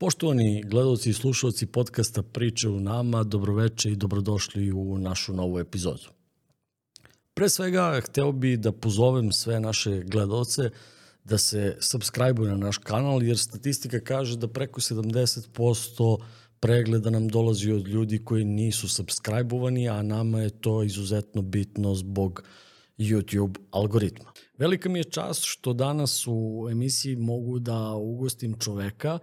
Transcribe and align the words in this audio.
Poštovani 0.00 0.62
gledalci 0.62 1.10
i 1.10 1.12
slušalci 1.12 1.66
podcasta 1.66 2.22
Priče 2.22 2.68
u 2.68 2.80
nama, 2.80 3.22
dobroveče 3.22 3.90
i 3.90 3.96
dobrodošli 3.96 4.72
u 4.72 4.98
našu 4.98 5.32
novu 5.32 5.58
epizodu. 5.58 6.08
Pre 7.34 7.48
svega, 7.48 8.00
hteo 8.04 8.32
bi 8.32 8.56
da 8.56 8.72
pozovem 8.72 9.32
sve 9.32 9.60
naše 9.60 10.02
gledalce 10.02 10.70
da 11.24 11.38
se 11.38 11.76
subscribe 11.80 12.42
na 12.42 12.56
naš 12.56 12.78
kanal, 12.78 13.22
jer 13.22 13.38
statistika 13.38 14.00
kaže 14.00 14.36
da 14.36 14.48
preko 14.48 14.80
70% 14.80 16.22
pregleda 16.60 17.10
nam 17.10 17.28
dolazi 17.28 17.72
od 17.72 17.88
ljudi 17.88 18.24
koji 18.24 18.44
nisu 18.44 18.88
subscribe-ovani, 18.88 19.88
a 19.88 20.02
nama 20.02 20.40
je 20.40 20.50
to 20.50 20.82
izuzetno 20.82 21.42
bitno 21.42 21.94
zbog 21.94 22.42
YouTube 22.98 23.58
algoritma. 23.70 24.32
Velika 24.58 24.88
mi 24.88 24.98
je 24.98 25.04
čast 25.04 25.42
što 25.44 25.72
danas 25.72 26.26
u 26.26 26.68
emisiji 26.70 27.16
mogu 27.16 27.58
da 27.58 27.94
ugostim 27.94 28.58
čoveka 28.58 29.18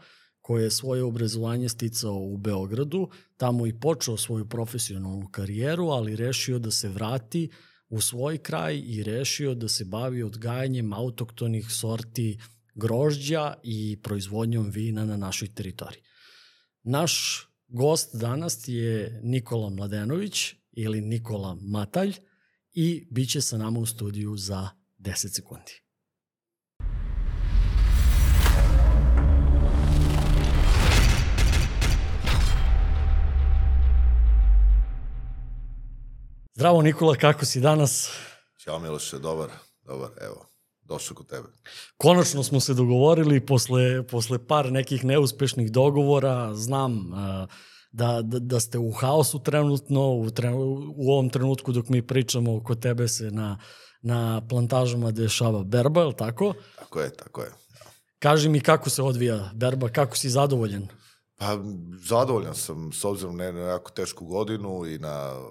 koji 0.45 0.63
je 0.63 0.71
svoje 0.71 1.03
obrazovanje 1.03 1.69
sticao 1.69 2.13
u 2.13 2.37
Beogradu, 2.37 3.09
tamo 3.37 3.67
i 3.67 3.79
počeo 3.79 4.17
svoju 4.17 4.49
profesionalnu 4.49 5.27
karijeru, 5.31 5.87
ali 5.87 6.15
rešio 6.15 6.59
da 6.59 6.71
se 6.71 6.89
vrati 6.89 7.49
u 7.89 8.01
svoj 8.01 8.37
kraj 8.37 8.81
i 8.85 9.03
rešio 9.03 9.55
da 9.55 9.67
se 9.67 9.85
bavi 9.85 10.23
odgajanjem 10.23 10.93
autoktonih 10.93 11.71
sorti 11.71 12.39
grožđa 12.75 13.53
i 13.63 13.99
proizvodnjom 14.03 14.69
vina 14.69 15.05
na 15.05 15.17
našoj 15.17 15.53
teritoriji. 15.55 16.01
Naš 16.83 17.45
gost 17.67 18.15
danas 18.15 18.67
je 18.67 19.19
Nikola 19.23 19.69
Mladenović 19.69 20.53
ili 20.71 21.01
Nikola 21.01 21.57
Matalj 21.61 22.13
i 22.73 23.07
bit 23.11 23.29
će 23.29 23.41
sa 23.41 23.57
nama 23.57 23.79
u 23.79 23.85
studiju 23.85 24.37
za 24.37 24.69
10 24.99 25.35
sekundi. 25.35 25.84
Zdravo 36.55 36.81
Nikola, 36.81 37.15
kako 37.15 37.45
si 37.45 37.59
danas? 37.59 38.11
Ćao 38.63 38.79
Miloše, 38.79 39.19
dobar, 39.19 39.49
dobar, 39.83 40.09
evo, 40.21 40.45
došao 40.81 41.15
kod 41.15 41.27
tebe. 41.27 41.47
Konačno 41.97 42.43
smo 42.43 42.59
se 42.59 42.73
dogovorili 42.73 43.45
posle, 43.45 44.07
posle 44.07 44.47
par 44.47 44.71
nekih 44.71 45.05
neuspešnih 45.05 45.71
dogovora, 45.71 46.53
znam 46.53 46.93
uh, 46.97 47.49
da, 47.91 48.21
da, 48.23 48.39
da 48.39 48.59
ste 48.59 48.77
u 48.77 48.91
haosu 48.91 49.39
trenutno, 49.43 50.11
u, 50.11 50.29
tre, 50.29 50.53
u 50.95 51.11
ovom 51.11 51.29
trenutku 51.29 51.71
dok 51.71 51.89
mi 51.89 52.07
pričamo 52.07 52.63
kod 52.63 52.81
tebe 52.81 53.07
se 53.07 53.31
na, 53.31 53.59
na 54.01 54.41
plantažama 54.49 55.11
dešava 55.11 55.63
berba, 55.63 56.01
je 56.01 56.07
li 56.07 56.15
tako? 56.15 56.53
Tako 56.75 57.01
je, 57.01 57.13
tako 57.13 57.41
je. 57.41 57.51
Kaži 58.19 58.49
mi 58.49 58.59
kako 58.59 58.89
se 58.89 59.03
odvija 59.03 59.51
berba, 59.53 59.89
kako 59.89 60.17
si 60.17 60.29
zadovoljen? 60.29 60.87
Pa, 61.37 61.57
zadovoljan 62.07 62.55
sam, 62.55 62.93
s 62.93 63.05
obzirom 63.05 63.37
na 63.37 63.43
jako 63.43 63.91
tešku 63.91 64.25
godinu 64.25 64.85
i 64.85 64.99
na 64.99 65.41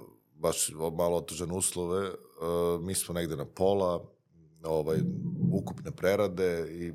baš 0.44 0.70
malo 0.96 1.16
otežane 1.16 1.52
uslove. 1.52 2.08
Uh, 2.08 2.80
mi 2.80 2.94
smo 2.94 3.14
negde 3.14 3.36
na 3.36 3.44
pola, 3.44 4.04
ovaj, 4.62 4.98
ukupne 5.52 5.90
prerade 5.90 6.66
i 6.70 6.92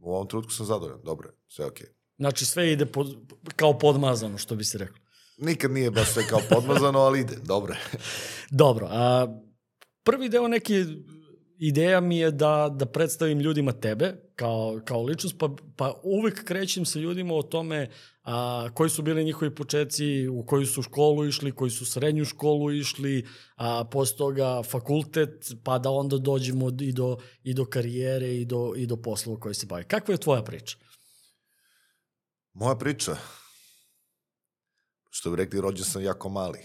u 0.00 0.14
ovom 0.14 0.28
trenutku 0.28 0.52
sam 0.52 0.66
zadovoljan, 0.66 1.00
dobro, 1.04 1.30
sve 1.48 1.66
okej. 1.66 1.86
Okay. 1.86 1.90
Znači 2.18 2.46
sve 2.46 2.72
ide 2.72 2.86
pod, 2.86 3.16
kao 3.56 3.78
podmazano, 3.78 4.38
što 4.38 4.56
bi 4.56 4.64
se 4.64 4.78
reklo. 4.78 4.98
Nikad 5.38 5.70
nije 5.70 5.90
baš 5.90 6.12
sve 6.12 6.26
kao 6.26 6.40
podmazano, 6.50 6.98
ali 6.98 7.20
ide, 7.20 7.36
dobro. 7.44 7.74
dobro, 8.62 8.88
a 8.90 9.26
prvi 10.02 10.28
deo 10.28 10.48
neke 10.48 10.84
ideja 11.58 12.00
mi 12.00 12.18
je 12.18 12.30
da, 12.30 12.70
da 12.76 12.86
predstavim 12.86 13.40
ljudima 13.40 13.72
tebe 13.72 14.14
kao, 14.34 14.80
kao 14.84 15.02
ličnost, 15.02 15.36
pa, 15.38 15.50
pa 15.76 16.00
uvek 16.02 16.44
krećem 16.44 16.84
sa 16.84 16.98
ljudima 16.98 17.34
o 17.34 17.42
tome 17.42 17.90
a, 18.26 18.68
koji 18.74 18.90
su 18.90 19.02
bili 19.02 19.24
njihovi 19.24 19.54
početci, 19.54 20.28
u 20.28 20.46
koju 20.46 20.66
su 20.66 20.82
školu 20.82 21.24
išli, 21.26 21.52
koji 21.52 21.70
su 21.70 21.86
srednju 21.86 22.24
školu 22.24 22.72
išli, 22.72 23.26
a 23.56 23.84
posle 23.84 24.16
toga 24.16 24.62
fakultet, 24.62 25.52
pa 25.64 25.78
da 25.78 25.90
onda 25.90 26.18
dođemo 26.18 26.70
i 26.80 26.92
do, 26.92 27.16
i 27.42 27.54
do 27.54 27.64
karijere 27.64 28.34
i 28.34 28.44
do, 28.44 28.72
i 28.76 28.86
do 28.86 28.96
poslova 28.96 29.40
koji 29.40 29.54
se 29.54 29.66
bavi. 29.66 29.84
Kakva 29.84 30.14
je 30.14 30.18
tvoja 30.18 30.42
priča? 30.42 30.76
Moja 32.52 32.76
priča? 32.76 33.16
Što 35.10 35.30
bi 35.30 35.36
rekli, 35.36 35.60
rođen 35.60 35.84
sam 35.84 36.02
jako 36.02 36.28
mali. 36.28 36.58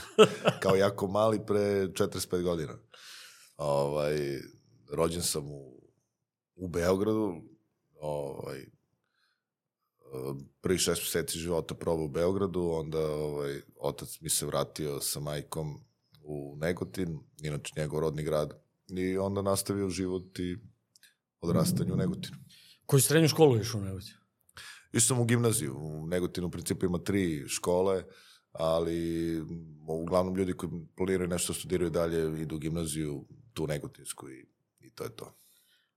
Kao 0.62 0.76
jako 0.76 1.06
mali 1.06 1.46
pre 1.46 1.86
45 1.86 2.42
godina. 2.42 2.78
Ovaj, 3.56 4.40
rođen 4.92 5.22
sam 5.22 5.50
u, 5.50 5.80
u 6.54 6.68
Beogradu, 6.68 7.34
ovaj, 8.00 8.77
prvi 10.60 10.78
šest 10.78 11.02
meseci 11.02 11.38
života 11.38 11.74
probao 11.74 12.04
u 12.04 12.08
Beogradu, 12.08 12.70
onda 12.70 13.10
ovaj, 13.10 13.60
otac 13.80 14.20
mi 14.20 14.30
se 14.30 14.46
vratio 14.46 15.00
sa 15.00 15.20
majkom 15.20 15.80
u 16.22 16.56
Negotin, 16.56 17.18
inače 17.42 17.72
njegov 17.76 18.00
rodni 18.00 18.22
grad, 18.22 18.62
i 18.88 19.18
onda 19.18 19.42
nastavio 19.42 19.88
život 19.88 20.38
i 20.38 20.56
odrastanje 21.40 21.92
u 21.92 21.96
Negotinu. 21.96 22.36
Koju 22.86 23.00
srednju 23.00 23.28
školu 23.28 23.60
išao 23.60 23.80
u 23.80 23.84
Negotinu? 23.84 24.18
Išao 24.92 25.06
sam 25.06 25.20
u 25.20 25.24
gimnaziju. 25.24 25.76
U 25.78 26.06
Negotinu 26.06 26.46
u 26.46 26.50
principu 26.50 26.86
ima 26.86 26.98
tri 26.98 27.44
škole, 27.48 28.04
ali 28.52 29.40
uglavnom 29.88 30.36
ljudi 30.36 30.52
koji 30.52 30.72
planiraju 30.96 31.28
nešto 31.28 31.54
studiraju 31.54 31.90
dalje 31.90 32.42
idu 32.42 32.56
u 32.56 32.58
gimnaziju, 32.58 33.24
tu 33.52 33.66
negotinsku 33.66 34.30
i, 34.30 34.46
i 34.80 34.90
to 34.90 35.04
je 35.04 35.16
to. 35.16 35.34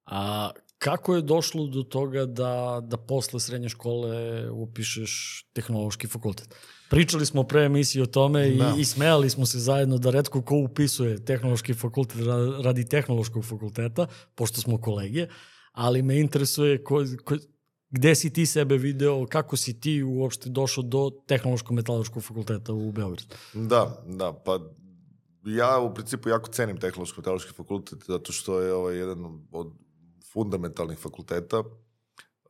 A 0.06 0.50
kako 0.78 1.16
je 1.16 1.22
došlo 1.22 1.68
do 1.68 1.84
toga 1.84 2.26
da, 2.26 2.82
da 2.84 2.98
posle 2.98 3.40
srednje 3.40 3.70
škole 3.70 4.50
upišeš 4.52 5.44
tehnološki 5.54 6.08
fakultet? 6.08 6.56
Pričali 6.90 7.26
smo 7.26 7.44
pre 7.44 7.66
emisiji 7.66 8.02
o 8.02 8.06
tome 8.06 8.50
da. 8.50 8.74
i, 8.78 8.82
i 8.82 8.86
smejali 8.86 9.30
smo 9.30 9.46
se 9.46 9.60
zajedno 9.60 9.98
da 9.98 10.12
redko 10.12 10.42
ko 10.42 10.56
upisuje 10.56 11.26
tehnološki 11.26 11.74
fakultet 11.74 12.22
radi 12.64 12.86
tehnološkog 12.86 13.46
fakulteta, 13.46 14.08
pošto 14.36 14.62
smo 14.62 14.82
kolege, 14.82 15.28
ali 15.72 16.02
me 16.02 16.20
interesuje 16.20 16.84
ko, 16.84 17.04
ko, 17.24 17.36
gde 17.90 18.16
si 18.16 18.34
ti 18.34 18.46
sebe 18.46 18.78
video, 18.78 19.26
kako 19.30 19.58
si 19.58 19.80
ti 19.80 20.04
uopšte 20.04 20.50
došao 20.50 20.84
do 20.84 21.10
tehnološko-metaloškog 21.28 22.24
fakulteta 22.24 22.74
u 22.74 22.92
Beogradu? 22.92 23.36
Da, 23.54 24.04
da, 24.08 24.34
pa 24.34 24.60
ja 25.46 25.80
u 25.80 25.94
principu 25.94 26.30
jako 26.30 26.52
cenim 26.52 26.78
tehnološko-metaloški 26.78 27.54
fakultet 27.56 28.00
zato 28.08 28.34
što 28.34 28.60
je 28.60 28.74
ovaj 28.74 28.98
jedan 28.98 29.26
od 29.52 29.74
fundamentalnih 30.34 30.98
fakulteta 30.98 31.64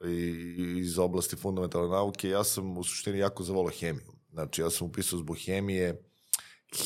i 0.06 0.78
iz 0.80 1.00
oblasti 1.00 1.36
fundamentalne 1.36 1.90
nauke. 1.90 2.30
Ja 2.30 2.44
sam 2.44 2.78
u 2.78 2.84
suštini 2.84 3.18
jako 3.18 3.44
zavolao 3.44 3.72
hemiju. 3.80 4.12
Znači, 4.32 4.62
ja 4.62 4.70
sam 4.70 4.88
upisao 4.88 5.20
zbog 5.20 5.38
hemije. 5.46 6.04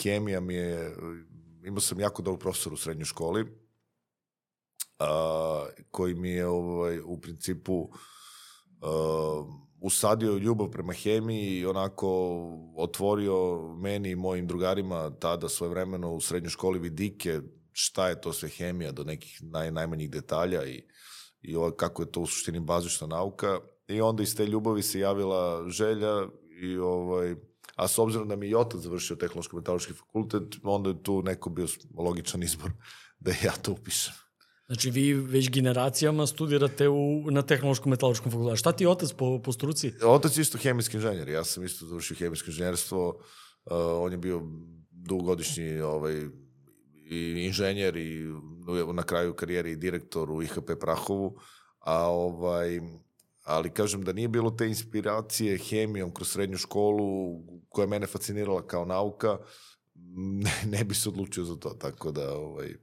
Hemija 0.02 0.40
mi 0.40 0.54
je, 0.54 0.96
imao 1.66 1.80
sam 1.80 2.00
jako 2.00 2.22
dobro 2.22 2.40
profesor 2.40 2.74
u 2.74 2.78
srednjoj 2.78 3.06
školi, 3.06 3.46
a, 5.00 5.66
koji 5.92 6.16
mi 6.16 6.30
je 6.30 6.48
ovaj, 6.48 7.00
u 7.00 7.22
principu 7.22 7.90
a, 8.82 9.44
usadio 9.82 10.38
ljubav 10.38 10.70
prema 10.70 10.94
hemiji 10.94 11.60
i 11.60 11.66
onako 11.66 12.08
otvorio 12.76 13.68
meni 13.78 14.10
i 14.10 14.16
mojim 14.16 14.48
drugarima 14.48 15.10
tada 15.10 15.50
svoje 15.50 15.70
vremeno 15.70 16.14
u 16.14 16.22
srednjoj 16.22 16.50
školi 16.50 16.80
vidike 16.80 17.42
šta 17.78 18.08
je 18.10 18.22
to 18.22 18.34
sve 18.34 18.50
hemija 18.50 18.92
do 18.92 19.04
nekih 19.04 19.40
naj, 19.44 19.72
najmanjih 19.72 20.10
detalja 20.10 20.66
i, 20.66 20.84
i 21.42 21.56
ovo, 21.56 21.72
kako 21.72 22.02
je 22.02 22.12
to 22.12 22.22
u 22.22 22.28
suštini 22.28 22.60
bazična 22.60 23.08
nauka. 23.08 23.60
I 23.88 24.02
onda 24.02 24.24
iz 24.24 24.36
te 24.36 24.46
ljubavi 24.46 24.84
se 24.84 25.00
javila 25.00 25.70
želja 25.70 26.28
i 26.62 26.78
ovaj, 26.78 27.36
a 27.76 27.88
s 27.88 27.98
obzirom 28.00 28.28
da 28.28 28.36
mi 28.36 28.48
i 28.48 28.56
otac 28.56 28.82
završio 28.82 29.16
tehnološko-metaloški 29.16 29.94
fakultet, 29.94 30.44
onda 30.64 30.90
je 30.90 31.04
tu 31.04 31.22
neko 31.22 31.50
bio 31.50 31.68
logičan 31.98 32.44
izbor 32.44 32.72
da 33.26 33.32
ja 33.44 33.52
to 33.52 33.72
upišem. 33.72 34.14
Znači 34.68 34.92
vi 34.92 35.14
već 35.14 35.50
generacijama 35.50 36.28
studirate 36.28 36.90
u, 36.90 37.32
na 37.32 37.42
tehnološkom 37.42 37.90
metaloškom 37.90 38.32
fakultetu. 38.32 38.58
Šta 38.58 38.72
ti 38.72 38.84
je 38.84 38.90
otac 38.90 39.14
po, 39.14 39.42
po 39.44 39.52
struci? 39.52 39.94
Otac 40.04 40.38
je 40.38 40.42
isto 40.42 40.58
hemijski 40.58 40.98
inženjer. 40.98 41.30
Ja 41.30 41.44
sam 41.44 41.64
isto 41.64 41.86
završio 41.86 42.18
hemijsko 42.18 42.50
inženjerstvo. 42.50 43.08
Uh, 43.10 43.72
on 44.00 44.12
je 44.12 44.18
bio 44.18 44.42
dugogodišnji 44.92 45.80
ovaj, 45.80 46.28
i 47.10 47.46
inženjer 47.46 47.98
i 47.98 48.26
na 48.94 49.04
kraju 49.04 49.34
karijere 49.34 49.72
i 49.72 49.76
direktor 49.76 50.32
u 50.32 50.42
IHP 50.42 50.72
Prahovu. 50.80 51.38
A 51.80 52.08
ovaj, 52.10 52.80
ali 53.44 53.70
kažem 53.70 54.04
da 54.04 54.14
nije 54.14 54.28
bilo 54.28 54.52
te 54.52 54.68
inspiracije 54.68 55.58
hemijom 55.58 56.14
kroz 56.14 56.28
srednju 56.30 56.58
školu 56.58 57.40
koja 57.70 57.84
je 57.84 57.90
mene 57.90 58.08
fascinirala 58.08 58.68
kao 58.68 58.86
nauka, 58.86 59.38
ne, 60.44 60.54
ne 60.66 60.84
bi 60.84 60.96
se 60.96 61.10
odlučio 61.10 61.44
za 61.44 61.56
to, 61.56 61.70
tako 61.70 62.12
da 62.12 62.34
ovaj, 62.34 62.76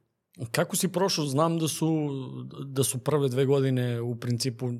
Kako 0.51 0.77
si 0.77 0.89
prošao? 0.89 1.27
Znam 1.27 1.59
da 1.59 1.69
su, 1.69 2.09
da 2.65 2.85
su 2.85 2.99
prve 2.99 3.29
dve 3.29 3.47
godine 3.47 4.01
u 4.01 4.17
principu 4.17 4.71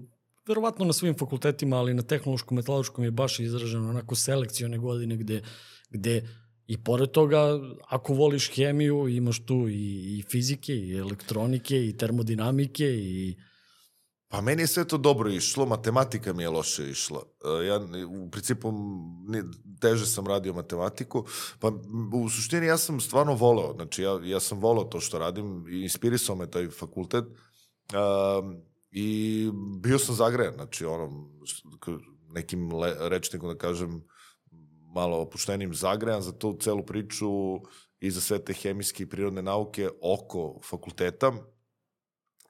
verovatno 0.47 0.85
na 0.85 0.93
svim 0.93 1.15
fakultetima, 1.19 1.77
ali 1.77 1.95
na 1.95 2.03
tehnološkom, 2.03 2.57
metaloškom 2.57 3.05
je 3.05 3.11
baš 3.11 3.41
izraženo 3.41 3.91
onako 3.91 4.15
selekcione 4.15 4.79
godine 4.79 5.17
gde, 5.17 5.43
gde 5.91 6.29
i 6.67 6.85
pored 6.85 7.11
toga, 7.11 7.61
ako 7.89 8.15
voliš 8.15 8.51
hemiju, 8.55 9.09
imaš 9.09 9.47
tu 9.47 9.69
i, 9.69 10.19
i 10.19 10.23
fizike, 10.31 10.75
i 10.75 10.99
elektronike, 10.99 11.87
i 11.87 11.97
termodinamike, 11.97 12.85
i 12.85 13.37
Pa 14.33 14.41
meni 14.41 14.63
je 14.63 14.67
sve 14.67 14.85
to 14.89 14.99
dobro 14.99 15.31
išlo, 15.31 15.67
matematika 15.67 16.33
mi 16.33 16.43
je 16.43 16.49
loše 16.49 16.91
išla. 16.91 17.23
E, 17.45 17.67
Ja 17.67 17.81
u 18.09 18.31
principu 18.31 18.73
teže 19.81 20.07
sam 20.07 20.27
radio 20.27 20.55
matematiku, 20.55 21.27
pa 21.61 21.69
u 22.15 22.29
suštini 22.29 22.67
ja 22.67 22.79
sam 22.79 23.01
stvarno 23.01 23.35
voleo, 23.35 23.73
znači 23.75 24.03
ja, 24.03 24.21
ja 24.25 24.41
sam 24.41 24.61
voleo 24.61 24.85
to 24.85 25.01
što 25.01 25.19
radim 25.19 25.67
inspirisao 25.69 26.37
me 26.37 26.51
taj 26.51 26.69
fakultet 26.69 27.25
um, 27.25 28.57
i 28.91 29.51
bio 29.83 29.99
sam 29.99 30.15
zagrejan, 30.15 30.55
znači 30.55 30.85
ono, 30.85 31.29
nekim 32.35 32.73
le, 32.73 32.97
rečnikom 33.01 33.49
da 33.49 33.59
kažem, 33.59 34.05
malo 34.93 35.17
opuštenim 35.17 35.75
zagrejan 35.75 36.23
za 36.23 36.33
tu 36.33 36.57
celu 36.61 36.87
priču 36.87 37.29
i 38.01 38.11
za 38.11 38.21
sve 38.21 38.45
te 38.45 38.53
hemijske 38.53 39.03
i 39.03 39.09
prirodne 39.09 39.43
nauke 39.43 39.89
oko 40.03 40.61
fakulteta. 40.65 41.33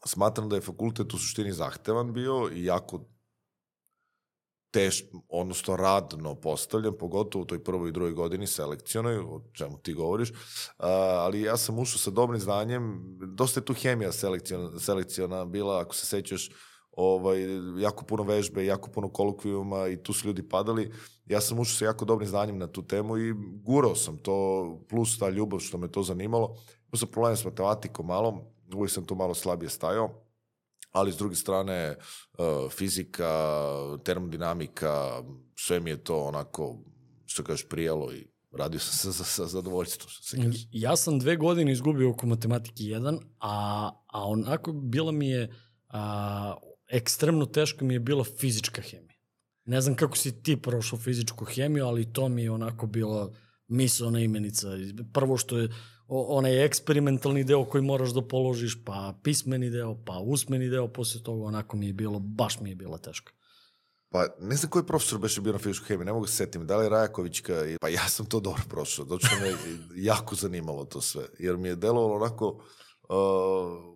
Smatram 0.06 0.48
da 0.48 0.56
je 0.56 0.62
fakultet 0.62 1.14
u 1.14 1.18
suštini 1.18 1.52
zahtevan 1.52 2.12
bio 2.12 2.50
i 2.54 2.64
jako 2.64 3.04
teš, 4.72 5.04
odnosno 5.28 5.76
radno 5.76 6.34
postavljen, 6.34 6.94
pogotovo 6.98 7.42
u 7.42 7.46
toj 7.46 7.64
prvoj 7.64 7.88
i 7.88 7.92
drugoj 7.92 8.12
godini 8.12 8.46
selekcionoj, 8.46 9.18
o 9.18 9.42
čemu 9.52 9.78
ti 9.78 9.94
govoriš, 9.94 10.32
a, 10.78 10.88
ali 11.24 11.42
ja 11.42 11.56
sam 11.56 11.78
ušao 11.78 11.98
sa 11.98 12.10
dobrim 12.10 12.40
znanjem, 12.40 13.02
dosta 13.36 13.60
je 13.60 13.64
tu 13.64 13.74
hemija 13.74 14.12
selekciona, 14.12 14.78
selekciona 14.78 15.44
bila, 15.44 15.80
ako 15.80 15.94
se 15.94 16.06
sećaš, 16.06 16.50
ovaj, 16.92 17.42
jako 17.78 18.04
puno 18.04 18.22
vežbe, 18.22 18.64
jako 18.64 18.90
puno 18.90 19.12
kolokvijuma 19.12 19.88
i 19.88 20.02
tu 20.02 20.12
su 20.12 20.26
ljudi 20.26 20.48
padali. 20.48 20.92
Ja 21.32 21.40
sam 21.40 21.58
ušao 21.58 21.74
sa 21.74 21.84
jako 21.84 22.04
dobrim 22.04 22.28
znanjem 22.28 22.58
na 22.58 22.66
tu 22.66 22.82
temu 22.82 23.18
i 23.18 23.34
gurao 23.64 23.94
sam 23.94 24.16
to, 24.16 24.78
plus 24.88 25.18
ta 25.18 25.28
ljubav 25.28 25.60
što 25.60 25.78
me 25.78 25.88
to 25.88 26.02
zanimalo. 26.02 26.56
Imao 26.86 26.98
sam 26.98 27.08
problem 27.08 27.36
s 27.36 27.44
matematikom 27.44 28.06
malo, 28.06 28.52
uvijek 28.74 28.92
sam 28.92 29.04
tu 29.04 29.14
malo 29.14 29.34
slabije 29.34 29.70
stajao, 29.70 30.22
ali 30.90 31.12
s 31.12 31.16
druge 31.16 31.34
strane 31.34 31.96
uh, 32.38 32.70
fizika, 32.70 33.54
termodinamika, 34.04 35.22
sve 35.56 35.80
mi 35.80 35.90
je 35.90 36.04
to 36.04 36.22
onako, 36.22 36.78
što 37.26 37.44
kažeš, 37.44 37.68
prijelo 37.68 38.12
i 38.12 38.26
radio 38.52 38.80
sam 38.80 39.12
sa, 39.12 39.12
sa, 39.18 39.24
sa 39.24 39.46
zadovoljstvom, 39.46 40.10
što 40.10 40.22
se. 40.22 40.36
Ja 40.70 40.96
sam 40.96 41.18
dve 41.18 41.36
godine 41.36 41.72
izgubio 41.72 42.10
oko 42.10 42.26
matematike 42.26 42.82
1, 42.82 43.20
a, 43.40 43.90
a 44.06 44.28
onako 44.28 44.72
bila 44.72 45.12
mi 45.12 45.28
je, 45.28 45.54
a, 45.88 46.54
ekstremno 46.88 47.46
teško 47.46 47.84
mi 47.84 47.94
je 47.94 48.00
bila 48.00 48.24
fizička 48.24 48.82
hemija. 48.82 49.11
Ne 49.64 49.80
znam 49.80 49.96
kako 49.96 50.16
si 50.16 50.42
ti 50.42 50.56
prošao 50.56 50.98
fizičku 50.98 51.44
hemiju, 51.44 51.86
ali 51.86 52.12
to 52.12 52.28
mi 52.28 52.42
je 52.42 52.50
onako 52.50 52.86
bila 52.86 53.32
misalna 53.68 54.20
imenica. 54.20 54.68
Prvo 55.12 55.36
što 55.36 55.58
je 55.58 55.68
onaj 56.08 56.64
eksperimentalni 56.64 57.44
deo 57.44 57.64
koji 57.64 57.82
moraš 57.82 58.10
da 58.10 58.28
položiš, 58.28 58.84
pa 58.84 59.14
pismeni 59.22 59.70
deo, 59.70 59.96
pa 60.04 60.18
usmeni 60.18 60.68
deo, 60.68 60.88
posle 60.88 61.22
toga 61.22 61.44
onako 61.44 61.76
mi 61.76 61.86
je 61.86 61.92
bilo, 61.92 62.18
baš 62.18 62.60
mi 62.60 62.70
je 62.70 62.76
bila 62.76 62.98
teška. 62.98 63.32
Pa 64.12 64.26
ne 64.40 64.56
znam 64.56 64.70
koji 64.70 64.86
profesor 64.86 65.18
beše 65.18 65.40
bio 65.40 65.52
na 65.52 65.58
fizičkoj 65.58 65.88
hemiji, 65.88 66.06
ne 66.06 66.12
mogu 66.12 66.26
se 66.26 66.36
setim, 66.36 66.66
da 66.66 66.76
li 66.76 66.88
Rajakovićka, 66.88 67.54
pa 67.80 67.88
ja 67.88 68.08
sam 68.08 68.26
to 68.26 68.40
dobro 68.40 68.62
prošao, 68.68 69.04
zato 69.04 69.26
što 69.26 69.36
me 69.40 69.52
jako 70.10 70.34
zanimalo 70.34 70.84
to 70.84 71.00
sve, 71.00 71.24
jer 71.38 71.56
mi 71.56 71.68
je 71.68 71.76
delovalo 71.76 72.14
onako, 72.14 72.46
uh, 72.48 73.92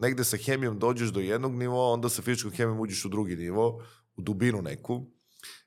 negde 0.00 0.24
sa 0.24 0.36
hemijom 0.36 0.78
dođeš 0.78 1.08
do 1.08 1.20
jednog 1.20 1.54
nivoa, 1.54 1.92
onda 1.92 2.08
sa 2.08 2.22
fizičkom 2.22 2.52
hemijom 2.52 2.80
uđeš 2.80 3.04
u 3.04 3.08
drugi 3.08 3.36
nivo, 3.36 3.82
u 4.16 4.22
dubinu 4.22 4.62
neku, 4.62 5.06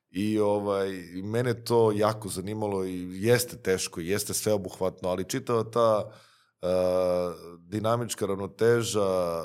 I 0.09 0.39
ovaj, 0.39 0.89
mene 1.23 1.63
to 1.63 1.91
jako 1.91 2.29
zanimalo 2.29 2.85
i 2.85 3.23
jeste 3.23 3.57
teško, 3.57 3.99
jeste 3.99 4.33
sveobuhvatno, 4.33 5.09
ali 5.09 5.29
čitava 5.29 5.63
ta 5.63 6.05
uh, 6.05 6.69
dinamička 7.59 8.25
ravnoteža 8.25 9.43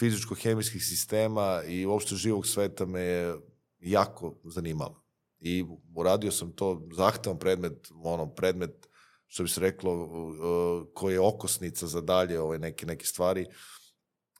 fizičko-hemijskih 0.00 0.84
sistema 0.84 1.62
i 1.66 1.86
uopšte 1.86 2.14
živog 2.14 2.46
sveta 2.46 2.86
me 2.86 3.00
je 3.00 3.36
jako 3.80 4.34
zanimalo. 4.44 5.02
I 5.40 5.64
uradio 5.94 6.30
sam 6.30 6.52
to 6.52 6.88
zahtevan 6.96 7.38
predmet, 7.38 7.88
ono, 8.02 8.26
predmet, 8.34 8.88
što 9.26 9.42
bi 9.42 9.48
se 9.48 9.60
reklo, 9.60 9.94
uh, 9.94 10.86
koji 10.94 11.14
je 11.14 11.20
okosnica 11.20 11.86
za 11.86 12.00
dalje 12.00 12.40
ove 12.40 12.58
neke, 12.58 12.86
neke 12.86 13.06
stvari 13.06 13.46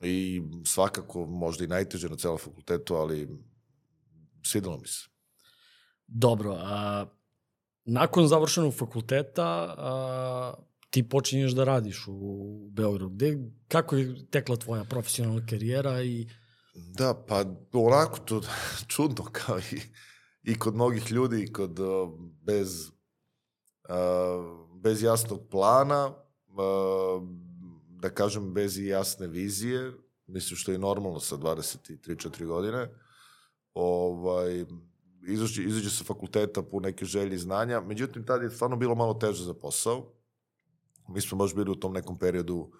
i 0.00 0.42
svakako 0.66 1.26
možda 1.26 1.64
i 1.64 1.68
najteže 1.68 2.08
na 2.08 2.16
celom 2.16 2.38
fakultetu, 2.38 2.94
ali 2.94 3.28
svidelo 4.42 4.78
mi 4.78 4.86
se. 4.86 5.08
Dobro, 6.06 6.56
a, 6.58 7.06
nakon 7.84 8.28
završenog 8.28 8.74
fakulteta 8.74 9.74
a, 9.78 10.54
ti 10.90 11.08
počinješ 11.08 11.52
da 11.52 11.64
radiš 11.64 12.04
u 12.08 12.68
Beogradu. 12.72 13.08
Gde, 13.08 13.38
kako 13.68 13.96
je 13.96 14.26
tekla 14.30 14.56
tvoja 14.56 14.84
profesionalna 14.84 15.46
karijera 15.46 16.02
i 16.02 16.28
Da, 16.74 17.24
pa 17.28 17.44
onako 17.72 18.18
to 18.18 18.42
čudno 18.92 19.24
kao 19.32 19.58
i, 19.58 19.80
i 20.42 20.58
kod 20.58 20.74
mnogih 20.74 21.12
ljudi, 21.12 21.42
i 21.42 21.52
kod 21.52 21.78
bez, 22.42 22.88
uh, 23.88 24.68
bez 24.82 25.02
jasnog 25.02 25.40
plana, 25.50 26.06
uh, 26.06 27.22
da 27.88 28.10
kažem 28.10 28.54
bez 28.54 28.78
i 28.78 28.86
jasne 28.86 29.26
vizije, 29.26 29.92
mislim 30.26 30.56
što 30.56 30.72
je 30.72 30.78
normalno 30.78 31.20
sa 31.20 31.36
23-4 31.36 32.46
godine, 32.46 32.88
ovaj, 33.74 34.64
izađe, 35.28 35.62
izađe 35.62 35.90
sa 35.90 36.04
fakulteta 36.04 36.62
po 36.62 36.80
neke 36.80 37.04
želje 37.04 37.34
i 37.34 37.38
znanja, 37.38 37.80
međutim 37.80 38.26
tad 38.26 38.42
je 38.42 38.50
stvarno 38.50 38.76
bilo 38.76 38.94
malo 38.94 39.14
teže 39.14 39.44
za 39.44 39.54
posao. 39.54 40.12
Mi 41.08 41.20
smo 41.20 41.38
baš 41.38 41.54
bili 41.54 41.70
u 41.70 41.74
tom 41.74 41.92
nekom 41.92 42.18
periodu 42.18 42.70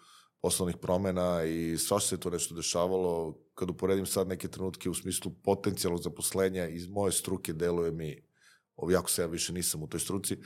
poslovnih 0.41 0.77
promena 0.77 1.45
i 1.45 1.79
svašta 1.79 2.09
se 2.09 2.21
to 2.21 2.31
nešto 2.31 2.55
dešavalo. 2.55 3.39
Kad 3.55 3.71
uporedim 3.71 4.07
sad 4.07 4.29
neke 4.29 4.49
trenutke 4.49 4.91
u 4.91 4.95
smislu 4.95 5.33
potencijalnog 5.43 6.03
zaposlenja 6.03 6.69
iz 6.69 6.89
moje 6.89 7.13
struke 7.13 7.53
deluje 7.53 7.93
mi, 7.93 8.23
ovo 8.77 8.91
jako 8.91 9.11
se 9.11 9.23
ja 9.23 9.27
više 9.27 9.53
nisam 9.53 9.83
u 9.83 9.87
toj 9.87 10.01
struci, 10.01 10.39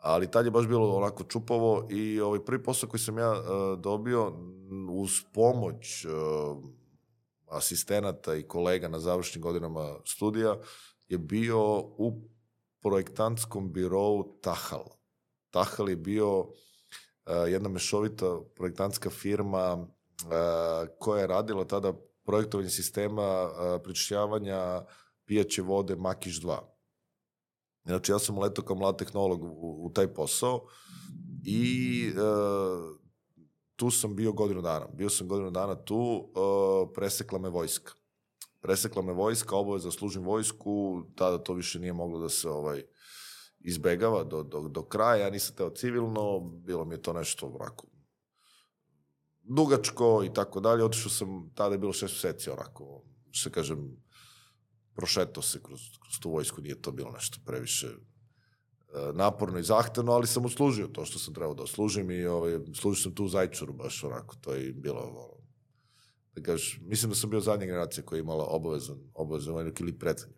ali 0.00 0.30
tad 0.30 0.44
je 0.44 0.50
baš 0.50 0.66
bilo 0.66 0.96
onako 0.96 1.24
čupavo 1.24 1.88
i 1.90 2.20
ovaj 2.20 2.44
prvi 2.44 2.62
posao 2.62 2.88
koji 2.88 3.00
sam 3.00 3.18
ja 3.18 3.32
uh, 3.32 3.80
dobio 3.80 4.32
uz 4.90 5.10
pomoć 5.34 6.04
uh, 6.04 6.10
asistenata 7.50 8.34
i 8.34 8.42
kolega 8.42 8.88
na 8.88 9.00
završnim 9.00 9.42
godinama 9.42 9.96
studija 10.04 10.56
je 11.08 11.18
bio 11.18 11.78
u 11.78 12.28
projektantskom 12.82 13.72
birovu 13.72 14.38
Tahal. 14.42 14.84
Tahal 15.50 15.88
je 15.88 15.96
bio 15.96 16.40
uh, 16.40 16.50
jedna 17.48 17.68
mešovita 17.68 18.40
projektantska 18.56 19.10
firma 19.10 19.74
uh, 19.74 19.88
koja 20.98 21.20
je 21.20 21.26
radila 21.26 21.64
tada 21.64 21.92
projektovanje 22.24 22.70
sistema 22.70 23.44
uh, 23.44 23.82
prečišćavanja 23.84 24.84
pijaće 25.24 25.62
vode 25.62 25.96
Makiš 25.96 26.40
2. 26.40 26.58
Znači, 27.84 28.12
ja 28.12 28.18
sam 28.18 28.38
letao 28.38 28.64
kao 28.64 28.76
mlad 28.76 28.98
tehnolog 28.98 29.42
u, 29.42 29.86
u 29.86 29.92
taj 29.94 30.14
posao 30.14 30.66
i 31.44 32.10
tu 33.78 33.90
sam 33.90 34.16
bio 34.16 34.32
godinu 34.32 34.62
dana. 34.62 34.86
Bio 34.94 35.10
sam 35.10 35.28
godinu 35.28 35.50
dana 35.50 35.74
tu, 35.74 35.96
uh, 35.96 36.90
presekla 36.94 37.38
me 37.38 37.48
vojska. 37.48 37.92
Presekla 38.60 39.02
me 39.02 39.12
vojska, 39.12 39.56
obaveza 39.56 39.90
služim 39.90 40.24
vojsku, 40.24 41.02
tada 41.14 41.38
to 41.38 41.54
više 41.54 41.78
nije 41.78 41.92
moglo 41.92 42.18
da 42.20 42.28
se 42.28 42.48
ovaj, 42.48 42.82
izbegava 43.60 44.24
do, 44.24 44.42
do, 44.42 44.60
do 44.68 44.82
kraja, 44.82 45.24
ja 45.24 45.30
nisam 45.30 45.56
teo 45.56 45.70
civilno, 45.70 46.40
bilo 46.40 46.84
mi 46.84 46.94
je 46.94 47.02
to 47.02 47.12
nešto 47.12 47.46
onako 47.46 47.86
dugačko 49.48 50.22
i 50.26 50.32
tako 50.34 50.60
dalje, 50.60 50.84
otišao 50.84 51.10
sam, 51.10 51.50
tada 51.54 51.74
je 51.74 51.78
bilo 51.78 51.92
šest 51.92 52.14
meseci 52.14 52.50
onako, 52.50 53.04
što 53.30 53.50
kažem, 53.50 53.96
prošetao 54.94 55.42
se 55.42 55.62
kroz, 55.62 55.80
kroz 56.02 56.20
tu 56.20 56.30
vojsku, 56.30 56.60
nije 56.60 56.82
to 56.82 56.92
bilo 56.92 57.10
nešto 57.10 57.38
previše 57.46 57.88
naporno 59.14 59.58
i 59.58 59.62
zahtevno, 59.62 60.12
ali 60.12 60.26
sam 60.26 60.44
uslužio 60.44 60.86
to 60.86 61.04
što 61.04 61.18
sam 61.18 61.34
trebao 61.34 61.54
da 61.54 61.62
oslužim 61.62 62.10
i 62.10 62.26
ovaj, 62.26 62.58
služio 62.74 63.02
sam 63.02 63.14
tu 63.14 63.24
u 63.24 63.28
Zajčaru 63.28 63.72
baš 63.72 64.04
onako, 64.04 64.36
to 64.40 64.54
je 64.54 64.72
bilo 64.72 65.00
ono, 65.00 65.28
da 66.34 66.42
kažeš, 66.42 66.80
mislim 66.82 67.10
da 67.10 67.16
sam 67.16 67.30
bio 67.30 67.40
zadnja 67.40 67.66
generacija 67.66 68.04
koja 68.04 68.16
je 68.16 68.20
imala 68.20 68.44
obavezan, 68.44 68.96
obavezan 69.14 69.54
vojnik 69.54 69.80
ili 69.80 69.98
predzanje. 69.98 70.32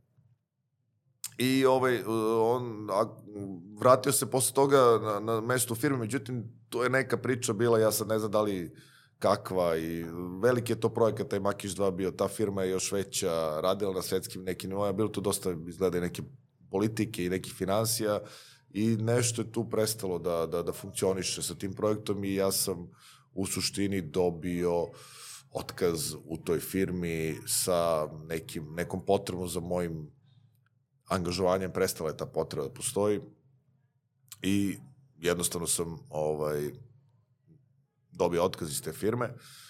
I 1.39 1.65
ovaj, 1.67 2.03
on 2.41 2.91
a, 2.91 3.05
vratio 3.81 4.13
se 4.13 4.31
posle 4.31 4.55
toga 4.55 4.77
na, 5.03 5.21
na 5.21 5.41
mesto 5.41 5.75
firme, 5.75 5.99
međutim, 5.99 6.45
to 6.69 6.85
je 6.85 6.91
neka 6.91 7.17
priča 7.17 7.53
bila, 7.53 7.79
ja 7.79 7.93
sad 7.93 8.09
ne 8.09 8.19
znam 8.19 8.31
da 8.31 8.43
li 8.43 8.75
kakva 9.19 9.77
i 9.77 10.05
veliki 10.43 10.73
je 10.73 10.81
to 10.81 10.89
projekat, 10.89 11.29
taj 11.29 11.41
Makiš 11.41 11.75
2 11.77 11.91
bio, 11.91 12.11
ta 12.11 12.29
firma 12.29 12.63
je 12.63 12.71
još 12.71 12.93
veća, 12.93 13.61
radila 13.61 13.95
na 13.95 14.03
svetskim 14.03 14.43
nekim 14.43 14.71
nivoima, 14.71 14.93
bilo 14.93 15.09
tu 15.09 15.21
dosta 15.21 15.55
izgleda 15.69 15.99
i 15.99 16.01
neke 16.01 16.23
politike 16.71 17.25
i 17.25 17.31
nekih 17.31 17.55
financija 17.55 18.21
i 18.71 18.97
nešto 18.97 19.43
je 19.43 19.53
tu 19.53 19.71
prestalo 19.71 20.19
da, 20.19 20.47
da, 20.47 20.63
da 20.63 20.73
funkcioniše 20.73 21.43
sa 21.43 21.55
tim 21.55 21.75
projektom 21.75 22.25
i 22.25 22.35
ja 22.35 22.53
sam 22.53 22.91
u 23.33 23.47
suštini 23.47 24.03
dobio 24.03 24.87
otkaz 25.51 26.15
u 26.25 26.37
toj 26.37 26.61
firmi 26.61 27.37
sa 27.47 28.09
nekim, 28.29 28.75
nekom 28.75 29.05
potrebom 29.07 29.49
za 29.49 29.61
mojim 29.61 30.11
angažovanjem 31.07 31.73
prestala 31.73 32.11
je 32.11 32.17
ta 32.17 32.27
potreba 32.27 32.69
da 32.69 32.75
postoji 32.75 33.21
i 34.43 34.77
jednostavno 35.19 35.67
sam 35.67 35.99
ovaj, 36.09 36.71
dobio 38.13 38.45
otkaz 38.45 38.71
iz 38.71 38.83
te 38.83 38.93
firme. 38.93 39.27
Uh, 39.27 39.70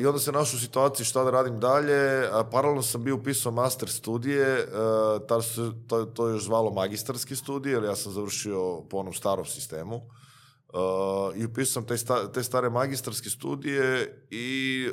I 0.00 0.06
onda 0.06 0.18
se 0.18 0.32
našao 0.32 0.56
u 0.56 0.60
situaciji 0.60 1.06
šta 1.06 1.24
da 1.24 1.30
radim 1.30 1.60
dalje. 1.60 2.28
Paralelno 2.50 2.82
sam 2.82 3.04
bio 3.04 3.14
upisao 3.14 3.52
master 3.52 3.88
studije, 3.88 4.64
uh, 4.64 5.26
tar 5.28 5.42
se, 5.42 5.70
to, 5.88 6.04
to 6.04 6.28
je 6.28 6.32
još 6.32 6.44
zvalo 6.44 6.70
magistarske 6.70 7.36
studije, 7.36 7.72
jer 7.72 7.84
ja 7.84 7.96
sam 7.96 8.12
završio 8.12 8.82
po 8.90 8.96
onom 8.96 9.12
starom 9.12 9.44
sistemu. 9.44 9.96
Uh, 9.96 11.36
I 11.36 11.44
upisao 11.44 11.72
sam 11.72 11.86
te, 11.86 11.96
sta, 11.96 12.32
te 12.32 12.42
stare 12.42 12.70
magistarske 12.70 13.30
studije 13.30 14.18
i 14.30 14.88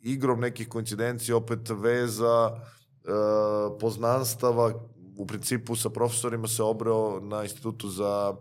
igrom 0.00 0.40
nekih 0.40 0.68
koincidencija, 0.68 1.36
opet 1.36 1.70
veza, 1.70 2.50
uh, 2.50 3.78
poznanstava, 3.80 4.72
u 5.16 5.26
principu 5.26 5.76
sa 5.76 5.90
profesorima 5.90 6.48
se 6.48 6.62
obreo 6.62 7.20
na 7.20 7.42
institutu 7.42 7.88
za 7.88 8.34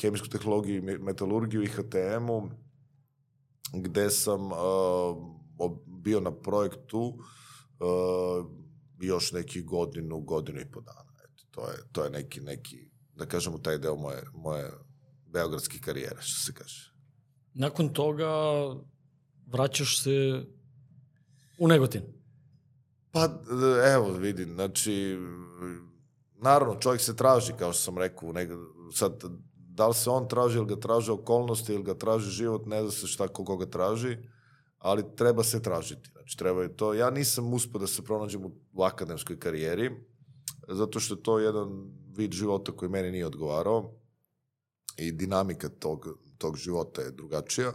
hemijsku 0.00 0.28
tehnologiju 0.28 0.76
i 0.76 0.98
metalurgiju 0.98 1.62
i 1.62 1.66
HTM-u, 1.66 2.50
gde 3.72 4.10
sam 4.10 4.52
uh, 4.52 4.56
bio 5.86 6.20
na 6.20 6.32
projektu 6.32 7.00
uh, 7.00 8.46
još 9.00 9.32
neki 9.32 9.62
godinu, 9.62 10.20
godinu 10.20 10.60
i 10.60 10.70
po 10.70 10.80
dana. 10.80 11.12
Eto, 11.24 11.44
to 11.50 11.70
je, 11.70 11.76
to 11.92 12.04
je 12.04 12.10
neki, 12.10 12.40
neki, 12.40 12.90
da 13.14 13.26
kažemo, 13.26 13.58
taj 13.58 13.78
deo 13.78 13.96
moje, 13.96 14.22
moje 14.34 14.72
beogradske 15.26 15.78
karijere, 15.78 16.16
što 16.20 16.44
se 16.46 16.52
kaže. 16.52 16.94
Nakon 17.54 17.88
toga 17.88 18.30
vraćaš 19.46 20.02
se 20.02 20.44
u 21.58 21.68
Negotin. 21.68 22.02
Pa, 23.10 23.28
evo, 23.94 24.12
vidim, 24.12 24.54
znači, 24.54 25.18
naravno, 26.34 26.80
čovjek 26.80 27.02
se 27.02 27.16
traži, 27.16 27.52
kao 27.58 27.72
što 27.72 27.82
sam 27.82 27.98
rekao, 27.98 28.32
nego, 28.32 28.54
sad, 28.94 29.24
da 29.78 29.86
li 29.88 29.94
se 29.94 30.10
on 30.10 30.28
traži 30.28 30.58
ili 30.58 30.66
ga 30.66 30.76
traže 30.76 31.12
okolnosti 31.12 31.72
ili 31.72 31.82
ga 31.82 31.94
traži 31.94 32.30
život, 32.30 32.66
ne 32.66 32.82
zna 32.82 32.90
se 32.90 33.06
šta 33.06 33.28
ko 33.28 33.44
koga 33.44 33.66
traži, 33.66 34.16
ali 34.78 35.04
treba 35.16 35.44
se 35.44 35.62
tražiti. 35.62 36.10
Znači, 36.12 36.38
treba 36.38 36.62
je 36.62 36.76
to. 36.76 36.94
Ja 36.94 37.10
nisam 37.10 37.54
uspio 37.54 37.78
da 37.78 37.86
se 37.86 38.02
pronađem 38.02 38.44
u, 38.44 38.50
u 38.72 38.82
akademskoj 38.82 39.38
karijeri, 39.38 39.90
zato 40.68 41.00
što 41.00 41.14
je 41.14 41.22
to 41.22 41.38
jedan 41.38 41.68
vid 42.16 42.32
života 42.32 42.72
koji 42.72 42.90
meni 42.90 43.10
nije 43.10 43.26
odgovarao 43.26 43.94
i 44.96 45.12
dinamika 45.12 45.68
tog, 45.68 46.08
tog 46.38 46.56
života 46.56 47.02
je 47.02 47.10
drugačija. 47.10 47.72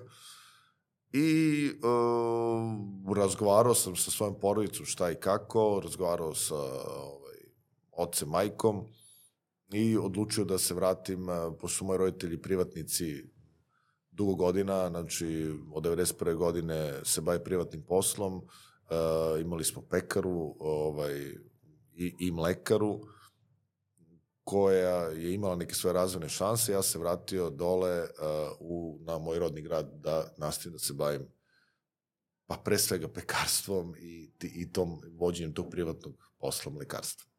I 1.13 1.69
uh, 1.69 3.17
razgovarao 3.17 3.73
sam 3.73 3.95
sa 3.95 4.11
svojom 4.11 4.39
porodicom 4.39 4.85
šta 4.85 5.11
i 5.11 5.15
kako, 5.15 5.81
razgovarao 5.83 6.35
sa 6.35 6.55
ovaj, 6.55 7.39
ocem, 7.91 8.29
majkom, 8.29 8.87
i 9.73 9.97
odlučio 9.97 10.45
da 10.45 10.57
se 10.57 10.73
vratim, 10.73 11.27
pošto 11.59 11.77
su 11.77 11.85
moji 11.85 11.97
roditelji 11.97 12.41
privatnici 12.41 13.23
dugo 14.11 14.35
godina, 14.35 14.89
znači 14.89 15.53
od 15.71 15.83
91. 15.83 16.35
godine 16.35 16.99
se 17.03 17.21
bavi 17.21 17.43
privatnim 17.43 17.81
poslom, 17.81 18.35
uh, 18.35 19.41
imali 19.41 19.63
smo 19.63 19.81
pekaru 19.81 20.55
ovaj, 20.59 21.19
i, 21.93 22.15
i 22.19 22.31
mlekaru, 22.31 22.99
koja 24.43 25.07
je 25.07 25.33
imala 25.33 25.55
neke 25.55 25.73
svoje 25.73 25.93
razvojne 25.93 26.29
šanse, 26.29 26.71
ja 26.71 26.83
se 26.83 26.99
vratio 26.99 27.49
dole 27.49 28.01
uh, 28.01 28.07
u, 28.59 28.99
na 29.01 29.17
moj 29.17 29.39
rodni 29.39 29.61
grad 29.61 29.91
da 29.93 30.33
nastavim 30.37 30.73
da 30.73 30.79
se 30.79 30.93
bavim 30.93 31.27
pa 32.45 32.57
pre 32.57 32.77
svega 32.77 33.07
pekarstvom 33.07 33.95
i, 33.99 34.31
i 34.41 34.71
tom 34.71 35.01
vođenjem 35.11 35.53
tog 35.53 35.69
privatnog 35.71 36.31
posla 36.37 36.71
mlekarstva 36.71 37.32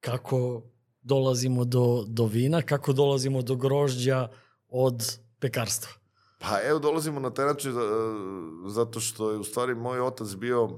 kako 0.00 0.62
dolazimo 1.02 1.64
do, 1.64 2.04
do 2.06 2.26
vina, 2.26 2.62
kako 2.62 2.92
dolazimo 2.92 3.42
do 3.42 3.56
grožđa 3.56 4.28
od 4.68 5.18
pekarstva? 5.38 5.90
Pa 6.38 6.62
evo 6.62 6.78
dolazimo 6.78 7.20
na 7.20 7.30
taj 7.30 7.46
način 7.46 7.72
zato 8.66 9.00
što 9.00 9.30
je 9.30 9.38
u 9.38 9.44
stvari 9.44 9.74
moj 9.74 10.00
otac 10.00 10.34
bio 10.34 10.64
uh, 10.64 10.70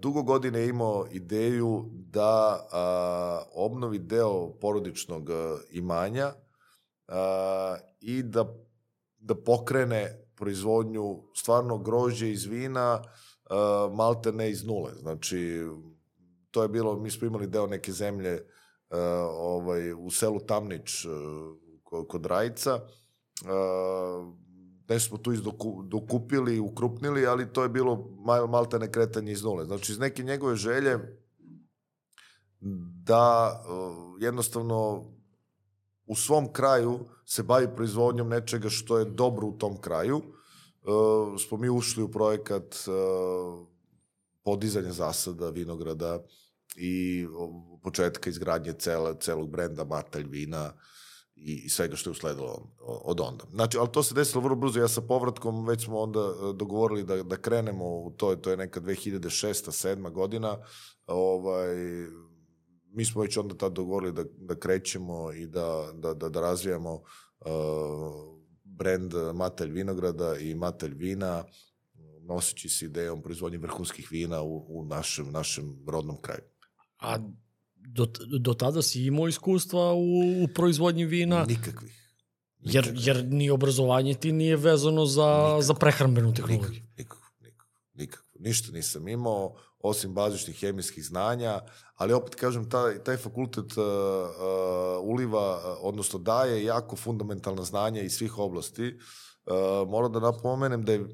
dugo 0.00 0.22
godine 0.22 0.66
imao 0.66 1.06
ideju 1.10 1.90
da 1.92 2.60
uh, 2.62 3.64
obnovi 3.64 3.98
deo 3.98 4.58
porodičnog 4.60 5.30
imanja 5.70 6.32
uh, 7.08 7.14
i 8.00 8.22
da, 8.22 8.54
da 9.18 9.34
pokrene 9.34 10.28
proizvodnju 10.36 11.22
stvarno 11.34 11.78
grožđe 11.78 12.30
iz 12.30 12.44
vina 12.44 13.02
uh, 13.02 13.96
malte 13.96 14.32
ne 14.32 14.50
iz 14.50 14.64
nule. 14.64 14.92
Znači, 14.94 15.64
to 16.50 16.62
je 16.62 16.68
bilo, 16.68 16.96
mi 16.96 17.10
smo 17.10 17.26
imali 17.26 17.46
deo 17.46 17.66
neke 17.66 17.92
zemlje 17.92 18.32
uh, 18.32 18.98
ovaj, 19.30 19.92
u 19.92 20.10
selu 20.10 20.40
Tamnić 20.40 21.04
uh, 21.04 21.12
kod 22.08 22.26
Rajca, 22.26 22.74
uh, 22.74 24.34
nešto 24.88 25.08
smo 25.08 25.18
tu 25.18 25.32
dokupili, 25.84 26.60
ukrupnili, 26.60 27.26
ali 27.26 27.52
to 27.52 27.62
je 27.62 27.68
bilo 27.68 28.10
mal, 28.26 28.46
malte 28.46 28.78
nekretanje 28.78 29.32
iz 29.32 29.42
nule. 29.42 29.64
Znači, 29.64 29.92
iz 29.92 29.98
neke 29.98 30.22
njegove 30.22 30.56
želje 30.56 30.98
da 33.04 33.52
uh, 33.68 34.22
jednostavno 34.22 35.04
u 36.06 36.14
svom 36.14 36.52
kraju 36.52 36.98
se 37.24 37.42
bavi 37.42 37.68
proizvodnjom 37.76 38.28
nečega 38.28 38.68
što 38.68 38.98
je 38.98 39.04
dobro 39.04 39.46
u 39.46 39.58
tom 39.58 39.80
kraju. 39.80 40.16
Uh, 40.16 41.40
smo 41.40 41.58
mi 41.58 41.68
ušli 41.68 42.02
u 42.02 42.10
projekat 42.10 42.74
uh, 42.86 43.68
podizanja 44.48 44.92
zasada 44.92 45.50
vinograda 45.50 46.22
i 46.76 47.26
početka 47.82 48.30
izgradnje 48.30 48.72
cele, 48.72 49.14
celog 49.20 49.50
brenda 49.50 49.84
Matalj 49.84 50.24
vina 50.28 50.72
i, 51.36 51.52
i 51.64 51.68
svega 51.68 51.96
što 51.96 52.10
je 52.10 52.12
usledilo 52.12 52.70
od 52.80 53.20
onda. 53.20 53.44
Znači, 53.52 53.78
ali 53.78 53.92
to 53.92 54.02
se 54.02 54.14
desilo 54.14 54.42
vrlo 54.42 54.56
brzo. 54.56 54.80
Ja 54.80 54.88
sa 54.88 55.00
povratkom 55.00 55.66
već 55.66 55.84
smo 55.84 55.98
onda 55.98 56.20
e, 56.20 56.52
dogovorili 56.54 57.04
da, 57.04 57.22
da 57.22 57.36
krenemo 57.36 57.84
u 57.84 58.10
to, 58.16 58.36
to 58.36 58.50
je 58.50 58.56
neka 58.56 58.80
2006. 58.80 59.70
7. 59.88 60.12
godina. 60.12 60.56
Ovaj, 61.06 61.76
mi 62.92 63.04
smo 63.04 63.22
već 63.22 63.36
onda 63.36 63.54
tad 63.54 63.72
dogovorili 63.72 64.12
da, 64.12 64.24
da 64.36 64.54
krećemo 64.54 65.32
i 65.32 65.46
da, 65.46 65.92
da, 65.94 66.14
da, 66.14 66.28
da 66.28 66.40
razvijamo 66.40 66.94
uh, 66.94 67.02
brend 68.64 69.14
Matelj 69.34 69.70
vinograda 69.72 70.36
i 70.36 70.54
Matelj 70.54 70.94
vina 70.94 71.44
noseći 72.28 72.68
se 72.68 72.84
idejom 72.84 73.22
proizvodnje 73.22 73.58
vrhunskih 73.58 74.08
vina 74.10 74.42
u, 74.42 74.66
u 74.68 74.84
našem, 74.84 75.32
našem 75.32 75.84
rodnom 75.86 76.20
kraju. 76.20 76.42
A 76.98 77.18
do, 77.74 78.06
do 78.38 78.54
tada 78.54 78.82
si 78.82 79.04
imao 79.04 79.28
iskustva 79.28 79.92
u, 79.94 80.42
u 80.44 80.48
proizvodnji 80.54 81.04
vina? 81.04 81.44
Nikakvih. 81.44 81.98
Jer, 82.58 82.92
jer 82.94 83.24
ni 83.24 83.50
obrazovanje 83.50 84.14
ti 84.14 84.32
nije 84.32 84.56
vezano 84.56 85.06
za, 85.06 85.36
nikakvo, 85.36 85.62
za 85.62 85.74
prehrambenu 85.74 86.34
tehnologiju. 86.34 86.82
Nikako, 86.96 87.20
nikako, 87.40 87.66
nikako. 87.94 88.24
Ništa 88.38 88.72
nisam 88.72 89.08
imao, 89.08 89.54
osim 89.78 90.14
bazičnih 90.14 90.60
hemijskih 90.60 91.04
znanja, 91.04 91.60
ali 91.94 92.12
opet 92.12 92.34
kažem, 92.34 92.70
taj, 92.70 92.98
taj 93.04 93.16
fakultet 93.16 93.76
uh, 93.76 93.84
uh, 93.84 95.08
uliva, 95.08 95.56
uh, 95.56 95.78
odnosno 95.80 96.18
daje 96.18 96.64
jako 96.64 96.96
fundamentalna 96.96 97.62
znanja 97.62 98.02
iz 98.02 98.12
svih 98.12 98.38
oblasti. 98.38 98.98
Uh, 99.46 99.88
moram 99.88 100.12
da 100.12 100.20
napomenem 100.20 100.84
da 100.84 100.92
je 100.92 101.06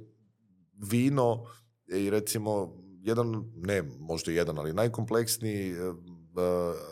vino 0.90 1.44
i 1.86 2.10
recimo 2.10 2.76
jedan, 3.00 3.52
ne 3.56 3.82
možda 3.98 4.32
jedan, 4.32 4.58
ali 4.58 4.72
najkompleksniji 4.72 5.72
uh, 5.72 5.96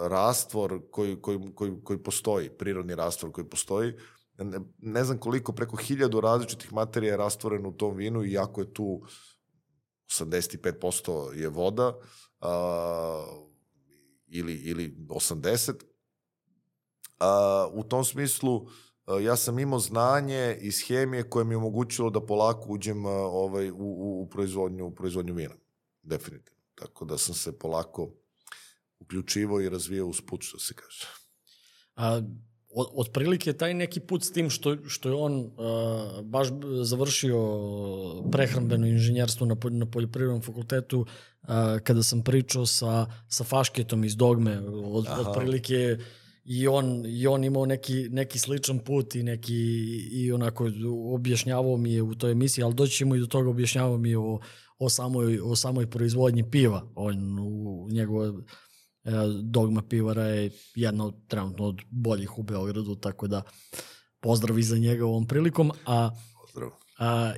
rastvor 0.00 0.80
koji, 0.90 1.16
koji, 1.20 1.40
koji, 1.54 1.72
koji 1.84 1.99
postoji, 1.99 2.50
prirodni 2.50 2.94
rastvor 2.94 3.32
koji 3.32 3.49
postoji, 3.49 3.92
ne, 4.38 4.61
ne 4.78 5.04
znam 5.04 5.18
koliko, 5.18 5.52
preko 5.52 5.76
hiljadu 5.76 6.20
različitih 6.20 6.72
materija 6.72 7.11
je 7.11 7.16
rastvoreno 7.16 7.68
u 7.68 7.72
tom 7.72 7.96
vinu 7.96 8.25
i 8.25 8.32
jako 8.32 8.61
je 8.61 8.75
tu 8.75 9.02
85% 10.20 11.32
je 11.32 11.49
voda 11.49 11.88
uh, 11.88 11.99
ili, 14.26 14.54
ili 14.54 14.96
80. 15.08 15.72
Uh, 15.72 15.78
u 17.75 17.84
tom 17.84 18.04
smislu 18.04 18.66
Eh, 18.66 18.91
ja 19.23 19.37
sam 19.37 19.59
imao 19.59 19.78
znanje 19.78 20.59
iz 20.61 20.82
hemije 20.87 21.23
koje 21.23 21.44
mi 21.44 21.52
je 21.52 21.56
omogućilo 21.59 22.11
da 22.11 22.26
polako 22.26 22.73
uđem 22.73 23.06
eh, 23.06 23.09
ovaj, 23.09 23.71
u, 23.71 23.76
u, 23.76 24.23
u, 24.23 24.26
proizvodnju, 24.26 24.87
u 24.87 24.94
proizvodnju 24.94 25.35
vina. 25.35 25.54
Definitivno. 26.02 26.61
Tako 26.75 27.04
da 27.04 27.18
sam 27.18 27.35
se 27.35 27.59
polako 27.59 28.11
uključivao 29.00 29.61
i 29.61 29.68
razvijao 29.68 30.06
uz 30.06 30.21
put, 30.26 30.42
što 30.42 30.59
se 30.59 30.75
kaže. 30.75 31.06
A, 31.97 32.23
od, 32.75 32.87
otprilike 32.94 33.52
taj 33.52 33.75
neki 33.75 34.00
put 34.00 34.25
s 34.25 34.32
tim 34.32 34.50
što, 34.50 34.76
što 34.88 35.09
je 35.09 35.14
on 35.14 35.38
uh, 35.38 36.25
baš 36.25 36.49
završio 36.82 37.38
prehrambeno 38.32 38.87
inženjerstvo 38.87 39.47
na, 39.47 39.56
na 39.71 39.87
poljoprivrednom 39.87 40.42
fakultetu, 40.42 41.00
uh, 41.00 41.49
kada 41.85 42.02
sam 42.02 42.23
pričao 42.23 42.66
sa, 42.66 43.06
sa 43.28 43.44
Fašketom 43.44 44.04
iz 44.04 44.16
Dogme, 44.16 44.59
od, 44.68 45.06
otprilike 45.26 45.99
i 46.44 46.68
on, 46.68 47.06
i 47.06 47.26
on 47.26 47.44
imao 47.44 47.66
neki, 47.66 48.08
neki 48.08 48.38
sličan 48.38 48.78
put 48.78 49.14
i 49.14 49.22
neki 49.22 49.54
i 50.12 50.32
onako 50.32 50.70
objašnjavao 51.14 51.76
mi 51.76 51.92
je 51.92 52.02
u 52.02 52.14
toj 52.14 52.32
emisiji, 52.32 52.64
ali 52.64 52.75
doći 52.75 52.96
ćemo 52.96 53.14
i 53.14 53.20
do 53.20 53.26
toga 53.26 53.50
objašnjavao 53.50 53.99
mi 53.99 54.11
je 54.11 54.18
o, 54.18 54.40
o, 54.78 54.88
samoj, 54.88 55.40
o 55.40 55.56
samoj 55.56 55.90
proizvodnji 55.90 56.50
piva. 56.50 56.92
On 56.94 57.38
u 57.38 57.88
njegova 57.90 58.26
e, 58.26 59.11
dogma 59.42 59.82
pivara 59.82 60.25
je 60.25 60.50
jedna 60.75 61.06
od, 61.06 61.14
trenutno 61.28 61.64
od 61.64 61.80
boljih 61.90 62.38
u 62.38 62.42
Beogradu, 62.42 62.94
tako 62.94 63.26
da 63.26 63.42
pozdrav 64.20 64.58
i 64.58 64.62
za 64.62 64.78
njega 64.78 65.06
ovom 65.06 65.26
prilikom. 65.26 65.70
A 65.87 66.11
pozdrav. 66.40 66.70
A, 66.99 67.32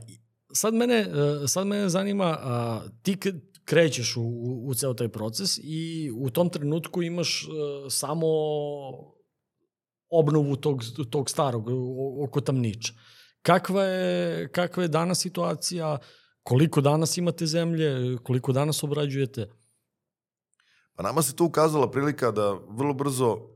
sad, 0.52 0.74
mene, 0.74 0.94
e, 0.94 1.48
sad 1.48 1.66
mene 1.66 1.88
zanima, 1.88 2.38
a, 2.40 2.82
ti 3.02 3.16
krećeš 3.64 4.16
u, 4.16 4.22
u, 4.22 4.68
u 4.68 4.74
ceo 4.74 4.94
taj 4.94 5.08
proces 5.08 5.58
i 5.62 6.10
u 6.16 6.30
tom 6.30 6.48
trenutku 6.48 7.02
imaš 7.02 7.42
e, 7.42 7.46
samo 7.90 8.26
obnovu 10.08 10.56
tog, 10.56 10.82
tog 11.10 11.30
starog 11.30 11.68
oko 12.24 12.40
tamniča. 12.40 12.92
Kakva 13.42 13.84
je, 13.84 14.48
kakva 14.48 14.82
je 14.82 14.88
danas 14.88 15.20
situacija? 15.20 15.98
Koliko 16.42 16.80
danas 16.80 17.16
imate 17.16 17.46
zemlje? 17.46 18.18
Koliko 18.22 18.52
danas 18.52 18.82
obrađujete? 18.82 19.50
Pa 20.94 21.02
nama 21.02 21.22
se 21.22 21.36
tu 21.36 21.44
ukazala 21.44 21.90
prilika 21.90 22.30
da 22.30 22.52
vrlo 22.68 22.94
brzo 22.94 23.53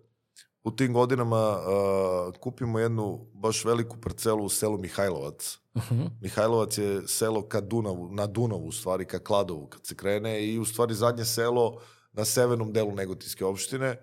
u 0.65 0.71
tim 0.71 0.93
godinama 0.93 1.59
uh, 1.59 2.35
kupimo 2.41 2.79
jednu 2.79 3.27
baš 3.33 3.65
veliku 3.65 3.97
parcelu 4.00 4.45
u 4.45 4.49
selu 4.49 4.79
Mihajlovac. 4.79 5.59
Uh 5.75 5.83
-huh. 5.83 6.11
Mihajlovac 6.21 6.79
je 6.79 7.09
selo 7.09 7.43
ka 7.43 7.61
Dunavu, 7.61 8.09
na 8.11 8.27
Dunavu, 8.27 8.67
u 8.67 8.73
stvari, 8.73 9.05
ka 9.05 9.19
Kladovu, 9.19 9.67
kad 9.67 9.87
se 9.87 9.97
krene 9.97 10.47
i 10.47 10.59
u 10.59 10.65
stvari 10.65 10.95
zadnje 10.95 11.25
selo 11.25 11.81
na 12.12 12.25
severnom 12.25 12.73
delu 12.73 12.93
Negotinske 12.93 13.45
opštine. 13.45 13.97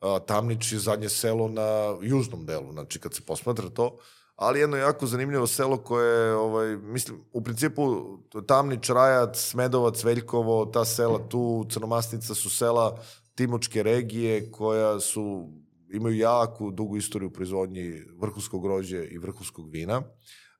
Uh, 0.00 0.26
Tamnić 0.26 0.72
je 0.72 0.78
zadnje 0.78 1.08
selo 1.08 1.48
na 1.48 1.96
južnom 2.02 2.46
delu, 2.46 2.72
znači 2.72 3.00
kad 3.00 3.14
se 3.14 3.22
posmatra 3.22 3.68
to. 3.68 3.98
Ali 4.36 4.60
jedno 4.60 4.76
jako 4.76 5.06
zanimljivo 5.06 5.46
selo 5.46 5.76
koje, 5.76 6.34
ovaj, 6.34 6.76
mislim, 6.76 7.24
u 7.32 7.42
principu 7.42 7.82
Tamnić, 8.46 8.88
Rajac, 8.88 9.38
Smedovac, 9.38 10.04
Veljkovo, 10.04 10.66
ta 10.66 10.84
sela 10.84 11.28
tu, 11.28 11.66
Crnomasnica 11.70 12.34
su 12.34 12.50
sela 12.50 12.98
Timočke 13.34 13.82
regije 13.82 14.52
koja 14.52 15.00
su 15.00 15.48
imaju 15.92 16.16
jako 16.16 16.70
dugu 16.70 16.96
istoriju 16.96 17.32
proizvodnji 17.32 18.02
vrhunskog 18.20 18.62
grožđa 18.62 19.04
i 19.04 19.18
vrhunskog 19.18 19.70
vina. 19.70 20.02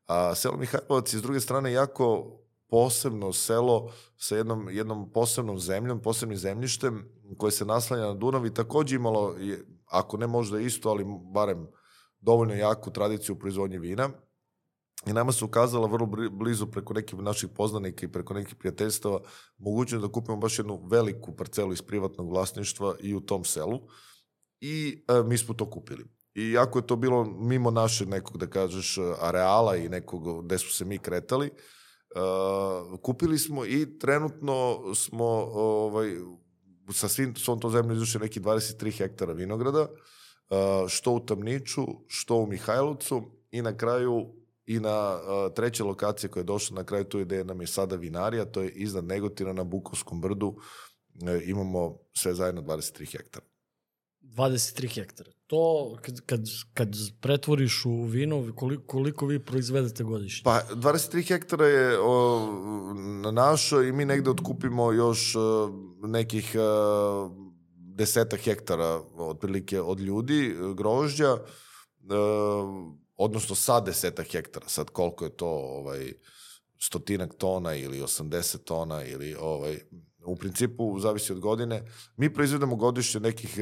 A 0.06 0.34
selo 0.34 0.56
Mihajlovac 0.56 1.12
je 1.12 1.18
s 1.18 1.22
druge 1.22 1.40
strane 1.40 1.72
jako 1.72 2.38
posebno 2.70 3.32
selo 3.32 3.92
sa 4.16 4.36
jednom, 4.36 4.68
jednom 4.70 5.12
posebnom 5.12 5.58
zemljom, 5.58 6.02
posebnim 6.02 6.38
zemljištem 6.38 7.08
koje 7.38 7.52
se 7.52 7.64
naslanja 7.64 8.06
na 8.06 8.14
Dunav 8.14 8.46
i 8.46 8.54
takođe 8.54 8.96
imalo, 8.96 9.34
ako 9.86 10.16
ne 10.16 10.26
možda 10.26 10.60
isto, 10.60 10.90
ali 10.90 11.04
barem 11.34 11.66
dovoljno 12.20 12.54
jaku 12.54 12.90
tradiciju 12.90 13.34
u 13.34 13.38
proizvodnji 13.38 13.78
vina. 13.78 14.10
I 15.06 15.12
nama 15.12 15.32
se 15.32 15.44
ukazala 15.44 15.86
vrlo 15.86 16.06
blizu 16.30 16.66
preko 16.66 16.94
nekih 16.94 17.18
naših 17.18 17.50
poznanika 17.56 18.06
i 18.06 18.12
preko 18.12 18.34
nekih 18.34 18.54
prijateljstava 18.54 19.20
mogućnost 19.58 20.06
da 20.06 20.12
kupimo 20.12 20.36
baš 20.36 20.58
jednu 20.58 20.86
veliku 20.90 21.36
parcelu 21.36 21.72
iz 21.72 21.82
privatnog 21.82 22.30
vlasništva 22.30 22.94
i 23.00 23.14
u 23.14 23.20
tom 23.20 23.44
selu 23.44 23.80
i 24.60 25.04
e, 25.08 25.22
mi 25.22 25.38
smo 25.38 25.54
to 25.54 25.70
kupili. 25.70 26.04
I 26.34 26.52
jako 26.52 26.78
je 26.78 26.86
to 26.86 26.96
bilo 26.96 27.24
mimo 27.24 27.70
našeg 27.70 28.08
nekog, 28.08 28.38
da 28.38 28.46
kažeš, 28.46 28.98
areala 29.20 29.76
i 29.76 29.88
nekog 29.88 30.44
gde 30.44 30.58
smo 30.58 30.70
se 30.70 30.84
mi 30.84 30.98
kretali, 30.98 31.46
e, 31.46 31.50
kupili 33.02 33.38
smo 33.38 33.66
i 33.66 33.98
trenutno 33.98 34.80
smo 34.94 35.26
ovaj, 35.54 36.16
sa 36.92 37.08
svim, 37.08 37.36
svom 37.36 37.60
tom 37.60 37.70
zemljom 37.70 37.96
izušli 37.96 38.20
neki 38.20 38.40
23 38.40 38.98
hektara 38.98 39.32
vinograda, 39.32 39.88
e, 39.88 39.88
što 40.88 41.12
u 41.12 41.20
Tamniču, 41.20 41.86
što 42.06 42.36
u 42.36 42.46
Mihajlovcu 42.46 43.22
i 43.50 43.62
na 43.62 43.76
kraju 43.76 44.38
i 44.68 44.80
na 44.80 45.16
uh, 45.16 45.54
treće 45.54 45.84
lokacije 45.84 46.30
koja 46.30 46.40
je 46.40 46.44
došla 46.44 46.74
na 46.74 46.84
kraju 46.84 47.04
tu 47.04 47.20
ideje 47.20 47.44
nam 47.44 47.60
je 47.60 47.66
sada 47.66 47.96
vinarija, 47.96 48.44
to 48.44 48.62
je 48.62 48.70
iznad 48.70 49.04
Negotina 49.04 49.52
na 49.52 49.64
Bukovskom 49.64 50.20
brdu, 50.20 50.48
uh, 50.48 51.30
imamo 51.44 51.98
sve 52.12 52.34
zajedno 52.34 52.62
23 52.62 53.12
hektara. 53.12 53.46
23 54.36 54.94
hektara. 54.94 55.30
To 55.46 55.96
kad, 56.02 56.20
kad, 56.26 56.40
kad 56.74 56.96
pretvoriš 57.20 57.84
u 57.84 58.02
vino, 58.02 58.52
koliko, 58.56 58.82
koliko 58.86 59.26
vi 59.26 59.38
proizvedete 59.38 60.04
godišnje? 60.04 60.44
Pa 60.44 60.62
23 60.74 61.28
hektara 61.28 61.66
je 61.66 61.98
o, 62.00 62.46
na 63.22 63.30
našo 63.30 63.82
i 63.82 63.92
mi 63.92 64.04
negde 64.04 64.30
otkupimo 64.30 64.92
još 64.92 65.36
o, 65.36 65.72
nekih 66.02 66.56
o, 66.58 67.30
deseta 67.76 68.36
hektara 68.36 69.00
otprilike 69.16 69.80
od 69.80 70.00
ljudi, 70.00 70.56
grožđa, 70.74 71.32
o, 71.32 72.94
odnosno 73.16 73.54
sa 73.54 73.80
deseta 73.80 74.22
hektara. 74.22 74.68
Sad 74.68 74.90
koliko 74.90 75.24
je 75.24 75.36
to 75.36 75.48
ovaj, 75.48 76.12
stotinak 76.78 77.34
tona 77.34 77.74
ili 77.74 78.00
80 78.00 78.58
tona 78.64 79.04
ili 79.04 79.34
ovaj, 79.40 79.78
u 80.24 80.36
principu 80.36 81.00
zavisi 81.00 81.32
od 81.32 81.40
godine. 81.40 81.82
Mi 82.16 82.34
proizvedemo 82.34 82.76
godišnje 82.76 83.20
nekih 83.20 83.58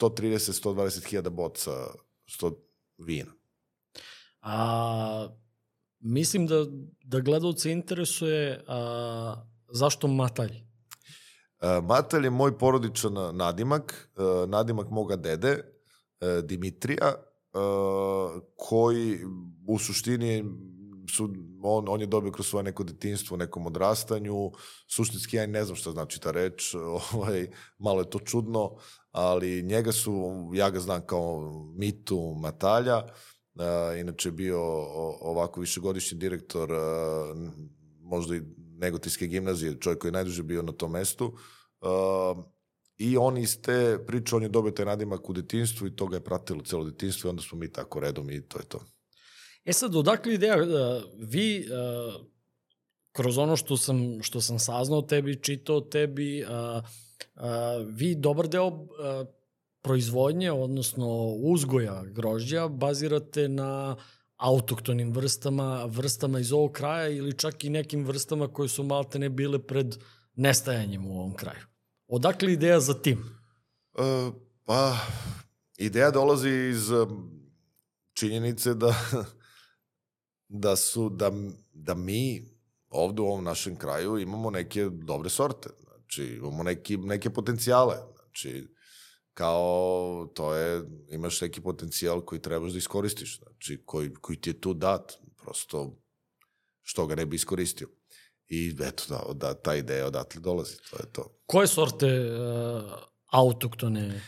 130-120 0.00 1.08
hiljada 1.10 1.30
boca 1.30 1.70
100 2.40 2.54
vina. 2.98 3.32
A, 4.40 5.28
mislim 6.00 6.46
da, 6.46 6.64
da 7.04 7.20
gledalce 7.20 7.72
interesuje 7.72 8.64
a, 8.66 9.46
zašto 9.72 10.08
Matalj? 10.08 10.52
A, 11.60 11.80
Matalj 11.80 12.24
je 12.24 12.30
moj 12.30 12.58
porodičan 12.58 13.36
nadimak, 13.36 14.10
a, 14.16 14.44
nadimak 14.48 14.90
moga 14.90 15.16
dede, 15.16 15.58
a, 16.20 16.40
Dimitrija, 16.44 17.14
a, 17.52 18.40
koji 18.56 19.18
u 19.66 19.78
suštini 19.78 20.44
su, 21.10 21.34
on, 21.62 21.88
on 21.88 22.00
je 22.00 22.06
dobio 22.06 22.32
kroz 22.32 22.46
svoje 22.46 22.62
neko 22.62 22.84
detinstvo, 22.84 23.36
nekom 23.36 23.66
odrastanju, 23.66 24.52
suštinski 24.88 25.36
ja 25.36 25.46
ne 25.46 25.64
znam 25.64 25.76
šta 25.76 25.90
znači 25.90 26.20
ta 26.20 26.30
reč, 26.30 26.74
ovaj, 27.12 27.46
malo 27.78 28.00
je 28.00 28.10
to 28.10 28.18
čudno, 28.18 28.76
ali 29.10 29.62
njega 29.62 29.92
su, 29.92 30.50
ja 30.54 30.70
ga 30.70 30.80
znam 30.80 31.06
kao 31.06 31.50
Mitu 31.76 32.34
Matalja, 32.40 33.02
uh, 33.54 34.00
inače 34.00 34.30
bio 34.30 34.60
ovako 35.20 35.60
višegodišnji 35.60 36.18
direktor 36.18 36.72
uh, 36.72 37.38
možda 38.00 38.36
i 38.36 38.42
Negotijske 38.78 39.26
gimnazije, 39.26 39.80
čovjek 39.80 40.00
koji 40.00 40.08
je 40.08 40.12
najduže 40.12 40.42
bio 40.42 40.62
na 40.62 40.72
tom 40.72 40.90
mestu. 40.90 41.36
Uh, 41.80 42.44
I 42.96 43.16
on 43.16 43.38
iz 43.38 43.60
te 43.62 43.98
priče, 44.06 44.36
on 44.36 44.42
je 44.42 44.48
dobio 44.48 44.70
taj 44.70 44.86
nadimak 44.86 45.30
u 45.30 45.32
detinstvu 45.32 45.86
i 45.86 45.96
to 45.96 46.06
ga 46.06 46.16
je 46.16 46.24
pratilo 46.24 46.62
celo 46.62 46.84
detinstvo 46.84 47.28
i 47.28 47.30
onda 47.30 47.42
smo 47.42 47.58
mi 47.58 47.72
tako 47.72 48.00
redom 48.00 48.30
i 48.30 48.40
to 48.40 48.58
je 48.58 48.64
to. 48.64 48.80
E 49.64 49.72
sad, 49.72 49.96
odakle 49.96 50.34
ideja, 50.34 50.56
uh, 50.56 51.02
vi 51.18 51.66
uh, 51.66 52.24
kroz 53.12 53.38
ono 53.38 53.56
što 53.56 53.76
sam, 53.76 54.22
što 54.22 54.40
sam 54.40 54.58
saznao 54.58 55.02
tebi, 55.02 55.42
čitao 55.42 55.80
tebi, 55.80 56.44
uh, 56.44 56.84
vi 57.86 58.14
dobar 58.14 58.48
deo 58.48 58.86
proizvodnje, 59.82 60.52
odnosno 60.52 61.26
uzgoja 61.26 62.04
grožđa, 62.04 62.68
bazirate 62.68 63.48
na 63.48 63.96
autoktonim 64.36 65.12
vrstama, 65.12 65.84
vrstama 65.84 66.40
iz 66.40 66.52
ovog 66.52 66.72
kraja 66.72 67.08
ili 67.08 67.38
čak 67.38 67.64
i 67.64 67.70
nekim 67.70 68.04
vrstama 68.04 68.48
koje 68.48 68.68
su 68.68 68.82
malte 68.82 69.18
ne 69.18 69.28
bile 69.28 69.58
pred 69.58 69.96
nestajanjem 70.34 71.06
u 71.06 71.18
ovom 71.18 71.34
kraju. 71.34 71.64
Odakle 72.06 72.52
ideja 72.52 72.80
za 72.80 72.94
tim? 72.94 73.18
Uh, 73.92 74.34
pa, 74.64 74.96
ideja 75.78 76.10
dolazi 76.10 76.50
iz 76.50 76.90
činjenice 78.14 78.74
da 78.74 78.94
da 80.52 80.76
su 80.76 81.08
da, 81.08 81.32
da 81.72 81.94
mi 81.94 82.42
ovde 82.88 83.22
u 83.22 83.26
ovom 83.26 83.44
našem 83.44 83.76
kraju 83.76 84.18
imamo 84.18 84.50
neke 84.50 84.84
dobre 84.84 85.30
sorte. 85.30 85.68
Znači, 85.84 86.24
imamo 86.24 86.62
neki, 86.62 86.96
neke 86.96 87.30
potencijale. 87.30 87.96
Znači, 88.22 88.68
kao 89.34 90.28
to 90.34 90.54
je, 90.54 90.82
imaš 91.10 91.40
neki 91.40 91.60
potencijal 91.60 92.20
koji 92.20 92.42
trebaš 92.42 92.72
da 92.72 92.78
iskoristiš, 92.78 93.38
znači, 93.38 93.82
koji, 93.86 94.12
koji 94.14 94.40
ti 94.40 94.50
je 94.50 94.60
tu 94.60 94.74
dat, 94.74 95.12
prosto, 95.42 95.98
što 96.82 97.06
ga 97.06 97.14
ne 97.14 97.26
bi 97.26 97.36
iskoristio. 97.36 97.88
I 98.48 98.76
eto, 98.80 99.04
da, 99.08 99.32
da 99.34 99.54
ta 99.54 99.74
ideja 99.74 100.06
odatle 100.06 100.40
dolazi, 100.40 100.76
to 100.90 100.96
je 100.96 101.12
to. 101.12 101.38
Koje 101.46 101.66
sorte 101.66 102.06
uh, 102.06 102.92
autoktone 103.30 104.22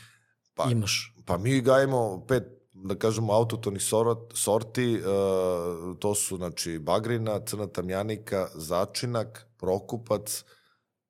pa, 0.55 0.69
imaš? 0.71 1.15
Pa 1.27 1.39
mi 1.39 1.61
gajimo 1.61 2.27
pet, 2.29 2.43
da 2.75 2.95
kažemo, 2.95 3.33
autotonih 3.33 3.83
sort, 3.83 4.33
sorti, 4.35 4.97
uh, 4.99 5.99
to 5.99 6.15
su, 6.15 6.37
znači, 6.37 6.79
bagrina, 6.79 7.41
crna 7.47 7.67
tamjanika, 7.67 8.49
začinak, 8.55 9.47
prokupac, 9.57 10.45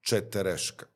četereška. 0.00 0.86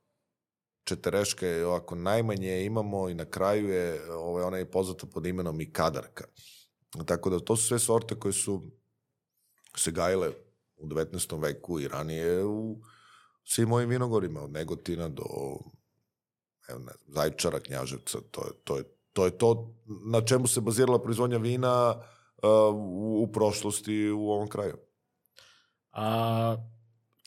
Četereška 0.84 1.46
je 1.46 1.66
ovako 1.66 1.94
najmanje 1.94 2.64
imamo 2.64 3.08
i 3.08 3.14
na 3.14 3.24
kraju 3.24 3.68
je 3.68 4.12
ovaj, 4.12 4.44
ona 4.44 4.56
je 4.56 4.70
poznata 4.70 5.06
pod 5.06 5.26
imenom 5.26 5.60
i 5.60 5.72
kadarka. 5.72 6.24
Tako 7.06 7.30
da 7.30 7.38
to 7.38 7.56
su 7.56 7.66
sve 7.66 7.78
sorte 7.78 8.14
koje 8.18 8.32
su 8.32 8.62
se 9.76 9.90
gajile 9.90 10.30
u 10.76 10.86
19. 10.86 11.42
veku 11.42 11.80
i 11.80 11.88
ranije 11.88 12.44
u 12.44 12.78
svim 13.44 13.68
mojim 13.68 13.88
vinogorima, 13.88 14.42
od 14.42 14.50
Negotina 14.50 15.08
do 15.08 15.24
evo, 16.68 16.78
ne, 16.78 16.92
Zajčara, 17.06 17.60
Knjaževca, 17.60 18.18
to 18.30 18.44
je, 18.46 18.52
to 18.64 18.76
je, 18.76 18.84
to 19.18 19.24
je 19.24 19.30
to 19.38 19.74
na 20.06 20.20
čemu 20.20 20.46
se 20.46 20.60
bazirala 20.60 21.02
proizvodnja 21.02 21.38
vina 21.38 21.94
uh, 21.94 22.74
u, 22.74 23.22
u 23.22 23.32
prošlosti 23.32 24.10
u 24.10 24.30
ovom 24.30 24.48
kraju. 24.48 24.76
A 25.92 26.56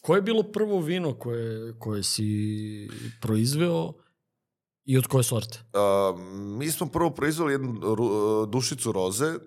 Koje 0.01 0.17
je 0.17 0.21
bilo 0.21 0.43
prvo 0.43 0.80
vino 0.80 1.13
koje, 1.13 1.80
koje 1.80 2.04
si 2.04 2.89
proizveo 3.21 3.93
I 4.86 4.97
od 4.97 5.08
koje 5.08 5.23
sorte? 5.23 5.60
Uh, 5.73 6.19
mi 6.58 6.71
smo 6.71 6.88
prvo 6.88 7.10
proizvali 7.10 7.54
jednu 7.54 7.95
ru, 7.95 8.45
dušicu 8.45 8.91
roze 8.91 9.27
uh, 9.36 9.38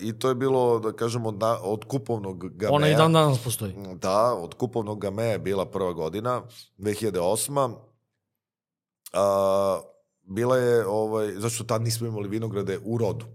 i 0.00 0.18
to 0.18 0.28
je 0.28 0.34
bilo, 0.34 0.78
da 0.78 0.92
kažemo, 0.92 1.32
da, 1.32 1.60
od 1.62 1.84
kupovnog 1.84 2.56
gameja. 2.56 2.76
Ona 2.76 2.88
i 2.88 2.94
dan 2.94 3.12
danas 3.12 3.44
postoji. 3.44 3.74
Da, 3.94 4.34
od 4.34 4.54
kupovnog 4.54 5.00
gameja 5.00 5.32
je 5.32 5.38
bila 5.38 5.66
prva 5.66 5.92
godina, 5.92 6.42
2008. 6.78 7.74
Uh, 9.12 9.92
bila 10.22 10.56
je, 10.56 10.86
ovaj, 10.86 11.32
zašto 11.36 11.64
tad 11.64 11.82
nismo 11.82 12.06
imali 12.06 12.28
vinograde 12.28 12.78
u 12.84 12.98
rodu. 12.98 13.26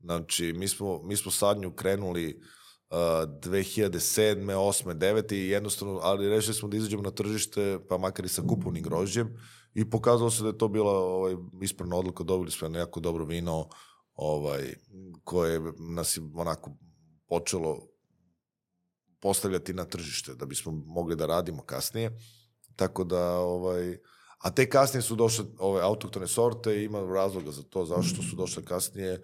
Znači, 0.00 0.52
mi 0.52 0.68
smo, 0.68 1.02
mi 1.02 1.16
smo 1.16 1.30
sadnju 1.30 1.72
krenuli 1.72 2.40
uh, 2.90 2.96
2007. 2.96 4.52
8. 4.54 4.94
9. 4.94 5.34
i 5.34 5.48
jednostavno, 5.48 6.00
ali 6.02 6.28
rešili 6.28 6.54
smo 6.54 6.68
da 6.68 6.76
izađemo 6.76 7.02
na 7.02 7.10
tržište, 7.10 7.78
pa 7.88 7.98
makar 7.98 8.24
i 8.24 8.28
sa 8.28 8.42
kupovnim 8.42 8.82
grožđem 8.82 9.36
i 9.74 9.90
pokazalo 9.90 10.30
se 10.30 10.42
da 10.42 10.48
je 10.48 10.58
to 10.58 10.68
bila 10.68 10.92
ovaj, 10.92 11.36
ispravna 11.62 11.96
odluka, 11.96 12.24
dobili 12.24 12.50
smo 12.50 12.78
jako 12.78 13.00
dobro 13.00 13.24
vino 13.24 13.68
ovaj, 14.14 14.74
koje 15.24 15.60
nas 15.78 16.16
je 16.16 16.22
onako 16.34 16.76
počelo 17.28 17.88
postavljati 19.20 19.74
na 19.74 19.84
tržište 19.84 20.34
da 20.34 20.46
bismo 20.46 20.72
mogli 20.72 21.16
da 21.16 21.26
radimo 21.26 21.62
kasnije. 21.62 22.18
Tako 22.76 23.04
da, 23.04 23.38
ovaj, 23.38 23.98
a 24.38 24.50
te 24.50 24.68
kasnije 24.68 25.02
su 25.02 25.16
došle 25.16 25.44
ove 25.58 25.82
autoktone 25.82 26.26
sorte 26.26 26.80
i 26.80 26.84
ima 26.84 27.00
razloga 27.00 27.50
za 27.50 27.62
to 27.62 27.84
zašto 27.84 28.22
su 28.22 28.36
došle 28.36 28.64
kasnije, 28.64 29.20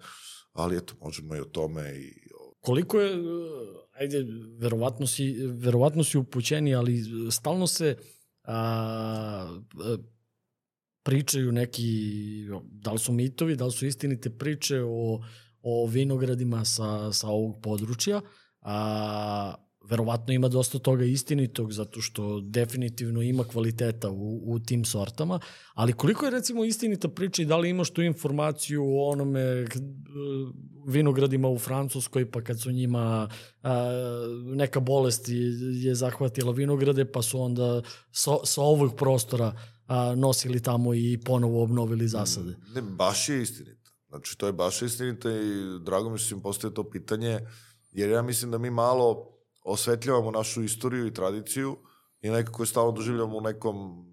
ali 0.53 0.77
eto, 0.77 0.93
možemo 1.01 1.35
i 1.35 1.39
o 1.39 1.45
tome 1.45 1.95
i 1.99 2.25
Koliko 2.65 2.99
je, 2.99 3.17
ajde, 3.99 4.25
verovatno 4.57 5.07
si, 5.07 5.33
verovatno 5.47 6.03
si 6.03 6.17
upućeni, 6.17 6.75
ali 6.75 7.03
stalno 7.31 7.67
se 7.67 7.97
a, 8.43 9.59
pričaju 11.03 11.51
neki, 11.51 11.89
da 12.63 12.91
li 12.91 12.99
su 12.99 13.13
mitovi, 13.13 13.55
da 13.55 13.65
li 13.65 13.71
su 13.71 13.85
istinite 13.85 14.29
priče 14.29 14.81
o, 14.83 15.21
o 15.61 15.87
vinogradima 15.87 16.65
sa, 16.65 17.13
sa 17.13 17.27
ovog 17.27 17.61
područja, 17.61 18.21
a 18.61 19.55
verovatno 19.89 20.33
ima 20.33 20.47
dosta 20.47 20.79
toga 20.79 21.05
istinitog, 21.05 21.73
zato 21.73 22.01
što 22.01 22.39
definitivno 22.39 23.21
ima 23.21 23.43
kvaliteta 23.43 24.09
u, 24.09 24.53
u 24.53 24.59
tim 24.59 24.85
sortama, 24.85 25.39
ali 25.73 25.93
koliko 25.93 26.25
je 26.25 26.31
recimo 26.31 26.65
istinita 26.65 27.07
priča 27.07 27.41
i 27.41 27.45
da 27.45 27.57
li 27.57 27.69
imaš 27.69 27.89
tu 27.89 28.01
informaciju 28.01 28.83
o 28.83 29.09
onome 29.09 29.39
eh, 29.41 29.65
vinogradima 30.87 31.49
u 31.49 31.59
Francuskoj, 31.59 32.31
pa 32.31 32.41
kad 32.41 32.61
su 32.61 32.71
njima 32.71 33.29
a, 33.63 33.91
neka 34.43 34.79
bolest 34.79 35.25
je 35.83 35.95
zahvatila 35.95 36.51
vinograde, 36.51 37.11
pa 37.11 37.21
su 37.21 37.41
onda 37.41 37.81
sa, 38.11 38.31
sa 38.43 38.61
ovog 38.61 38.95
prostora 38.95 39.59
a, 39.87 40.15
nosili 40.15 40.63
tamo 40.63 40.93
i 40.93 41.19
ponovo 41.25 41.63
obnovili 41.63 42.07
zasade. 42.07 42.55
Ne, 42.75 42.81
baš 42.81 43.29
je 43.29 43.41
istinito. 43.41 43.91
Znači, 44.09 44.37
to 44.37 44.47
je 44.47 44.53
baš 44.53 44.81
istinito 44.81 45.29
i 45.29 45.79
drago 45.85 46.09
mi 46.09 46.17
što 46.17 46.35
im 46.35 46.41
postoje 46.41 46.73
to 46.73 46.89
pitanje, 46.89 47.39
jer 47.91 48.09
ja 48.09 48.21
mislim 48.21 48.51
da 48.51 48.57
mi 48.57 48.69
malo 48.69 49.34
osvetljavamo 49.65 50.31
našu 50.31 50.63
istoriju 50.63 51.07
i 51.07 51.13
tradiciju 51.13 51.77
i 52.21 52.29
nekako 52.29 52.63
je 52.63 52.67
stalno 52.67 52.91
doživljamo 52.91 53.37
u 53.37 53.41
nekom 53.41 54.05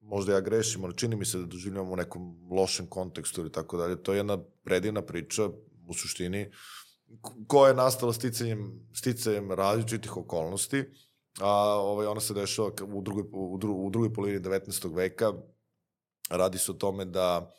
možda 0.00 0.32
ja 0.32 0.40
grešim, 0.40 0.84
ali 0.84 0.96
čini 0.96 1.16
mi 1.16 1.24
se 1.24 1.38
da 1.38 1.46
doživljamo 1.46 1.92
u 1.92 1.96
nekom 1.96 2.48
lošem 2.50 2.86
kontekstu 2.86 3.40
ili 3.40 3.52
tako 3.52 3.76
dalje. 3.76 4.02
To 4.02 4.12
je 4.12 4.16
jedna 4.16 4.38
predivna 4.64 5.02
priča 5.02 5.48
u 5.88 5.94
suštini 5.94 6.50
koja 7.46 7.68
je 7.68 7.74
nastala 7.74 8.12
sticanjem, 8.12 8.88
sticanjem 8.94 9.52
različitih 9.52 10.16
okolnosti, 10.16 10.84
a 11.40 11.50
ovaj, 11.80 12.06
ona 12.06 12.20
se 12.20 12.34
dešava 12.34 12.70
u 12.94 13.02
drugoj, 13.02 13.24
u, 13.32 13.58
dru, 13.58 13.74
u 13.74 13.90
drugoj 13.90 14.12
polovini 14.12 14.40
19. 14.40 14.94
veka. 14.94 15.32
Radi 16.30 16.58
se 16.58 16.70
o 16.70 16.74
tome 16.74 17.04
da 17.04 17.54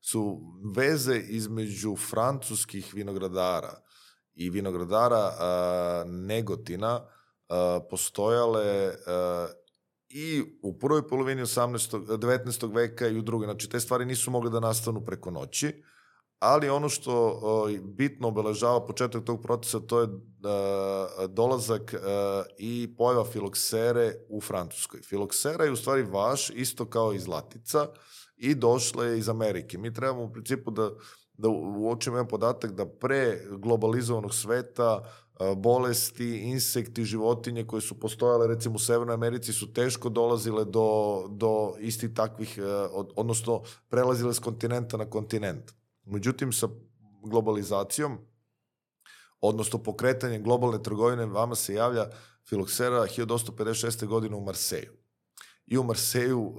su 0.00 0.40
veze 0.76 1.16
između 1.16 1.96
francuskih 1.96 2.94
vinogradara 2.94 3.82
i 4.34 4.50
vinogradara 4.50 5.32
a, 5.38 6.04
Negotina 6.06 7.00
a, 7.48 7.80
postojale 7.90 8.94
a, 9.06 9.46
i 10.08 10.42
u 10.62 10.78
prvoj 10.78 11.08
polovini 11.08 11.42
18. 11.42 12.18
19. 12.18 12.74
veka 12.74 13.08
i 13.08 13.18
u 13.18 13.22
drugoj. 13.22 13.46
Znači, 13.46 13.68
te 13.68 13.80
stvari 13.80 14.04
nisu 14.04 14.30
mogle 14.30 14.50
da 14.50 14.60
nastanu 14.60 15.04
preko 15.04 15.30
noći, 15.30 15.82
ali 16.38 16.68
ono 16.68 16.88
što 16.88 17.40
o, 17.42 17.68
bitno 17.82 18.28
obeležava 18.28 18.86
početak 18.86 19.24
tog 19.24 19.42
procesa, 19.42 19.80
to 19.80 20.00
je 20.00 20.08
a, 20.44 21.26
dolazak 21.28 21.94
a, 21.94 22.42
i 22.58 22.94
pojava 22.98 23.24
filoksere 23.24 24.14
u 24.28 24.40
Francuskoj. 24.40 25.00
Filoksera 25.02 25.64
je 25.64 25.70
u 25.70 25.76
stvari 25.76 26.02
vaš, 26.02 26.50
isto 26.50 26.90
kao 26.90 27.12
i 27.12 27.18
zlatica, 27.18 27.86
i 28.36 28.54
došla 28.54 29.04
je 29.04 29.18
iz 29.18 29.28
Amerike. 29.28 29.78
Mi 29.78 29.94
trebamo 29.94 30.22
u 30.22 30.32
principu 30.32 30.70
da 30.70 30.90
da 31.42 31.48
uočimo 31.48 32.16
jedan 32.16 32.28
podatak 32.28 32.72
da 32.72 32.86
pre 32.86 33.40
globalizovanog 33.50 34.34
sveta 34.34 35.02
bolesti, 35.56 36.38
insekti, 36.38 37.04
životinje 37.04 37.66
koje 37.66 37.80
su 37.80 38.00
postojale 38.00 38.46
recimo 38.46 38.74
u 38.74 38.78
Severnoj 38.78 39.14
Americi 39.14 39.52
su 39.52 39.72
teško 39.72 40.08
dolazile 40.08 40.64
do, 40.64 41.26
do 41.28 41.74
istih 41.80 42.14
takvih, 42.14 42.58
e, 42.58 42.62
odnosno 43.16 43.62
prelazile 43.88 44.34
s 44.34 44.38
kontinenta 44.38 44.96
na 44.96 45.10
kontinent. 45.10 45.72
Međutim, 46.04 46.52
sa 46.52 46.68
globalizacijom, 47.22 48.18
odnosno 49.40 49.82
pokretanjem 49.82 50.42
globalne 50.42 50.82
trgovine, 50.82 51.26
vama 51.26 51.54
se 51.54 51.74
javlja 51.74 52.06
filoksera 52.48 53.06
1856. 53.06 54.06
godine 54.06 54.36
u 54.36 54.40
Marseju. 54.40 54.92
I 55.66 55.78
u 55.78 55.82
Marseju 55.84 56.54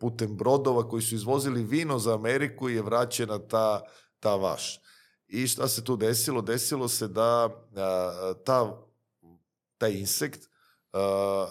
putem 0.00 0.36
brodova 0.36 0.88
koji 0.88 1.02
su 1.02 1.14
izvozili 1.14 1.62
vino 1.62 1.98
za 1.98 2.14
Ameriku 2.14 2.68
je 2.68 2.82
vraćena 2.82 3.38
ta 3.38 3.82
ta 4.20 4.36
vaš. 4.36 4.80
I 5.28 5.46
šta 5.46 5.68
se 5.68 5.84
tu 5.84 5.96
desilo? 5.96 6.42
Desilo 6.42 6.88
se 6.88 7.08
da 7.08 7.48
a, 7.76 8.34
ta, 8.44 8.86
taj 9.78 9.92
insekt 9.92 10.48
a, 10.92 11.00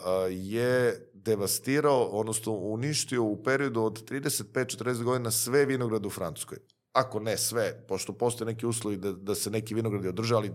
a, 0.06 0.28
je 0.32 1.10
devastirao, 1.14 2.04
odnosno 2.04 2.52
uništio 2.52 3.24
u 3.24 3.44
periodu 3.44 3.84
od 3.84 4.10
35-40 4.12 5.04
godina 5.04 5.32
sve 5.32 5.66
vinograde 5.66 6.08
u 6.08 6.10
Francuskoj. 6.10 6.58
Ako 6.92 7.20
ne 7.20 7.38
sve, 7.38 7.86
pošto 7.88 8.14
postoje 8.14 8.46
neki 8.46 8.66
uslovi 8.66 8.98
da, 8.98 9.12
da 9.12 9.36
se 9.36 9.50
neki 9.50 9.76
vinogradi 9.76 10.08
održe, 10.08 10.36
ali 10.36 10.52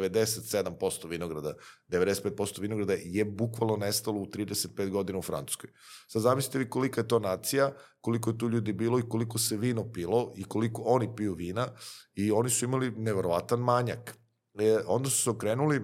97% 0.00 1.08
vinograda, 1.08 1.54
95% 1.88 2.60
vinograda 2.60 2.92
je 2.92 3.24
bukvalno 3.24 3.76
nestalo 3.76 4.20
u 4.20 4.26
35 4.26 4.90
godina 4.90 5.18
u 5.18 5.22
Francuskoj. 5.22 5.70
Sad 6.08 6.22
zamislite 6.22 6.58
vi 6.58 6.70
kolika 6.70 7.00
je 7.00 7.08
to 7.08 7.18
nacija, 7.18 7.72
koliko 8.00 8.30
je 8.30 8.38
tu 8.38 8.48
ljudi 8.48 8.72
bilo 8.72 8.98
i 8.98 9.08
koliko 9.08 9.38
se 9.38 9.56
vino 9.56 9.92
pilo 9.92 10.32
i 10.36 10.44
koliko 10.44 10.82
oni 10.82 11.16
piju 11.16 11.34
vina 11.34 11.68
i 12.14 12.32
oni 12.32 12.50
su 12.50 12.64
imali 12.64 12.90
neverovatan 12.90 13.60
manjak. 13.60 14.16
E, 14.58 14.78
onda 14.86 15.10
su 15.10 15.22
se 15.22 15.30
okrenuli 15.30 15.80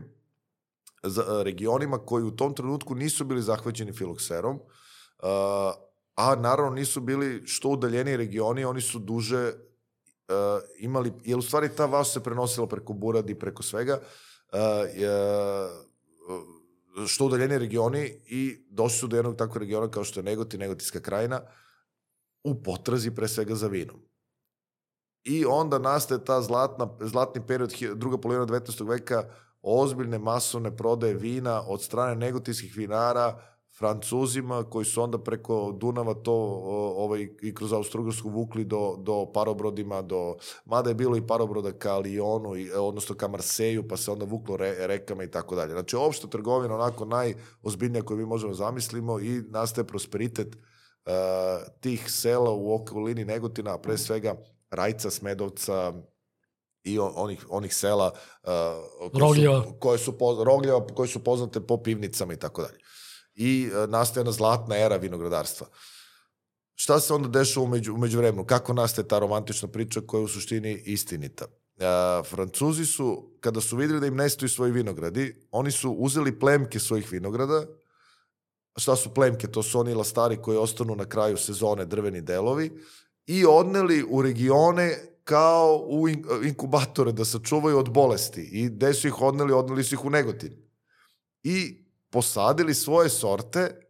za 1.03 1.23
e, 1.23 1.44
regionima 1.44 1.99
koji 1.99 2.25
u 2.25 2.37
tom 2.37 2.55
trenutku 2.55 2.94
nisu 2.94 3.25
bili 3.25 3.42
zahvaćeni 3.42 3.92
filokserom, 3.92 4.61
a 6.16 6.35
naravno 6.35 6.71
nisu 6.71 7.01
bili 7.01 7.47
što 7.47 7.68
udaljeni 7.68 8.16
regioni, 8.16 8.64
oni 8.64 8.81
su 8.81 8.99
duže 8.99 9.53
uh, 10.29 10.62
imali, 10.79 11.12
jer 11.25 11.38
u 11.38 11.43
stvari 11.43 11.69
ta 11.77 11.87
vaš 11.87 12.12
se 12.12 12.23
prenosila 12.23 12.67
preko 12.67 12.93
Buradi, 12.93 13.35
preko 13.35 13.62
svega, 13.62 14.01
uh, 14.53 14.59
što 17.07 17.25
udaljeni 17.25 17.59
regioni 17.59 18.21
i 18.27 18.67
došli 18.71 18.99
su 18.99 19.07
do 19.07 19.17
jednog 19.17 19.37
takvog 19.37 19.57
regiona 19.57 19.91
kao 19.91 20.05
što 20.05 20.21
je 20.21 20.25
Negoti, 20.25 20.59
Negotinska 20.59 21.01
krajina, 21.01 21.41
u 22.45 22.62
potrazi 22.62 23.11
pre 23.11 23.29
svega 23.29 23.55
za 23.55 23.67
vinom. 23.67 24.01
I 25.25 25.45
onda 25.45 25.79
nastaje 25.79 26.25
ta 26.25 26.43
zlatna, 26.43 26.88
zlatni 27.01 27.47
period, 27.47 27.75
druga 27.95 28.19
polovina 28.19 28.47
19. 28.47 28.88
veka, 28.88 29.25
ozbiljne 29.62 30.19
masovne 30.19 30.77
prodaje 30.77 31.14
vina 31.14 31.62
od 31.67 31.83
strane 31.83 32.17
negotinskih 32.17 32.77
vinara, 32.77 33.43
Francuzima 33.79 34.64
koji 34.64 34.85
su 34.85 35.03
onda 35.03 35.19
preko 35.19 35.73
Dunava 35.73 36.14
to 36.14 36.33
ovaj, 36.97 37.29
i 37.43 37.55
kroz 37.55 37.73
Austrougarsku 37.73 38.29
vukli 38.29 38.64
do, 38.64 38.97
do 38.99 39.27
parobrodima, 39.35 40.03
do, 40.03 40.37
mada 40.64 40.91
je 40.91 40.95
bilo 40.95 41.17
i 41.17 41.27
parobroda 41.27 41.73
ka 41.73 41.99
Lyonu, 41.99 42.57
i, 42.57 42.73
odnosno 42.73 43.14
ka 43.14 43.29
Marseju, 43.29 43.88
pa 43.88 43.97
se 43.97 44.11
onda 44.11 44.25
vuklo 44.25 44.57
re, 44.57 44.75
rekama 44.79 45.25
i 45.25 45.31
tako 45.31 45.57
dalje. 45.57 45.73
Znači, 45.73 45.97
opšta 45.97 46.27
trgovina 46.27 46.75
onako 46.75 47.05
najozbiljnija 47.05 48.03
koju 48.03 48.17
mi 48.17 48.27
možemo 48.27 48.55
zamislimo 48.55 49.21
i 49.21 49.43
nastaje 49.49 49.87
prosperitet 49.87 50.57
uh, 50.57 51.12
tih 51.81 52.11
sela 52.11 52.51
u 52.51 52.75
okolini 52.75 53.25
Negotina, 53.25 53.75
a 53.75 53.79
pre 53.79 53.99
svega 53.99 54.35
Rajca, 54.71 55.11
Smedovca, 55.11 55.93
i 56.85 56.99
onih 56.99 57.47
onih 57.51 57.75
sela 57.75 58.11
uh, 58.12 58.51
koje 59.12 59.21
Rogljeva. 59.21 59.62
su, 59.62 59.75
koje 59.81 59.99
su 59.99 60.19
poz, 60.19 60.38
Rogljeva 60.38 60.87
koje 60.87 61.09
su 61.09 61.25
poznate 61.25 61.61
po 61.61 61.83
pivnicama 61.83 62.33
i 62.33 62.37
tako 62.37 62.62
dalje 62.62 62.79
i 63.38 63.70
e, 63.72 63.87
nastaje 63.87 64.20
jedna 64.20 64.33
zlatna 64.33 64.77
era 64.77 64.96
vinogradarstva. 64.96 65.66
Šta 66.74 67.01
se 67.01 67.14
onda 67.14 67.29
dešava 67.29 67.66
umeđu, 67.66 67.94
umeđu 67.94 68.18
vremenu? 68.18 68.44
Kako 68.44 68.72
nastaje 68.72 69.09
ta 69.09 69.18
romantična 69.18 69.68
priča 69.68 70.01
koja 70.07 70.18
je 70.18 70.24
u 70.24 70.29
suštini 70.29 70.83
istinita? 70.87 71.44
A, 71.81 72.22
e, 72.24 72.29
Francuzi 72.29 72.87
su, 72.87 73.31
kada 73.40 73.61
su 73.61 73.77
videli 73.77 74.01
da 74.01 74.07
im 74.07 74.16
nestaju 74.16 74.48
svoji 74.48 74.72
vinogradi, 74.72 75.46
oni 75.51 75.70
su 75.70 75.90
uzeli 75.90 76.38
plemke 76.38 76.79
svojih 76.79 77.12
vinograda, 77.12 77.66
šta 78.77 78.96
su 78.96 79.14
plemke, 79.14 79.46
to 79.46 79.62
su 79.62 79.81
oni 79.81 79.94
lastari 79.94 80.37
koji 80.42 80.59
ostanu 80.59 80.96
na 80.96 81.05
kraju 81.05 81.37
sezone 81.37 81.85
drveni 81.85 82.20
delovi, 82.20 82.72
i 83.27 83.44
odneli 83.46 84.05
u 84.09 84.22
regione 84.22 84.98
kao 85.24 85.87
u 85.88 86.09
inkubatore 86.44 87.12
da 87.12 87.24
sačuvaju 87.24 87.79
od 87.79 87.90
bolesti. 87.90 88.42
I 88.53 88.68
gde 88.68 88.94
su 88.94 89.09
ih 89.09 89.22
odneli? 89.22 89.53
Odneli 89.53 89.85
su 89.85 89.94
ih 89.94 90.05
u 90.05 90.11
Negotin. 90.11 90.53
I 91.42 91.88
posadili 92.11 92.75
svoje 92.75 93.09
sorte 93.09 93.81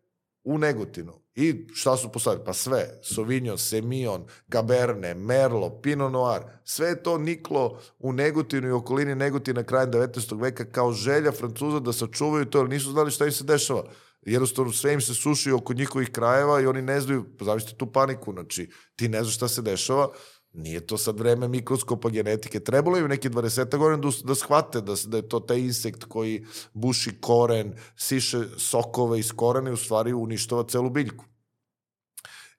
u 0.44 0.58
Negotinu. 0.58 1.12
I 1.34 1.66
šta 1.74 1.96
su 1.96 2.12
posadili? 2.12 2.44
Pa 2.44 2.52
sve. 2.52 3.00
Sauvignon, 3.02 3.58
Semillon, 3.58 4.26
Cabernet, 4.52 5.16
Merlot, 5.16 5.82
Pinot 5.82 6.12
Noir. 6.12 6.42
Sve 6.64 6.88
je 6.88 7.02
to 7.02 7.18
niklo 7.18 7.80
u 7.98 8.12
Negotinu 8.12 8.68
i 8.68 8.72
okolini 8.72 9.14
Negotina 9.14 9.62
krajem 9.62 9.92
19. 9.92 10.40
veka 10.40 10.64
kao 10.64 10.92
želja 10.92 11.32
Francuza 11.32 11.80
da 11.80 11.92
sačuvaju 11.92 12.44
to, 12.44 12.58
jer 12.58 12.68
nisu 12.68 12.90
znali 12.90 13.10
šta 13.10 13.24
im 13.24 13.32
se 13.32 13.44
dešava 13.44 13.84
jednostavno 14.22 14.72
sve 14.72 14.94
im 14.94 15.00
se 15.00 15.14
suši 15.14 15.50
oko 15.50 15.74
njihovih 15.74 16.10
krajeva 16.10 16.60
i 16.60 16.66
oni 16.66 16.82
ne 16.82 17.00
znaju, 17.00 17.24
pa 17.38 17.44
zavisite 17.44 17.76
tu 17.76 17.92
paniku, 17.92 18.32
znači 18.32 18.70
ti 18.96 19.08
ne 19.08 19.22
znaš 19.22 19.34
šta 19.34 19.48
se 19.48 19.62
dešava, 19.62 20.08
nije 20.58 20.86
to 20.86 20.98
sad 20.98 21.18
vreme 21.18 21.48
mikroskopa 21.48 22.08
genetike, 22.08 22.60
trebalo 22.60 22.98
im 22.98 23.08
neki 23.08 23.28
20 23.28 23.78
godina 23.78 23.96
da, 23.96 24.08
da 24.24 24.34
shvate 24.34 24.80
da, 24.80 24.94
da 25.06 25.16
je 25.16 25.28
to 25.28 25.40
taj 25.40 25.58
insekt 25.58 26.04
koji 26.04 26.44
buši 26.72 27.20
koren, 27.20 27.74
siše 27.96 28.38
sokove 28.56 29.18
iz 29.18 29.32
korena 29.32 29.70
i 29.70 29.72
u 29.72 29.76
stvari 29.76 30.12
uništava 30.12 30.64
celu 30.68 30.90
biljku. 30.90 31.24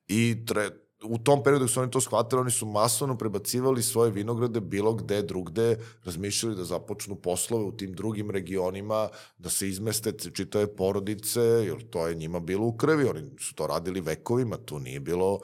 I 0.07 0.45
tre, 0.45 0.69
u 1.03 1.17
tom 1.17 1.43
periodu 1.43 1.67
su 1.67 1.81
oni 1.81 1.91
to 1.91 2.01
shvatili, 2.01 2.41
oni 2.41 2.51
su 2.51 2.65
masovno 2.65 3.17
prebacivali 3.17 3.83
svoje 3.83 4.11
vinograde 4.11 4.59
bilo 4.59 4.93
gde 4.93 5.21
drugde, 5.21 5.77
razmišljali 6.03 6.55
da 6.55 6.63
započnu 6.63 7.15
poslove 7.15 7.63
u 7.63 7.71
tim 7.71 7.93
drugim 7.93 8.31
regionima, 8.31 9.09
da 9.37 9.49
se 9.49 9.69
izmeste 9.69 10.13
čitave 10.33 10.75
porodice, 10.75 11.41
jer 11.41 11.89
to 11.89 12.07
je 12.07 12.15
njima 12.15 12.39
bilo 12.39 12.67
u 12.67 12.77
krvi, 12.77 13.09
oni 13.09 13.31
su 13.39 13.55
to 13.55 13.67
radili 13.67 14.01
vekovima, 14.01 14.57
tu 14.57 14.79
nije 14.79 14.99
bilo 14.99 15.39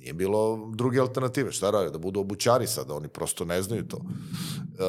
nije 0.00 0.12
bilo 0.12 0.70
druge 0.74 1.00
alternative. 1.00 1.52
Šta 1.52 1.70
radi? 1.70 1.90
Da 1.90 1.98
budu 1.98 2.20
obućari 2.20 2.66
sada, 2.66 2.94
oni 2.94 3.08
prosto 3.08 3.44
ne 3.44 3.62
znaju 3.62 3.88
to. 3.88 3.98
E, 3.98 4.84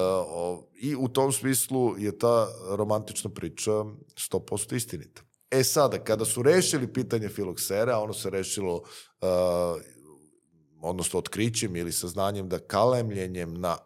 I 0.79 0.95
u 0.95 1.07
tom 1.07 1.31
smislu 1.31 1.97
je 1.97 2.17
ta 2.17 2.47
romantična 2.69 3.29
priča 3.29 3.71
100% 3.71 4.75
istinita. 4.75 5.21
E 5.51 5.63
sada, 5.63 5.99
kada 6.03 6.25
su 6.25 6.41
rešili 6.41 6.93
pitanje 6.93 7.29
filoksera, 7.29 7.99
ono 7.99 8.13
se 8.13 8.29
rešilo 8.29 8.75
uh, 8.75 9.81
odnosno 10.81 11.19
otkrićem 11.19 11.75
ili 11.75 11.91
saznanjem 11.91 12.49
da 12.49 12.59
kalemljenjem 12.59 13.53
na 13.53 13.77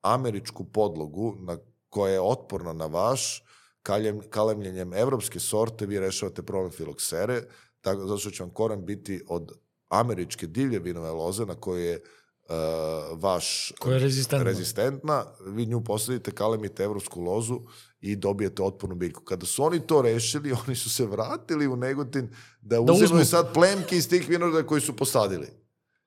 američku 0.00 0.64
podlogu, 0.64 1.36
na 1.38 1.58
koja 1.88 2.12
je 2.12 2.20
otporna 2.20 2.72
na 2.72 2.86
vaš, 2.86 3.44
kaljem, 3.82 4.20
kalemljenjem 4.30 4.92
evropske 4.92 5.40
sorte 5.40 5.86
vi 5.86 6.00
rešavate 6.00 6.42
problem 6.42 6.70
filoksere, 6.70 7.42
tako, 7.80 8.06
zato 8.06 8.18
što 8.18 8.30
će 8.30 8.42
vam 8.42 8.50
koren 8.50 8.84
biti 8.84 9.22
od 9.28 9.52
američke 9.92 10.46
divlje 10.46 10.78
vinove 10.78 11.10
loze 11.10 11.46
na 11.46 11.54
koje 11.54 11.84
je 11.84 12.02
uh, 12.48 13.22
vaš 13.22 13.72
koja 13.78 13.94
je 13.94 14.00
rezistentna. 14.00 14.44
rezistentna, 14.44 15.24
vi 15.46 15.66
nju 15.66 15.84
posadite, 15.84 16.30
kalemite 16.30 16.82
evropsku 16.82 17.20
lozu 17.20 17.60
i 18.00 18.16
dobijete 18.16 18.62
otpornu 18.62 18.94
biljku. 18.94 19.24
Kada 19.24 19.46
su 19.46 19.64
oni 19.64 19.86
to 19.86 20.02
rešili, 20.02 20.52
oni 20.66 20.76
su 20.76 20.90
se 20.90 21.06
vratili 21.06 21.66
u 21.66 21.76
Negotin 21.76 22.28
da, 22.60 22.76
da 22.76 22.92
uzimaju 22.92 23.22
uzmu. 23.22 23.24
sad 23.24 23.54
plemke 23.54 23.96
iz 23.96 24.08
tih 24.08 24.28
vinograda 24.28 24.66
koji 24.66 24.80
su 24.80 24.96
posadili. 24.96 25.48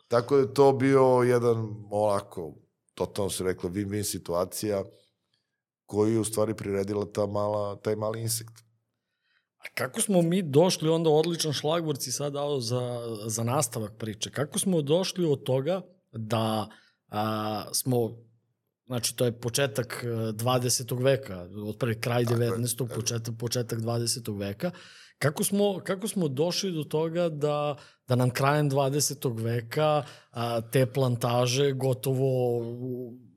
Tako 0.07 0.35
da 0.35 0.41
je 0.41 0.53
to 0.53 0.73
bio 0.73 1.01
jedan 1.25 1.85
onako, 1.91 2.53
totalno 2.93 3.29
se 3.29 3.43
rekla, 3.43 3.69
win-win 3.69 4.03
situacija 4.03 4.83
koju 5.85 6.13
je 6.13 6.19
u 6.19 6.23
stvari 6.23 6.53
priredila 6.53 7.05
ta 7.13 7.25
mala, 7.25 7.75
taj 7.75 7.95
mali 7.95 8.21
insekt. 8.21 8.53
A 9.65 9.67
kako 9.73 10.01
smo 10.01 10.21
mi 10.21 10.41
došli, 10.41 10.89
onda 10.89 11.09
odličan 11.09 11.53
šlagvort 11.53 12.01
si 12.01 12.11
sad 12.11 12.33
dao 12.33 12.59
za, 12.59 13.01
za 13.25 13.43
nastavak 13.43 13.97
priče, 13.97 14.31
kako 14.31 14.59
smo 14.59 14.81
došli 14.81 15.25
od 15.25 15.43
toga 15.43 15.81
da 16.11 16.69
a, 17.09 17.65
smo 17.73 18.25
Znači, 18.87 19.15
to 19.15 19.25
je 19.25 19.31
početak 19.31 20.03
20. 20.05 21.03
veka, 21.03 21.47
otpred 21.67 21.99
kraj 21.99 22.25
19. 22.25 22.95
početak, 22.95 23.35
početak 23.39 23.79
20. 23.79 24.39
veka. 24.39 24.71
Kako 25.17 25.43
smo, 25.43 25.79
kako 25.83 26.07
smo 26.07 26.27
došli 26.27 26.71
do 26.71 26.83
toga 26.83 27.29
da, 27.29 27.75
da 28.07 28.15
nam 28.15 28.29
krajem 28.29 28.69
20. 28.71 29.43
veka 29.43 30.03
a, 30.31 30.61
te 30.61 30.85
plantaže 30.85 31.71
gotovo 31.71 32.61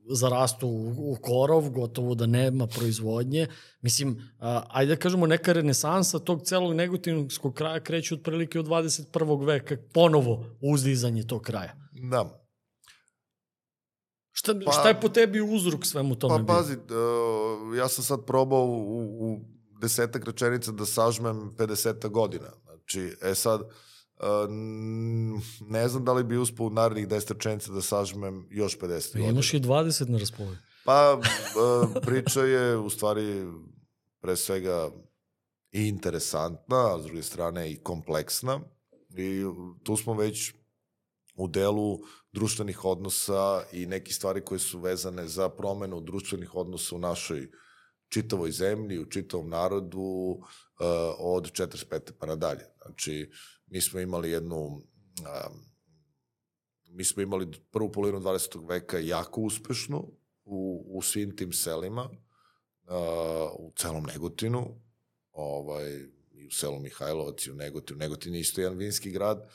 zarastu 0.09 0.67
u, 0.67 1.11
u 1.11 1.17
korov, 1.21 1.69
gotovo 1.69 2.15
da 2.15 2.25
nema 2.25 2.67
proizvodnje. 2.67 3.47
Mislim, 3.81 4.31
a, 4.39 4.63
ajde 4.69 4.95
da 4.95 4.99
kažemo, 5.01 5.27
neka 5.27 5.53
renesansa 5.53 6.19
tog 6.19 6.41
celog 6.41 6.73
negotinskog 6.73 7.53
kraja 7.53 7.79
kreće 7.79 8.15
otprilike 8.15 8.59
od 8.59 8.67
21. 8.67 9.45
veka, 9.45 9.77
ponovo 9.93 10.45
uzdizanje 10.61 11.23
tog 11.23 11.41
kraja. 11.41 11.75
Da. 12.11 12.45
Šta, 14.31 14.55
pa, 14.65 14.71
šta 14.71 14.87
je 14.87 15.01
po 15.01 15.09
tebi 15.09 15.41
uzrok 15.41 15.85
svemu 15.85 16.15
tome? 16.15 16.45
Pa 16.47 16.53
pazi, 16.53 16.73
uh, 16.73 17.77
ja 17.77 17.87
sam 17.87 18.03
sad 18.03 18.25
probao 18.25 18.65
u, 18.65 19.07
u 19.19 19.39
desetak 19.81 20.25
rečenica 20.25 20.71
da 20.71 20.85
sažmem 20.85 21.55
50 21.57 22.09
godina. 22.09 22.47
Znači, 22.63 23.15
e 23.21 23.35
sad, 23.35 23.61
uh, 23.61 23.67
ne 25.61 25.87
znam 25.87 26.05
da 26.05 26.13
li 26.13 26.23
bi 26.23 26.37
uspao 26.37 26.65
u 26.65 26.69
narednih 26.69 27.07
10 27.07 27.33
rečenica 27.33 27.71
da 27.71 27.81
sažmem 27.81 28.47
još 28.51 28.77
50 28.79 29.13
godina. 29.13 29.29
Imaš 29.29 29.53
i 29.53 29.59
20 29.59 30.09
na 30.09 30.17
raspolagu. 30.17 30.55
Pa, 30.85 31.19
uh, 31.19 31.89
priča 32.05 32.41
je 32.41 32.77
u 32.77 32.89
stvari 32.89 33.47
pre 34.21 34.35
svega 34.35 34.89
i 35.71 35.87
interesantna, 35.87 36.95
a 36.95 36.99
s 37.01 37.03
druge 37.03 37.23
strane 37.23 37.71
i 37.71 37.83
kompleksna. 37.83 38.59
I 39.17 39.43
tu 39.83 39.97
smo 39.97 40.13
već 40.13 40.53
u 41.35 41.47
delu 41.47 41.99
društvenih 42.33 42.85
odnosa 42.85 43.63
i 43.71 43.85
neki 43.85 44.13
stvari 44.13 44.45
koje 44.45 44.59
su 44.59 44.79
vezane 44.79 45.27
za 45.27 45.49
promenu 45.49 46.01
društvenih 46.01 46.55
odnosa 46.55 46.95
u 46.95 46.99
našoj 46.99 47.49
čitavoj 48.09 48.51
zemlji, 48.51 48.99
u 48.99 49.05
čitavom 49.05 49.49
narodu 49.49 49.99
uh, 49.99 50.45
od 51.19 51.51
45. 51.51 52.11
pa 52.19 52.25
nadalje. 52.25 52.65
Znači, 52.85 53.31
mi 53.69 53.81
smo 53.81 53.99
imali 53.99 54.31
jednu 54.31 54.57
um, 54.65 55.69
mi 56.91 57.03
smo 57.03 57.21
imali 57.21 57.51
prvu 57.71 57.91
polovinu 57.91 58.19
20. 58.19 58.69
veka 58.69 58.99
jako 58.99 59.41
uspešnu 59.41 60.11
u, 60.45 60.85
u 60.87 61.01
svim 61.01 61.35
tim 61.35 61.53
selima, 61.53 62.03
uh, 62.03 62.09
u 63.59 63.73
celom 63.75 64.03
Negotinu, 64.05 64.81
ovaj, 65.31 65.91
i 66.31 66.47
u 66.47 66.51
selu 66.51 66.79
Mihajlovac 66.79 67.45
i 67.45 67.51
u 67.51 67.55
Negotinu. 67.55 67.99
Negotin 67.99 68.33
je 68.33 68.39
isto 68.39 68.61
jedan 68.61 68.77
vinski 68.77 69.11
grad, 69.11 69.49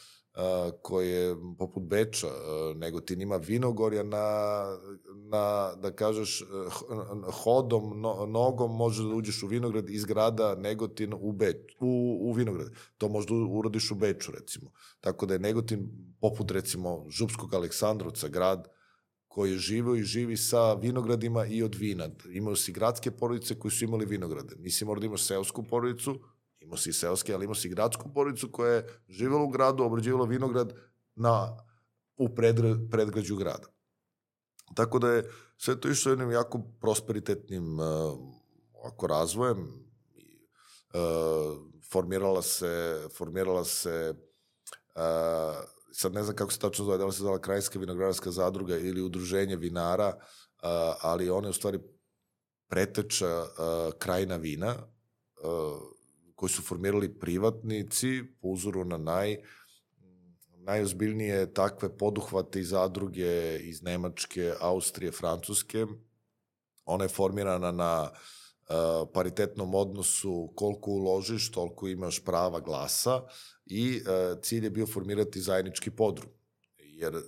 koji 0.82 1.10
je 1.10 1.36
poput 1.58 1.82
Beča, 1.82 2.28
nego 2.76 3.00
ti 3.00 3.16
nima 3.16 3.36
vinogorja 3.36 4.02
na, 4.02 4.64
na 5.14 5.74
da 5.74 5.90
kažeš, 5.90 6.44
hodom, 7.32 8.00
no, 8.00 8.26
nogom 8.26 8.76
može 8.76 9.02
da 9.02 9.14
uđeš 9.14 9.42
u 9.42 9.46
vinograd 9.46 9.90
iz 9.90 10.04
grada 10.04 10.54
Negotin 10.54 11.14
u, 11.20 11.32
Beč, 11.32 11.56
u, 11.80 12.18
u 12.20 12.32
vinograd. 12.32 12.70
To 12.98 13.08
možda 13.08 13.34
uradiš 13.34 13.90
u 13.90 13.94
Beču, 13.94 14.32
recimo. 14.32 14.70
Tako 15.00 15.26
da 15.26 15.34
je 15.34 15.40
Negotin, 15.40 15.88
poput, 16.20 16.50
recimo, 16.50 17.06
Župskog 17.10 17.54
Aleksandrovca, 17.54 18.28
grad 18.28 18.68
koji 19.28 19.52
je 19.52 19.58
živeo 19.58 19.96
i 19.96 20.02
živi 20.02 20.36
sa 20.36 20.74
vinogradima 20.74 21.46
i 21.46 21.62
od 21.62 21.74
vina. 21.74 22.08
Imaju 22.32 22.56
si 22.56 22.72
gradske 22.72 23.10
porodice 23.10 23.58
koji 23.58 23.72
su 23.72 23.84
imali 23.84 24.06
vinograde. 24.06 24.54
Nisi 24.58 24.84
mora 24.84 25.00
da 25.00 25.06
imaš 25.06 25.26
seosku 25.26 25.62
porodicu, 25.62 26.20
Imao 26.64 26.76
si 26.76 26.92
seoske, 26.92 27.34
ali 27.34 27.44
imao 27.44 27.54
si 27.54 27.68
gradsku 27.68 28.12
porodicu 28.14 28.48
koja 28.52 28.72
je 28.72 28.86
živjela 29.08 29.42
u 29.42 29.48
gradu, 29.48 29.84
obrađivala 29.84 30.26
vinograd 30.26 30.72
na, 31.14 31.56
u 32.16 32.34
predra, 32.34 32.76
predgrađu 32.90 33.36
grada. 33.36 33.68
Tako 34.74 34.98
da 34.98 35.10
je 35.10 35.30
sve 35.56 35.80
to 35.80 35.88
išlo 35.88 36.12
jednim 36.12 36.30
jako 36.30 36.62
prosperitetnim 36.80 37.80
uh, 37.80 37.86
ako 38.84 39.06
razvojem. 39.06 39.58
Uh, 40.94 41.74
formirala 41.92 42.42
se, 42.42 43.06
formirala 43.16 43.64
se 43.64 44.14
uh, 44.94 45.02
sad 45.92 46.12
ne 46.12 46.22
znam 46.22 46.36
kako 46.36 46.52
se 46.52 46.58
tačno 46.58 46.84
zove, 46.84 46.98
da 46.98 47.06
li 47.06 47.12
se 47.12 47.18
zvala 47.18 47.40
Krajinska 47.40 47.78
vinogradarska 47.78 48.30
zadruga 48.30 48.76
ili 48.76 49.02
udruženje 49.02 49.56
vinara, 49.56 50.08
uh, 50.16 50.20
ali 51.00 51.30
one 51.30 51.48
u 51.48 51.52
stvari 51.52 51.78
preteča 52.68 53.42
uh, 53.42 53.92
krajina 53.98 54.36
vina, 54.36 54.74
uh, 55.44 55.93
koji 56.34 56.50
su 56.50 56.62
formirali 56.62 57.18
privatnici 57.18 58.22
po 58.40 58.48
uzoru 58.48 58.84
na 58.84 58.96
naj, 58.98 59.36
najozbiljnije 60.66 61.52
takve 61.54 61.96
poduhvate 61.98 62.60
i 62.60 62.64
zadruge 62.64 63.58
iz 63.58 63.82
Nemačke, 63.82 64.52
Austrije, 64.60 65.12
Francuske. 65.12 65.86
Ona 66.84 67.04
je 67.04 67.08
formirana 67.08 67.72
na 67.72 68.10
uh, 68.10 69.08
paritetnom 69.14 69.74
odnosu 69.74 70.52
koliko 70.56 70.90
uložiš, 70.90 71.50
toliko 71.50 71.88
imaš 71.88 72.24
prava 72.24 72.60
glasa 72.60 73.22
i 73.66 74.00
uh, 74.00 74.40
cilj 74.42 74.64
je 74.64 74.70
bio 74.70 74.86
formirati 74.86 75.40
zajednički 75.40 75.90
podrum. 75.90 76.30
Jer 76.96 77.14
e, 77.14 77.20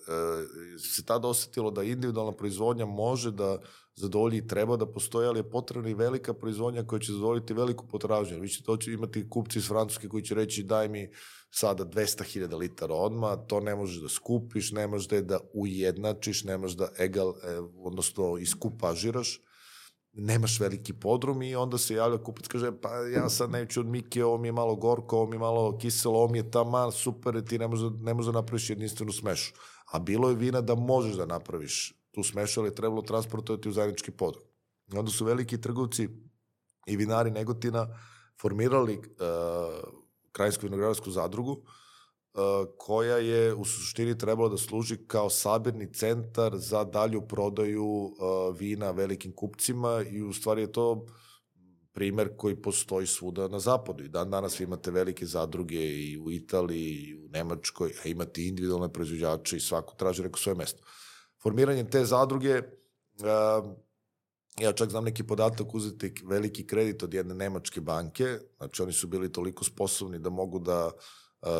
se 0.78 1.04
tada 1.04 1.28
osetilo 1.28 1.70
da 1.70 1.82
individualna 1.82 2.32
proizvodnja 2.32 2.86
može 2.86 3.30
da 3.30 3.58
zadovolji 3.94 4.38
i 4.38 4.46
treba 4.46 4.76
da 4.76 4.86
postoji, 4.86 5.28
ali 5.28 5.38
je 5.38 5.50
potrebna 5.50 5.88
i 5.88 5.94
velika 5.94 6.34
proizvodnja 6.34 6.84
koja 6.86 7.00
će 7.00 7.12
zadovoljiti 7.12 7.54
veliku 7.54 7.86
potražnju. 7.88 8.40
Vi 8.40 8.48
ćete 8.48 8.72
će 8.80 8.92
imati 8.92 9.28
kupci 9.30 9.58
iz 9.58 9.68
Francuske 9.68 10.08
koji 10.08 10.22
će 10.22 10.34
reći 10.34 10.62
daj 10.62 10.88
mi 10.88 11.10
sada 11.50 11.84
200.000 11.84 12.56
litara 12.58 12.94
odma, 12.94 13.36
to 13.36 13.60
ne 13.60 13.74
možeš 13.74 14.02
da 14.02 14.08
skupiš, 14.08 14.72
ne 14.72 14.86
možeš 14.86 15.08
da, 15.08 15.20
da 15.20 15.38
ujednačiš, 15.54 16.44
ne 16.44 16.58
možeš 16.58 16.76
da 16.76 16.88
egal, 16.98 17.30
e, 17.30 17.58
odnosno 17.78 18.38
iskupažiraš, 18.38 19.40
nemaš 20.16 20.60
veliki 20.60 20.92
podrum 20.92 21.42
i 21.42 21.54
onda 21.54 21.78
se 21.78 21.94
javlja 21.94 22.18
kupac, 22.18 22.48
kaže, 22.48 22.72
pa 22.80 22.88
ja 22.94 23.28
sad 23.28 23.50
neću 23.50 23.80
od 23.80 23.86
Mike, 23.86 24.24
ovo 24.24 24.38
mi 24.38 24.48
je 24.48 24.52
malo 24.52 24.76
gorko, 24.76 25.16
ovo 25.16 25.26
mi 25.26 25.36
je 25.36 25.40
malo 25.40 25.78
kiselo, 25.78 26.18
ovo 26.18 26.28
mi 26.28 26.38
je 26.38 26.50
taman, 26.50 26.92
super, 26.92 27.44
ti 27.44 27.58
ne 27.58 27.68
možeš, 27.68 27.90
da, 27.90 28.04
ne 28.04 28.14
možeš 28.14 28.32
da 28.32 28.40
napraviš 28.40 28.70
jedinstvenu 28.70 29.12
smešu. 29.12 29.54
A 29.92 29.98
bilo 29.98 30.28
je 30.28 30.36
vina 30.36 30.60
da 30.60 30.74
možeš 30.74 31.16
da 31.16 31.26
napraviš 31.26 31.94
tu 32.10 32.22
smešu, 32.22 32.60
ali 32.60 32.68
je 32.68 32.74
trebalo 32.74 33.02
transportovati 33.02 33.68
u 33.68 33.72
zajednički 33.72 34.10
podrum. 34.10 34.44
I 34.92 34.98
onda 34.98 35.10
su 35.10 35.24
veliki 35.24 35.60
trgovci 35.60 36.08
i 36.86 36.96
vinari 36.96 37.30
Negotina 37.30 37.88
formirali 38.40 38.96
uh, 38.98 39.04
Krajinsku 40.32 40.66
vinogradarsku 40.66 41.10
zadrugu, 41.10 41.52
uh, 41.52 41.58
koja 42.78 43.16
je 43.16 43.54
u 43.54 43.64
suštini 43.64 44.18
trebala 44.18 44.48
da 44.48 44.56
služi 44.56 44.96
kao 45.06 45.30
sabirni 45.30 45.92
centar 45.92 46.56
za 46.56 46.84
dalju 46.84 47.20
prodaju 47.28 47.84
uh, 47.84 48.12
vina 48.58 48.90
velikim 48.90 49.32
kupcima 49.32 50.04
i 50.10 50.22
u 50.22 50.32
stvari 50.32 50.62
je 50.62 50.72
to 50.72 51.06
primer 51.92 52.36
koji 52.36 52.62
postoji 52.62 53.06
svuda 53.06 53.48
na 53.48 53.58
zapadu. 53.58 54.04
I 54.04 54.08
dan 54.08 54.30
danas 54.30 54.60
imate 54.60 54.90
velike 54.90 55.26
zadruge 55.26 55.86
i 55.86 56.18
u 56.18 56.30
Italiji, 56.30 56.92
i 56.92 57.14
u 57.14 57.28
Nemačkoj, 57.28 57.92
a 58.04 58.08
imate 58.08 58.44
individualne 58.44 58.92
proizvođače 58.92 59.56
i 59.56 59.60
svako 59.60 59.94
traži 59.94 60.22
neko 60.22 60.38
svoje 60.38 60.56
mesto. 60.56 60.82
Formiranjem 61.42 61.90
te 61.90 62.04
zadruge, 62.04 62.58
uh, 62.58 63.72
ja 64.60 64.72
čak 64.72 64.90
znam 64.90 65.04
neki 65.04 65.24
podatak 65.24 65.74
uzeti 65.74 66.14
veliki 66.24 66.66
kredit 66.66 67.02
od 67.02 67.14
jedne 67.14 67.34
nemačke 67.34 67.80
banke, 67.80 68.38
znači 68.56 68.82
oni 68.82 68.92
su 68.92 69.06
bili 69.06 69.32
toliko 69.32 69.64
sposobni 69.64 70.18
da 70.18 70.30
mogu 70.30 70.58
da 70.58 70.86
a, 70.86 70.90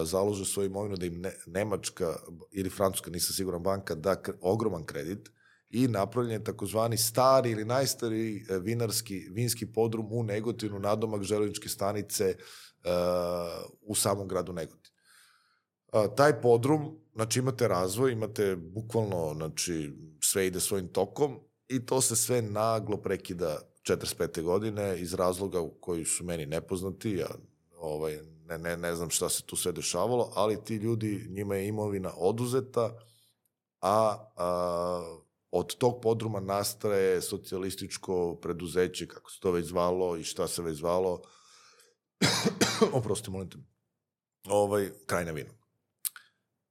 založe 0.04 0.44
svoju 0.44 0.66
imovinu, 0.66 0.96
da 0.96 1.06
im 1.06 1.20
ne, 1.20 1.32
Nemačka 1.46 2.16
ili 2.52 2.70
Francuska, 2.70 3.10
nisam 3.10 3.34
siguran 3.34 3.62
banka, 3.62 3.94
da 3.94 4.16
ogroman 4.40 4.84
kredit 4.84 5.30
i 5.70 5.88
napravljen 5.88 6.32
je 6.32 6.44
takozvani 6.44 6.96
stari 6.96 7.50
ili 7.50 7.64
najstari 7.64 8.46
e, 8.48 8.58
vinarski, 8.58 9.18
vinski 9.30 9.72
podrum 9.72 10.06
u 10.10 10.22
Negotinu, 10.22 10.78
nadomak 10.78 11.22
železničke 11.22 11.68
stanice 11.68 12.36
a, 12.84 13.64
u 13.80 13.94
samom 13.94 14.28
gradu 14.28 14.52
Negotin. 14.52 14.92
A, 15.92 16.08
taj 16.16 16.40
podrum, 16.40 16.98
znači 17.14 17.38
imate 17.38 17.68
razvoj, 17.68 18.12
imate 18.12 18.56
bukvalno, 18.56 19.34
znači 19.34 19.92
sve 20.20 20.46
ide 20.46 20.60
svojim 20.60 20.88
tokom, 20.88 21.40
I 21.68 21.86
to 21.86 22.00
se 22.00 22.16
sve 22.16 22.42
naglo 22.42 22.96
prekida 22.96 23.58
45. 23.82 24.42
godine 24.42 25.00
iz 25.00 25.14
razloga 25.14 25.58
koji 25.80 26.04
su 26.04 26.24
meni 26.24 26.46
nepoznati, 26.46 27.10
ja 27.10 27.28
ovaj, 27.78 28.18
ne, 28.48 28.58
ne, 28.58 28.76
ne 28.76 28.96
znam 28.96 29.10
šta 29.10 29.28
se 29.28 29.42
tu 29.42 29.56
sve 29.56 29.72
dešavalo, 29.72 30.32
ali 30.34 30.64
ti 30.64 30.74
ljudi, 30.74 31.26
njima 31.28 31.56
je 31.56 31.68
imovina 31.68 32.12
oduzeta, 32.16 32.98
a, 33.80 34.30
a 34.36 35.18
od 35.50 35.76
tog 35.76 36.00
podruma 36.02 36.40
nastaje 36.40 37.22
socijalističko 37.22 38.38
preduzeće, 38.42 39.06
kako 39.06 39.30
se 39.30 39.40
to 39.40 39.50
već 39.50 39.66
zvalo 39.66 40.16
i 40.16 40.24
šta 40.24 40.48
se 40.48 40.62
već 40.62 40.76
zvalo, 40.76 41.22
oprosti, 42.98 43.30
molim 43.30 43.50
te, 43.50 43.58
ovaj, 44.48 44.90
krajna 45.06 45.32
vina. 45.32 45.50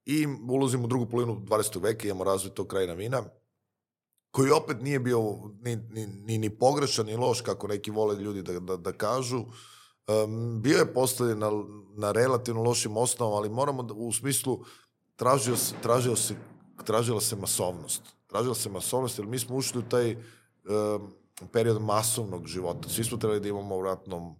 I 0.04 0.26
ulazimo 0.50 0.84
u 0.84 0.86
drugu 0.86 1.06
polovinu 1.06 1.40
20. 1.40 1.82
veka, 1.82 2.06
imamo 2.06 2.24
razvoj 2.24 2.54
tog 2.54 2.66
krajna 2.66 2.92
vina, 2.92 3.24
koji 4.30 4.50
opet 4.50 4.82
nije 4.82 5.00
bio 5.00 5.20
ni, 5.60 5.76
ni, 5.76 6.06
ni, 6.06 6.38
ni 6.38 6.58
pogrešan 6.58 7.06
ni 7.06 7.16
loš, 7.16 7.40
kako 7.40 7.66
neki 7.66 7.90
vole 7.90 8.16
ljudi 8.16 8.42
da, 8.42 8.60
da, 8.60 8.76
da 8.76 8.92
kažu. 8.92 9.44
Um, 10.08 10.62
bio 10.62 10.78
je 10.78 10.92
postavljen 10.92 11.38
na, 11.38 11.50
na 11.96 12.12
relativno 12.12 12.62
lošim 12.62 12.96
osnovama, 12.96 13.36
ali 13.36 13.48
moramo 13.48 13.82
da, 13.82 13.94
u 13.94 14.12
smislu 14.12 14.64
tražio 15.16 15.56
se, 15.56 15.74
tražio 15.82 16.16
se, 16.16 16.34
tražila 16.84 17.20
se 17.20 17.36
masovnost. 17.36 18.02
Tražila 18.26 18.54
se 18.54 18.70
masovnost, 18.70 19.18
jer 19.18 19.26
mi 19.26 19.38
smo 19.38 19.56
ušli 19.56 19.78
u 19.78 19.88
taj 19.88 20.14
um, 20.14 21.12
period 21.52 21.82
masovnog 21.82 22.46
života. 22.46 22.88
Svi 22.88 23.04
smo 23.04 23.18
trebali 23.18 23.40
da 23.40 23.48
imamo 23.48 23.78
vratnom 23.78 24.36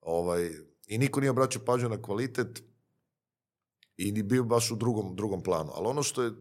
ovaj, 0.00 0.50
i 0.86 0.98
niko 0.98 1.20
nije 1.20 1.30
obraćao 1.30 1.64
pažnju 1.64 1.88
na 1.88 2.02
kvalitet 2.02 2.62
i 3.96 4.12
ni 4.12 4.22
bio 4.22 4.44
baš 4.44 4.70
u 4.70 4.76
drugom, 4.76 5.16
drugom 5.16 5.42
planu. 5.42 5.72
Ali 5.74 5.86
ono 5.86 6.02
što 6.02 6.22
je 6.22 6.32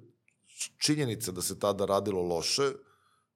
činjenica 0.77 1.31
da 1.31 1.41
se 1.41 1.59
tada 1.59 1.85
radilo 1.85 2.21
loše, 2.21 2.71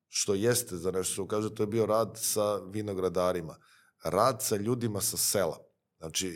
što 0.07 0.33
jeste 0.33 0.77
za 0.77 0.91
nešto 0.91 1.13
što 1.13 1.27
kaže, 1.27 1.55
to 1.55 1.63
je 1.63 1.67
bio 1.67 1.85
rad 1.85 2.11
sa 2.15 2.55
vinogradarima, 2.55 3.57
rad 4.05 4.43
sa 4.43 4.55
ljudima 4.55 5.01
sa 5.01 5.17
sela. 5.17 5.57
Znači, 5.99 6.27
e, 6.27 6.33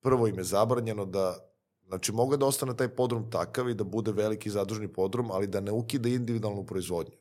prvo 0.00 0.26
im 0.26 0.38
je 0.38 0.44
zabranjeno 0.44 1.04
da, 1.04 1.38
znači, 1.86 2.12
mogu 2.12 2.36
da 2.36 2.46
ostane 2.46 2.76
taj 2.76 2.88
podrum 2.88 3.30
takav 3.30 3.70
i 3.70 3.74
da 3.74 3.84
bude 3.84 4.12
veliki 4.12 4.50
zadružni 4.50 4.92
podrum, 4.92 5.30
ali 5.30 5.46
da 5.46 5.60
ne 5.60 5.72
ukide 5.72 6.10
individualnu 6.10 6.66
proizvodnju. 6.66 7.16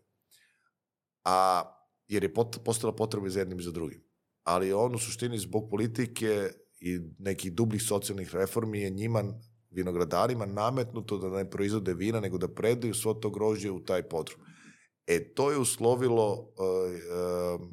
A, 1.26 1.64
jer 2.08 2.24
je 2.24 2.34
pot, 2.34 2.58
postala 2.66 2.96
potreba 2.96 3.30
za 3.30 3.40
jednim 3.40 3.60
i 3.60 3.64
za 3.64 3.72
drugim. 3.72 4.04
Ali 4.44 4.74
on 4.74 4.96
u 4.96 5.00
suštini 5.00 5.38
zbog 5.38 5.70
politike 5.70 6.50
i 6.80 7.00
nekih 7.20 7.54
dublih 7.54 7.84
socijalnih 7.84 8.36
reformi 8.36 8.82
je 8.82 8.90
njima 8.90 9.24
vinogradarima 9.72 10.46
nametnuto 10.46 11.18
da 11.18 11.30
ne 11.30 11.50
proizvode 11.50 11.94
vina, 11.94 12.20
nego 12.20 12.38
da 12.38 12.48
predaju 12.48 12.94
svo 12.94 13.14
to 13.14 13.30
grožđe 13.30 13.72
u 13.72 13.80
taj 13.80 14.04
podrum. 14.04 14.40
E, 15.08 15.34
to 15.34 15.52
je 15.52 15.58
uslovilo 15.58 16.34
uh, 16.34 16.48
uh, 17.60 17.68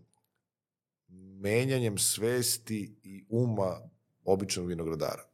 menjanjem 1.37 1.99
svesti 1.99 2.97
i 3.03 3.25
uma 3.29 3.81
običnog 4.25 4.67
vinogradara. 4.67 5.29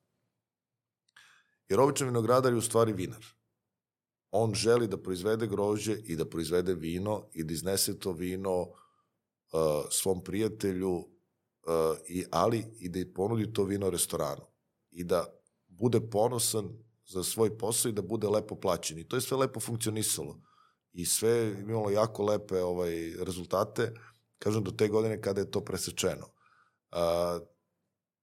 Jer 1.68 1.80
običan 1.80 2.08
vinogradar 2.08 2.52
je 2.52 2.58
u 2.58 2.62
stvari 2.62 2.92
vinar. 2.92 3.24
On 4.30 4.54
želi 4.54 4.88
da 4.88 4.96
proizvede 4.96 5.46
grožđe 5.46 5.96
i 6.04 6.16
da 6.16 6.24
proizvede 6.24 6.74
vino 6.74 7.26
i 7.32 7.44
da 7.44 7.52
iznese 7.52 7.98
to 7.98 8.12
vino 8.12 8.60
uh, 8.60 8.68
svom 9.90 10.24
prijatelju, 10.24 10.92
uh, 10.92 11.06
i, 12.08 12.24
ali 12.30 12.64
i 12.78 12.88
da 12.88 13.12
ponudi 13.14 13.52
to 13.52 13.64
vino 13.64 13.90
restoranu. 13.90 14.42
I 14.90 15.04
da 15.04 15.26
bude 15.68 16.00
ponosan 16.00 16.68
za 17.06 17.22
svoj 17.22 17.58
posao 17.58 17.88
i 17.88 17.92
da 17.92 18.02
bude 18.02 18.28
lepo 18.28 18.54
plaćen. 18.54 18.98
I 18.98 19.08
to 19.08 19.16
je 19.16 19.20
sve 19.20 19.36
lepo 19.36 19.60
funkcionisalo. 19.60 20.40
I 20.92 21.06
sve 21.06 21.56
imalo 21.60 21.90
jako 21.90 22.24
lepe 22.24 22.62
ovaj, 22.62 23.12
rezultate, 23.20 23.94
kažem, 24.42 24.64
do 24.64 24.70
te 24.70 24.88
godine 24.88 25.20
kada 25.22 25.40
je 25.40 25.50
to 25.50 25.60
presečeno. 25.60 26.26
A, 26.90 27.38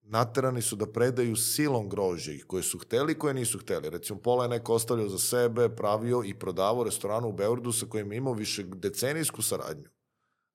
naterani 0.01 0.61
su 0.61 0.75
da 0.75 0.91
predaju 0.91 1.35
silom 1.35 1.89
grožđe 1.89 2.39
koje 2.47 2.63
su 2.63 2.79
hteli 2.79 3.17
koje 3.19 3.33
nisu 3.33 3.59
hteli. 3.59 3.89
Recimo, 3.89 4.19
pola 4.19 4.43
je 4.43 4.49
neko 4.49 4.73
ostavljao 4.73 5.09
za 5.09 5.19
sebe, 5.19 5.69
pravio 5.69 6.21
i 6.25 6.33
prodavao 6.33 6.83
restoranu 6.83 7.29
u 7.29 7.33
Beogradu 7.33 7.71
sa 7.71 7.85
kojim 7.85 8.13
imao 8.13 8.33
više 8.33 8.63
decenijsku 8.63 9.41
saradnju. 9.41 9.89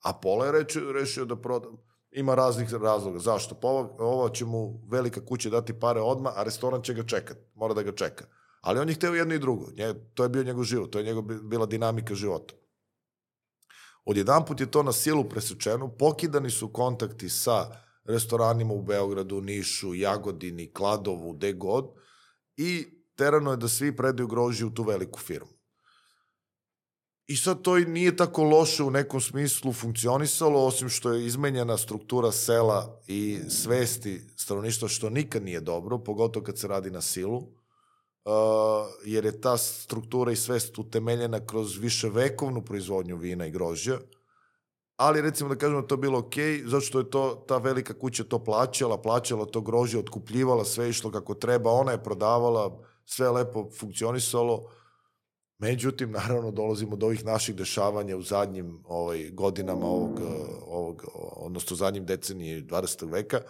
A 0.02 0.12
pola 0.12 0.46
je 0.46 0.52
rečio, 0.52 0.92
rešio 0.92 1.24
da 1.24 1.36
proda, 1.36 1.68
Ima 2.14 2.34
raznih 2.34 2.72
razloga. 2.72 3.18
Zašto? 3.18 3.54
Pa 3.54 3.68
ovo 3.98 4.28
će 4.28 4.44
mu 4.44 4.80
velika 4.88 5.24
kuća 5.26 5.50
dati 5.50 5.72
pare 5.80 6.00
odma, 6.00 6.32
a 6.36 6.42
restoran 6.42 6.82
će 6.82 6.94
ga 6.94 7.02
čekati. 7.02 7.40
Mora 7.54 7.74
da 7.74 7.82
ga 7.82 7.92
čeka. 7.92 8.24
Ali 8.60 8.80
on 8.80 8.88
je 8.88 8.94
hteo 8.94 9.14
jedno 9.14 9.34
i 9.34 9.38
drugo. 9.38 9.66
Nje, 9.76 9.94
to 10.14 10.22
je 10.22 10.28
bio 10.28 10.42
njegov 10.42 10.64
život. 10.64 10.90
To 10.90 10.98
je 10.98 11.04
njegov 11.04 11.22
bila 11.22 11.66
dinamika 11.66 12.14
života. 12.14 12.54
Odjedan 14.04 14.44
put 14.44 14.60
je 14.60 14.70
to 14.70 14.82
na 14.82 14.92
silu 14.92 15.24
presečeno. 15.28 15.88
Pokidani 15.88 16.50
su 16.50 16.68
kontakti 16.68 17.28
sa 17.28 17.70
restoranima 18.04 18.74
u 18.74 18.82
Beogradu, 18.82 19.40
Nišu, 19.40 19.94
Jagodini, 19.94 20.72
Kladovu, 20.72 21.32
gde 21.32 21.52
god. 21.52 21.90
I 22.56 22.86
terano 23.16 23.50
je 23.50 23.56
da 23.56 23.68
svi 23.68 23.96
predaju 23.96 24.28
grožđe 24.28 24.64
u 24.64 24.70
tu 24.70 24.82
veliku 24.82 25.18
firmu. 25.18 25.54
I 27.26 27.36
sad 27.36 27.62
to 27.62 27.78
i 27.78 27.84
nije 27.84 28.16
tako 28.16 28.44
loše 28.44 28.82
u 28.82 28.90
nekom 28.90 29.20
smislu 29.20 29.72
funkcionisalo, 29.72 30.66
osim 30.66 30.88
što 30.88 31.12
je 31.12 31.26
izmenjena 31.26 31.76
struktura 31.76 32.32
sela 32.32 33.00
i 33.06 33.38
svesti 33.48 34.22
stanovništva, 34.36 34.88
što 34.88 35.10
nikad 35.10 35.42
nije 35.42 35.60
dobro, 35.60 35.98
pogotovo 35.98 36.44
kad 36.44 36.58
se 36.58 36.68
radi 36.68 36.90
na 36.90 37.00
silu, 37.00 37.42
jer 39.04 39.24
je 39.24 39.40
ta 39.40 39.56
struktura 39.56 40.32
i 40.32 40.36
svest 40.36 40.78
utemeljena 40.78 41.46
kroz 41.46 41.78
više 41.78 42.08
vekovnu 42.08 42.64
proizvodnju 42.64 43.16
vina 43.16 43.46
i 43.46 43.50
grožđa, 43.50 43.98
ali 44.96 45.20
recimo 45.20 45.48
da 45.48 45.56
kažemo 45.56 45.80
da 45.80 45.86
to 45.86 45.96
bilo 45.96 46.18
ok, 46.18 46.34
zato 46.64 46.80
što 46.80 46.98
je 46.98 47.10
to, 47.10 47.44
ta 47.48 47.58
velika 47.58 47.98
kuća 47.98 48.24
to 48.24 48.44
plaćala, 48.44 49.02
plaćala 49.02 49.44
to 49.44 49.60
grožđe, 49.60 49.98
otkupljivala, 49.98 50.64
sve 50.64 50.88
išlo 50.90 51.10
kako 51.10 51.34
treba, 51.34 51.70
ona 51.70 51.92
je 51.92 52.02
prodavala, 52.02 52.78
sve 53.04 53.30
lepo 53.30 53.70
funkcionisalo, 53.78 54.70
Međutim, 55.58 56.10
naravno, 56.10 56.50
dolazimo 56.50 56.96
do 56.96 57.06
ovih 57.06 57.24
naših 57.24 57.54
dešavanja 57.54 58.16
u 58.16 58.22
zadnjim 58.22 58.82
ovaj, 58.84 59.30
godinama 59.30 59.86
ovog, 59.86 60.20
ovog, 60.66 61.04
odnosno 61.36 61.76
zadnjim 61.76 62.06
decenije 62.06 62.62
20. 62.62 63.10
veka, 63.12 63.40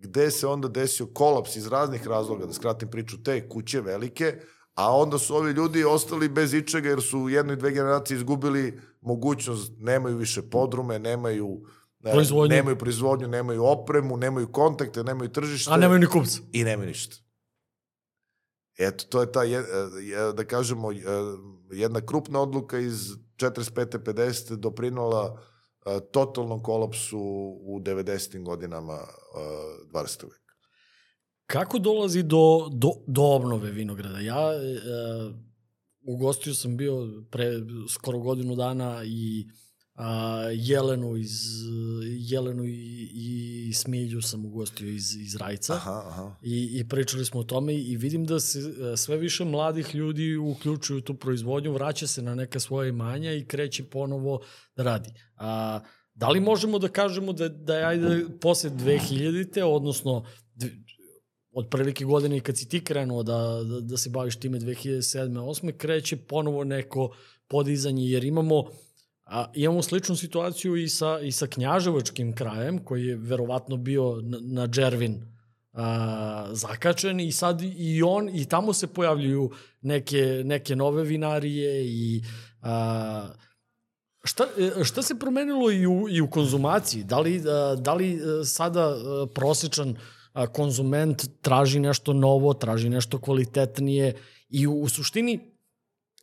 gde 0.00 0.30
se 0.30 0.46
onda 0.46 0.68
desio 0.70 1.06
kolaps 1.06 1.56
iz 1.56 1.66
raznih 1.66 2.06
razloga, 2.06 2.46
da 2.46 2.52
skratim 2.52 2.88
priču, 2.88 3.22
te 3.22 3.48
kuće 3.48 3.80
velike, 3.82 4.40
A 4.76 4.96
onda 4.96 5.18
su 5.18 5.36
ovi 5.36 5.52
ljudi 5.52 5.84
ostali 5.84 6.28
bez 6.28 6.54
ičega 6.54 6.88
jer 6.88 7.02
su 7.02 7.18
u 7.18 7.28
jednoj 7.28 7.56
dve 7.56 7.70
generacije 7.70 8.16
izgubili 8.16 8.62
mogućnost, 9.02 9.72
nemaju 9.78 10.16
više 10.16 10.42
podrume, 10.44 10.98
nemaju 10.98 11.60
ne, 12.00 12.12
Proizvodnju. 12.12 12.56
nemaju 12.56 12.78
proizvodnju, 12.78 13.28
nemaju 13.28 13.64
opremu, 13.64 14.16
nemaju 14.16 14.48
kontakte, 14.48 15.04
nemaju 15.04 15.28
tržište 15.30 15.70
A 15.70 15.76
nemaju 15.76 16.00
ni 16.00 16.06
kupca. 16.06 16.38
i 16.52 16.64
nemaju 16.64 16.88
ništa. 16.88 17.16
Eto, 18.78 19.04
to 19.04 19.20
je 19.20 19.32
ta, 19.32 19.42
je- 19.42 19.64
je- 20.02 20.32
da 20.32 20.44
kažemo, 20.44 20.92
je- 20.92 21.04
jedna 21.72 22.00
krupna 22.00 22.40
odluka 22.40 22.78
iz 22.78 23.10
45. 23.36 23.98
50. 23.98 24.56
doprinula 24.56 25.36
e, 25.36 25.49
totalnom 26.12 26.62
kolapsu 26.62 27.18
u 27.62 27.80
90. 27.80 28.42
godinama 28.44 28.94
e, 28.94 29.06
20. 29.92 30.24
veka. 30.24 30.54
Kako 31.46 31.78
dolazi 31.78 32.22
do, 32.22 32.68
do, 32.72 32.90
do 33.06 33.22
obnove 33.22 33.70
vinograda? 33.70 34.18
Ja 34.18 34.52
e, 34.52 34.80
ugostio 36.02 36.54
sam 36.54 36.76
bio 36.76 37.24
pre 37.30 37.52
skoro 37.88 38.18
godinu 38.18 38.54
dana 38.54 39.02
i 39.04 39.46
a, 40.00 40.44
Jelenu 40.52 41.16
iz 41.16 41.30
Jelenu 42.18 42.64
i, 42.64 43.10
i 43.14 43.72
Smilju 43.72 44.22
sam 44.22 44.44
ugostio 44.46 44.88
iz, 44.88 45.16
iz 45.16 45.36
Rajca. 45.36 45.74
Aha, 45.74 46.02
aha. 46.06 46.36
I, 46.42 46.78
I 46.80 46.88
pričali 46.88 47.24
smo 47.24 47.40
o 47.40 47.44
tome 47.44 47.74
i 47.74 47.96
vidim 47.96 48.24
da 48.26 48.40
se 48.40 48.58
e, 48.58 48.96
sve 48.96 49.16
više 49.16 49.44
mladih 49.44 49.94
ljudi 49.94 50.36
uključuju 50.36 50.98
u 50.98 51.00
tu 51.00 51.14
proizvodnju, 51.14 51.72
vraća 51.72 52.06
se 52.06 52.22
na 52.22 52.34
neka 52.34 52.60
svoja 52.60 52.88
imanja 52.88 53.32
i 53.32 53.44
kreće 53.44 53.84
ponovo 53.84 54.40
da 54.76 54.82
radi. 54.82 55.10
A, 55.36 55.80
da 56.14 56.28
li 56.28 56.40
možemo 56.40 56.78
da 56.78 56.88
kažemo 56.88 57.32
da, 57.32 57.48
da 57.48 57.76
je 57.76 57.84
ajde 57.84 58.26
posle 58.40 58.70
2000-te, 58.70 59.64
odnosno 59.64 60.24
od 61.52 61.68
prilike 61.70 62.04
godine 62.04 62.36
i 62.36 62.40
kad 62.40 62.58
si 62.58 62.68
ti 62.68 62.84
krenuo 62.84 63.22
da, 63.22 63.62
da, 63.64 63.80
da 63.80 63.96
se 63.96 64.10
baviš 64.10 64.36
time 64.36 64.60
2007. 64.60 65.28
8. 65.28 65.76
kreće 65.76 66.16
ponovo 66.16 66.64
neko 66.64 67.14
podizanje, 67.48 68.04
jer 68.04 68.24
imamo 68.24 68.64
A, 69.30 69.46
imamo 69.54 69.82
sličnu 69.82 70.16
situaciju 70.16 70.76
i 70.76 70.88
sa, 70.88 71.20
i 71.22 71.32
sa 71.32 71.46
knjaževačkim 71.46 72.34
krajem, 72.34 72.78
koji 72.84 73.06
je 73.06 73.16
verovatno 73.16 73.76
bio 73.76 74.20
na, 74.22 74.38
na 74.42 74.66
Džervin 74.66 75.22
a, 75.72 76.48
zakačen 76.52 77.20
i 77.20 77.32
sad 77.32 77.62
i 77.62 78.02
on 78.02 78.28
i 78.28 78.44
tamo 78.44 78.72
se 78.72 78.86
pojavljuju 78.86 79.50
neke, 79.80 80.42
neke 80.44 80.76
nove 80.76 81.04
vinarije 81.04 81.84
i 81.86 82.22
a, 82.62 83.28
šta, 84.24 84.46
e, 84.58 84.84
šta 84.84 85.02
se 85.02 85.18
promenilo 85.18 85.70
i 85.70 85.86
u, 85.86 86.08
i 86.08 86.20
u 86.20 86.30
konzumaciji? 86.30 87.04
Da 87.04 87.20
li, 87.20 87.42
da 87.76 87.94
li 87.94 88.14
e, 88.14 88.44
sada 88.44 88.88
a, 88.88 89.26
prosečan 89.34 89.96
a, 90.32 90.46
konzument 90.46 91.24
traži 91.40 91.80
nešto 91.80 92.12
novo, 92.12 92.54
traži 92.54 92.88
nešto 92.88 93.20
kvalitetnije 93.20 94.14
i 94.48 94.66
u, 94.66 94.80
u 94.80 94.88
suštini 94.88 95.40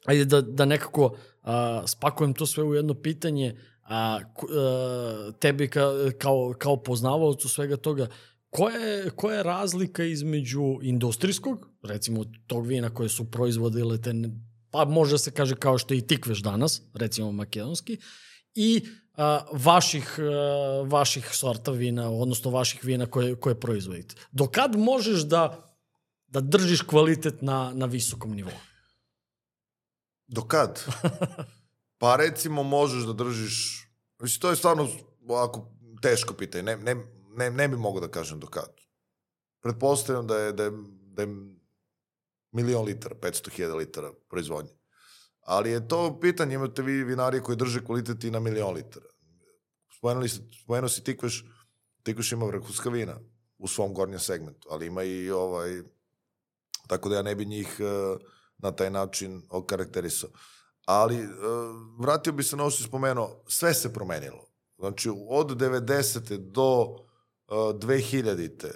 ajde 0.07 0.25
da, 0.25 0.41
da 0.41 0.65
nekako 0.65 1.15
a, 1.47 1.87
spakujem 1.87 2.33
to 2.33 2.45
sve 2.45 2.63
u 2.63 2.73
jedno 2.73 2.93
pitanje, 2.93 3.55
a, 3.83 4.19
a, 4.19 5.31
tebi 5.39 5.67
ka, 5.67 5.91
kao, 6.17 6.53
kao 6.57 6.83
poznavaocu 6.83 7.49
svega 7.49 7.77
toga, 7.77 8.07
koja 8.49 8.77
je, 8.77 9.09
koja 9.09 9.37
je 9.37 9.43
razlika 9.43 10.03
između 10.03 10.79
industrijskog, 10.81 11.69
recimo 11.83 12.25
tog 12.47 12.65
vina 12.65 12.89
koje 12.89 13.09
su 13.09 13.31
proizvodile 13.31 14.01
te, 14.01 14.13
pa 14.71 14.85
može 14.85 15.17
se 15.17 15.31
kaže 15.31 15.55
kao 15.55 15.77
što 15.77 15.93
i 15.93 16.01
tikveš 16.01 16.39
danas, 16.39 16.81
recimo 16.93 17.31
makedonski, 17.31 17.97
i 18.55 18.81
a, 19.15 19.39
vaših, 19.51 20.19
a, 20.19 20.83
vaših 20.87 21.29
sorta 21.31 21.71
vina, 21.71 22.09
odnosno 22.11 22.51
vaših 22.51 22.85
vina 22.85 23.05
koje, 23.05 23.35
koje 23.35 23.59
proizvodite. 23.59 24.15
Do 24.31 24.47
kad 24.47 24.75
možeš 24.75 25.21
da, 25.21 25.73
da 26.27 26.41
držiš 26.41 26.81
kvalitet 26.81 27.41
na, 27.41 27.71
na 27.73 27.85
visokom 27.85 28.35
nivou? 28.35 28.59
Do 30.27 30.41
kad? 30.41 30.83
Pa 31.99 32.15
recimo 32.15 32.63
možeš 32.63 33.03
da 33.03 33.13
držiš, 33.13 33.87
mislim 34.21 34.41
to 34.41 34.49
je 34.49 34.55
stvarno 34.55 34.87
ovako 35.27 35.71
teško 36.01 36.33
pitanje, 36.33 36.63
ne, 36.63 36.77
ne, 36.77 36.95
ne, 37.35 37.51
ne 37.51 37.67
bi 37.67 37.77
mogao 37.77 38.01
da 38.01 38.07
kažem 38.07 38.39
do 38.39 38.47
kad. 38.47 38.69
Pretpostavljam 39.61 40.27
da 40.27 40.37
je, 40.37 40.51
da 40.53 40.63
je, 40.63 40.71
da 41.13 41.21
je 41.21 41.27
milion 42.51 42.85
litara, 42.85 43.15
500.000 43.15 43.75
litara 43.75 44.11
proizvodnje. 44.29 44.71
Ali 45.41 45.71
je 45.71 45.87
to 45.87 46.19
pitanje, 46.19 46.55
imate 46.55 46.81
vi 46.81 47.03
vinarije 47.03 47.43
koji 47.43 47.57
drže 47.57 47.85
kvalitet 47.85 48.23
i 48.23 48.31
na 48.31 48.39
milion 48.39 48.73
litara. 48.73 49.05
Spomenuli 49.97 50.29
si, 50.29 50.41
spomenuo 50.63 50.89
si 50.89 51.03
Tikveš, 51.03 51.45
Tikveš 52.03 52.31
ima 52.31 52.45
vrhunska 52.45 52.89
vina 52.89 53.19
u 53.57 53.67
svom 53.67 53.93
gornjem 53.93 54.19
segmentu, 54.19 54.67
ali 54.71 54.85
ima 54.85 55.03
i 55.03 55.29
ovaj, 55.31 55.81
tako 56.87 57.09
da 57.09 57.15
ja 57.15 57.21
ne 57.21 57.35
bi 57.35 57.45
njih 57.45 57.77
uh, 57.79 58.21
na 58.57 58.71
taj 58.71 58.89
način 58.89 59.41
okarakterisao. 59.49 60.29
Ali 60.85 61.25
uh, 61.25 61.31
vratio 61.99 62.33
bi 62.33 62.43
se 62.43 62.55
na 62.55 62.63
ovo 62.63 62.71
što 62.71 62.83
spomenuo, 62.83 63.43
sve 63.47 63.73
se 63.73 63.93
promenilo. 63.93 64.47
Znači, 64.77 65.09
od 65.29 65.57
90. 65.57 66.37
do 66.37 66.81
uh, 66.81 66.97
2000. 67.47 68.71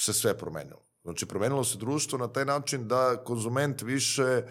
se 0.00 0.12
sve 0.12 0.38
promenilo. 0.38 0.88
Znači, 1.02 1.26
promenilo 1.26 1.64
se 1.64 1.78
društvo 1.78 2.18
na 2.18 2.28
taj 2.28 2.44
način 2.44 2.88
da 2.88 3.24
konzument 3.24 3.82
više, 3.82 4.42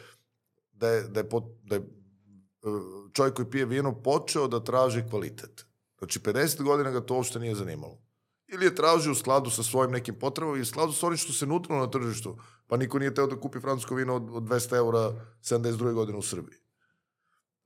da 0.71 0.89
je, 0.89 1.03
da 1.03 1.19
je, 1.19 1.29
pot, 1.29 1.43
da 1.63 1.75
je 1.75 1.81
uh, 1.81 3.11
čovjek 3.13 3.35
koji 3.35 3.49
pije 3.49 3.65
vino 3.65 4.01
počeo 4.03 4.47
da 4.47 4.63
traži 4.63 5.03
kvalitet. 5.09 5.65
Znači, 5.97 6.19
50 6.19 6.63
godina 6.63 6.91
ga 6.91 7.01
to 7.01 7.15
uopšte 7.15 7.39
nije 7.39 7.55
zanimalo. 7.55 8.01
Ili 8.47 8.65
je 8.65 8.75
tražio 8.75 9.11
u 9.11 9.15
skladu 9.15 9.49
sa 9.49 9.63
svojim 9.63 9.91
nekim 9.91 10.19
potrebama 10.19 10.57
i 10.57 10.61
u 10.61 10.65
skladu 10.65 10.93
sa 10.93 11.07
onim 11.07 11.17
što 11.17 11.33
se 11.33 11.45
nutrilo 11.45 11.79
na 11.79 11.89
tržištu. 11.91 12.37
Pa 12.67 12.77
niko 12.77 12.99
nije 12.99 13.15
teo 13.15 13.27
da 13.27 13.39
kupi 13.39 13.59
francusko 13.59 13.95
vino 13.95 14.15
od, 14.15 14.29
od 14.31 14.43
200 14.43 14.75
eura 14.75 15.13
72. 15.41 15.93
godine 15.93 16.17
u 16.17 16.21
Srbiji. 16.21 16.59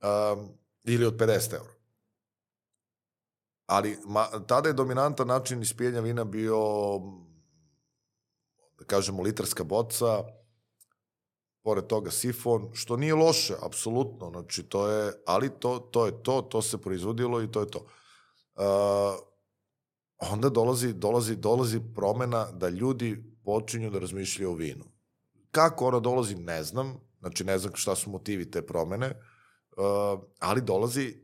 Um, 0.02 0.48
ili 0.84 1.06
od 1.06 1.16
50 1.16 1.54
eura. 1.54 1.72
Ali 3.66 3.98
ma, 4.04 4.26
tada 4.46 4.68
je 4.68 4.72
dominantan 4.72 5.26
način 5.26 5.62
ispijenja 5.62 6.00
vina 6.00 6.24
bio 6.24 6.58
da 8.78 8.84
kažemo 8.84 9.22
litarska 9.22 9.64
boca, 9.64 10.24
pored 11.62 11.86
toga 11.86 12.10
sifon, 12.10 12.70
što 12.72 12.96
nije 12.96 13.14
loše, 13.14 13.54
apsolutno, 13.62 14.30
znači 14.30 14.62
to 14.62 14.88
je, 14.88 15.12
ali 15.26 15.50
to, 15.60 15.78
to 15.78 16.06
je 16.06 16.22
to, 16.22 16.42
to 16.42 16.62
se 16.62 16.78
proizvodilo 16.78 17.42
i 17.42 17.50
to 17.50 17.60
je 17.60 17.70
to. 17.70 17.78
Uh, 17.78 18.64
onda 20.18 20.48
dolazi, 20.48 20.92
dolazi, 20.92 21.36
dolazi 21.36 21.80
promena 21.94 22.50
da 22.52 22.68
ljudi 22.68 23.24
počinju 23.44 23.90
da 23.90 23.98
razmišljaju 23.98 24.50
o 24.50 24.54
vinu. 24.54 24.84
Kako 25.52 25.86
ona 25.86 26.00
dolazi, 26.00 26.34
ne 26.34 26.62
znam, 26.62 27.00
znači 27.20 27.44
ne 27.44 27.58
znam 27.58 27.74
šta 27.76 27.94
su 27.94 28.10
motivi 28.10 28.50
te 28.50 28.62
promene, 28.66 29.06
uh, 29.10 30.20
ali 30.38 30.60
dolazi 30.60 31.14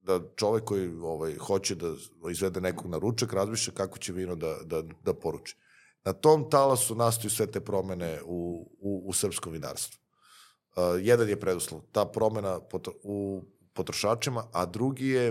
da 0.00 0.20
čovek 0.36 0.64
koji 0.64 0.88
ovaj, 0.88 1.36
hoće 1.36 1.74
da 1.74 1.94
izvede 2.30 2.60
nekog 2.60 2.90
na 2.90 2.98
ručak 2.98 3.32
razmišlja 3.32 3.74
kako 3.74 3.98
će 3.98 4.12
vino 4.12 4.36
da, 4.36 4.56
da, 4.64 4.82
da 5.04 5.14
poruči. 5.14 5.56
Na 6.04 6.12
tom 6.12 6.50
talasu 6.50 6.94
nastaju 6.94 7.30
sve 7.30 7.46
te 7.46 7.60
promene 7.60 8.20
u, 8.24 8.70
u, 8.80 9.02
u 9.06 9.12
srpskom 9.12 9.52
vinarstvu. 9.52 10.00
Uh, 10.00 10.82
jedan 11.00 11.28
je 11.28 11.40
preduslov, 11.40 11.80
ta 11.92 12.04
promena 12.04 12.60
potro, 12.60 12.92
u 13.02 13.44
potrošačima, 13.72 14.48
a 14.52 14.66
drugi 14.66 15.08
je 15.08 15.30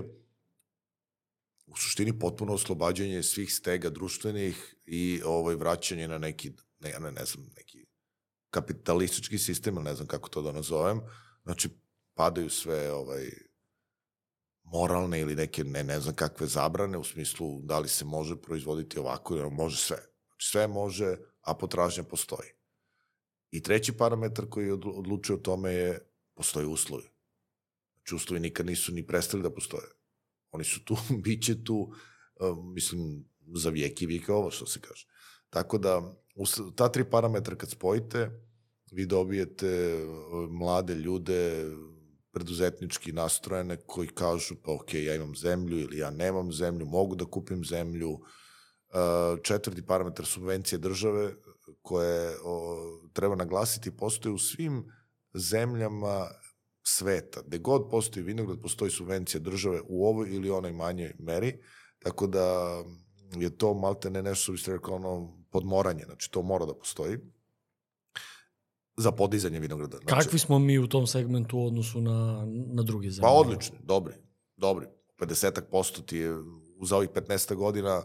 u 1.68 1.76
suštini 1.78 2.20
potpuno 2.20 2.54
oslobađanje 2.54 3.24
svih 3.24 3.54
stega 3.54 3.90
društvenih 3.90 4.76
i 4.86 5.22
ovaj 5.26 5.56
vraćanje 5.56 6.08
na 6.08 6.18
neki 6.18 6.52
ne, 6.80 6.94
ne, 7.00 7.12
ne 7.12 7.26
znam, 7.26 7.50
neki 7.56 7.87
kapitalistički 8.50 9.38
sistem, 9.38 9.76
ne 9.76 9.96
znam 9.96 10.08
kako 10.08 10.30
to 10.30 10.42
da 10.42 10.52
nazovem. 10.52 11.02
Znači, 11.44 11.70
padaju 12.14 12.50
sve 12.50 12.92
ovaj, 12.94 13.30
moralne 14.64 15.20
ili 15.20 15.36
neke, 15.36 15.64
ne, 15.64 15.84
ne 15.84 16.00
znam 16.00 16.16
kakve 16.16 16.48
zabrane, 16.48 16.98
u 16.98 17.04
smislu 17.04 17.62
da 17.62 17.80
li 17.80 17.88
se 17.88 18.06
može 18.06 18.42
proizvoditi 18.42 19.00
ovako 19.00 19.36
ili 19.36 19.50
može 19.50 19.78
sve. 19.78 19.98
Znači, 20.28 20.50
sve 20.52 20.68
može, 20.68 21.18
a 21.42 21.54
potražnja 21.54 22.04
postoji. 22.04 22.50
I 23.52 23.64
treći 23.64 23.98
parametar 23.98 24.46
koji 24.50 24.72
odlučuje 24.72 25.38
o 25.38 25.42
tome 25.42 25.74
je, 25.74 26.00
postoje 26.36 26.66
uslovi. 26.66 27.10
Znači, 27.96 28.16
uslovi 28.16 28.40
nikad 28.40 28.66
nisu 28.66 28.92
ni 28.92 29.08
prestali 29.08 29.44
da 29.44 29.54
postoje. 29.54 29.88
Oni 30.52 30.64
su 30.64 30.86
tu, 30.86 30.98
bit 31.24 31.44
će 31.44 31.64
tu, 31.64 31.94
uh, 32.40 32.58
mislim, 32.74 33.26
za 33.56 33.70
vijek 33.70 34.02
i 34.02 34.06
vijek 34.06 34.30
ovo 34.30 34.52
što 34.52 34.66
se 34.66 34.82
kaže. 34.82 35.08
Tako 35.50 35.78
da, 35.78 36.02
ta 36.76 36.90
tri 36.90 37.04
parametra 37.04 37.56
kad 37.56 37.70
spojite, 37.70 38.30
vi 38.92 39.06
dobijete 39.06 40.00
mlade 40.50 40.96
ljude, 40.96 41.66
preduzetnički 42.32 43.12
nastrojene 43.12 43.78
koji 43.78 44.08
kažu 44.08 44.56
pa 44.64 44.72
ok, 44.72 44.94
ja 44.94 45.16
imam 45.16 45.36
zemlju 45.36 45.80
ili 45.80 45.98
ja 45.98 46.10
nemam 46.10 46.52
zemlju, 46.52 46.86
mogu 46.86 47.16
da 47.16 47.26
kupim 47.26 47.66
zemlju. 47.66 48.20
Četvrti 49.44 49.86
parametar 49.86 50.26
subvencije 50.26 50.80
države 50.80 51.34
koje 51.82 52.38
o, 52.44 52.78
treba 53.14 53.36
naglasiti 53.36 53.98
postoje 53.98 54.34
u 54.34 54.38
svim 54.38 54.86
zemljama 55.34 56.28
sveta. 56.84 57.42
Gde 57.48 57.58
god 57.58 57.90
postoji 57.92 58.24
vinograd, 58.24 58.62
postoji 58.62 58.92
subvencija 58.92 59.42
države 59.42 59.82
u 59.88 60.06
ovoj 60.06 60.36
ili 60.36 60.50
onoj 60.50 60.72
manjoj 60.72 61.16
meri, 61.20 61.60
tako 62.00 62.28
da 62.28 62.78
je 63.36 63.58
to 63.58 63.74
malte 63.74 64.10
ne 64.10 64.24
nešto 64.24 64.44
što 64.44 64.52
biste 64.52 64.72
rekao 64.72 64.96
ono 64.96 65.37
podmoranje, 65.58 66.06
znači 66.06 66.32
to 66.32 66.42
mora 66.42 66.66
da 66.66 66.74
postoji. 66.74 67.18
za 68.98 69.12
podizanje 69.12 69.60
vinograda. 69.60 69.98
Znači, 69.98 70.26
Kakvi 70.26 70.40
smo 70.40 70.60
mi 70.60 70.80
u 70.80 70.88
tom 70.88 71.08
segmentu 71.08 71.58
u 71.60 71.66
odnosu 71.68 72.02
na, 72.02 72.46
na 72.74 72.84
druge 72.84 73.12
zemlje? 73.12 73.26
Pa 73.28 73.34
odlični, 73.34 73.78
dobri, 73.84 74.16
dobri. 74.58 74.88
50% 75.20 76.06
ti 76.06 76.18
je 76.18 76.34
za 76.82 76.98
ovih 76.98 77.10
15 77.10 77.56
godina 77.56 78.04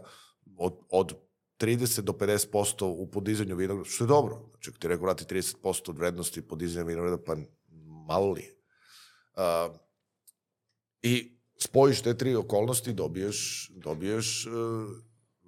od, 0.57 0.77
od 0.89 1.15
30 1.59 2.01
do 2.01 2.13
50% 2.13 2.85
u 2.85 3.07
podizanju 3.11 3.55
vinograda, 3.55 3.89
što 3.89 4.03
je 4.03 4.07
dobro. 4.07 4.49
Znači, 4.51 4.69
ako 4.69 4.79
ti 4.79 4.87
rekao 4.87 5.05
vrati 5.05 5.25
30% 5.35 5.89
od 5.89 5.97
vrednosti 5.97 6.41
podizanja 6.41 6.85
vinograda, 6.85 7.17
pa 7.25 7.35
malo 8.07 8.31
li 8.31 8.41
je. 8.41 8.53
Uh, 9.33 9.75
I 11.01 11.37
spojiš 11.57 12.01
te 12.01 12.17
tri 12.17 12.35
okolnosti, 12.35 12.93
dobiješ, 12.93 13.71
dobiješ 13.75 14.45
uh, 14.47 14.53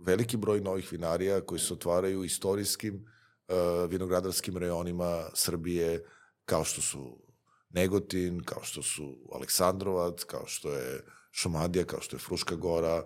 veliki 0.06 0.38
broj 0.38 0.62
novih 0.62 0.92
vinarija 0.92 1.42
koji 1.42 1.60
se 1.60 1.74
otvaraju 1.74 2.24
istorijskim 2.24 2.96
uh, 2.96 3.92
vinogradarskim 3.92 4.58
rejonima 4.58 5.30
Srbije, 5.34 6.04
kao 6.46 6.64
što 6.64 6.82
su 6.82 7.26
Negotin, 7.70 8.44
kao 8.44 8.64
što 8.64 8.84
su 8.84 9.18
Aleksandrovac, 9.34 10.24
kao 10.24 10.44
što 10.46 10.72
je 10.74 11.04
Šumadija, 11.32 11.86
kao 11.86 12.02
što 12.02 12.16
je 12.16 12.20
Fruška 12.20 12.56
gora 12.56 13.04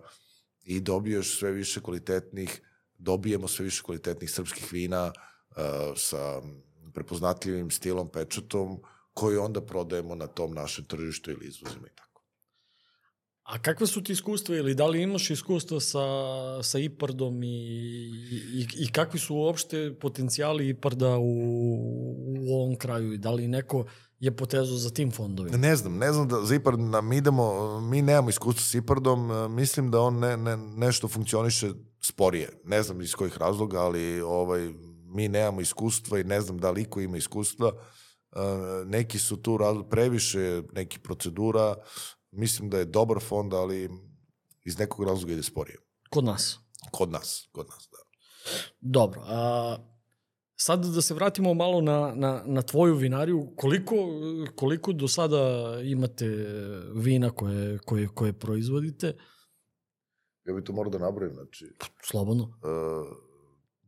i 0.63 0.79
dobiješ 0.79 1.39
sve 1.39 1.51
više 1.51 1.81
kvalitetnih, 1.81 2.61
dobijemo 2.97 3.47
sve 3.47 3.65
više 3.65 3.83
kvalitetnih 3.83 4.31
srpskih 4.31 4.73
vina 4.73 5.05
uh, 5.11 5.63
sa 5.95 6.41
prepoznatljivim 6.93 7.71
stilom, 7.71 8.09
pečatom, 8.11 8.81
koji 9.13 9.37
onda 9.37 9.61
prodajemo 9.61 10.15
na 10.15 10.27
tom 10.27 10.53
našem 10.53 10.85
tržištu 10.85 11.31
ili 11.31 11.47
izvozimo 11.47 11.87
i 11.87 11.95
tako. 11.95 12.08
A 13.49 13.57
kakve 13.57 13.87
su 13.87 14.03
ti 14.03 14.11
iskustva 14.11 14.55
ili 14.55 14.75
da 14.75 14.87
li 14.87 15.01
imaš 15.01 15.29
iskustva 15.29 15.79
sa, 15.79 15.99
sa 16.63 16.79
IPARDom 16.79 17.43
i, 17.43 17.47
i, 18.53 18.67
i 18.77 18.91
kakvi 18.91 19.19
su 19.19 19.35
uopšte 19.35 19.95
potencijali 20.01 20.69
IPARDa 20.69 21.17
u, 21.17 21.31
u 22.39 22.53
ovom 22.53 22.75
kraju 22.75 23.13
i 23.13 23.17
da 23.17 23.31
li 23.31 23.47
neko 23.47 23.85
je 24.19 24.35
potezu 24.35 24.75
za 24.75 24.89
tim 24.89 25.11
fondovima? 25.11 25.57
Ne 25.57 25.75
znam, 25.75 25.97
ne 25.97 26.13
znam 26.13 26.27
da 26.27 26.41
za 26.45 26.55
IPARD 26.55 26.79
na, 26.79 27.01
mi 27.01 27.17
idemo, 27.17 27.79
mi 27.81 28.01
nemamo 28.01 28.29
iskustva 28.29 28.63
sa 28.63 28.77
IPARDom, 28.77 29.55
mislim 29.55 29.91
da 29.91 30.01
on 30.01 30.19
ne, 30.19 30.37
ne, 30.37 30.57
nešto 30.57 31.07
funkcioniše 31.07 31.71
sporije. 32.01 32.49
Ne 32.65 32.83
znam 32.83 33.01
iz 33.01 33.15
kojih 33.15 33.37
razloga, 33.37 33.79
ali 33.79 34.21
ovaj, 34.21 34.69
mi 35.05 35.27
nemamo 35.27 35.61
iskustva 35.61 36.19
i 36.19 36.23
ne 36.23 36.41
znam 36.41 36.57
da 36.57 36.71
li 36.71 36.81
iko 36.81 37.01
ima 37.01 37.17
iskustva. 37.17 37.71
neki 38.85 39.19
su 39.19 39.37
tu 39.37 39.59
previše 39.89 40.61
nekih 40.73 40.99
procedura, 40.99 41.75
mislim 42.31 42.69
da 42.69 42.77
je 42.77 42.85
dobar 42.85 43.19
fond, 43.19 43.53
ali 43.53 43.89
iz 44.65 44.79
nekog 44.79 45.05
razloga 45.07 45.33
ide 45.33 45.43
sporije. 45.43 45.77
Kod 46.09 46.23
nas? 46.23 46.59
Kod 46.91 47.11
nas, 47.11 47.49
kod 47.51 47.67
nas, 47.67 47.89
da. 47.91 47.97
Dobro, 48.79 49.21
a 49.25 49.77
sad 50.55 50.85
da 50.85 51.01
se 51.01 51.13
vratimo 51.13 51.53
malo 51.53 51.81
na, 51.81 52.13
na, 52.15 52.43
na 52.45 52.61
tvoju 52.61 52.95
vinariju, 52.95 53.53
koliko, 53.57 53.95
koliko 54.55 54.93
do 54.93 55.07
sada 55.07 55.39
imate 55.83 56.25
vina 56.93 57.29
koje, 57.29 57.77
koje, 57.77 58.07
koje 58.07 58.33
proizvodite? 58.33 59.17
Ja 60.45 60.53
bih 60.53 60.63
to 60.63 60.73
morao 60.73 60.91
da 60.91 60.97
nabrojim, 60.97 61.33
znači... 61.33 61.65
Slobodno. 62.03 62.43
Uh, 62.43 62.49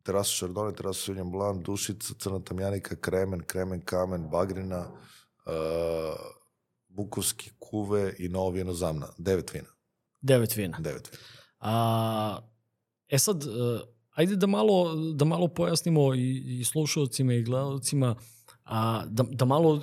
terasa 0.04 0.46
Chardonnay, 0.46 0.76
terasa 0.76 1.00
Sauvignon 1.00 1.32
Blanc, 1.32 1.66
Dušica, 1.66 2.14
Crna 2.20 2.40
Tamjanika, 2.44 2.96
Kremen, 2.96 3.44
Kremen 3.44 3.82
Kamen, 3.82 4.30
Bagrina, 4.30 4.92
uh, 4.92 6.16
Bukovski 6.88 7.52
kuve 7.72 8.16
i 8.20 8.30
novo 8.30 8.50
vino 8.50 8.74
zamna. 8.74 9.08
Devet 9.18 9.54
vina. 9.54 9.68
Devet 10.22 10.58
vina. 10.58 10.78
Devet 10.80 11.12
vina. 11.12 11.24
A, 11.60 12.40
e 13.08 13.20
sad, 13.20 13.44
uh, 13.44 13.82
ajde 14.12 14.36
da 14.36 14.48
malo, 14.48 14.96
da 15.14 15.26
malo 15.26 15.48
pojasnimo 15.48 16.14
i, 16.16 16.60
i 16.60 16.64
slušalcima 16.64 17.34
i 17.34 17.44
gledalcima, 17.44 18.16
a, 18.64 19.06
da, 19.06 19.24
da 19.24 19.46
malo 19.46 19.76
e, 19.76 19.80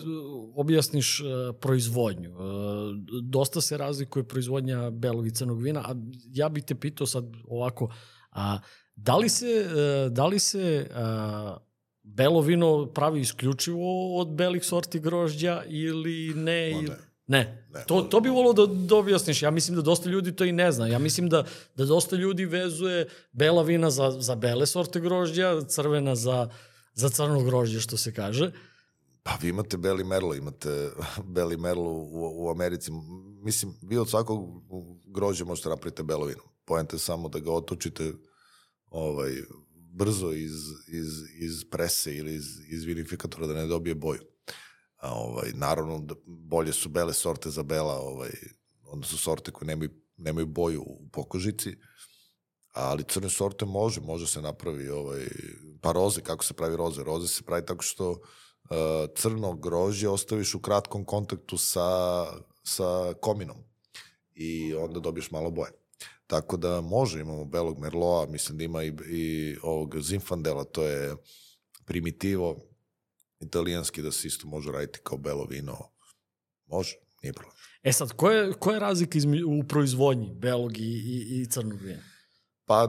objasniš 0.54 1.20
a, 1.20 1.24
e, 1.24 1.60
proizvodnju. 1.60 2.34
A, 2.38 2.92
dosta 3.22 3.60
se 3.60 3.76
razlikuje 3.76 4.28
proizvodnja 4.28 4.90
belog 4.90 5.26
i 5.26 5.30
crnog 5.30 5.62
vina, 5.62 5.80
a 5.80 5.94
ja 6.32 6.48
bih 6.48 6.64
te 6.64 6.74
pitao 6.74 7.06
sad 7.06 7.24
ovako, 7.48 7.88
a, 8.30 8.58
da 8.96 9.16
li 9.16 9.28
se, 9.28 9.66
a, 9.68 10.08
da 10.08 10.26
li 10.26 10.38
se 10.38 10.90
a, 10.94 11.56
belo 12.02 12.40
vino 12.40 12.86
pravi 12.86 13.20
isključivo 13.20 14.16
od 14.20 14.28
belih 14.28 14.64
sorti 14.64 15.00
grožđa 15.00 15.62
ili 15.66 16.34
ne? 16.34 16.72
Ma 16.88 17.07
ne. 17.28 17.66
Ne. 17.74 17.84
To, 17.86 18.02
to 18.02 18.20
bi 18.20 18.28
volao 18.28 18.52
da, 18.52 18.66
da 18.66 18.96
objasniš. 18.96 19.42
Ja 19.42 19.50
mislim 19.50 19.76
da 19.76 19.82
dosta 19.82 20.10
ljudi 20.10 20.36
to 20.36 20.44
i 20.44 20.52
ne 20.52 20.72
zna. 20.72 20.86
Ja 20.86 20.98
mislim 20.98 21.28
da, 21.28 21.44
da 21.76 21.84
dosta 21.84 22.16
ljudi 22.16 22.44
vezuje 22.44 23.08
bela 23.32 23.62
vina 23.62 23.90
za, 23.90 24.10
za 24.10 24.34
bele 24.34 24.66
sorte 24.66 25.00
grožđa, 25.00 25.60
crvena 25.68 26.14
za, 26.14 26.48
za 26.94 27.08
crno 27.08 27.44
grožđe, 27.44 27.80
što 27.80 27.96
se 27.96 28.14
kaže. 28.14 28.52
Pa 29.22 29.36
vi 29.42 29.48
imate 29.48 29.76
beli 29.76 30.04
merlo, 30.04 30.34
imate 30.34 30.90
beli 31.36 31.56
merlo 31.56 31.90
u, 31.90 32.44
u 32.44 32.50
Americi. 32.50 32.90
Mislim, 33.42 33.74
vi 33.82 33.98
od 33.98 34.10
svakog 34.10 34.62
grožđa 35.06 35.44
možete 35.44 35.68
napraviti 35.68 36.02
belo 36.02 36.26
vino. 36.26 36.42
Pojente 36.64 36.98
samo 36.98 37.28
da 37.28 37.38
ga 37.38 37.52
otočite 37.52 38.12
ovaj, 38.90 39.32
brzo 39.74 40.32
iz, 40.32 40.54
iz, 40.86 41.08
iz 41.38 41.64
prese 41.70 42.14
ili 42.14 42.34
iz, 42.34 42.46
iz 42.68 42.84
vinifikatora 42.84 43.46
da 43.46 43.54
ne 43.54 43.66
dobije 43.66 43.94
boju. 43.94 44.20
A, 44.98 45.14
ovaj, 45.14 45.50
naravno, 45.54 45.98
da 45.98 46.14
bolje 46.26 46.72
su 46.72 46.88
bele 46.88 47.14
sorte 47.14 47.50
za 47.50 47.62
bela, 47.62 47.98
ovaj, 48.00 48.30
odnosno 48.82 49.18
sorte 49.18 49.50
koje 49.50 49.66
nemaju, 49.66 49.90
nemaju 50.16 50.46
boju 50.46 50.82
u 50.82 51.08
pokožici, 51.12 51.76
ali 52.72 53.04
crne 53.04 53.28
sorte 53.28 53.64
može, 53.64 54.00
može 54.00 54.26
se 54.26 54.42
napravi, 54.42 54.88
ovaj, 54.88 55.28
pa 55.80 55.92
roze, 55.92 56.20
kako 56.20 56.44
se 56.44 56.54
pravi 56.54 56.76
roze? 56.76 57.04
Roze 57.04 57.28
se 57.28 57.42
pravi 57.42 57.66
tako 57.66 57.82
što 57.82 58.10
uh, 58.10 58.18
crno 59.16 59.56
grožđe 59.56 60.08
ostaviš 60.08 60.54
u 60.54 60.60
kratkom 60.60 61.04
kontaktu 61.04 61.58
sa, 61.58 62.26
sa 62.64 63.14
kominom 63.20 63.56
i 64.34 64.74
onda 64.74 65.00
dobiješ 65.00 65.30
malo 65.30 65.50
boje. 65.50 65.72
Tako 66.26 66.56
da 66.56 66.80
može, 66.80 67.20
imamo 67.20 67.44
belog 67.44 67.78
merloa, 67.78 68.26
mislim 68.26 68.58
da 68.58 68.64
ima 68.64 68.84
i, 68.84 68.92
i 69.06 69.56
ovog 69.62 70.00
zinfandela, 70.00 70.64
to 70.64 70.82
je 70.82 71.16
primitivo, 71.84 72.56
italijanski 73.40 74.02
da 74.02 74.12
se 74.12 74.28
isto 74.28 74.46
može 74.46 74.72
raditi 74.72 75.00
kao 75.02 75.18
belo 75.18 75.44
vino. 75.44 75.76
Može, 76.66 76.96
nije 77.22 77.32
problem. 77.32 77.54
E 77.82 77.92
sad, 77.92 78.12
koja 78.12 78.38
je, 78.38 78.52
koja 78.52 78.74
je 78.74 78.80
razlika 78.80 79.18
izme, 79.18 79.44
u 79.44 79.64
proizvodnji 79.68 80.34
belog 80.34 80.78
i, 80.78 80.82
i, 80.82 81.40
i 81.40 81.46
crnog 81.46 81.80
vina? 81.80 82.02
Pa 82.66 82.88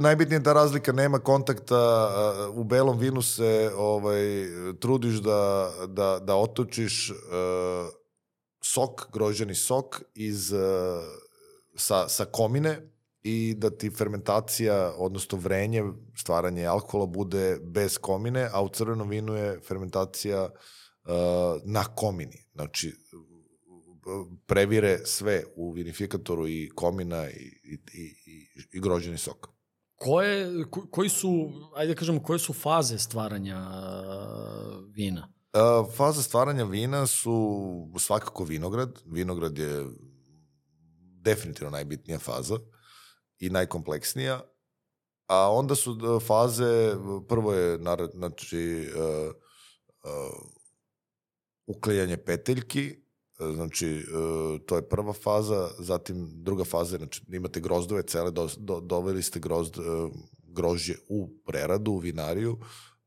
najbitnije 0.00 0.36
je 0.36 0.40
da 0.40 0.52
razlika 0.52 0.92
nema 0.92 1.18
kontakta, 1.18 2.10
u 2.54 2.64
belom 2.64 2.98
vinu 2.98 3.22
se 3.22 3.70
ovaj, 3.76 4.20
trudiš 4.80 5.14
da, 5.14 5.72
da, 5.88 6.18
da 6.22 6.36
otočiš 6.36 7.10
uh, 7.10 7.16
sok, 8.64 9.12
grožđani 9.12 9.54
sok 9.54 10.02
iz, 10.14 10.52
uh, 10.52 10.60
sa, 11.76 12.08
sa 12.08 12.24
komine 12.24 12.89
i 13.22 13.54
da 13.58 13.70
ti 13.70 13.90
fermentacija, 13.90 14.94
odnosno 14.96 15.38
vrenje, 15.38 15.84
stvaranje 16.16 16.66
alkohola 16.66 17.06
bude 17.06 17.58
bez 17.62 17.98
komine, 17.98 18.48
a 18.52 18.62
u 18.62 18.68
crvenom 18.68 19.08
vinu 19.08 19.34
je 19.34 19.60
fermentacija 19.60 20.44
uh, 20.44 21.12
na 21.64 21.84
komini. 21.84 22.44
Znači, 22.54 22.92
previre 24.46 24.98
sve 25.04 25.44
u 25.56 25.72
vinifikatoru 25.72 26.48
i 26.48 26.70
komina 26.74 27.30
i, 27.30 27.60
i, 27.64 27.78
i, 28.26 28.46
i 28.72 28.80
grožđeni 28.80 29.18
sok. 29.18 29.48
Koje, 29.94 30.64
ko, 30.70 30.86
koji 30.90 31.08
su, 31.08 31.50
ajde 31.76 31.94
da 31.94 31.98
kažemo, 31.98 32.22
koje 32.22 32.38
su 32.38 32.52
faze 32.52 32.98
stvaranja 32.98 33.58
uh, 33.58 34.94
vina? 34.94 35.32
Uh, 35.52 35.94
faze 35.94 36.22
stvaranja 36.22 36.64
vina 36.64 37.06
su 37.06 37.68
svakako 37.98 38.44
vinograd. 38.44 39.02
Vinograd 39.06 39.58
je 39.58 39.86
definitivno 41.22 41.70
najbitnija 41.70 42.18
faza. 42.18 42.54
Uh, 42.54 42.60
i 43.40 43.50
najkompleksnija, 43.50 44.40
a 45.26 45.52
onda 45.52 45.74
su 45.74 45.92
e, 45.92 46.20
faze, 46.20 46.94
prvo 47.28 47.52
je 47.52 47.78
znači 48.12 48.90
uh, 48.96 49.34
uh, 51.66 52.16
peteljki, 52.24 52.96
znači 53.54 54.04
uh, 54.14 54.60
to 54.66 54.76
je 54.76 54.88
prva 54.88 55.12
faza, 55.12 55.70
zatim 55.78 56.28
druga 56.42 56.64
faza, 56.64 56.96
znači 56.96 57.22
imate 57.32 57.60
grozdove 57.60 58.02
cele, 58.02 58.30
do, 58.30 58.48
do, 58.58 58.80
doveli 58.80 59.22
ste 59.22 59.40
grozd, 59.40 59.74
grožđe 60.42 60.94
u 61.08 61.30
preradu, 61.46 61.92
u 61.92 61.98
vinariju, 61.98 62.58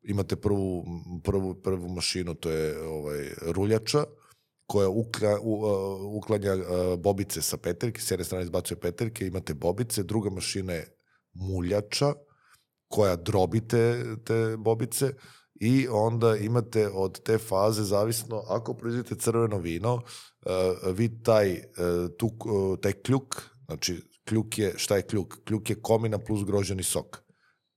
imate 0.03 0.35
prvu, 0.35 0.85
prvu, 1.23 1.53
prvu 1.53 1.89
mašinu, 1.89 2.35
to 2.35 2.49
je 2.49 2.87
ovaj, 2.87 3.29
ruljača, 3.41 4.03
koja 4.73 4.89
ukla, 4.89 5.39
u, 5.41 5.53
uh, 5.53 6.15
uklanja 6.17 6.53
uh, 6.53 6.99
bobice 6.99 7.41
sa 7.41 7.57
peterke, 7.57 8.01
s 8.01 8.11
jedne 8.11 8.25
strane 8.25 8.43
izbacuje 8.43 8.79
peterke, 8.79 9.27
imate 9.27 9.53
bobice, 9.53 10.03
druga 10.03 10.29
mašina 10.29 10.73
je 10.73 10.87
muljača 11.33 12.13
koja 12.87 13.15
drobi 13.15 13.61
te, 13.67 14.03
te 14.25 14.57
bobice 14.57 15.11
i 15.61 15.87
onda 15.87 16.35
imate 16.35 16.87
od 16.89 17.21
te 17.21 17.37
faze 17.37 17.83
zavisno, 17.83 18.41
ako 18.49 18.73
proizvodite 18.73 19.15
crveno 19.15 19.57
vino, 19.57 19.93
uh, 19.93 20.95
vi 20.97 21.21
taj, 21.23 21.61
tu, 22.17 22.29
taj 22.81 22.93
kljuk, 22.93 23.41
znači 23.65 24.01
kljuk 24.29 24.57
je, 24.57 24.73
šta 24.77 24.97
je 24.97 25.05
kljuk? 25.05 25.37
Kljuk 25.47 25.69
je 25.69 25.81
komina 25.81 26.17
plus 26.17 26.45
groženi 26.45 26.83
sok. 26.83 27.21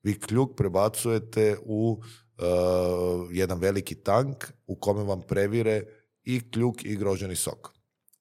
Vi 0.02 0.16
kljuk 0.20 0.56
prebacujete 0.56 1.58
u 1.64 2.00
uh, 2.00 3.28
jedan 3.30 3.60
veliki 3.60 3.94
tank 3.94 4.52
u 4.66 4.80
kome 4.80 5.04
vam 5.04 5.20
previre 5.28 5.82
i 6.26 6.50
kljuk 6.50 6.84
i 6.84 6.96
groženi 6.96 7.36
sok. 7.36 7.72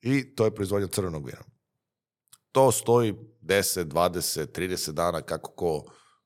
I 0.01 0.35
to 0.35 0.45
je 0.45 0.55
proizvodnja 0.55 0.87
crvenog 0.87 1.25
vina. 1.25 1.43
To 2.51 2.71
stoji 2.71 3.13
10, 3.41 3.85
20, 3.85 4.45
30 4.59 4.91
dana 4.91 5.21
kako 5.21 5.51
ko 5.51 5.83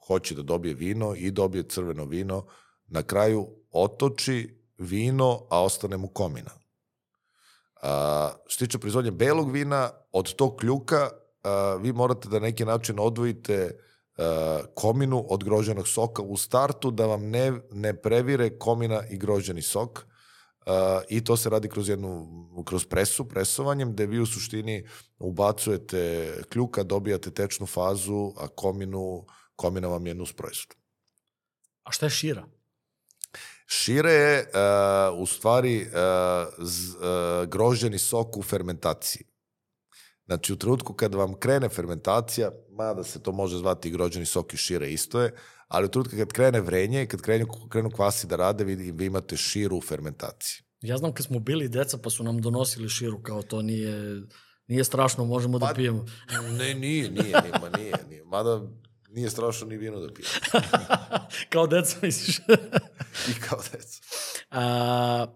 hoće 0.08 0.36
da 0.36 0.42
dobije 0.42 0.74
vino 0.74 1.16
i 1.16 1.32
dobije 1.32 1.64
crveno 1.64 2.06
vino. 2.06 2.46
Na 2.88 3.04
kraju 3.04 3.48
otoči 3.72 4.60
vino, 4.78 5.48
a 5.50 5.64
ostane 5.64 5.98
mu 5.98 6.08
komina. 6.08 6.52
A, 7.82 8.32
što 8.48 8.66
tiče 8.66 8.80
proizvodnje 8.80 9.12
belog 9.12 9.52
vina, 9.52 9.90
od 10.12 10.36
tog 10.36 10.56
kljuka 10.60 11.10
a, 11.44 11.76
vi 11.82 11.94
morate 11.94 12.30
da 12.30 12.40
neki 12.40 12.66
način 12.66 13.00
odvojite 13.00 13.80
kominu 14.74 15.26
od 15.30 15.44
groženog 15.44 15.88
soka 15.88 16.22
u 16.22 16.38
startu, 16.38 16.92
da 16.92 17.06
vam 17.06 17.30
ne, 17.30 17.54
ne 17.72 18.02
previre 18.02 18.58
komina 18.60 19.04
i 19.10 19.18
groženi 19.18 19.62
sok. 19.62 20.06
I 21.10 21.24
to 21.24 21.38
se 21.38 21.50
radi 21.50 21.70
kroz 21.70 21.90
jednu, 21.90 22.28
kroz 22.66 22.86
presu, 22.86 23.26
presovanjem, 23.26 23.94
gde 23.94 24.06
vi 24.06 24.20
u 24.20 24.26
suštini 24.26 24.88
ubacujete 25.20 26.34
kljuka, 26.50 26.84
dobijate 26.84 27.32
tečnu 27.32 27.66
fazu, 27.66 28.34
a 28.38 28.48
kominu, 28.48 29.26
komina 29.56 29.88
vam 29.88 30.08
je 30.08 30.14
nus 30.14 30.34
proizvod. 30.34 30.76
A 31.84 31.92
šta 31.92 32.06
je 32.06 32.10
šira? 32.10 32.46
Šire 33.68 34.12
je 34.12 34.40
uh, 34.40 35.20
u 35.20 35.26
stvari 35.26 35.82
uh, 35.82 35.90
z, 36.58 36.96
uh, 36.96 37.50
groženi 37.50 38.00
sok 38.00 38.38
u 38.38 38.44
fermentaciji. 38.44 39.26
Znači, 40.26 40.54
u 40.54 40.58
trenutku 40.58 40.94
kada 40.94 41.18
vam 41.18 41.34
krene 41.40 41.70
fermentacija, 41.70 42.52
mada 42.72 43.04
se 43.04 43.24
to 43.24 43.32
može 43.32 43.58
zvati 43.58 43.92
groženi 43.92 44.26
sok 44.26 44.54
i 44.54 44.58
šire 44.58 44.92
isto 44.92 45.22
je, 45.22 45.34
ali 45.70 45.86
u 45.86 45.90
trenutku 45.90 46.18
kad 46.18 46.32
krene 46.32 46.62
vrenje, 46.62 47.06
kad 47.06 47.22
krenu, 47.22 47.48
krenu 47.70 47.92
kvasi 47.92 48.28
da 48.28 48.36
rade, 48.36 48.64
vi, 48.64 48.76
vi 48.76 49.06
imate 49.06 49.38
širu 49.38 49.78
u 49.78 49.82
fermentaciji. 49.82 50.62
Ja 50.82 50.98
znam 50.98 51.14
kad 51.14 51.26
smo 51.26 51.40
bili 51.40 51.70
deca 51.70 51.98
pa 51.98 52.10
su 52.10 52.24
nam 52.24 52.42
donosili 52.42 52.90
širu, 52.90 53.22
kao 53.24 53.42
to 53.42 53.62
nije, 53.62 54.22
nije 54.68 54.84
strašno, 54.84 55.26
možemo 55.26 55.60
da 55.60 55.66
Pa, 55.66 55.74
pijemo. 55.74 56.06
Ne, 56.58 56.74
nije, 56.74 57.12
nije, 57.12 57.12
nije, 57.12 57.42
nije, 57.78 57.94
nije. 58.10 58.24
Mada 58.26 58.62
nije 59.10 59.30
strašno 59.30 59.68
ni 59.68 59.78
vino 59.78 60.00
da 60.00 60.14
pije. 60.14 60.28
kao 61.54 61.68
deca 61.68 61.98
misliš. 62.02 62.38
I 63.30 63.42
kao 63.50 63.60
deca. 63.72 64.02
A, 64.52 65.28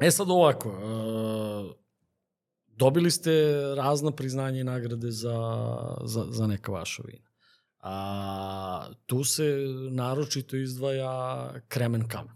e 0.00 0.10
sad 0.10 0.30
ovako, 0.30 0.70
a, 0.82 1.72
dobili 2.66 3.10
ste 3.10 3.52
razna 3.76 4.10
priznanja 4.10 4.60
i 4.60 4.64
nagrade 4.64 5.10
za, 5.10 5.36
za, 6.04 6.24
za 6.30 6.46
neka 6.46 6.72
vaša 6.72 7.02
vina. 7.06 7.29
A, 7.80 8.90
tu 9.06 9.24
se 9.24 9.44
naročito 9.90 10.56
izdvaja 10.56 11.54
kremen 11.68 12.08
kamen. 12.08 12.34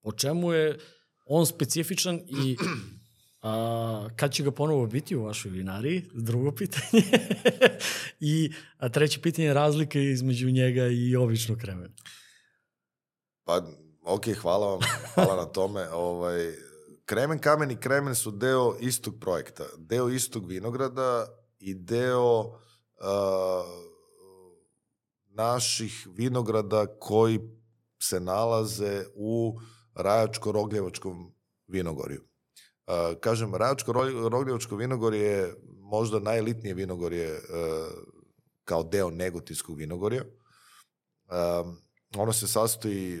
Po 0.00 0.12
čemu 0.12 0.52
je 0.52 0.78
on 1.24 1.46
specifičan 1.46 2.20
i 2.26 2.56
a, 3.42 4.08
kad 4.16 4.32
će 4.32 4.42
ga 4.42 4.50
ponovo 4.50 4.86
biti 4.86 5.16
u 5.16 5.24
vašoj 5.24 5.50
vinariji? 5.50 6.04
Drugo 6.14 6.52
pitanje. 6.52 7.02
I 8.20 8.52
a 8.78 8.88
treće 8.88 9.22
pitanje 9.22 9.48
je 9.48 9.54
razlika 9.54 9.98
između 9.98 10.50
njega 10.50 10.86
i 10.86 11.16
običnog 11.16 11.58
kremena. 11.58 11.94
Pa, 13.44 13.62
ok, 14.02 14.24
hvala 14.42 14.66
vam, 14.66 14.80
hvala 15.14 15.36
na 15.36 15.44
tome. 15.44 15.88
Ovaj, 16.10 16.52
Kremen 17.04 17.38
kamen 17.38 17.70
i 17.70 17.76
Kremen 17.76 18.14
su 18.14 18.30
deo 18.30 18.76
istog 18.80 19.14
projekta, 19.20 19.64
deo 19.78 20.08
istog 20.08 20.48
vinograda 20.48 21.26
i 21.58 21.74
deo 21.74 22.40
uh, 22.40 23.89
naših 25.30 26.08
vinograda 26.14 26.86
koji 26.98 27.40
se 28.02 28.20
nalaze 28.20 29.04
u 29.14 29.58
Rajačko-Rogljevačkom 29.94 31.32
vinogorju. 31.66 32.22
Kažem, 33.20 33.52
Rajačko-Rogljevačko 33.54 34.76
vinogorje 34.76 35.20
je 35.20 35.54
možda 35.90 36.18
najelitnije 36.18 36.74
vinogorje 36.74 37.32
uh, 37.32 37.40
kao 38.64 38.82
deo 38.82 39.10
Negotinskog 39.10 39.76
vinogorja. 39.76 40.22
Um, 40.24 41.76
ono 42.16 42.32
se 42.32 42.48
sastoji, 42.48 43.20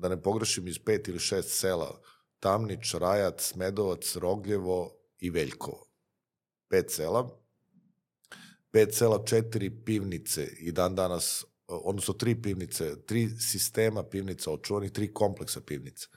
da 0.00 0.08
ne 0.08 0.22
pogrešim, 0.22 0.68
iz 0.68 0.78
pet 0.84 1.08
ili 1.08 1.18
šest 1.18 1.60
sela. 1.60 2.00
Tamnić, 2.40 2.94
Rajac, 2.94 3.42
Smedovac, 3.42 4.16
Rogljevo 4.16 4.90
i 5.18 5.30
Veljkovo. 5.30 5.86
Pet 6.68 6.90
sela. 6.90 7.43
Pet 8.74 8.94
sela, 8.94 9.24
četiri 9.24 9.70
pivnice 9.84 10.46
i 10.58 10.72
dan 10.72 10.94
danas, 10.94 11.44
odnosno 11.66 12.14
tri 12.14 12.42
pivnice, 12.42 13.04
tri 13.06 13.28
sistema 13.28 14.02
pivnica 14.02 14.50
očuvanih, 14.50 14.90
tri 14.90 15.12
kompleksa 15.12 15.60
pivnica. 15.60 16.08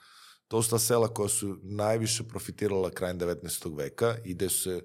To 0.48 0.62
su 0.62 0.70
ta 0.70 0.78
sela 0.78 1.08
koja 1.08 1.28
su 1.28 1.56
najviše 1.62 2.24
profitirala 2.24 2.90
krajem 2.90 3.18
19. 3.18 3.76
veka 3.76 4.16
i 4.24 4.34
gde 4.34 4.48
su 4.48 4.62
se 4.62 4.80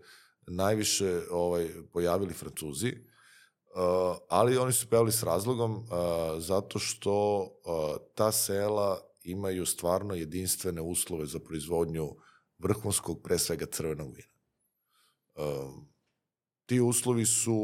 najviše 0.48 1.22
ovaj, 1.32 1.70
pojavili 1.94 2.34
Francuzi. 2.34 2.92
Uh, 2.92 4.18
ali 4.30 4.58
oni 4.58 4.74
su 4.74 4.90
pevali 4.90 5.12
s 5.12 5.24
razlogom 5.24 5.76
uh, 5.76 5.86
zato 6.38 6.80
što 6.80 7.42
uh, 7.42 7.98
ta 8.16 8.32
sela 8.32 9.02
imaju 9.24 9.66
stvarno 9.66 10.16
jedinstvene 10.16 10.82
uslove 10.82 11.26
za 11.26 11.40
proizvodnju 11.40 12.16
vrhunskog, 12.58 13.22
pre 13.24 13.40
svega 13.40 13.66
crvenog 13.66 14.16
vina. 14.16 14.34
Uh, 15.36 15.93
ti 16.66 16.80
uslovi 16.80 17.26
su 17.26 17.55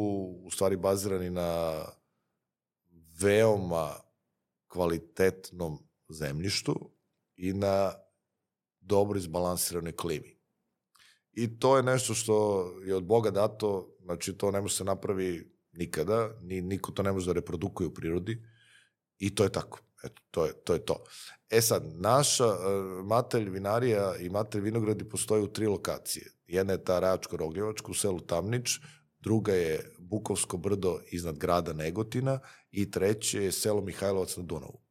u 0.44 0.52
stvari 0.52 0.78
bazirani 0.78 1.30
na 1.30 1.82
veoma 3.22 3.96
kvalitetnom 4.68 5.78
zemljištu 6.10 6.92
i 7.36 7.54
na 7.54 7.94
dobro 8.80 9.20
izbalansiranoj 9.20 9.96
klimi. 9.96 10.40
I 11.32 11.60
to 11.60 11.78
je 11.78 11.84
nešto 11.84 12.14
što 12.14 12.66
je 12.86 12.96
od 12.96 13.04
Boga 13.04 13.32
dato, 13.32 13.96
znači 14.04 14.38
to 14.38 14.52
ne 14.52 14.62
može 14.62 14.76
se 14.76 14.84
napravi 14.84 15.52
nikada, 15.72 16.30
ni, 16.42 16.62
niko 16.62 16.92
to 16.92 17.04
ne 17.04 17.12
može 17.12 17.26
da 17.26 17.34
reprodukuje 17.34 17.88
u 17.88 17.94
prirodi 17.94 18.44
i 19.18 19.36
to 19.36 19.44
je 19.44 19.52
tako. 19.52 19.80
Eto, 20.04 20.22
to 20.32 20.46
je 20.46 20.54
to. 20.64 20.74
Je 20.74 20.86
to. 20.86 21.04
E 21.50 21.62
sad, 21.62 21.84
naša 21.96 22.46
uh, 22.46 23.06
matelj 23.06 23.50
vinarija 23.50 24.16
i 24.16 24.30
matelj 24.30 24.62
vinogradi 24.62 25.10
postoje 25.10 25.42
u 25.42 25.48
tri 25.48 25.68
lokacije. 25.68 26.32
Jedna 26.50 26.74
je 26.74 26.84
ta 26.84 27.00
Rajačko-Rogljevačka 27.00 27.92
u 27.92 27.94
selu 27.94 28.20
Tamnič, 28.20 28.80
druga 29.20 29.54
je 29.54 29.96
Bukovsko 30.00 30.58
brdo 30.58 31.00
iznad 31.12 31.38
grada 31.38 31.74
Negotina 31.74 32.40
i 32.72 32.92
treće 32.92 33.44
je 33.44 33.52
selo 33.52 33.82
Mihajlovac 33.82 34.38
na 34.38 34.44
Dunavu. 34.44 34.82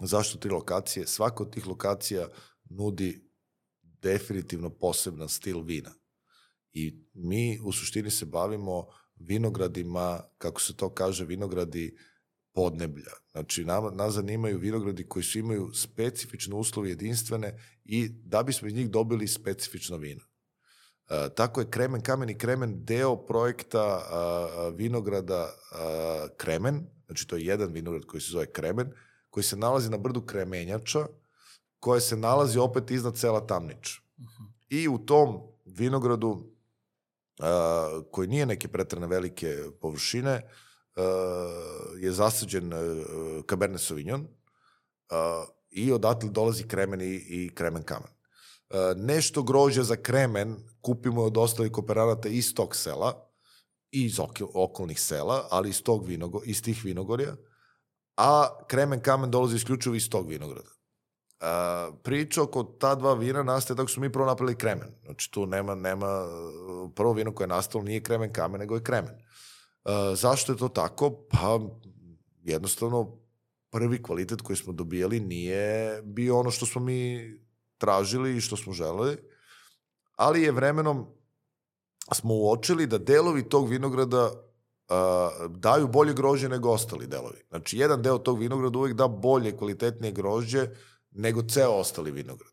Zašto 0.00 0.38
tri 0.38 0.50
lokacije? 0.50 1.06
Svaka 1.06 1.42
od 1.42 1.54
tih 1.54 1.66
lokacija 1.66 2.28
nudi 2.70 3.30
definitivno 3.82 4.70
poseban 4.70 5.28
stil 5.28 5.60
vina. 5.60 5.90
I 6.72 7.06
mi 7.14 7.58
u 7.64 7.72
suštini 7.72 8.10
se 8.10 8.26
bavimo 8.26 8.86
vinogradima, 9.16 10.20
kako 10.38 10.60
se 10.60 10.76
to 10.76 10.94
kaže, 10.94 11.24
vinogradi 11.24 11.96
podneblja. 12.52 13.12
Znači, 13.32 13.64
nam, 13.64 13.96
nas 13.96 14.14
zanimaju 14.14 14.58
vinogradi 14.58 15.08
koji 15.08 15.22
su 15.22 15.38
imaju 15.38 15.70
specifične 15.74 16.54
uslove 16.54 16.88
jedinstvene 16.88 17.58
i 17.84 18.08
da 18.08 18.42
bismo 18.42 18.68
iz 18.68 18.74
njih 18.74 18.90
dobili 18.90 19.28
specifično 19.28 19.96
vino. 19.96 20.29
E, 21.10 21.28
tako 21.34 21.60
je 21.60 21.70
Kremen 21.70 22.00
Kamen 22.00 22.30
i 22.30 22.38
Kremen 22.38 22.84
deo 22.84 23.16
projekta 23.16 23.80
a, 23.80 24.70
vinograda 24.74 25.50
a, 25.72 26.26
Kremen, 26.36 26.86
znači 27.06 27.26
to 27.26 27.36
je 27.36 27.46
jedan 27.46 27.72
vinograd 27.72 28.04
koji 28.04 28.20
se 28.20 28.32
zove 28.32 28.52
Kremen, 28.52 28.92
koji 29.30 29.44
se 29.44 29.56
nalazi 29.56 29.90
na 29.90 29.96
brdu 29.96 30.20
Kremenjača, 30.20 31.06
koje 31.80 32.00
se 32.00 32.16
nalazi 32.16 32.58
opet 32.58 32.90
iznad 32.90 33.18
sela 33.18 33.46
Tamnič. 33.46 33.98
Uh 33.98 34.24
-huh. 34.24 34.50
I 34.68 34.88
u 34.88 34.98
tom 34.98 35.40
vinogradu, 35.64 36.50
koji 38.10 38.28
nije 38.28 38.46
neke 38.46 38.68
pretrane 38.68 39.06
velike 39.06 39.56
površine, 39.80 40.42
je 41.98 42.12
zasađen 42.12 42.72
Cabernet 43.50 43.80
Sauvignon 43.80 44.28
i 45.70 45.92
odatle 45.92 46.30
dolazi 46.30 46.68
kremen 46.68 47.00
i, 47.00 47.14
i 47.14 47.50
kremen 47.54 47.82
kamen. 47.82 48.10
Uh, 48.70 48.76
nešto 48.96 49.42
grožja 49.42 49.84
za 49.84 49.96
kremen 49.96 50.56
kupimo 50.80 51.22
od 51.22 51.36
ostalih 51.36 51.72
kooperanata 51.72 52.28
iz 52.28 52.54
tog 52.54 52.76
sela, 52.76 53.30
i 53.92 54.04
iz 54.04 54.18
okolnih 54.54 55.00
sela, 55.00 55.46
ali 55.50 55.68
iz, 55.68 55.82
tog 55.82 56.06
vinogo, 56.06 56.40
iz 56.44 56.62
tih 56.62 56.84
vinogorja, 56.84 57.36
a 58.16 58.48
kremen 58.68 59.00
kamen 59.00 59.30
dolazi 59.30 59.56
isključivo 59.56 59.94
iz 59.94 60.10
tog 60.10 60.28
vinograda. 60.28 60.70
Uh, 61.40 61.98
priča 62.02 62.42
oko 62.42 62.62
ta 62.62 62.94
dva 62.94 63.14
vina 63.14 63.42
nastaje 63.42 63.76
tako 63.76 63.88
su 63.88 64.00
mi 64.00 64.12
prvo 64.12 64.26
napravili 64.26 64.58
kremen. 64.58 64.88
Znači 65.04 65.30
tu 65.30 65.46
nema, 65.46 65.74
nema, 65.74 66.26
prvo 66.94 67.12
vino 67.12 67.34
koje 67.34 67.44
je 67.44 67.48
nastalo 67.48 67.84
nije 67.84 68.02
kremen 68.02 68.32
kamen, 68.32 68.60
nego 68.60 68.74
je 68.74 68.82
kremen. 68.82 69.14
Uh, 69.14 70.18
zašto 70.18 70.52
je 70.52 70.58
to 70.58 70.68
tako? 70.68 71.10
Pa 71.30 71.60
jednostavno 72.42 73.18
prvi 73.70 74.02
kvalitet 74.02 74.40
koji 74.40 74.56
smo 74.56 74.72
dobijali 74.72 75.20
nije 75.20 76.02
bio 76.02 76.38
ono 76.38 76.50
što 76.50 76.66
smo 76.66 76.80
mi 76.80 77.30
tražili 77.80 78.36
i 78.36 78.40
što 78.40 78.56
smo 78.56 78.72
želeli, 78.72 79.16
ali 80.16 80.42
je 80.42 80.52
vremenom 80.52 81.06
smo 82.12 82.34
uočili 82.34 82.86
da 82.86 82.98
delovi 82.98 83.48
tog 83.48 83.68
vinograda 83.68 84.24
uh, 84.24 85.50
daju 85.50 85.88
bolje 85.88 86.14
grožđe 86.14 86.48
nego 86.48 86.70
ostali 86.70 87.06
delovi. 87.06 87.42
Znači, 87.48 87.78
jedan 87.78 88.02
deo 88.02 88.18
tog 88.18 88.38
vinograda 88.38 88.78
uvek 88.78 88.94
da 88.94 89.08
bolje, 89.08 89.56
kvalitetnije 89.56 90.12
grožđe 90.12 90.68
nego 91.10 91.42
ceo 91.42 91.70
ostali 91.70 92.10
vinograd. 92.10 92.52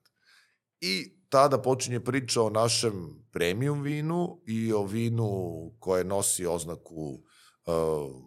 I 0.81 1.17
tada 1.29 1.61
počinje 1.61 1.99
priča 1.99 2.41
o 2.41 2.49
našem 2.49 3.25
premium 3.31 3.81
vinu 3.81 4.41
i 4.47 4.73
o 4.73 4.83
vinu 4.83 5.29
koje 5.79 6.03
nosi 6.03 6.45
oznaku 6.45 7.13
uh, 7.13 8.26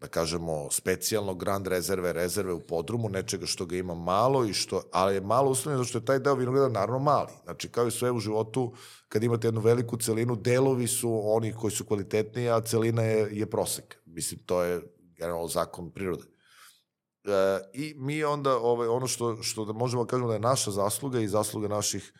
da 0.00 0.06
kažemo, 0.08 0.70
specijalno 0.70 1.34
grand 1.34 1.66
rezerve, 1.66 2.12
rezerve 2.12 2.52
u 2.52 2.60
podrumu, 2.60 3.08
nečega 3.08 3.46
što 3.46 3.66
ga 3.66 3.76
ima 3.76 3.94
malo, 3.94 4.44
i 4.44 4.52
što, 4.52 4.82
ali 4.92 5.14
je 5.14 5.20
malo 5.20 5.50
uslovljeno 5.50 5.82
zato 5.82 5.88
što 5.88 5.98
je 5.98 6.04
taj 6.04 6.18
deo 6.18 6.34
vinograda 6.34 6.68
naravno 6.68 6.98
mali. 6.98 7.32
Znači, 7.44 7.68
kao 7.68 7.86
i 7.86 7.90
sve 7.90 8.10
u 8.10 8.18
životu, 8.18 8.74
kad 9.08 9.22
imate 9.22 9.46
jednu 9.46 9.60
veliku 9.60 9.96
celinu, 9.96 10.36
delovi 10.36 10.86
su 10.86 11.20
oni 11.24 11.52
koji 11.52 11.70
su 11.70 11.84
kvalitetniji, 11.84 12.50
a 12.50 12.60
celina 12.60 13.02
je, 13.02 13.28
je 13.32 13.50
prosek. 13.50 13.96
Mislim, 14.06 14.40
to 14.46 14.62
je 14.62 14.82
generalno 15.16 15.48
zakon 15.48 15.90
prirode. 15.90 16.24
E, 17.24 17.60
I 17.72 17.94
mi 17.98 18.24
onda, 18.24 18.56
ovaj, 18.56 18.88
ono 18.88 19.06
što, 19.06 19.42
što 19.42 19.64
da 19.64 19.72
možemo 19.72 20.04
da 20.04 20.08
kažemo 20.08 20.28
da 20.28 20.34
je 20.34 20.40
naša 20.40 20.70
zasluga 20.70 21.20
i 21.20 21.28
zasluga 21.28 21.68
naših 21.68 22.12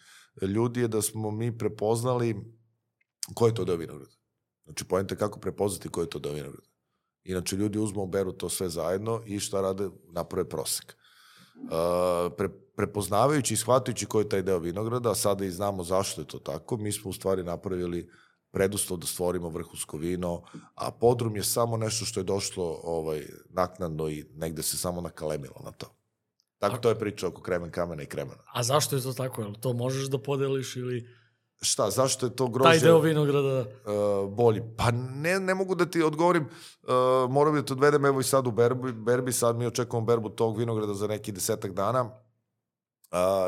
ljudi 0.42 0.80
je 0.80 0.88
da 0.88 1.02
smo 1.02 1.30
mi 1.30 1.58
prepoznali 1.58 2.36
ko 3.34 3.46
je 3.46 3.54
to 3.54 3.64
deo 3.64 3.76
vinograda. 3.76 4.14
Znači, 4.64 4.84
pojente 4.84 5.16
kako 5.16 5.40
prepoznati 5.40 5.88
ko 5.88 6.00
je 6.00 6.10
to 6.10 6.18
deo 6.18 6.32
vinograda. 6.32 6.75
Inače, 7.26 7.56
ljudi 7.56 7.78
uzmu, 7.78 8.06
beru 8.06 8.32
to 8.32 8.48
sve 8.48 8.68
zajedno 8.68 9.22
i 9.26 9.40
šta 9.40 9.60
rade? 9.60 9.88
Naprave 10.12 10.48
prosek. 10.48 10.96
Uh, 11.56 12.32
pre, 12.36 12.48
prepoznavajući 12.76 13.54
i 13.54 13.56
shvatajući 13.56 14.06
koji 14.06 14.24
je 14.24 14.28
taj 14.28 14.42
deo 14.42 14.58
vinograda, 14.58 15.10
a 15.10 15.14
sada 15.14 15.44
i 15.44 15.50
znamo 15.50 15.84
zašto 15.84 16.20
je 16.20 16.26
to 16.26 16.38
tako, 16.38 16.76
mi 16.76 16.92
smo 16.92 17.10
u 17.10 17.12
stvari 17.12 17.42
napravili 17.42 18.10
preduslov 18.50 18.98
da 18.98 19.06
stvorimo 19.06 19.48
vrhunsko 19.48 19.96
vino, 19.96 20.42
a 20.74 20.90
podrum 20.90 21.36
je 21.36 21.42
samo 21.44 21.76
nešto 21.76 22.04
što 22.04 22.20
je 22.20 22.24
došlo 22.24 22.80
ovaj, 22.82 23.26
naknadno 23.50 24.08
i 24.08 24.24
negde 24.34 24.62
se 24.62 24.76
samo 24.76 25.00
nakalemilo 25.00 25.60
na 25.64 25.72
to. 25.72 25.86
Tako 26.58 26.76
a, 26.76 26.80
to 26.80 26.88
je 26.88 26.98
priča 26.98 27.28
oko 27.28 27.42
kremen 27.42 27.70
kamena 27.70 28.02
i 28.02 28.06
kremena. 28.06 28.42
A 28.52 28.62
zašto 28.62 28.96
je 28.96 29.02
to 29.02 29.12
tako? 29.12 29.42
Jel 29.42 29.54
to 29.60 29.72
možeš 29.72 30.08
da 30.08 30.18
podeliš 30.18 30.76
ili... 30.76 31.08
Šta, 31.60 31.90
zašto 31.90 32.26
je 32.26 32.36
to 32.36 32.48
grožđe... 32.48 32.70
Taj 32.70 32.80
deo 32.80 32.98
vinograda... 32.98 33.60
Uh, 33.60 34.30
bolji. 34.30 34.62
Pa 34.76 34.90
ne, 34.90 35.40
ne 35.40 35.54
mogu 35.54 35.74
da 35.74 35.86
ti 35.86 36.02
odgovorim, 36.02 36.44
uh, 36.44 37.30
moram 37.30 37.54
da 37.54 37.62
te 37.62 37.72
odvedem 37.72 38.04
evo 38.04 38.20
i 38.20 38.24
sad 38.24 38.46
u 38.46 38.50
berbi, 38.50 38.92
berbi, 38.92 39.32
sad 39.32 39.56
mi 39.56 39.66
očekujemo 39.66 40.06
berbu 40.06 40.28
tog 40.28 40.58
vinograda 40.58 40.94
za 40.94 41.06
neki 41.06 41.32
desetak 41.32 41.72
dana. 41.72 42.02
Uh, 42.02 42.08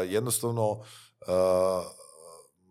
jednostavno, 0.08 0.70
uh, 0.70 1.84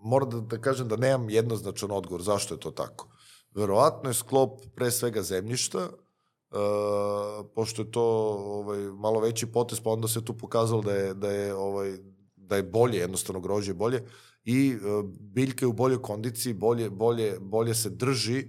moram 0.01 0.29
da, 0.29 0.39
da 0.39 0.61
kažem 0.61 0.87
da 0.87 0.95
nemam 0.95 1.29
jednoznačan 1.29 1.91
odgovor 1.91 2.21
zašto 2.21 2.53
je 2.55 2.59
to 2.59 2.71
tako. 2.71 3.07
Verovatno 3.51 4.09
je 4.09 4.13
sklop 4.13 4.61
pre 4.75 4.91
svega 4.91 5.21
zemljišta, 5.21 5.79
uh, 5.79 7.45
pošto 7.55 7.81
je 7.81 7.91
to 7.91 8.03
ovaj, 8.37 8.79
malo 8.79 9.19
veći 9.19 9.45
potez, 9.45 9.79
pa 9.79 9.89
onda 9.89 10.07
se 10.07 10.25
tu 10.25 10.37
pokazalo 10.37 10.81
da 10.81 10.93
je, 10.93 11.13
da 11.13 11.29
je, 11.29 11.55
ovaj, 11.55 11.97
da 12.35 12.55
je 12.55 12.63
bolje, 12.63 12.97
jednostavno 12.97 13.39
grožje 13.39 13.73
bolje 13.73 14.03
i 14.47 14.75
uh, 14.75 15.05
biljka 15.19 15.65
je 15.65 15.67
u 15.67 15.73
boljoj 15.73 16.01
kondiciji, 16.01 16.53
bolje, 16.53 16.89
bolje, 16.89 17.39
bolje 17.39 17.75
se 17.75 17.89
drži 17.89 18.47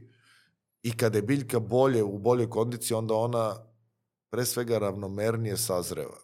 i 0.82 0.96
kada 0.96 1.18
je 1.18 1.22
biljka 1.22 1.60
bolje 1.60 2.02
u 2.02 2.18
boljoj 2.18 2.50
kondiciji, 2.50 2.94
onda 2.94 3.14
ona 3.14 3.56
pre 4.30 4.44
svega 4.44 4.78
ravnomernije 4.78 5.56
sazreva. 5.56 6.20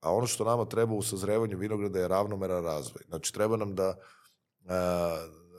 A 0.00 0.14
ono 0.14 0.26
što 0.26 0.44
nama 0.44 0.64
treba 0.64 0.94
u 0.94 1.02
sazrevanju 1.02 1.58
vinograda 1.58 1.98
je 1.98 2.08
ravnomeran 2.08 2.64
razvoj. 2.64 3.02
Znači, 3.08 3.34
treba 3.34 3.56
nam 3.56 3.74
da, 3.74 3.88
uh, 3.88 4.70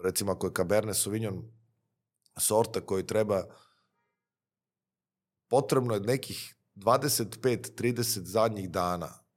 recimo 0.03 0.31
ako 0.31 0.47
je 0.47 0.53
Cabernet 0.57 0.97
Sauvignon 0.97 1.43
sorta 2.37 2.81
koji 2.81 3.07
treba, 3.07 3.43
potrebno 5.49 5.93
je 5.93 5.99
nekih 5.99 6.55
25-30 6.75 8.23
zadnjih 8.23 8.69
dana 8.69 9.28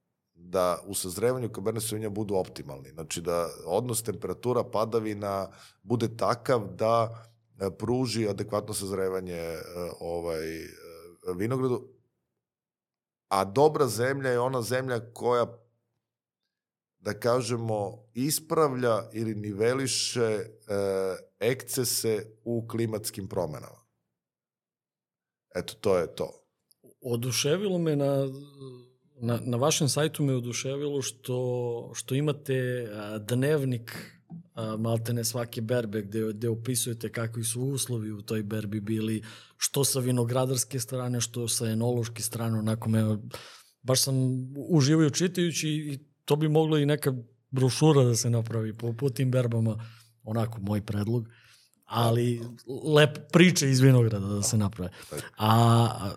da 0.53 0.83
u 0.85 0.93
sazrevanju 0.93 1.49
Cabernet 1.55 1.83
Sauvignon 1.83 2.13
budu 2.13 2.35
optimalni. 2.35 2.89
Znači 2.89 3.21
da 3.21 3.49
odnos 3.65 4.03
temperatura 4.03 4.63
padavina 4.63 5.47
bude 5.83 6.17
takav 6.17 6.67
da 6.75 7.25
e, 7.59 7.69
pruži 7.77 8.27
adekvatno 8.27 8.73
sazrevanje 8.73 9.33
e, 9.33 9.61
ovaj 9.99 10.61
e, 10.61 10.69
vinogradu. 11.35 11.87
A 13.27 13.45
dobra 13.45 13.87
zemlja 13.87 14.29
je 14.29 14.39
ona 14.39 14.61
zemlja 14.61 15.13
koja 15.13 15.45
da 16.99 17.19
kažemo 17.19 18.03
ispravlja 18.13 19.09
ili 19.13 19.35
niveliše 19.35 20.45
ekcese 21.39 22.25
u 22.43 22.67
klimatskim 22.67 23.27
promenama. 23.27 23.83
Eto, 25.55 25.73
to 25.73 25.97
je 25.97 26.15
to. 26.15 26.31
Oduševilo 27.01 27.77
me 27.77 27.95
na 27.95 28.27
Na, 29.23 29.39
na 29.45 29.57
vašem 29.57 29.89
sajtu 29.89 30.23
me 30.23 30.33
oduševilo 30.35 31.01
što, 31.01 31.91
što 31.95 32.15
imate 32.15 32.87
dnevnik 33.19 34.13
maltene 34.79 35.23
svake 35.23 35.61
berbe 35.61 36.01
gde, 36.01 36.33
gde 36.33 36.49
opisujete 36.49 37.11
kakvi 37.11 37.43
su 37.43 37.61
uslovi 37.61 38.11
u 38.11 38.21
toj 38.21 38.43
berbi 38.43 38.79
bili, 38.79 39.23
što 39.57 39.83
sa 39.83 39.99
vinogradarske 39.99 40.79
strane, 40.79 41.21
što 41.21 41.47
sa 41.47 41.67
enološke 41.67 42.23
strane, 42.23 42.59
onako 42.59 42.89
me, 42.89 43.17
baš 43.81 44.01
sam 44.03 44.15
uživio 44.69 45.09
čitajući 45.09 45.69
i 45.69 45.99
to 46.25 46.35
bi 46.35 46.49
moglo 46.49 46.77
i 46.77 46.85
neka 46.85 47.13
brošura 47.51 48.03
da 48.03 48.15
se 48.15 48.29
napravi 48.29 48.73
po, 48.73 48.93
po 48.93 49.09
tim 49.09 49.31
berbama, 49.31 49.77
onako 50.23 50.59
moj 50.61 50.85
predlog 50.85 51.29
ali 51.85 52.41
lep 52.95 53.17
priče 53.31 53.69
iz 53.69 53.79
vinograda 53.79 54.27
da 54.27 54.41
se 54.41 54.57
naprave. 54.57 54.91
A 55.37 56.11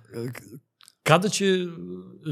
Kada 1.07 1.29
će 1.29 1.45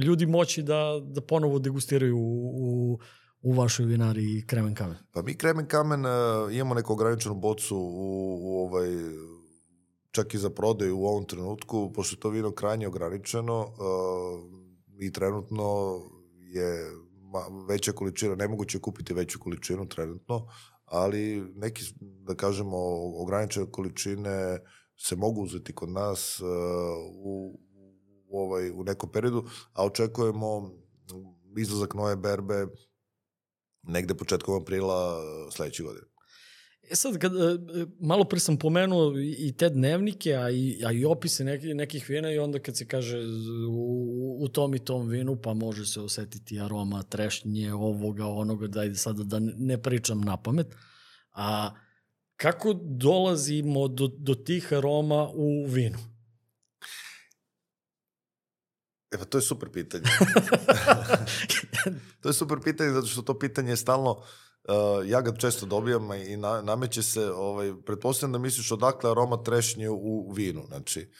ljudi 0.04 0.26
moći 0.26 0.62
da, 0.62 1.00
da 1.02 1.20
ponovo 1.20 1.58
degustiraju 1.58 2.16
u, 2.18 2.50
u, 2.56 2.98
u 3.42 3.52
vašoj 3.52 3.86
vinari 3.86 4.44
kremen 4.46 4.74
kamen? 4.74 4.96
Pa 5.12 5.22
mi 5.22 5.34
kremen 5.34 5.66
kamen 5.66 6.06
uh, 6.06 6.54
imamo 6.54 6.74
neku 6.74 6.92
ograničenu 6.92 7.34
bocu 7.34 7.76
u, 7.76 8.38
u 8.42 8.58
ovaj, 8.58 8.88
čak 10.10 10.34
i 10.34 10.38
za 10.38 10.50
prodaju 10.50 10.98
u 10.98 11.06
ovom 11.06 11.24
trenutku, 11.24 11.92
pošto 11.92 12.16
to 12.16 12.28
vino 12.28 12.50
krajnje 12.50 12.88
ograničeno 12.88 13.60
uh, 13.60 13.68
i 15.00 15.12
trenutno 15.12 16.00
je 16.38 16.90
veća 17.68 17.92
količina, 17.92 18.34
nemoguće 18.34 18.78
je 18.78 18.82
kupiti 18.82 19.14
veću 19.14 19.38
količinu 19.38 19.88
trenutno, 19.88 20.46
ali 20.84 21.52
neki, 21.54 21.82
da 22.00 22.34
kažemo, 22.34 22.76
ograničene 23.22 23.66
količine 23.70 24.58
se 24.96 25.16
mogu 25.16 25.42
uzeti 25.42 25.74
kod 25.74 25.88
nas 25.88 26.40
uh, 26.40 26.48
u, 27.24 27.58
ovaj, 28.38 28.70
u 28.70 28.84
nekom 28.84 29.12
periodu, 29.12 29.44
a 29.72 29.84
očekujemo 29.84 30.70
izlazak 31.58 31.94
nove 31.94 32.16
berbe 32.16 32.66
negde 33.82 34.14
početkom 34.14 34.62
aprila 34.62 35.20
sledeće 35.50 35.82
godine. 35.82 36.06
E 36.90 36.96
sad, 36.96 37.18
kad, 37.18 37.32
e, 37.34 37.58
malo 38.00 38.24
pre 38.24 38.40
sam 38.40 38.56
pomenuo 38.56 39.12
i 39.38 39.52
te 39.56 39.68
dnevnike, 39.70 40.34
a 40.34 40.50
i, 40.50 40.82
a 40.86 40.92
i 40.92 41.04
opise 41.04 41.44
nekih, 41.44 41.74
nekih 41.74 42.08
vina 42.08 42.32
i 42.32 42.38
onda 42.38 42.58
kad 42.58 42.76
se 42.76 42.86
kaže 42.86 43.18
u, 43.70 44.38
u 44.40 44.48
tom 44.48 44.74
i 44.74 44.78
tom 44.78 45.08
vinu, 45.08 45.36
pa 45.42 45.54
može 45.54 45.86
se 45.86 46.00
osetiti 46.00 46.60
aroma 46.60 47.02
trešnje, 47.02 47.74
ovoga, 47.74 48.26
onoga, 48.26 48.66
da 48.66 48.94
sada 48.94 49.24
da 49.24 49.38
ne 49.40 49.82
pričam 49.82 50.20
na 50.20 50.36
pamet. 50.36 50.66
A 51.32 51.70
kako 52.36 52.72
dolazimo 52.82 53.88
do, 53.88 54.06
do 54.06 54.34
tih 54.34 54.72
aroma 54.72 55.30
u 55.34 55.66
vinu? 55.66 56.13
E 59.14 59.18
pa 59.18 59.24
to 59.24 59.38
je 59.38 59.42
super 59.42 59.68
pitanje. 59.70 60.04
to 62.20 62.28
je 62.28 62.32
super 62.32 62.58
pitanje 62.64 62.90
zato 62.90 63.06
što 63.06 63.22
to 63.22 63.38
pitanje 63.38 63.70
je 63.70 63.76
stalno 63.76 64.10
uh, 64.10 65.08
ja 65.08 65.20
ga 65.20 65.36
često 65.36 65.66
dobijam 65.66 66.12
i 66.12 66.36
na, 66.36 66.62
nameće 66.62 67.02
se, 67.02 67.30
ovaj, 67.30 67.72
pretpostavljam 67.86 68.32
da 68.32 68.38
misliš 68.38 68.72
odakle 68.72 69.10
aroma 69.10 69.42
trešnje 69.42 69.90
u, 69.90 70.32
vinu, 70.32 70.64
znači 70.68 71.10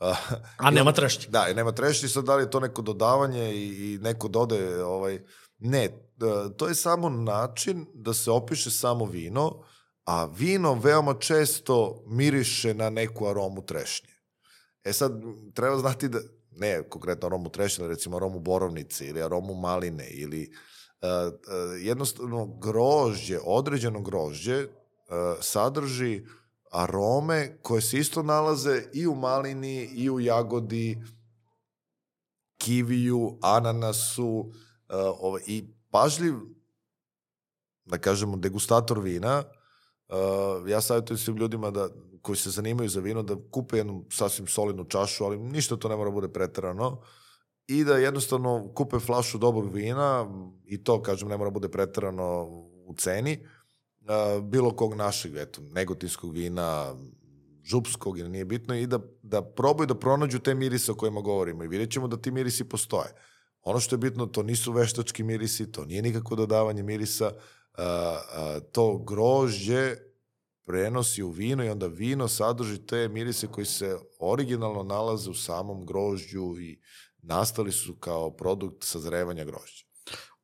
Uh, 0.00 0.16
A 0.56 0.70
nema 0.70 0.92
trešnje. 0.92 1.26
Da, 1.28 1.48
i 1.48 1.54
nema 1.54 1.72
trešnje, 1.72 2.08
sad 2.08 2.24
da 2.24 2.36
li 2.36 2.42
je 2.42 2.50
to 2.50 2.60
neko 2.60 2.82
dodavanje 2.82 3.54
i, 3.54 3.94
i 3.94 3.98
neko 3.98 4.28
dode, 4.28 4.84
ovaj, 4.84 5.20
ne, 5.58 5.88
uh, 5.88 6.56
to 6.56 6.68
je 6.68 6.74
samo 6.74 7.08
način 7.08 7.86
da 7.94 8.14
se 8.14 8.30
opiše 8.30 8.70
samo 8.70 9.04
vino, 9.04 9.62
a 10.04 10.24
vino 10.24 10.74
veoma 10.74 11.14
često 11.14 12.04
miriše 12.06 12.74
na 12.74 12.90
neku 12.90 13.26
aromu 13.26 13.66
trešnje. 13.66 14.10
E 14.84 14.92
sad, 14.92 15.12
treba 15.54 15.78
znati 15.78 16.08
da 16.08 16.18
ne 16.50 16.82
konkretno 16.88 17.26
aromu 17.26 17.48
trešnje, 17.48 17.88
recimo 17.88 18.16
aromu 18.16 18.38
borovnice 18.38 19.06
ili 19.06 19.22
aromu 19.22 19.54
maline 19.54 20.08
ili 20.10 20.50
uh, 20.50 21.32
uh, 21.32 21.82
jednostavno 21.82 22.46
grožđe, 22.46 23.38
određeno 23.44 24.00
grožđe 24.00 24.64
uh, 24.64 24.70
sadrži 25.40 26.22
arome 26.70 27.58
koje 27.62 27.82
se 27.82 27.98
isto 27.98 28.22
nalaze 28.22 28.82
i 28.92 29.06
u 29.06 29.14
malini 29.14 29.84
i 29.84 30.10
u 30.10 30.20
jagodi, 30.20 31.02
kiviju, 32.58 33.38
ananasu 33.42 34.38
uh, 34.38 34.50
ovaj, 35.20 35.42
i 35.46 35.64
pažljiv, 35.90 36.34
da 37.84 37.98
kažemo, 37.98 38.36
degustator 38.36 38.98
vina. 38.98 39.42
Uh, 40.08 40.70
ja 40.70 40.80
savjetujem 40.80 41.18
svim 41.18 41.36
ljudima 41.36 41.70
da, 41.70 41.88
koji 42.22 42.36
se 42.36 42.50
zanimaju 42.50 42.88
za 42.88 43.00
vino 43.00 43.22
da 43.22 43.36
kupe 43.50 43.76
jednu 43.76 44.04
sasvim 44.12 44.46
solidnu 44.46 44.84
čašu, 44.84 45.24
ali 45.24 45.38
ništa 45.38 45.76
to 45.76 45.88
ne 45.88 45.96
mora 45.96 46.10
bude 46.10 46.28
preterano 46.28 47.00
i 47.66 47.84
da 47.84 47.96
jednostavno 47.96 48.72
kupe 48.74 48.98
flašu 48.98 49.38
dobrog 49.38 49.74
vina 49.74 50.26
i 50.64 50.84
to, 50.84 51.02
kažem, 51.02 51.28
ne 51.28 51.36
mora 51.36 51.50
bude 51.50 51.68
preterano 51.68 52.44
u 52.86 52.94
ceni, 52.98 53.46
bilo 54.42 54.76
kog 54.76 54.94
našeg, 54.94 55.36
eto, 55.36 55.60
negotinskog 55.62 56.32
vina, 56.32 56.94
župskog 57.64 58.18
ili 58.18 58.28
nije 58.28 58.44
bitno 58.44 58.74
i 58.74 58.86
da, 58.86 58.98
da 59.22 59.42
probaju 59.42 59.86
da 59.86 59.94
pronađu 59.94 60.38
te 60.38 60.54
mirise 60.54 60.92
o 60.92 60.94
kojima 60.94 61.20
govorimo 61.20 61.64
i 61.64 61.68
vidjet 61.68 61.90
ćemo 61.90 62.08
da 62.08 62.16
ti 62.16 62.30
mirisi 62.30 62.64
postoje. 62.64 63.14
Ono 63.62 63.80
što 63.80 63.94
je 63.94 63.98
bitno, 63.98 64.26
to 64.26 64.42
nisu 64.42 64.72
veštački 64.72 65.22
mirisi, 65.22 65.72
to 65.72 65.84
nije 65.84 66.02
nikako 66.02 66.36
dodavanje 66.36 66.82
mirisa, 66.82 67.32
to 68.72 68.98
grožđe 68.98 69.96
prenosi 70.70 71.22
u 71.22 71.30
vino 71.30 71.64
i 71.64 71.68
onda 71.68 71.86
vino 71.86 72.28
sadrži 72.28 72.86
te 72.86 73.08
mirise 73.08 73.46
koji 73.46 73.66
se 73.66 73.96
originalno 74.18 74.82
nalaze 74.82 75.30
u 75.30 75.34
samom 75.34 75.86
grožđu 75.86 76.54
i 76.60 76.80
nastali 77.22 77.72
su 77.72 77.94
kao 77.94 78.30
produkt 78.30 78.84
sazrevanja 78.84 79.44
grožđa. 79.44 79.84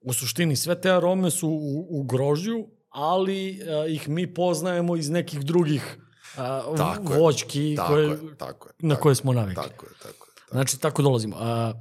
U 0.00 0.12
suštini 0.12 0.56
sve 0.56 0.80
te 0.80 0.90
arome 0.90 1.30
su 1.30 1.48
u, 1.48 1.86
u 2.00 2.02
grožđu, 2.02 2.66
ali 2.88 3.62
a, 3.62 3.86
ih 3.86 4.08
mi 4.08 4.34
poznajemo 4.34 4.96
iz 4.96 5.10
nekih 5.10 5.40
drugih 5.40 5.98
a, 6.36 6.74
Tako 6.76 7.12
je, 7.12 7.20
voćki 7.20 7.74
Tako 7.76 7.92
koje, 7.92 8.04
je, 8.04 8.36
tako 8.38 8.68
je. 8.68 8.72
na 8.78 8.94
tako 8.94 9.02
koje 9.02 9.10
je, 9.10 9.14
smo 9.14 9.32
navikli. 9.32 9.62
Tako 9.62 9.86
je, 9.86 9.92
tako 10.02 10.26
je. 10.26 10.34
Tako. 10.34 10.50
Znači, 10.50 10.80
tako 10.80 11.02
dolazimo. 11.02 11.36
A, 11.38 11.72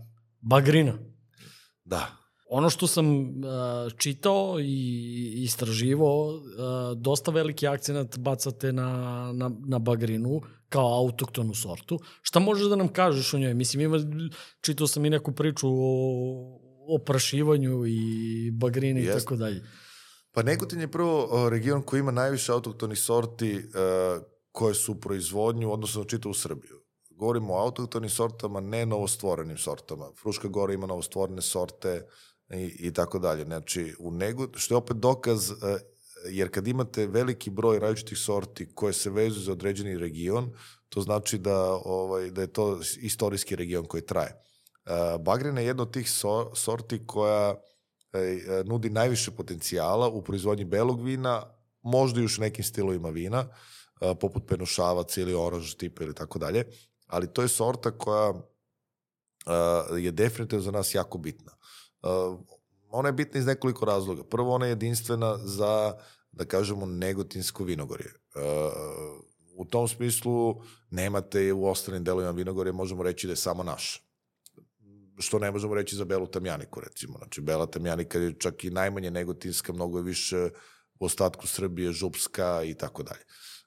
bagrina. 0.42 0.94
Da, 1.86 2.08
Ono 2.50 2.70
što 2.70 2.88
sam 2.88 3.22
uh, 3.22 3.26
čitao 3.98 4.60
i 4.60 5.44
istraživao, 5.44 6.28
uh, 6.28 6.42
dosta 6.98 7.32
veliki 7.32 7.68
akcenat 7.68 8.18
bacate 8.18 8.74
na, 8.74 8.90
na, 9.34 9.52
na 9.68 9.80
bagrinu 9.80 10.42
kao 10.70 11.00
autoktonu 11.00 11.54
sortu. 11.54 12.00
Šta 12.22 12.40
možeš 12.40 12.68
da 12.68 12.76
nam 12.76 12.88
kažeš 12.88 13.34
o 13.34 13.38
njoj? 13.38 13.54
Mislim, 13.54 13.82
ima, 13.82 13.98
čitao 14.62 14.88
sam 14.88 15.06
i 15.06 15.10
neku 15.10 15.32
priču 15.32 15.68
o, 15.68 16.60
o 16.88 16.98
prašivanju 17.06 17.86
i 17.86 18.52
bagrini 18.52 19.02
i 19.02 19.08
tako 19.08 19.36
dalje. 19.36 19.64
Pa 20.32 20.44
Negotin 20.44 20.82
je 20.82 20.92
prvo 20.92 21.28
o, 21.32 21.50
region 21.50 21.82
koji 21.82 22.00
ima 22.00 22.12
najviše 22.12 22.52
autohtonih 22.52 23.00
sorti 23.00 23.56
uh, 23.56 24.24
koje 24.52 24.74
su 24.74 24.92
u 24.92 24.96
proizvodnju, 24.96 25.74
odnosno 25.74 26.02
na 26.02 26.08
čitavu 26.08 26.34
Srbiju. 26.34 26.82
Govorimo 27.10 27.54
o 27.54 27.60
autohtonim 27.60 28.10
sortama, 28.10 28.60
ne 28.60 28.86
novostvorenim 28.86 29.58
sortama. 29.58 30.06
Fruška 30.22 30.48
Gora 30.48 30.74
ima 30.74 30.88
novostvorene 30.88 31.42
sorte 31.42 32.08
i, 32.50 32.88
i 32.88 32.94
tako 32.94 33.20
dalje. 33.20 33.44
Znači, 33.44 33.96
u 34.00 34.12
Negot, 34.12 34.58
što 34.58 34.74
je 34.74 34.78
opet 34.78 34.98
dokaz, 34.98 35.52
uh, 35.52 35.58
jer 36.30 36.52
kad 36.52 36.68
imate 36.68 37.08
veliki 37.08 37.50
broj 37.50 37.80
različitih 37.80 38.18
sorti 38.18 38.74
koje 38.74 38.94
se 38.94 39.10
vezuju 39.10 39.44
za 39.44 39.52
određeni 39.52 39.98
region, 39.98 40.54
to 40.90 41.02
znači 41.02 41.38
da, 41.38 41.72
ovaj, 41.74 42.32
da 42.32 42.42
je 42.42 42.54
to 42.54 42.80
istorijski 43.02 43.56
region 43.56 43.86
koji 43.86 44.06
traje. 44.06 44.42
Uh, 44.86 45.22
Bagrina 45.22 45.62
je 45.62 45.68
jedna 45.68 45.84
od 45.84 45.94
tih 45.94 46.12
so, 46.12 46.56
sorti 46.56 47.08
koja 47.08 47.56
e, 48.16 48.64
nudi 48.66 48.90
najviše 48.90 49.32
potencijala 49.32 50.08
u 50.08 50.22
proizvodnji 50.22 50.66
belog 50.66 51.04
vina, 51.04 51.44
možda 51.82 52.22
još 52.22 52.38
u 52.38 52.42
nekim 52.42 52.64
stilovima 52.64 53.10
vina, 53.10 53.48
e, 54.02 54.16
poput 54.16 54.48
penušavac 54.48 55.18
ili 55.18 55.34
oranž 55.34 55.74
tipa 55.74 56.04
ili 56.04 56.16
tako 56.16 56.40
dalje, 56.40 56.66
ali 57.08 57.34
to 57.34 57.42
je 57.42 57.48
sorta 57.48 57.92
koja 57.92 58.34
e, 58.34 60.02
je 60.02 60.12
definitivno 60.12 60.64
za 60.64 60.72
nas 60.72 60.96
jako 60.96 61.18
bitna. 61.18 61.52
E, 62.06 62.10
ona 62.90 63.10
je 63.10 63.14
bitna 63.14 63.40
iz 63.40 63.46
nekoliko 63.46 63.86
razloga. 63.86 64.24
Prvo, 64.24 64.54
ona 64.54 64.66
je 64.66 64.72
jedinstvena 64.72 65.38
za, 65.38 65.94
da 66.32 66.46
kažemo, 66.46 66.86
negotinsko 66.86 67.64
vinogorje. 67.64 68.08
E, 68.08 68.40
u 69.58 69.66
tom 69.66 69.88
smislu 69.88 70.62
nemate 70.90 71.54
u 71.54 71.66
ostalim 71.66 72.04
delovima 72.04 72.32
vinogorje, 72.32 72.74
možemo 72.74 73.04
reći 73.04 73.28
da 73.28 73.34
je 73.34 73.38
samo 73.38 73.64
naša 73.64 74.06
što 75.18 75.40
ne 75.40 75.52
možemo 75.52 75.76
reći 75.76 75.96
za 75.96 76.06
belu 76.06 76.28
tamjaniku, 76.28 76.80
recimo. 76.80 77.18
Znači, 77.18 77.42
bela 77.42 77.66
tamjanika 77.66 78.20
je 78.20 78.34
čak 78.40 78.64
i 78.64 78.70
najmanje 78.70 79.12
negotinska, 79.12 79.74
mnogo 79.74 79.98
je 79.98 80.04
više 80.04 80.50
u 81.00 81.06
ostatku 81.06 81.48
Srbije, 81.48 81.92
župska 81.92 82.64
i 82.64 82.74
tako 82.74 83.04
dalje. 83.04 83.24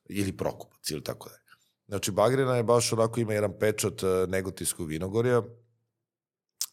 Ili 0.08 0.36
prokupac 0.36 0.90
ili 0.90 1.04
tako 1.04 1.28
dalje. 1.28 1.42
Znači, 1.88 2.10
bagrina 2.10 2.56
je 2.56 2.62
baš 2.62 2.92
onako, 2.92 3.20
ima 3.20 3.34
jedan 3.34 3.58
pečat 3.60 4.02
e, 4.02 4.26
negotinskog 4.28 4.88
vinogorja 4.88 5.42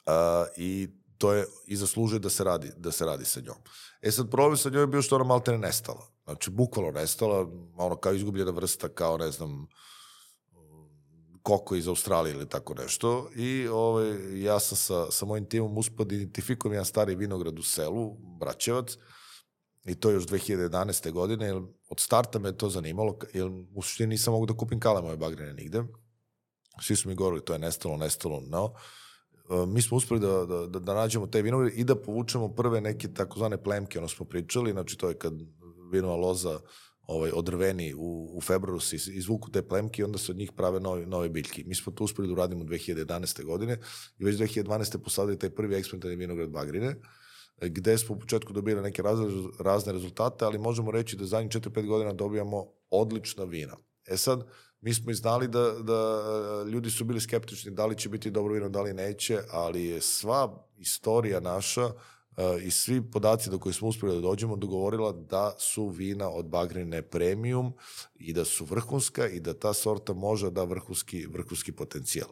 a, 0.05 0.45
i 0.57 0.89
to 1.17 1.33
je 1.33 1.45
i 1.65 1.75
zaslužuje 1.75 2.19
da 2.19 2.29
se 2.29 2.43
radi, 2.43 2.71
da 2.77 2.91
se 2.91 3.05
radi 3.05 3.25
sa 3.25 3.39
njom. 3.39 3.57
E 4.01 4.11
sad, 4.11 4.31
problem 4.31 4.57
sa 4.57 4.69
njom 4.69 4.81
je 4.81 4.87
bio 4.87 5.01
što 5.01 5.15
ona 5.15 5.25
malte 5.25 5.51
ne 5.51 5.57
nestala. 5.57 6.07
Znači, 6.23 6.49
bukvalno 6.49 6.91
nestala, 6.91 7.47
ono 7.77 7.95
kao 7.95 8.13
izgubljena 8.13 8.51
vrsta, 8.51 8.89
kao 8.89 9.17
ne 9.17 9.31
znam, 9.31 9.67
koko 11.45 11.75
iz 11.75 11.87
Australije 11.87 12.33
ili 12.33 12.49
tako 12.49 12.73
nešto. 12.73 13.29
I 13.35 13.67
ovaj, 13.67 14.41
ja 14.43 14.59
sam 14.59 14.77
sa, 14.77 15.11
sa 15.11 15.25
mojim 15.25 15.45
timom 15.45 15.77
uspio 15.77 16.05
da 16.05 16.15
identifikujem 16.15 16.73
jedan 16.73 16.85
stari 16.85 17.15
vinograd 17.15 17.59
u 17.59 17.63
selu, 17.63 18.17
Braćevac, 18.39 18.97
i 19.85 19.95
to 19.95 20.11
još 20.11 20.25
2011. 20.27 21.11
godine, 21.11 21.45
jer 21.45 21.55
od 21.89 21.99
starta 21.99 22.39
me 22.39 22.57
to 22.57 22.69
zanimalo, 22.69 23.17
jer 23.33 23.47
u 23.75 23.81
suštini 23.81 24.09
nisam 24.09 24.33
mogu 24.33 24.45
da 24.45 24.57
kupim 24.57 24.79
kalemove 24.79 25.17
bagrine 25.17 25.53
nigde. 25.53 25.83
Svi 26.81 26.95
su 26.95 27.09
mi 27.09 27.15
govorili, 27.15 27.45
to 27.45 27.53
je 27.53 27.59
nestalo, 27.59 27.97
nestalo, 27.97 28.41
no. 28.47 28.73
E, 29.49 29.65
Mi 29.67 29.81
smo 29.81 29.97
uspeli 29.97 30.19
da, 30.19 30.45
da, 30.45 30.67
da, 30.67 30.79
da 30.79 30.93
nađemo 30.93 31.27
te 31.27 31.41
vinograde 31.41 31.75
i 31.75 31.83
da 31.83 31.95
povučemo 31.95 32.49
prve 32.49 32.81
neke 32.81 33.13
takozvane 33.13 33.63
plemke, 33.63 33.99
ono 33.99 34.07
smo 34.07 34.25
pričali, 34.25 34.71
znači 34.71 34.97
to 34.97 35.09
je 35.09 35.17
kad 35.17 35.33
vinova 35.91 36.15
loza 36.15 36.59
ovaj, 37.07 37.31
odrveni 37.33 37.93
u, 37.93 38.31
u 38.37 38.41
februaru 38.41 38.79
se 38.79 38.95
iz- 38.95 39.07
izvuku 39.07 39.51
te 39.51 39.67
plemke 39.67 40.01
i 40.01 40.05
onda 40.05 40.17
se 40.17 40.31
od 40.31 40.37
njih 40.37 40.51
prave 40.51 40.79
nove, 40.79 41.05
nove 41.05 41.29
biljke. 41.29 41.63
Mi 41.67 41.75
smo 41.75 41.93
to 41.93 42.03
uspeli 42.03 42.27
da 42.27 42.33
uradimo 42.33 42.63
2011. 42.63 43.43
godine 43.43 43.77
i 44.17 44.23
već 44.25 44.35
2012. 44.35 44.97
posadili 45.03 45.39
taj 45.39 45.49
prvi 45.49 45.75
eksperimentalni 45.75 46.15
vinograd 46.15 46.49
Bagrine, 46.49 46.95
e, 47.61 47.69
gde 47.69 47.97
smo 47.97 48.15
u 48.15 48.19
početku 48.19 48.53
dobili 48.53 48.81
neke 48.81 49.01
razne, 49.01 49.25
razne 49.59 49.93
rezultate, 49.93 50.45
ali 50.45 50.57
možemo 50.57 50.91
reći 50.91 51.15
da 51.15 51.25
zadnjih 51.25 51.51
4-5 51.51 51.87
godina 51.87 52.13
dobijamo 52.13 52.65
odlična 52.89 53.43
vina. 53.43 53.77
E 54.07 54.17
sad, 54.17 54.47
mi 54.85 54.93
smo 54.93 55.11
i 55.11 55.15
znali 55.15 55.47
da, 55.47 55.71
da 55.71 56.21
e, 56.63 56.69
ljudi 56.69 56.89
su 56.89 57.05
bili 57.05 57.21
skeptični 57.21 57.71
da 57.71 57.85
li 57.85 57.97
će 57.97 58.09
biti 58.09 58.31
dobro 58.31 58.53
vino, 58.53 58.69
da 58.69 58.81
li 58.81 58.93
neće, 58.93 59.39
ali 59.51 59.85
je 59.85 60.01
sva 60.01 60.67
istorija 60.77 61.39
naša 61.39 61.89
Uh, 62.37 62.63
i 62.63 62.71
svi 62.71 63.11
podaci 63.11 63.49
do 63.49 63.59
koji 63.59 63.73
smo 63.73 63.87
uspeli 63.87 64.15
da 64.15 64.21
dođemo 64.21 64.55
dogovorila 64.55 65.11
da 65.11 65.55
su 65.59 65.87
vina 65.87 66.29
od 66.29 66.45
bagrine 66.45 67.01
premium 67.01 67.73
i 68.15 68.33
da 68.33 68.45
su 68.45 68.65
vrhunska 68.65 69.27
i 69.27 69.39
da 69.39 69.53
ta 69.53 69.73
sorta 69.73 70.13
može 70.13 70.51
da 70.51 70.63
vrhunski, 70.63 71.25
vrhunski 71.27 71.71
potencijal. 71.71 72.27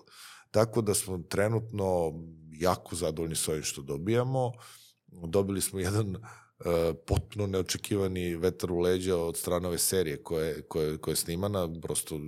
Tako 0.51 0.81
da 0.81 0.93
smo 0.93 1.17
trenutno 1.29 2.13
jako 2.51 2.95
zadovoljni 2.95 3.35
s 3.35 3.47
ovim 3.47 3.63
što 3.63 3.81
dobijamo. 3.81 4.51
Dobili 5.07 5.61
smo 5.61 5.79
jedan 5.79 6.17
potpuno 7.07 7.47
neočekivani 7.47 8.35
vetar 8.35 8.71
u 8.71 8.79
leđa 8.79 9.17
od 9.17 9.37
strane 9.37 9.67
ove 9.67 9.77
serije 9.77 10.23
koje, 10.23 10.61
koje, 10.61 10.97
koje 10.97 11.11
je 11.11 11.15
snimana, 11.15 11.69
prosto 11.81 12.19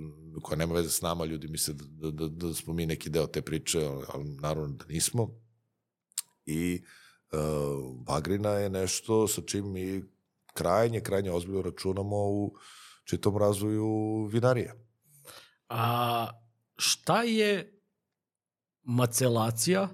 koja 0.42 0.56
nema 0.56 0.74
veze 0.74 0.90
s 0.90 1.02
nama, 1.02 1.24
ljudi 1.24 1.48
misle 1.48 1.74
da, 1.74 1.84
da, 1.86 2.10
da, 2.10 2.28
da 2.46 2.54
smo 2.54 2.72
mi 2.72 2.86
neki 2.86 3.10
deo 3.10 3.26
te 3.26 3.42
priče, 3.42 3.88
ali 4.08 4.24
naravno 4.24 4.74
da 4.74 4.84
nismo. 4.84 5.30
I 6.46 6.82
uh, 7.32 7.38
bagrina 8.06 8.50
je 8.50 8.70
nešto 8.70 9.28
sa 9.28 9.42
čim 9.46 9.72
mi 9.72 10.02
krajnje, 10.54 11.00
krajnje 11.00 11.30
ozbiljno 11.30 11.62
računamo 11.62 12.16
u 12.16 12.54
čitom 13.04 13.38
razvoju 13.38 14.24
vinarije. 14.32 14.74
A 15.68 16.26
šta 16.76 17.22
je 17.22 17.80
macelacija, 18.82 19.88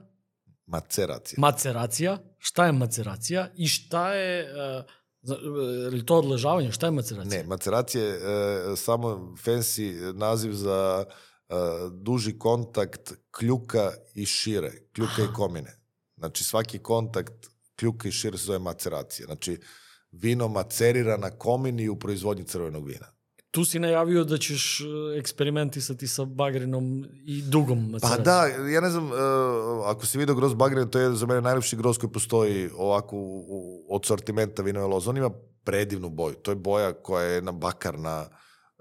Maceracija. 0.66 1.36
maceracija, 1.40 2.18
šta 2.44 2.66
je 2.66 2.72
maceracija 2.72 3.48
i 3.56 3.68
šta 3.68 4.14
je, 4.14 4.54
uh, 4.54 5.92
li 5.92 6.06
to 6.06 6.16
odležavanje, 6.18 6.72
šta 6.72 6.86
je 6.86 6.90
maceracija? 6.90 7.42
Ne, 7.42 7.48
maceracija 7.48 8.04
je 8.04 8.14
e, 8.14 8.76
samo 8.76 9.08
fancy 9.44 10.12
naziv 10.14 10.52
za 10.52 11.04
e, 11.04 11.54
duži 11.92 12.38
kontakt 12.38 13.12
kljuka 13.30 13.92
i 14.14 14.26
šire, 14.26 14.72
kljuka 14.92 15.22
i 15.22 15.34
komine. 15.34 15.76
Znači 16.16 16.44
svaki 16.44 16.78
kontakt 16.78 17.32
kljuka 17.76 18.08
i 18.08 18.12
šire 18.12 18.38
se 18.38 18.44
zove 18.44 18.58
maceracija. 18.58 19.26
Znači 19.26 19.60
vino 20.12 20.48
macerira 20.48 21.16
na 21.16 21.30
komini 21.30 21.88
u 21.88 21.98
proizvodnji 21.98 22.44
crvenog 22.44 22.86
vina. 22.86 23.06
Tu 23.52 23.64
si 23.64 23.78
najavio 23.78 24.24
da 24.24 24.38
ćeš 24.38 24.80
e, 24.80 24.84
eksperimentisati 25.18 26.08
sa 26.08 26.24
bagrenom 26.24 27.04
i 27.24 27.42
dugom 27.42 27.86
Pa 27.86 27.92
maceracijom. 27.92 28.24
da, 28.24 28.46
ja 28.72 28.80
ne 28.80 28.90
znam, 28.90 29.04
uh, 29.06 29.12
ako 29.86 30.06
si 30.06 30.18
vidio 30.18 30.34
groz 30.34 30.54
bagren, 30.54 30.88
to 30.88 30.98
je 30.98 31.10
za 31.14 31.26
mene 31.26 31.40
najlepši 31.40 31.76
groz 31.76 31.98
koji 31.98 32.12
postoji 32.12 32.70
ovako 32.76 33.16
u, 33.16 33.44
u, 33.48 33.86
od 33.88 34.06
sortimenta 34.06 34.62
vinove 34.62 34.86
loze. 34.86 35.10
On 35.10 35.16
ima 35.16 35.30
predivnu 35.64 36.08
boju. 36.08 36.34
To 36.34 36.50
je 36.50 36.54
boja 36.54 36.92
koja 36.92 37.24
je 37.24 37.42
na 37.42 37.52
bakarna, 37.52 38.28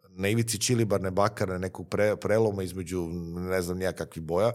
na 0.10 0.28
ivici 0.28 0.60
čilibarne 0.60 1.12
bakarne, 1.12 1.60
nekog 1.60 1.90
pre, 1.90 2.16
preloma 2.16 2.64
između 2.64 3.08
ne 3.36 3.62
znam 3.62 3.78
nijakakvih 3.78 4.24
boja. 4.24 4.52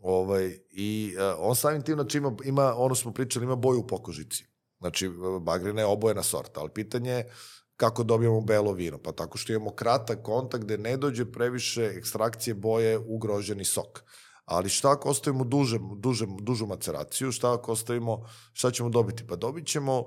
Ovaj, 0.00 0.58
I 0.70 1.14
uh, 1.16 1.34
on 1.38 1.56
samim 1.56 1.82
tim, 1.82 1.94
znači 1.94 2.18
ima, 2.18 2.36
ima, 2.44 2.74
ono 2.76 2.94
smo 2.94 3.12
pričali, 3.12 3.44
ima 3.44 3.56
boju 3.56 3.80
u 3.80 3.86
pokožici. 3.86 4.46
Znači, 4.80 5.10
bagrina 5.40 5.80
je 5.80 5.86
obojena 5.86 6.22
sorta, 6.22 6.60
ali 6.60 6.70
pitanje 6.70 7.10
je 7.10 7.30
kako 7.82 8.02
dobijamo 8.02 8.40
belo 8.40 8.72
vino? 8.72 8.98
Pa 8.98 9.12
tako 9.12 9.38
što 9.38 9.52
imamo 9.52 9.70
kratak 9.70 10.22
kontakt 10.22 10.64
gde 10.64 10.78
ne 10.78 10.96
dođe 10.96 11.24
previše 11.32 11.84
ekstrakcije 11.96 12.54
boje 12.54 12.98
u 12.98 13.20
sok. 13.64 14.02
Ali 14.44 14.68
šta 14.68 14.92
ako 14.92 15.08
ostavimo 15.08 15.44
duže, 15.44 15.78
duže, 15.96 16.26
dužu 16.40 16.66
maceraciju, 16.66 17.32
šta 17.32 17.54
ako 17.54 17.72
ostavimo, 17.72 18.26
šta 18.52 18.70
ćemo 18.70 18.88
dobiti? 18.88 19.26
Pa 19.26 19.36
dobit 19.36 19.66
ćemo 19.66 20.06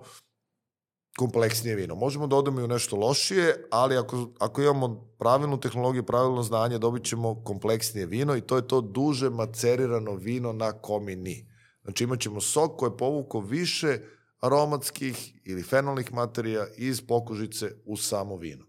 kompleksnije 1.18 1.76
vino. 1.76 1.96
Možemo 1.96 2.28
da 2.28 2.36
odemo 2.36 2.60
i 2.60 2.64
u 2.64 2.68
nešto 2.68 2.96
lošije, 2.96 3.68
ali 3.72 3.98
ako, 3.98 4.30
ako 4.40 4.62
imamo 4.62 5.10
pravilnu 5.20 5.60
tehnologiju, 5.60 6.06
pravilno 6.06 6.44
znanje, 6.44 6.78
dobit 6.78 7.04
ćemo 7.04 7.44
kompleksnije 7.44 8.06
vino 8.06 8.36
i 8.36 8.42
to 8.42 8.56
je 8.56 8.68
to 8.68 8.82
duže 8.82 9.30
macerirano 9.30 10.16
vino 10.16 10.54
na 10.54 10.72
komini. 10.72 11.52
Znači 11.84 12.04
imat 12.04 12.20
ćemo 12.20 12.42
sok 12.42 12.80
koji 12.80 12.90
je 12.90 12.98
povukao 12.98 13.42
više 13.42 14.00
aromatskih 14.46 15.40
ili 15.44 15.64
fenolnih 15.64 16.14
materija 16.14 16.68
iz 16.78 17.02
pokožice 17.02 17.72
u 17.86 17.98
samo 17.98 18.38
vino. 18.38 18.66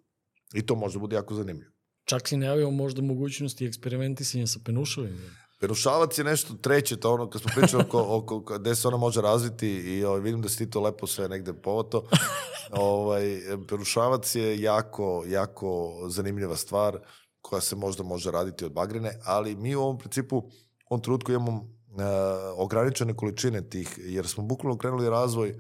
I 0.55 0.67
to 0.67 0.75
može 0.75 0.95
da 0.95 1.01
bude 1.01 1.17
jako 1.17 1.35
zanimljivo. 1.35 1.73
Čak 2.05 2.29
si 2.29 2.37
najavio 2.37 2.71
možda 2.71 3.03
mogućnosti 3.03 3.67
eksperimentisanja 3.67 4.47
sa 4.47 4.59
penušovim. 4.65 5.19
Penušavac 5.61 6.19
je 6.19 6.25
nešto 6.25 6.55
treće, 6.55 6.97
to 6.97 7.15
ono 7.15 7.31
kad 7.31 7.43
smo 7.43 7.51
pričali 7.55 7.83
oko, 7.83 8.07
oko 8.17 8.41
gde 8.59 8.75
se 8.75 8.89
ona 8.89 8.97
može 8.97 9.21
razviti 9.21 9.69
i 9.69 10.05
ovaj, 10.05 10.21
vidim 10.21 10.43
da 10.43 10.49
si 10.49 10.59
ti 10.59 10.71
to 10.71 10.81
lepo 10.81 11.07
sve 11.07 11.29
negde 11.29 11.53
povoto. 11.53 12.09
ovaj, 12.71 13.41
penušavac 13.69 14.35
je 14.35 14.61
jako, 14.61 15.25
jako 15.27 15.97
zanimljiva 16.09 16.57
stvar 16.57 16.99
koja 17.41 17.61
se 17.61 17.77
možda 17.77 18.03
može 18.03 18.31
raditi 18.31 18.65
od 18.65 18.73
bagrine, 18.73 19.13
ali 19.25 19.57
mi 19.57 19.75
u 19.75 19.81
ovom 19.81 19.99
principu 19.99 20.37
u 20.37 20.51
ovom 20.91 21.03
trenutku 21.03 21.33
imamo 21.33 21.76
uh, 21.97 22.03
ograničene 22.57 23.17
količine 23.17 23.69
tih, 23.69 23.99
jer 23.99 24.29
smo 24.29 24.45
bukvalno 24.45 24.79
krenuli 24.79 25.11
razvoj 25.11 25.55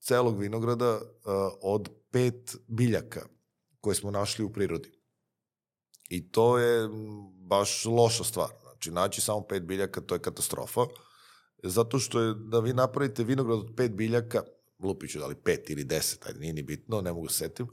celog 0.00 0.38
vinograda 0.38 0.94
uh, 0.94 1.02
od 1.62 1.88
pet 2.10 2.56
biljaka 2.66 3.26
koje 3.80 3.94
smo 3.94 4.10
našli 4.10 4.44
u 4.44 4.52
prirodi. 4.52 4.92
I 6.08 6.30
to 6.30 6.58
je 6.58 6.88
baš 7.48 7.84
loša 7.84 8.24
stvar. 8.24 8.48
Znači, 8.62 8.90
naći 8.90 9.20
samo 9.20 9.40
pet 9.40 9.62
biljaka, 9.62 10.00
to 10.00 10.14
je 10.14 10.22
katastrofa. 10.22 10.80
Zato 11.62 11.98
što 11.98 12.20
je, 12.20 12.34
da 12.34 12.60
vi 12.60 12.72
napravite 12.72 13.24
vinograd 13.24 13.58
od 13.58 13.72
pet 13.76 13.92
biljaka, 13.92 14.42
lupiću 14.82 15.18
da 15.18 15.26
li 15.26 15.34
pet 15.34 15.70
ili 15.70 15.84
deset, 15.84 16.26
ajde, 16.26 16.40
nije 16.40 16.52
ni 16.52 16.62
bitno, 16.62 17.00
ne 17.00 17.12
mogu 17.12 17.28
setim, 17.28 17.68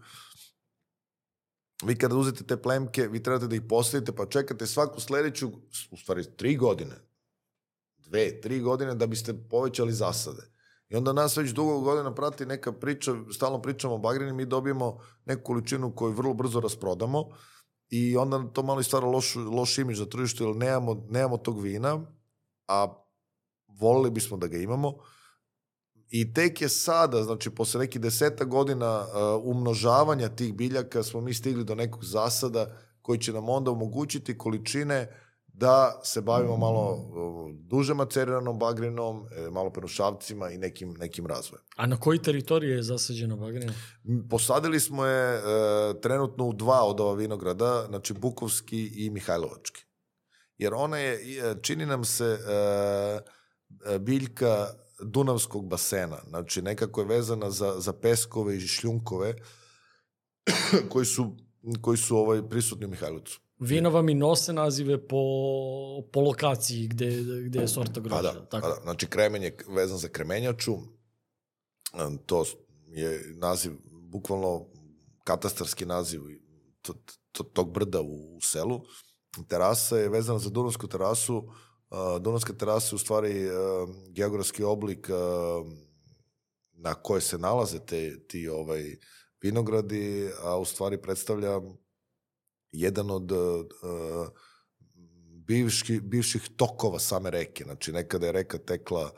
vi 1.85 1.95
kada 1.97 2.15
uzete 2.15 2.43
te 2.43 2.57
plemke, 2.61 3.07
vi 3.07 3.23
trebate 3.23 3.47
da 3.47 3.55
ih 3.55 3.61
posadite, 3.69 4.11
pa 4.11 4.25
čekate 4.25 4.67
svaku 4.67 5.01
sledeću, 5.01 5.51
u 5.91 5.97
stvari 5.97 6.23
tri 6.37 6.55
godine, 6.55 6.95
dve, 8.05 8.41
tri 8.41 8.59
godine 8.59 8.95
da 8.95 9.07
biste 9.07 9.33
povećali 9.49 9.93
zasade. 9.93 10.53
I 10.89 10.95
onda 10.95 11.13
nas 11.13 11.37
već 11.37 11.51
dugo 11.51 11.79
godina 11.79 12.15
prati 12.15 12.45
neka 12.45 12.71
priča, 12.71 13.11
stalno 13.35 13.61
pričamo 13.61 13.93
o 13.93 13.97
bagrini, 13.97 14.33
mi 14.33 14.45
dobijemo 14.45 14.99
neku 15.25 15.43
količinu 15.43 15.95
koju 15.95 16.13
vrlo 16.13 16.33
brzo 16.33 16.59
rasprodamo, 16.59 17.25
i 17.89 18.17
onda 18.17 18.43
to 18.53 18.63
malo 18.63 18.79
i 18.79 18.83
stvara 18.83 19.07
loš, 19.07 19.35
loš 19.35 19.77
imiž 19.77 19.97
za 19.97 20.05
tržište, 20.05 20.43
jer 20.43 20.55
nemamo, 20.55 21.05
nemamo 21.09 21.37
tog 21.37 21.61
vina, 21.61 22.01
a 22.67 23.05
volili 23.67 24.11
bismo 24.11 24.37
da 24.37 24.47
ga 24.47 24.57
imamo. 24.57 24.93
I 26.09 26.33
tek 26.33 26.61
je 26.61 26.69
sada, 26.69 27.23
znači 27.23 27.49
posle 27.49 27.79
nekih 27.79 28.01
deseta 28.01 28.45
godina 28.45 28.99
uh, 29.01 29.55
umnožavanja 29.55 30.29
tih 30.29 30.53
biljaka 30.53 31.03
smo 31.03 31.21
mi 31.21 31.33
stigli 31.33 31.63
do 31.63 31.75
nekog 31.75 32.05
zasada 32.05 32.77
koji 33.01 33.19
će 33.19 33.33
nam 33.33 33.49
onda 33.49 33.71
omogućiti 33.71 34.37
količine 34.37 35.22
da 35.53 36.01
se 36.03 36.21
bavimo 36.21 36.57
malo 36.57 36.99
duže 37.51 37.93
maceriranom 37.93 38.59
bagrinom, 38.59 39.27
e, 39.37 39.49
malo 39.49 39.69
penušavcima 39.69 40.49
i 40.49 40.57
nekim, 40.57 40.93
nekim 40.99 41.25
razvojem. 41.25 41.65
A 41.75 41.87
na 41.87 41.97
koji 41.99 42.19
teritoriji 42.19 42.71
je 42.71 42.83
zasađena 42.83 43.35
bagrina? 43.35 43.73
Posadili 44.29 44.79
smo 44.79 45.05
je 45.05 45.35
e, 45.35 45.41
trenutno 46.01 46.45
u 46.45 46.53
dva 46.53 46.83
od 46.83 46.99
ova 46.99 47.13
vinograda, 47.13 47.85
znači 47.87 48.13
Bukovski 48.13 48.91
i 48.95 49.09
Mihajlovački. 49.09 49.85
Jer 50.57 50.73
ona 50.73 50.97
je, 50.97 51.13
e, 51.13 51.55
čini 51.61 51.85
nam 51.85 52.05
se, 52.05 52.25
e, 52.25 53.19
e, 53.93 53.99
biljka 53.99 54.67
Dunavskog 55.03 55.67
basena, 55.67 56.17
znači 56.27 56.61
nekako 56.61 57.01
je 57.01 57.07
vezana 57.07 57.51
za, 57.51 57.79
za 57.79 57.93
peskove 57.93 58.57
i 58.57 58.59
šljunkove 58.59 59.33
koji 60.91 61.05
su, 61.05 61.37
koji 61.81 61.97
su 61.97 62.17
ovaj, 62.17 62.49
prisutni 62.49 62.85
u 62.85 62.89
Mihajlovcu. 62.89 63.42
Vina 63.63 63.89
vam 63.89 64.09
i 64.09 64.13
nose 64.13 64.53
nazive 64.53 65.07
po, 65.07 65.17
po 66.11 66.21
lokaciji 66.21 66.87
gde, 66.87 67.23
gde 67.45 67.59
je 67.59 67.67
sorta 67.67 68.01
grožđa. 68.01 68.33
Pa 68.33 68.39
da, 68.39 68.45
tako? 68.45 68.67
Pa 68.67 68.73
da, 68.73 68.81
znači 68.83 69.07
kremen 69.07 69.43
je 69.43 69.57
vezan 69.67 69.97
za 69.97 70.07
kremenjaču, 70.07 70.75
to 72.25 72.45
je 72.87 73.33
naziv, 73.35 73.71
bukvalno 73.91 74.65
katastarski 75.23 75.85
naziv 75.85 76.21
tog 77.53 77.71
brda 77.71 78.01
u, 78.01 78.37
u 78.37 78.41
selu. 78.41 78.81
Terasa 79.47 79.97
je 79.97 80.09
vezana 80.09 80.39
za 80.39 80.49
Dunavsku 80.49 80.87
terasu, 80.87 81.43
Dunavska 82.19 82.53
terasa 82.53 82.93
je 82.93 82.95
u 82.95 82.99
stvari 82.99 83.49
geografski 84.09 84.63
oblik 84.63 85.09
na 86.71 86.93
koje 86.93 87.21
se 87.21 87.37
nalaze 87.37 87.79
te, 87.79 88.27
ti 88.27 88.47
ovaj, 88.47 88.97
vinogradi, 89.41 90.29
a 90.43 90.57
u 90.57 90.65
stvari 90.65 91.01
predstavlja 91.01 91.61
jedan 92.73 93.11
od 93.11 93.31
uh, 93.31 94.27
bivški, 95.47 95.99
bivših 95.99 96.49
tokova 96.55 96.99
same 96.99 97.31
reke. 97.31 97.63
Znači, 97.63 97.91
nekada 97.91 98.25
je 98.25 98.31
reka 98.31 98.57
tekla 98.57 99.11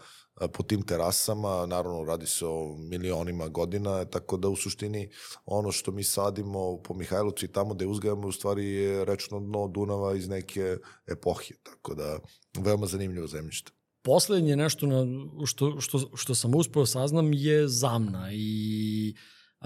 po 0.53 0.63
tim 0.63 0.81
terasama, 0.81 1.65
naravno 1.65 2.03
radi 2.03 2.27
se 2.27 2.45
o 2.45 2.75
milionima 2.77 3.47
godina, 3.47 4.05
tako 4.05 4.37
da 4.37 4.49
u 4.49 4.55
suštini 4.55 5.09
ono 5.45 5.71
što 5.71 5.91
mi 5.91 6.03
sadimo 6.03 6.81
po 6.83 6.93
Mihajlovcu 6.93 7.45
i 7.45 7.51
tamo 7.51 7.73
da 7.73 7.83
je 7.83 7.89
uzgajamo 7.89 8.27
u 8.27 8.31
stvari 8.31 8.65
je 8.65 9.05
rečno 9.05 9.39
dno 9.39 9.67
Dunava 9.67 10.15
iz 10.15 10.27
neke 10.27 10.77
epohije, 11.07 11.57
tako 11.63 11.95
da 11.95 12.19
veoma 12.59 12.85
zanimljivo 12.85 13.27
zemljište. 13.27 13.71
Poslednje 14.01 14.55
nešto 14.55 14.87
na, 14.87 15.05
što, 15.45 15.79
što, 15.79 16.09
što 16.15 16.35
sam 16.35 16.55
uspeo 16.55 16.85
saznam 16.85 17.33
je 17.33 17.67
zamna 17.67 18.29
i 18.33 19.15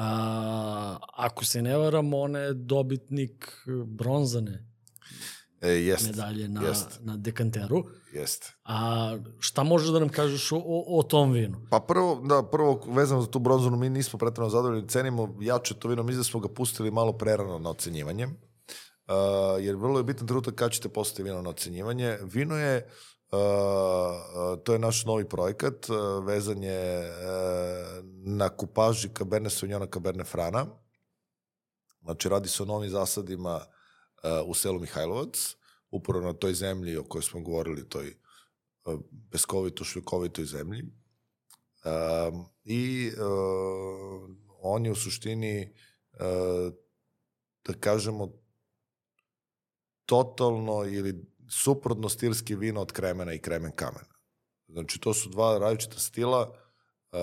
A, 0.02 0.98
ako 1.14 1.46
se 1.46 1.62
ne 1.62 1.78
varam, 1.78 2.14
ona 2.14 2.40
je 2.40 2.54
dobitnik 2.54 3.64
bronzane 3.86 4.66
e, 5.62 5.70
jest, 5.70 6.06
medalje 6.06 6.48
na, 6.48 6.68
jest. 6.68 7.00
na 7.02 7.18
dekanteru. 7.18 7.84
Jeste. 8.14 8.54
A 8.64 9.18
šta 9.40 9.64
možeš 9.64 9.90
da 9.90 10.00
nam 10.00 10.10
kažeš 10.10 10.52
o, 10.52 10.84
o, 10.88 11.04
tom 11.04 11.32
vinu? 11.32 11.62
Pa 11.70 11.80
prvo, 11.80 12.22
da, 12.26 12.44
prvo 12.44 12.82
vezano 12.88 13.22
za 13.22 13.28
tu 13.28 13.40
bronzanu, 13.40 13.78
mi 13.78 13.90
nismo 13.90 14.20
pretredno 14.20 14.50
zadovoljni, 14.50 14.88
cenimo 14.88 15.36
jače 15.42 15.74
to 15.74 15.88
vino, 15.88 16.04
mi 16.04 16.16
da 16.16 16.24
smo 16.24 16.40
ga 16.40 16.48
pustili 16.48 16.92
malo 16.92 17.14
prerano 17.14 17.60
na 17.60 17.70
ocenjivanje, 17.70 18.26
uh, 18.26 18.34
jer 19.60 19.76
vrlo 19.76 20.00
je 20.00 20.04
bitan 20.04 20.28
trenutak 20.28 20.56
kad 20.56 20.72
ćete 20.72 20.90
postati 20.90 21.24
vino 21.24 21.42
na 21.42 21.50
ocenjivanje. 21.50 22.18
Vino 22.22 22.56
je 22.56 22.90
uh, 23.32 24.20
Uh, 24.40 24.60
to 24.64 24.74
je 24.74 24.80
naš 24.80 25.06
novi 25.06 25.30
projekat, 25.30 25.90
uh, 25.90 26.26
vezan 26.26 26.64
je 26.64 27.10
uh, 27.10 28.06
na 28.26 28.50
kupaži 28.50 29.10
Cabernet 29.18 29.54
Sauvignon 29.54 29.88
Cabernet 29.94 30.28
Frana. 30.28 30.66
Znači, 32.02 32.30
radi 32.30 32.50
se 32.50 32.64
o 32.64 32.66
novim 32.66 32.90
zasadima 32.90 33.56
uh, 33.56 34.50
u 34.50 34.54
selu 34.54 34.80
Mihajlovac, 34.80 35.56
upravo 35.92 36.26
na 36.26 36.34
toj 36.34 36.54
zemlji 36.54 36.98
o 36.98 37.04
kojoj 37.04 37.24
smo 37.24 37.42
govorili, 37.42 37.90
toj 37.90 38.14
uh, 38.86 39.00
peskovito, 39.32 39.84
šljukovitoj 39.84 40.46
zemlji. 40.46 40.84
Uh, 40.84 42.46
I 42.64 43.12
uh, 43.12 44.30
on 44.62 44.86
je 44.86 44.92
u 44.92 44.96
suštini, 44.96 45.74
uh, 46.14 46.74
da 47.66 47.74
kažemo, 47.80 48.32
totalno 50.06 50.86
ili 50.86 51.26
suprotno 51.50 52.10
stilski 52.10 52.56
vino 52.56 52.82
od 52.82 52.92
kremena 52.92 53.34
i 53.34 53.40
kremen 53.40 53.72
kamena. 53.72 54.14
Znači, 54.68 55.00
to 55.00 55.14
su 55.14 55.30
dva 55.30 55.58
različita 55.58 56.00
stila 56.00 56.50
uh, 56.50 57.20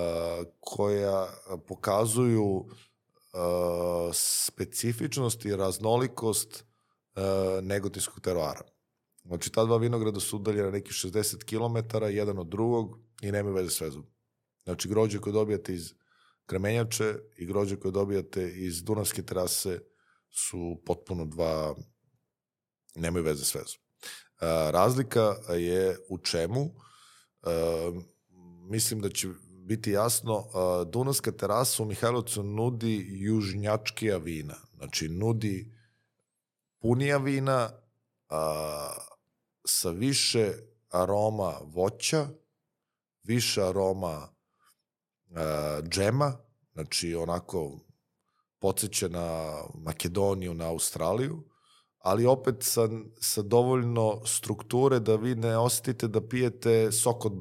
koja 0.61 1.29
pokazuju 1.69 2.45
uh, 2.45 2.67
specifičnost 4.13 5.45
i 5.45 5.57
raznolikost 5.57 6.65
uh, 7.17 7.23
negotinskog 7.63 8.21
teroara. 8.21 8.63
Znači, 9.25 9.53
ta 9.53 9.65
dva 9.65 9.77
vinograda 9.77 10.21
su 10.21 10.37
udaljena 10.37 10.71
nekih 10.71 10.93
60 10.93 11.45
km, 11.45 11.97
jedan 12.11 12.39
od 12.39 12.47
drugog 12.47 12.99
i 13.23 13.33
nema 13.33 13.51
veze 13.51 13.71
s 13.71 13.81
vezom. 13.81 14.07
Znači, 14.65 14.89
grođe 14.89 15.19
koje 15.19 15.33
dobijate 15.33 15.75
iz 15.75 15.95
Kremenjače 16.47 17.15
i 17.37 17.47
grođe 17.47 17.77
koje 17.77 17.93
dobijate 17.93 18.53
iz 18.57 18.83
Dunavske 18.83 19.23
terase 19.23 19.81
su 20.31 20.83
potpuno 20.87 21.25
dva, 21.25 21.75
nemaju 22.95 23.25
veze 23.25 23.45
s 23.45 23.55
vezom. 23.55 23.86
Razlika 24.71 25.37
je 25.49 25.99
u 26.09 26.19
čemu? 26.19 26.71
Mislim 28.69 29.01
da 29.01 29.09
će 29.09 29.29
biti 29.67 29.91
jasno, 29.91 30.45
Dunavska 30.87 31.33
terasa 31.33 31.83
u 31.83 31.87
Mihajlovcu 31.87 32.43
nudi 32.43 33.07
južnjačkija 33.11 34.17
vina. 34.17 34.55
Znači, 34.77 35.09
nudi 35.09 35.73
punija 36.79 37.17
vina 37.17 37.71
a, 38.29 38.91
sa 39.65 39.91
više 39.91 40.53
aroma 40.91 41.55
voća, 41.65 42.29
više 43.23 43.63
aroma 43.63 44.29
a, 45.35 45.81
džema, 45.83 46.37
znači 46.73 47.15
onako 47.15 47.79
podsjeća 48.59 49.09
na 49.09 49.55
Makedoniju, 49.75 50.55
na 50.55 50.69
Australiju, 50.69 51.43
ali 52.07 52.27
opet 52.27 52.55
sa, 52.61 52.89
sa 53.21 53.43
dovoljno 53.43 54.21
strukture 54.27 55.01
da 55.01 55.17
vi 55.17 55.35
ne 55.35 55.57
osetite 55.59 56.09
da 56.09 56.21
pijete 56.29 56.93
sok 56.93 57.25
od, 57.25 57.33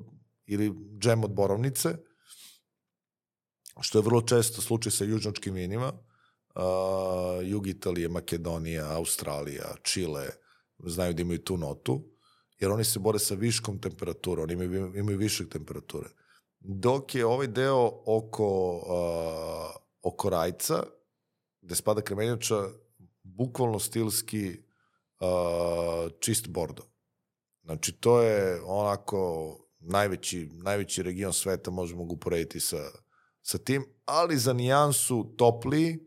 ili 0.46 0.74
džem 0.98 1.24
od 1.24 1.34
borovnice, 1.34 1.98
što 3.82 3.98
je 3.98 4.02
vrlo 4.02 4.22
često 4.22 4.62
slučaj 4.62 4.92
sa 4.92 5.06
južnočkim 5.06 5.54
vinima, 5.54 5.92
uh, 5.94 7.46
jug 7.48 7.68
Italije, 7.68 8.10
Makedonija, 8.10 8.88
Australija, 8.96 9.76
Čile, 9.84 10.30
znaju 10.80 11.14
da 11.14 11.22
imaju 11.22 11.44
tu 11.44 11.58
notu, 11.58 12.02
jer 12.60 12.72
oni 12.72 12.84
se 12.84 13.00
bore 13.00 13.20
sa 13.20 13.36
viškom 13.36 13.78
temperature, 13.82 14.42
oni 14.42 14.54
imaju, 14.54 14.96
imaju 14.96 15.18
višak 15.18 15.50
temperature. 15.50 16.10
Dok 16.60 17.16
je 17.16 17.26
ovaj 17.26 17.48
deo 17.48 18.02
oko, 18.06 18.50
uh, 18.78 19.76
oko 20.02 20.30
rajca, 20.30 20.84
gde 21.62 21.76
spada 21.76 22.02
kremenjača, 22.02 22.64
bukvalno 23.38 23.80
stilski 23.80 24.58
uh, 25.20 26.12
čist 26.20 26.48
bordo. 26.48 26.84
Znači, 27.64 27.92
to 27.92 28.22
je 28.22 28.62
onako 28.66 29.52
najveći, 29.80 30.50
najveći 30.54 31.04
region 31.04 31.34
sveta, 31.34 31.72
možemo 31.72 32.06
ga 32.06 32.14
uporediti 32.14 32.60
sa, 32.60 32.78
sa 33.42 33.58
tim, 33.58 33.86
ali 34.06 34.38
za 34.38 34.54
nijansu 34.54 35.36
topliji, 35.38 36.00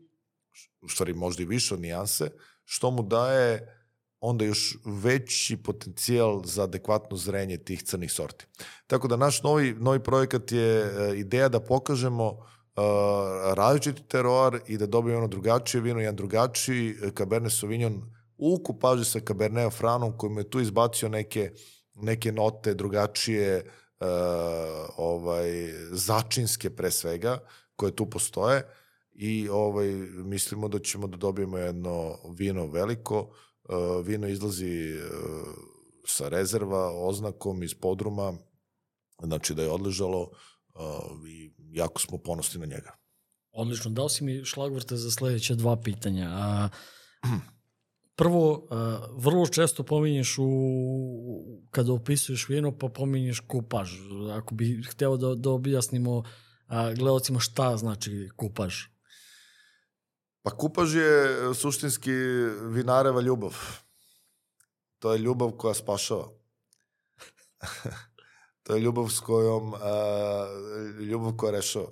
u 0.81 0.89
stvari 0.89 1.13
možda 1.13 1.43
i 1.43 1.45
više 1.45 1.73
od 1.73 1.81
nijanse, 1.81 2.31
što 2.65 2.91
mu 2.91 3.03
daje 3.03 3.75
onda 4.19 4.45
još 4.45 4.77
veći 4.85 5.57
potencijal 5.57 6.41
za 6.45 6.63
adekvatno 6.63 7.17
zrenje 7.17 7.57
tih 7.57 7.83
crnih 7.83 8.11
sorti. 8.11 8.45
Tako 8.87 9.07
da 9.07 9.17
naš 9.17 9.43
novi, 9.43 9.73
novi 9.73 10.03
projekat 10.03 10.51
je 10.51 10.81
e, 10.81 11.17
ideja 11.17 11.49
da 11.49 11.59
pokažemo 11.59 12.45
različiti 13.55 14.03
teroar 14.07 14.59
i 14.67 14.77
da 14.77 14.85
dobijemo 14.85 15.19
ono 15.19 15.27
drugačije 15.27 15.81
vino, 15.81 15.99
jedan 15.99 16.15
drugačiji 16.15 16.89
e, 16.89 17.11
Cabernet 17.17 17.53
Sauvignon. 17.53 18.01
U 18.37 18.63
kupaži 18.63 19.05
sa 19.05 19.19
Cabernet 19.27 19.73
Franom 19.73 20.17
kojim 20.17 20.37
je 20.37 20.49
tu 20.49 20.59
izbacio 20.59 21.09
neke, 21.09 21.51
neke 21.95 22.31
note 22.31 22.73
drugačije 22.73 23.63
uh, 23.99 24.07
ovaj, 24.97 25.73
začinske 25.91 26.69
pre 26.69 26.91
svega, 26.91 27.39
koje 27.75 27.95
tu 27.95 28.09
postoje. 28.09 28.67
I 29.11 29.49
ovaj, 29.49 29.87
mislimo 30.23 30.67
da 30.67 30.79
ćemo 30.79 31.07
da 31.07 31.17
dobijemo 31.17 31.57
jedno 31.57 32.17
vino 32.37 32.65
veliko, 32.65 33.19
uh, 33.19 34.05
vino 34.05 34.27
izlazi 34.27 34.93
uh, 34.93 35.47
sa 36.05 36.29
rezerva, 36.29 36.91
oznakom 36.91 37.63
iz 37.63 37.73
podruma, 37.73 38.33
znači 39.23 39.53
da 39.55 39.63
je 39.63 39.69
odležalo 39.69 40.21
uh, 40.21 41.27
i 41.27 41.51
jako 41.71 42.01
smo 42.01 42.17
ponosni 42.17 42.59
na 42.59 42.65
njega. 42.65 42.91
Odlično, 43.51 43.91
dao 43.91 44.09
si 44.09 44.23
mi 44.23 44.45
šlagvrte 44.45 44.95
za 44.97 45.11
sledeće 45.11 45.55
dva 45.55 45.81
pitanja. 45.81 46.29
A, 46.31 46.69
prvo, 48.15 48.67
a, 48.71 49.07
vrlo 49.13 49.47
često 49.47 49.83
pominješ 49.83 50.35
u, 50.37 50.47
kada 51.71 51.93
opisuješ 51.93 52.49
vino, 52.49 52.77
pa 52.77 52.87
pominješ 52.87 53.39
kupaž. 53.39 53.91
Ako 54.33 54.55
bi 54.55 54.83
hteo 54.89 55.17
da, 55.17 55.35
da 55.35 55.49
objasnimo 55.49 56.23
a, 56.67 56.93
gledalcima 56.93 57.39
šta 57.39 57.77
znači 57.77 58.29
kupaž. 58.35 58.75
Pa 60.41 60.51
kupaž 60.51 60.95
je 60.95 61.37
suštinski 61.55 62.11
vinareva 62.61 63.21
ljubav. 63.21 63.55
To 64.99 65.13
je 65.13 65.19
ljubav 65.19 65.51
koja 65.51 65.73
spašava. 65.73 66.29
to 68.69 68.75
je 68.75 68.81
ljubav 68.81 69.07
s 69.09 69.19
kojom, 69.19 69.73
a, 69.73 70.47
ljubav 70.99 71.33
koja 71.37 71.51
rešava. 71.51 71.87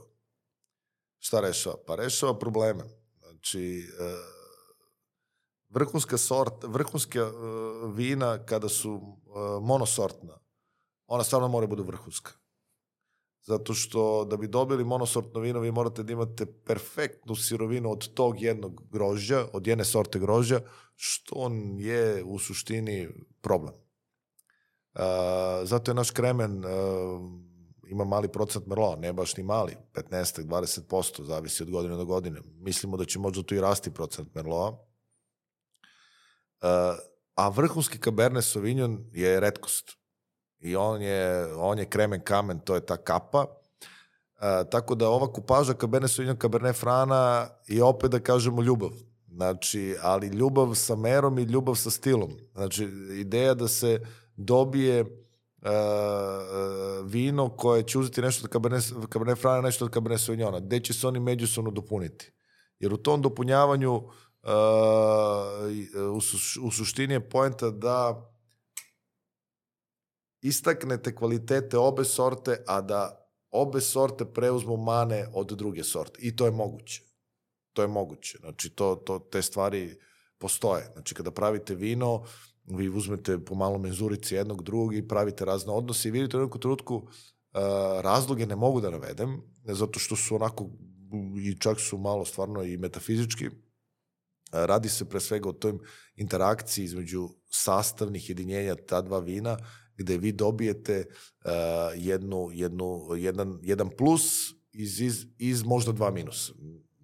Šta 1.19 1.39
rešava? 1.41 1.75
Pa 1.87 1.95
rešava 1.95 2.39
probleme. 2.39 2.83
Znači, 3.19 3.87
a, 3.99 4.17
vrhunska 5.69 6.17
sort, 6.17 6.63
vrhunska 6.63 7.21
a, 7.21 7.31
vina 7.95 8.45
kada 8.45 8.69
su 8.69 8.93
a, 8.93 9.59
monosortna, 9.61 10.37
ona 11.07 11.23
stvarno 11.23 11.47
mora 11.47 11.67
budu 11.67 11.83
vrhunska. 11.83 12.31
Zato 13.41 13.73
što 13.73 14.25
da 14.25 14.37
bi 14.37 14.47
dobili 14.47 14.85
monosortno 14.85 15.39
vino 15.39 15.59
vi 15.59 15.71
morate 15.71 16.03
da 16.03 16.13
imate 16.13 16.45
perfektnu 16.45 17.35
sirovinu 17.35 17.91
od 17.91 18.13
tog 18.13 18.41
jednog 18.41 18.83
grožđa, 18.91 19.47
od 19.53 19.67
jedne 19.67 19.85
sorte 19.85 20.19
grožđa, 20.19 20.61
što 20.95 21.35
on 21.35 21.79
je 21.79 22.23
u 22.23 22.39
suštini 22.39 23.09
problem. 23.41 23.86
Uh, 24.97 25.03
zato 25.63 25.91
je 25.91 25.95
naš 25.95 26.11
kremen 26.11 26.65
uh, 26.65 26.71
ima 27.89 28.05
mali 28.05 28.27
procent 28.27 28.67
merlova, 28.67 28.95
ne 28.95 29.13
baš 29.13 29.37
ni 29.37 29.43
mali, 29.43 29.75
15 29.93 30.43
20%, 30.43 31.23
zavisi 31.23 31.63
od 31.63 31.71
godine 31.71 31.95
do 31.95 32.05
godine. 32.05 32.39
Mislimo 32.59 32.97
da 32.97 33.05
će 33.05 33.19
možda 33.19 33.43
tu 33.43 33.55
i 33.55 33.61
rasti 33.61 33.93
procent 33.93 34.35
merlova. 34.35 34.69
Uh, 34.69 34.77
a 37.35 37.49
vrhunski 37.49 37.99
Cabernet 37.99 38.43
Sauvignon 38.43 39.05
je 39.13 39.39
redkost. 39.39 39.97
I 40.59 40.75
on 40.75 41.01
je, 41.01 41.53
on 41.55 41.79
je 41.79 41.89
kremen 41.89 42.23
kamen, 42.23 42.59
to 42.59 42.75
je 42.75 42.85
ta 42.85 42.97
kapa. 42.97 43.39
Uh, 43.41 44.69
tako 44.71 44.95
da 44.95 45.09
ova 45.09 45.33
kupaža 45.33 45.73
Cabernet 45.73 46.11
Sauvignon, 46.11 46.39
Cabernet 46.41 46.75
Frana 46.75 47.49
je 47.67 47.83
opet 47.83 48.11
da 48.11 48.19
kažemo 48.19 48.61
ljubav. 48.61 48.91
Znači, 49.27 49.95
ali 50.01 50.27
ljubav 50.27 50.75
sa 50.75 50.95
merom 50.95 51.39
i 51.39 51.43
ljubav 51.43 51.75
sa 51.75 51.89
stilom. 51.89 52.31
Znači, 52.53 52.83
ideja 53.19 53.53
da 53.53 53.67
se 53.67 54.01
dobije 54.37 55.01
uh, 55.01 55.69
vino 57.05 57.49
koje 57.57 57.83
će 57.83 57.99
uzeti 57.99 58.21
nešto 58.21 58.45
od 58.45 58.51
Cabernet, 58.51 58.83
Cabernet 59.13 59.39
Frana, 59.39 59.61
nešto 59.61 59.85
od 59.85 59.93
Cabernet 59.93 60.21
Sauvignona, 60.21 60.59
gde 60.59 60.79
će 60.79 60.93
se 60.93 61.07
oni 61.07 61.19
međusobno 61.19 61.71
dopuniti. 61.71 62.31
Jer 62.79 62.93
u 62.93 62.97
tom 62.97 63.21
dopunjavanju 63.21 63.95
uh, 63.95 64.03
u, 66.13 66.17
u 66.67 66.71
suštini 66.71 67.13
je 67.13 67.29
poenta 67.29 67.69
da 67.69 68.31
istaknete 70.41 71.15
kvalitete 71.15 71.77
obe 71.77 72.03
sorte, 72.03 72.63
a 72.67 72.81
da 72.81 73.27
obe 73.51 73.81
sorte 73.81 74.25
preuzmu 74.25 74.77
mane 74.77 75.27
od 75.33 75.47
druge 75.47 75.83
sorte. 75.83 76.19
I 76.21 76.35
to 76.35 76.45
je 76.45 76.51
moguće. 76.51 77.01
To 77.73 77.81
je 77.81 77.87
moguće. 77.87 78.37
Znači, 78.37 78.69
to, 78.69 78.95
to, 78.95 79.19
te 79.19 79.41
stvari 79.41 79.99
postoje. 80.37 80.89
Znači, 80.93 81.15
kada 81.15 81.31
pravite 81.31 81.75
vino, 81.75 82.23
vi 82.67 82.89
uzmete 82.89 83.39
po 83.39 83.55
malom 83.55 83.81
menzurici 83.81 84.35
jednog 84.35 84.63
drugog 84.63 84.95
i 84.95 85.07
pravite 85.07 85.45
razne 85.45 85.73
odnose 85.73 86.07
i 86.07 86.11
vidite 86.11 86.37
u 86.37 86.41
nekom 86.41 86.61
trenutku 86.61 86.95
uh, 86.95 87.03
razloge 88.01 88.45
ne 88.45 88.55
mogu 88.55 88.81
da 88.81 88.89
navedem, 88.89 89.41
zato 89.63 89.99
što 89.99 90.15
su 90.15 90.35
onako 90.35 90.69
i 91.41 91.59
čak 91.59 91.79
su 91.79 91.97
malo 91.97 92.25
stvarno 92.25 92.63
i 92.63 92.77
metafizički. 92.77 93.47
Uh, 93.47 93.53
radi 94.51 94.89
se 94.89 95.09
pre 95.09 95.19
svega 95.19 95.49
o 95.49 95.53
toj 95.53 95.73
interakciji 96.15 96.85
između 96.85 97.29
sastavnih 97.49 98.29
jedinjenja 98.29 98.75
ta 98.75 99.01
dva 99.01 99.19
vina, 99.19 99.57
gde 99.97 100.17
vi 100.17 100.31
dobijete 100.31 101.05
uh, 101.07 101.51
jednu, 101.95 102.49
jednu, 102.53 103.15
jedan, 103.17 103.59
jedan 103.61 103.89
plus 103.97 104.53
iz, 104.71 105.01
iz, 105.01 105.25
iz 105.37 105.63
možda 105.63 105.91
dva 105.91 106.11
minusa. 106.11 106.53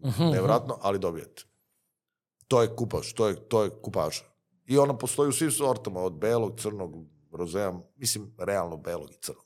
Uh 0.02 0.14
-huh. 0.14 0.32
Nevratno, 0.32 0.78
ali 0.82 1.00
dobijete. 1.00 1.44
To 2.48 2.62
je 2.62 2.76
kupaž, 2.76 3.14
to 3.14 3.28
je, 3.28 3.36
to 3.36 3.64
je 3.64 3.70
kupaža. 3.82 4.33
I 4.66 4.78
ona 4.78 4.98
postoji 4.98 5.30
u 5.30 5.32
svim 5.32 5.52
sortama, 5.52 6.00
od 6.00 6.14
belog, 6.14 6.60
crnog, 6.60 6.96
rozeja, 7.32 7.74
mislim, 7.96 8.36
realno 8.38 8.78
belog 8.78 9.12
i 9.12 9.18
crnog. 9.22 9.46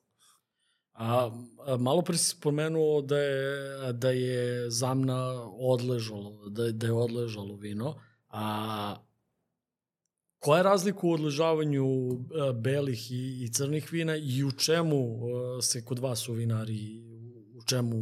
A, 0.94 1.32
a 1.66 1.78
malo 1.78 2.02
pre 2.02 2.18
si 2.18 2.30
spomenuo 2.30 3.02
da 3.02 3.18
je, 3.18 3.94
da 3.94 4.10
je 4.10 4.70
zamna 4.72 5.50
odležalo, 5.60 6.50
da, 6.50 6.72
da 6.72 6.86
je 6.86 6.94
odležalo 6.94 7.56
vino, 7.56 7.96
a 8.30 8.96
koja 10.40 10.58
je 10.58 10.64
razlika 10.64 11.00
u 11.04 11.12
odležavanju 11.12 11.86
a, 11.86 12.52
belih 12.54 13.12
i, 13.12 13.44
i 13.44 13.52
crnih 13.54 13.92
vina 13.92 14.16
i 14.16 14.44
u 14.44 14.52
čemu 14.52 14.98
a, 14.98 15.62
se 15.62 15.86
kod 15.86 16.00
vas 16.00 16.30
u 16.30 16.34
vinari, 16.34 17.04
u 17.58 17.64
čemu 17.66 17.98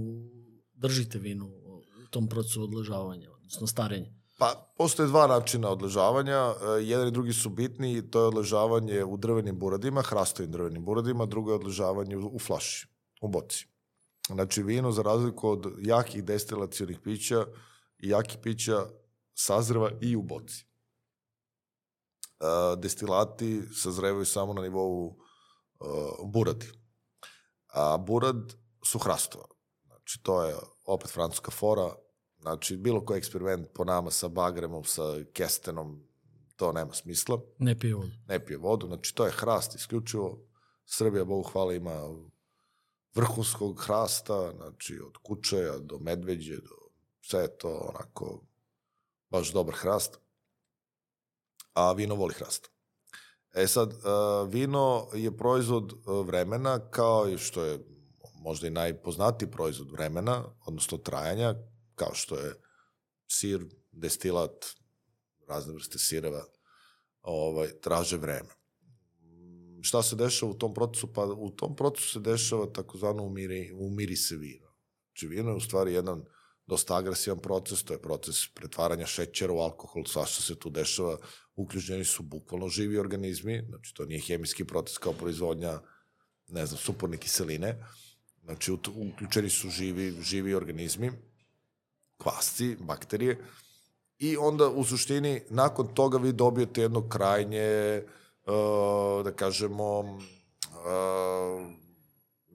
držite 0.74 1.20
vino 1.20 1.46
u 1.46 2.08
tom 2.10 2.28
procesu 2.28 2.64
odležavanja, 2.64 3.32
odnosno 3.32 3.68
starenja? 3.68 4.25
Pa, 4.38 4.74
postoje 4.78 5.08
dva 5.08 5.28
načina 5.28 5.70
odležavanja. 5.70 6.36
E, 6.36 6.84
jedan 6.84 7.08
i 7.08 7.12
drugi 7.12 7.34
su 7.34 7.50
bitni, 7.50 8.12
to 8.12 8.20
je 8.20 8.28
odležavanje 8.28 9.04
u 9.04 9.18
drvenim 9.18 9.60
buradima, 9.60 10.02
hrastovim 10.02 10.52
drvenim 10.52 10.86
buradima, 10.86 11.26
drugo 11.26 11.52
je 11.52 11.56
odležavanje 11.56 12.18
u 12.18 12.40
flaši, 12.40 12.88
u 13.22 13.28
boci. 13.28 13.68
Znači, 14.28 14.64
vino, 14.64 14.92
za 14.92 15.02
razliku 15.02 15.50
od 15.50 15.74
jakih 15.80 16.24
destilacijonih 16.24 17.00
pića 17.00 17.46
i 18.00 18.10
jakih 18.10 18.38
pića, 18.44 18.86
sazreva 19.34 19.92
i 20.02 20.16
u 20.16 20.22
boci. 20.22 20.66
E, 22.40 22.76
destilati 22.78 23.62
sazrevaju 23.74 24.26
samo 24.26 24.54
na 24.54 24.62
nivou 24.62 25.16
e, 25.16 25.86
buradi. 26.26 26.72
A 27.74 27.98
burad 27.98 28.54
su 28.86 29.00
hrastova. 29.00 29.46
Znači, 29.86 30.20
to 30.24 30.44
je 30.44 30.56
opet 30.86 31.12
francuska 31.12 31.52
fora, 31.52 31.96
Znači, 32.46 32.78
bilo 32.78 33.06
koji 33.06 33.18
eksperiment 33.18 33.68
po 33.74 33.84
nama 33.84 34.12
sa 34.12 34.28
bagremom, 34.28 34.84
sa 34.84 35.02
kestenom, 35.34 36.04
to 36.56 36.72
nema 36.72 36.94
smisla. 36.94 37.40
Ne 37.60 37.80
pije 37.80 37.96
vodu. 37.96 38.12
Ne 38.28 38.46
pije 38.46 38.58
vodu, 38.58 38.88
znači 38.88 39.16
to 39.16 39.26
je 39.26 39.32
hrast 39.32 39.76
isključivo. 39.76 40.40
Srbija, 40.86 41.26
Bogu 41.26 41.44
hvala, 41.44 41.74
ima 41.74 42.02
vrhunskog 43.16 43.82
hrasta, 43.82 44.52
znači 44.56 45.00
od 45.00 45.18
kučeja 45.24 45.78
do 45.78 46.00
medveđe, 46.00 46.56
do 46.56 46.76
sve 47.22 47.42
je 47.42 47.58
to 47.58 47.92
onako 47.94 48.42
baš 49.30 49.54
dobar 49.54 49.76
hrast, 49.76 50.20
a 51.74 51.94
vino 51.94 52.16
voli 52.16 52.34
hrast. 52.34 52.72
E 53.54 53.68
sad, 53.68 53.94
uh, 53.94 54.54
vino 54.54 55.08
je 55.14 55.38
proizvod 55.38 55.94
uh, 55.94 56.28
vremena, 56.28 56.80
kao 56.90 57.30
i 57.30 57.38
što 57.38 57.64
je 57.64 57.80
možda 58.36 58.68
i 58.68 58.70
najpoznatiji 58.70 59.52
proizvod 59.52 59.92
vremena, 59.92 60.44
odnosno 60.66 60.98
trajanja, 60.98 61.56
kao 61.96 62.14
što 62.14 62.40
je 62.40 62.54
sir, 63.28 63.66
destilat, 63.92 64.66
razne 65.48 65.74
vrste 65.74 66.00
sireva, 66.00 66.44
ovaj, 67.22 67.68
traže 67.82 68.18
vreme. 68.18 68.50
Šta 69.82 70.04
se 70.04 70.16
dešava 70.16 70.52
u 70.52 70.58
tom 70.58 70.74
procesu? 70.74 71.14
Pa 71.14 71.26
u 71.26 71.50
tom 71.50 71.76
procesu 71.76 72.10
se 72.10 72.20
dešava 72.20 72.66
takozvano 72.74 73.24
umiri, 73.24 73.72
umiri 73.74 74.16
se 74.16 74.36
vino. 74.36 74.68
Znači 75.08 75.28
vino 75.28 75.50
je 75.50 75.56
u 75.56 75.60
stvari 75.60 75.94
jedan 75.94 76.26
dosta 76.68 76.98
agresivan 76.98 77.40
proces, 77.40 77.84
to 77.84 77.94
je 77.94 78.02
proces 78.02 78.48
pretvaranja 78.54 79.06
šećera 79.06 79.54
u 79.54 79.60
alkohol, 79.60 80.06
svašta 80.06 80.42
se 80.42 80.56
tu 80.60 80.70
dešava, 80.70 81.18
uključeni 81.56 82.06
su 82.06 82.24
bukvalno 82.24 82.70
živi 82.70 82.98
organizmi, 82.98 83.64
znači 83.70 83.94
to 83.94 84.06
nije 84.06 84.22
hemijski 84.22 84.66
proces 84.66 84.98
kao 84.98 85.14
proizvodnja, 85.14 85.80
ne 86.48 86.66
znam, 86.66 86.78
suporne 86.78 87.18
kiseline, 87.18 87.86
znači 88.44 88.72
uključeni 88.72 89.50
su 89.50 89.70
živi, 89.70 90.22
živi 90.22 90.54
organizmi, 90.54 91.12
kvasci, 92.18 92.76
bakterije, 92.80 93.38
i 94.18 94.38
onda 94.38 94.70
u 94.70 94.84
suštini 94.84 95.42
nakon 95.50 95.88
toga 95.88 96.18
vi 96.18 96.32
dobijete 96.32 96.82
jedno 96.82 97.10
krajnje, 97.10 98.04
uh, 98.46 99.24
da 99.24 99.32
kažemo, 99.32 100.00
uh, 100.00 100.20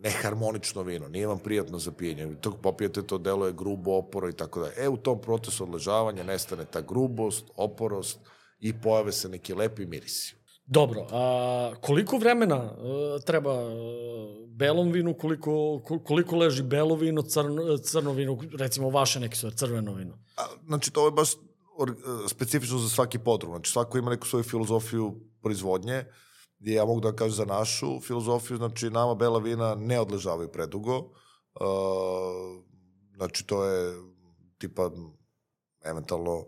neharmonično 0.02 0.82
vino, 0.82 1.08
nije 1.08 1.26
vam 1.26 1.38
prijatno 1.38 1.78
za 1.78 1.92
pijenje. 1.92 2.34
Tog 2.40 2.56
popijete, 2.62 3.02
to 3.02 3.18
deluje 3.18 3.52
grubo, 3.52 3.96
oporo 3.96 4.28
i 4.28 4.32
tako 4.32 4.60
da. 4.60 4.70
E, 4.76 4.88
u 4.88 4.96
tom 4.96 5.20
procesu 5.20 5.64
odležavanja 5.64 6.22
nestane 6.22 6.64
ta 6.64 6.80
grubost, 6.80 7.44
oporost 7.56 8.18
i 8.60 8.80
pojave 8.80 9.12
se 9.12 9.28
neki 9.28 9.54
lepi 9.54 9.86
mirisi. 9.86 10.39
Dobro, 10.72 11.06
a 11.10 11.72
koliko 11.80 12.18
vremena 12.18 12.56
uh, 12.62 13.22
treba 13.22 13.66
uh, 13.66 13.72
belom 14.48 14.92
vinu, 14.92 15.14
koliko, 15.14 15.80
koliko 16.04 16.36
leži 16.36 16.62
belo 16.62 16.94
vino, 16.94 17.22
crno, 17.22 17.78
crno 17.78 18.12
vino, 18.12 18.38
recimo 18.58 18.90
vaše 18.90 19.20
neki 19.20 19.36
su 19.36 19.50
crveno 19.50 19.94
vino? 19.94 20.18
A, 20.36 20.42
znači, 20.66 20.90
to 20.90 21.04
je 21.04 21.10
baš 21.10 21.30
or, 21.76 21.94
specifično 22.28 22.78
za 22.78 22.88
svaki 22.88 23.18
podrum. 23.18 23.52
Znači, 23.52 23.72
svako 23.72 23.98
ima 23.98 24.10
neku 24.10 24.26
svoju 24.26 24.42
filozofiju 24.42 25.14
proizvodnje, 25.42 26.04
gdje 26.58 26.74
ja 26.74 26.84
mogu 26.84 27.00
da 27.00 27.16
kažem 27.16 27.34
za 27.34 27.44
našu 27.44 28.00
filozofiju, 28.00 28.56
znači, 28.56 28.90
nama 28.90 29.14
bela 29.14 29.38
vina 29.38 29.74
ne 29.74 30.00
odležavaju 30.00 30.48
predugo, 30.48 30.98
uh, 30.98 32.62
znači, 33.16 33.46
to 33.46 33.64
je 33.64 33.94
tipa, 34.58 34.90
eventualno, 35.84 36.44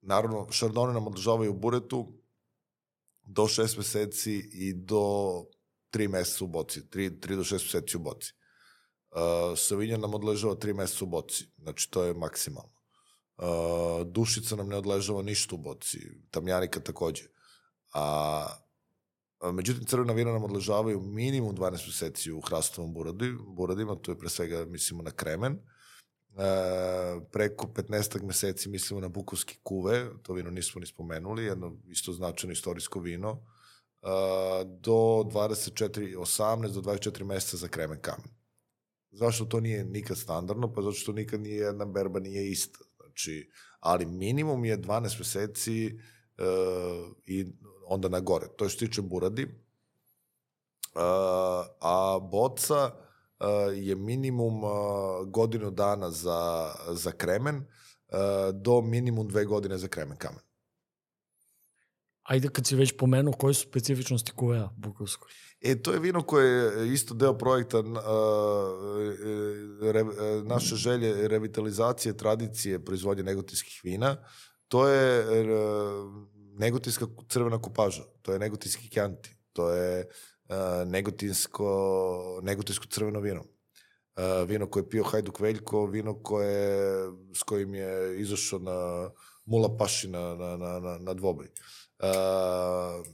naravno, 0.00 0.46
šardone 0.50 0.92
nam 0.92 1.06
odležavaju 1.06 1.50
u 1.50 1.58
buretu, 1.58 2.12
do 3.26 3.48
šest 3.48 3.76
meseci 3.76 4.50
i 4.52 4.72
do 4.74 5.44
tri 5.90 6.08
meseca 6.08 6.44
u 6.44 6.48
boci, 6.48 6.90
tri, 6.90 7.20
tri 7.20 7.36
do 7.36 7.44
šest 7.44 7.64
meseci 7.64 7.96
u 7.96 8.00
boci. 8.00 8.32
Uh, 9.10 9.58
Savinja 9.58 9.96
nam 9.96 10.14
odležava 10.14 10.54
tri 10.54 10.74
meseca 10.74 11.04
u 11.04 11.08
boci, 11.08 11.46
znači 11.58 11.90
to 11.90 12.02
je 12.02 12.14
maksimalno. 12.14 12.72
Uh, 13.36 14.06
dušica 14.06 14.56
nam 14.56 14.68
ne 14.68 14.76
odležava 14.76 15.22
ništa 15.22 15.54
u 15.54 15.58
boci, 15.58 15.98
tamjanika 16.30 16.80
takođe. 16.80 17.24
A, 17.94 18.46
a 19.40 19.52
međutim, 19.52 19.84
crvena 19.86 20.12
vina 20.12 20.32
nam 20.32 20.44
odležavaju 20.44 21.00
minimum 21.00 21.56
12 21.56 21.86
meseci 21.86 22.32
u 22.32 22.40
hrastovom 22.40 22.94
buradi, 22.94 23.32
buradima, 23.56 23.94
to 23.94 24.12
je 24.12 24.18
pre 24.18 24.28
svega 24.28 24.64
mislimo 24.64 25.02
na 25.02 25.10
kremen. 25.10 25.58
E, 26.36 27.20
preko 27.32 27.66
15 27.66 28.22
meseci 28.22 28.68
mislimo 28.68 29.00
na 29.00 29.08
bukovski 29.08 29.58
kuve, 29.62 30.06
to 30.22 30.32
vino 30.32 30.50
nismo 30.50 30.80
ni 30.80 30.86
spomenuli, 30.86 31.44
jedno 31.44 31.76
isto 31.88 32.12
značajno 32.12 32.52
istorijsko 32.52 33.00
vino, 33.00 33.30
e, 34.02 34.08
do 34.64 35.24
24, 35.24 36.16
18 36.16 36.72
do 36.72 36.80
24 36.80 37.24
meseca 37.24 37.56
za 37.56 37.68
kremen 37.68 38.00
kamen. 38.00 38.30
Zašto 39.10 39.44
to 39.44 39.60
nije 39.60 39.84
nikad 39.84 40.18
standardno? 40.18 40.72
Pa 40.72 40.82
zato 40.82 40.94
što 40.94 41.12
nikad 41.12 41.40
nije 41.40 41.56
jedna 41.56 41.84
berba 41.84 42.20
nije 42.20 42.50
ista. 42.50 42.78
Znači, 42.96 43.50
ali 43.80 44.06
minimum 44.06 44.64
je 44.64 44.78
12 44.78 45.18
meseci 45.18 45.98
uh, 46.38 47.16
i 47.26 47.46
onda 47.86 48.08
na 48.08 48.20
gore. 48.20 48.46
To 48.56 48.64
je 48.64 48.68
što 48.68 48.86
tiče 48.86 49.02
buradi. 49.02 49.44
Uh, 49.44 51.00
a 51.80 52.18
boca 52.30 52.90
je 53.74 53.94
minimum 53.94 54.62
godinu 55.26 55.70
dana 55.70 56.10
za, 56.10 56.72
za 56.90 57.12
kremen, 57.12 57.64
do 58.54 58.80
minimum 58.80 59.28
dve 59.28 59.44
godine 59.44 59.78
za 59.78 59.88
kremen 59.88 60.16
kamen. 60.18 60.40
Ajde 62.22 62.48
kad 62.48 62.66
si 62.66 62.76
već 62.76 62.96
pomenuo, 62.98 63.32
koje 63.32 63.54
su 63.54 63.68
specifičnosti 63.68 64.32
kuveja 64.32 64.70
Bukovskoj? 64.76 65.30
E, 65.60 65.82
to 65.82 65.92
je 65.92 66.00
vino 66.00 66.22
koje 66.22 66.80
je 66.80 66.92
isto 66.92 67.14
deo 67.14 67.38
projekta 67.38 67.78
uh, 67.78 67.86
re, 69.82 70.04
naše 70.44 70.76
želje 70.76 71.28
revitalizacije 71.28 72.16
tradicije 72.16 72.84
proizvodnje 72.84 73.22
negotinskih 73.22 73.80
vina. 73.84 74.16
To 74.68 74.88
je 74.88 75.20
uh, 75.20 76.12
negotinska 76.58 77.06
crvena 77.28 77.62
kupaža, 77.62 78.02
to 78.22 78.32
je 78.32 78.38
negotinski 78.38 78.90
kjanti, 78.90 79.36
to 79.52 79.70
je 79.70 80.00
uh, 80.00 80.06
negotinsko, 80.86 82.40
negotinsko 82.42 82.86
crveno 82.86 83.20
vino. 83.20 83.40
Uh, 84.16 84.48
vino 84.48 84.66
koje 84.70 84.82
je 84.82 84.88
pio 84.88 85.04
Hajduk 85.04 85.40
Veljko, 85.40 85.86
vino 85.86 86.22
koje, 86.22 87.08
s 87.34 87.42
kojim 87.42 87.74
je 87.74 88.20
izašao 88.20 88.58
na 88.58 89.10
Mula 89.44 89.76
Paši 89.76 90.08
na, 90.08 90.34
na, 90.34 90.56
na, 90.56 90.78
na, 90.80 90.98
na 90.98 91.14
dvoboj. 91.14 91.46
Uh, 91.98 93.06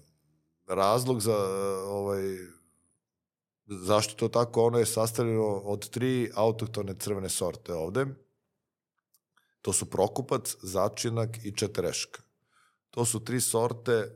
razlog 0.67 1.21
za 1.21 1.37
ovaj 1.87 2.23
zašto 3.67 4.15
to 4.15 4.29
tako, 4.29 4.67
ono 4.67 4.79
je 4.79 4.87
sastavljeno 4.87 5.47
od 5.47 5.91
tri 5.91 6.31
autohtone 6.35 6.95
crvene 6.99 7.29
sorte 7.29 7.75
ovde. 7.75 8.07
To 9.61 9.73
su 9.73 9.91
Prokupac, 9.91 10.57
Začinak 10.63 11.45
i 11.45 11.57
Četereška. 11.57 12.23
To 12.91 13.05
su 13.05 13.25
tri 13.25 13.41
sorte 13.41 13.93
e, 13.93 14.11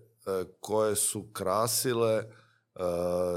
koje 0.61 0.97
su 0.97 1.29
krasile 1.33 2.13
e, 2.13 2.25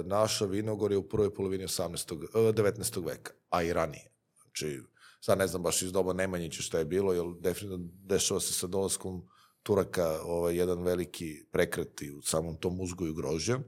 naša 0.03 0.45
vinogorje 0.45 0.97
u 0.97 1.09
prvoj 1.09 1.33
polovini 1.33 1.63
18. 1.63 2.27
19. 2.33 3.05
veka, 3.05 3.31
a 3.49 3.63
i 3.63 3.73
ranije. 3.73 4.11
Znači, 4.41 4.81
sad 5.21 5.37
ne 5.37 5.47
znam 5.47 5.63
baš 5.63 5.81
iz 5.81 5.91
doba 5.91 6.13
Nemanjića 6.13 6.61
šta 6.61 6.79
je 6.79 6.85
bilo, 6.85 7.13
jer 7.13 7.25
definitivno 7.39 7.89
dešava 7.93 8.39
se 8.39 8.53
sa 8.53 8.67
dolaskom 8.67 9.27
Turaka 9.63 10.19
ovaj, 10.23 10.57
jedan 10.57 10.83
veliki 10.83 11.43
prekret 11.51 12.01
u 12.17 12.21
samom 12.21 12.57
tom 12.57 12.81
uzgoju 12.81 13.13
grožđa. 13.13 13.59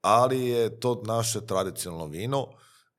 Ali 0.00 0.46
je 0.46 0.80
to 0.80 1.02
naše 1.06 1.46
tradicionalno 1.46 2.06
vino 2.06 2.48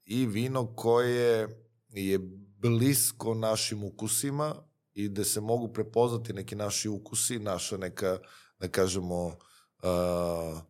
i 0.05 0.25
vino 0.25 0.75
koje 0.75 1.47
je 1.89 2.19
blisko 2.57 3.33
našim 3.33 3.83
ukusima 3.83 4.55
i 4.93 5.07
gde 5.07 5.23
se 5.23 5.41
mogu 5.41 5.73
prepoznati 5.73 6.33
neki 6.33 6.55
naši 6.55 6.89
ukusi, 6.89 7.39
naša 7.39 7.77
neka, 7.77 8.17
da 8.59 8.67
kažemo, 8.67 9.25
uh, 9.25 10.61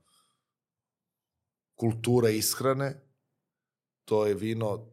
kultura 1.75 2.29
ishrane. 2.29 3.01
To 4.05 4.25
je 4.25 4.33
vino 4.33 4.91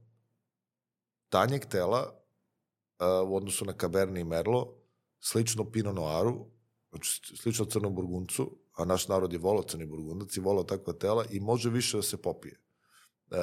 tanjeg 1.28 1.66
tela 1.66 2.02
uh, 2.02 3.30
u 3.30 3.36
odnosu 3.36 3.64
na 3.64 3.72
Cabernet 3.80 4.20
i 4.20 4.24
Merlot, 4.24 4.68
slično 5.20 5.70
Pinot 5.70 5.94
Noiru, 5.94 6.46
znači 6.90 7.36
slično 7.36 7.64
crnom 7.64 7.94
burguncu, 7.94 8.50
a 8.76 8.84
naš 8.84 9.08
narod 9.08 9.32
je 9.32 9.38
volao 9.38 9.62
crni 9.62 9.86
burgundac 9.86 10.36
i 10.36 10.40
volao 10.40 10.64
takva 10.64 10.92
tela 10.92 11.24
i 11.30 11.40
može 11.40 11.70
više 11.70 11.96
da 11.96 12.02
se 12.02 12.16
popije. 12.16 12.60
E, 13.30 13.36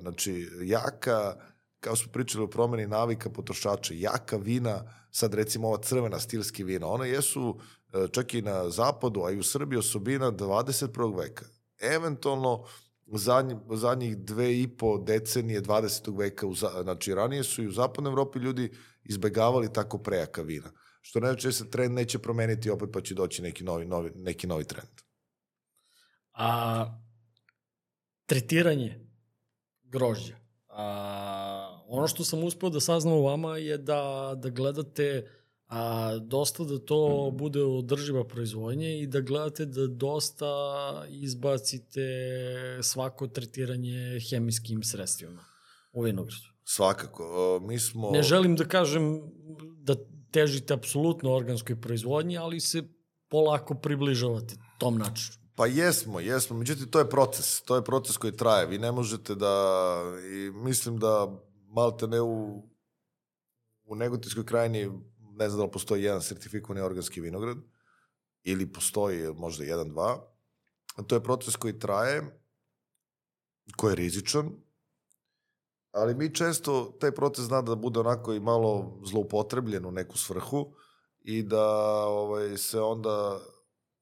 znači, 0.00 0.48
jaka, 0.62 1.36
kao 1.80 1.96
smo 1.96 2.12
pričali 2.12 2.44
o 2.44 2.50
promeni 2.50 2.86
navika 2.86 3.30
potrošača, 3.30 3.94
jaka 3.96 4.36
vina, 4.36 4.94
sad 5.10 5.34
recimo 5.34 5.68
ova 5.68 5.82
crvena 5.82 6.18
stilski 6.18 6.64
vina, 6.64 6.86
one 6.86 7.08
jesu 7.08 7.60
e, 7.92 8.06
čak 8.12 8.34
i 8.34 8.42
na 8.42 8.70
zapadu, 8.70 9.22
a 9.22 9.30
i 9.30 9.38
u 9.38 9.42
Srbiji 9.42 9.78
osobina 9.78 10.32
21. 10.32 11.18
veka. 11.18 11.44
Eventualno, 11.80 12.64
zadnji, 13.06 13.56
zadnjih 13.70 14.18
dve 14.18 14.60
i 14.60 14.68
po 14.68 14.98
decenije 14.98 15.62
20. 15.62 16.18
veka, 16.18 16.46
u, 16.46 16.54
znači 16.54 17.14
ranije 17.14 17.44
su 17.44 17.62
i 17.62 17.66
u 17.66 17.72
zapadnoj 17.72 18.10
Evropi 18.10 18.38
ljudi 18.38 18.72
izbegavali 19.04 19.72
tako 19.72 19.98
prejaka 19.98 20.42
vina. 20.42 20.70
Što 21.00 21.20
da 21.20 21.52
se 21.52 21.70
trend 21.70 21.94
neće 21.94 22.18
promeniti 22.18 22.70
opet 22.70 22.88
pa 22.92 23.00
će 23.00 23.14
doći 23.14 23.42
neki 23.42 23.64
novi, 23.64 23.86
novi, 23.86 24.10
neki 24.14 24.46
novi 24.46 24.64
trend. 24.64 25.00
A 26.32 26.86
tretiranje 28.26 29.06
grožđa. 29.82 30.36
A, 30.68 31.82
ono 31.86 32.08
što 32.08 32.24
sam 32.24 32.44
uspeo 32.44 32.70
da 32.70 32.80
saznam 32.80 33.14
u 33.14 33.24
vama 33.24 33.56
je 33.56 33.78
da, 33.78 34.32
da 34.36 34.48
gledate 34.48 35.30
a, 35.70 36.18
dosta 36.18 36.64
da 36.64 36.78
to 36.78 37.30
bude 37.34 37.62
održiva 37.62 38.24
proizvodnja 38.24 38.88
i 38.88 39.06
da 39.06 39.20
gledate 39.20 39.66
da 39.66 39.86
dosta 39.86 40.46
izbacite 41.08 42.00
svako 42.82 43.26
tretiranje 43.26 44.20
hemijskim 44.30 44.82
sredstvima 44.82 45.44
u 45.92 46.02
vinogradu. 46.02 46.50
Svakako. 46.64 47.60
Mi 47.62 47.78
smo... 47.78 48.10
Ne 48.10 48.22
želim 48.22 48.56
da 48.56 48.64
kažem 48.64 49.20
da 49.82 49.94
težite 50.30 50.74
apsolutno 50.74 51.32
organskoj 51.32 51.80
proizvodnji, 51.80 52.38
ali 52.38 52.60
se 52.60 52.82
polako 53.28 53.74
približavate 53.74 54.54
tom 54.78 54.98
načinu. 54.98 55.36
Pa 55.54 55.66
jesmo, 55.66 56.20
jesmo. 56.20 56.56
Međutim, 56.56 56.90
to 56.90 56.98
je 56.98 57.10
proces. 57.10 57.62
To 57.62 57.76
je 57.76 57.84
proces 57.84 58.16
koji 58.16 58.36
traje. 58.36 58.66
Vi 58.66 58.78
ne 58.78 58.92
možete 58.92 59.34
da... 59.34 59.96
I 60.32 60.50
mislim 60.50 60.98
da 60.98 61.28
malte 61.68 62.06
ne 62.06 62.20
u, 62.20 62.62
u 63.84 63.94
Negotinskoj 63.94 64.46
krajini 64.46 64.90
ne 65.30 65.48
znam 65.48 65.58
da 65.58 65.64
li 65.64 65.70
postoji 65.70 66.02
jedan 66.02 66.22
sertifikovani 66.22 66.80
organski 66.80 67.20
vinograd 67.20 67.58
ili 68.42 68.72
postoji 68.72 69.32
možda 69.34 69.64
jedan, 69.64 69.88
dva. 69.88 70.32
To 71.06 71.14
je 71.14 71.22
proces 71.22 71.56
koji 71.56 71.78
traje, 71.78 72.42
koji 73.76 73.92
je 73.92 73.96
rizičan, 73.96 74.50
ali 75.92 76.14
mi 76.14 76.34
često 76.34 76.96
taj 77.00 77.12
proces 77.12 77.44
zna 77.44 77.62
da 77.62 77.74
bude 77.74 78.00
onako 78.00 78.34
i 78.34 78.40
malo 78.40 79.00
zloupotrebljen 79.04 79.86
u 79.86 79.90
neku 79.90 80.18
svrhu 80.18 80.74
i 81.20 81.42
da 81.42 81.66
ovaj, 82.06 82.56
se 82.56 82.80
onda 82.80 83.40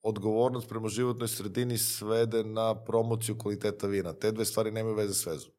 odgovornost 0.02 0.68
prema 0.68 0.88
životnoj 0.88 1.28
sredini 1.28 1.78
svede 1.78 2.44
na 2.44 2.84
promociju 2.84 3.38
kvaliteta 3.38 3.86
vina. 3.86 4.12
Te 4.12 4.32
dve 4.32 4.44
stvari 4.44 4.70
nemaju 4.70 4.94
veze 4.94 5.14
s 5.14 5.26
vezom. 5.26 5.52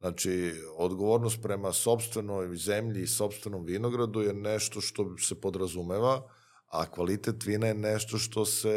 Znači, 0.00 0.52
odgovornost 0.76 1.42
prema 1.42 1.72
sobstvenoj 1.72 2.56
zemlji 2.56 3.02
i 3.02 3.06
sobstvenom 3.06 3.64
vinogradu 3.64 4.20
je 4.20 4.34
nešto 4.34 4.80
što 4.80 5.18
se 5.18 5.40
podrazumeva, 5.40 6.28
a 6.66 6.90
kvalitet 6.90 7.44
vina 7.44 7.66
je 7.66 7.74
nešto 7.74 8.18
što 8.18 8.44
se 8.44 8.76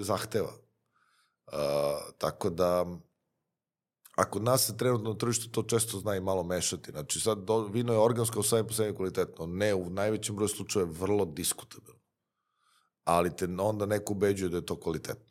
zahteva. 0.00 0.52
Uh, 1.46 1.54
tako 2.18 2.50
da, 2.50 2.86
a 4.16 4.30
kod 4.30 4.42
nas 4.42 4.66
se 4.66 4.76
trenutno 4.76 5.10
na 5.10 5.18
tržištu 5.18 5.50
to 5.50 5.62
često 5.62 5.98
zna 5.98 6.16
i 6.16 6.20
malo 6.20 6.42
mešati. 6.42 6.90
Znači, 6.90 7.20
sad 7.20 7.38
do, 7.38 7.64
vino 7.64 7.92
je 7.92 7.98
organsko, 7.98 8.42
sve 8.42 8.66
po 8.66 8.72
sebi 8.72 8.96
kvalitetno. 8.96 9.46
Ne, 9.46 9.74
u 9.74 9.90
najvećem 9.90 10.36
broju 10.36 10.48
slučaja 10.48 10.82
je 10.82 10.92
vrlo 10.92 11.24
diskutabilno. 11.24 12.00
Ali 13.04 13.36
te 13.36 13.48
onda 13.58 13.86
neko 13.86 14.12
ubeđuje 14.12 14.48
da 14.48 14.56
je 14.56 14.66
to 14.66 14.80
kvalitetno. 14.80 15.27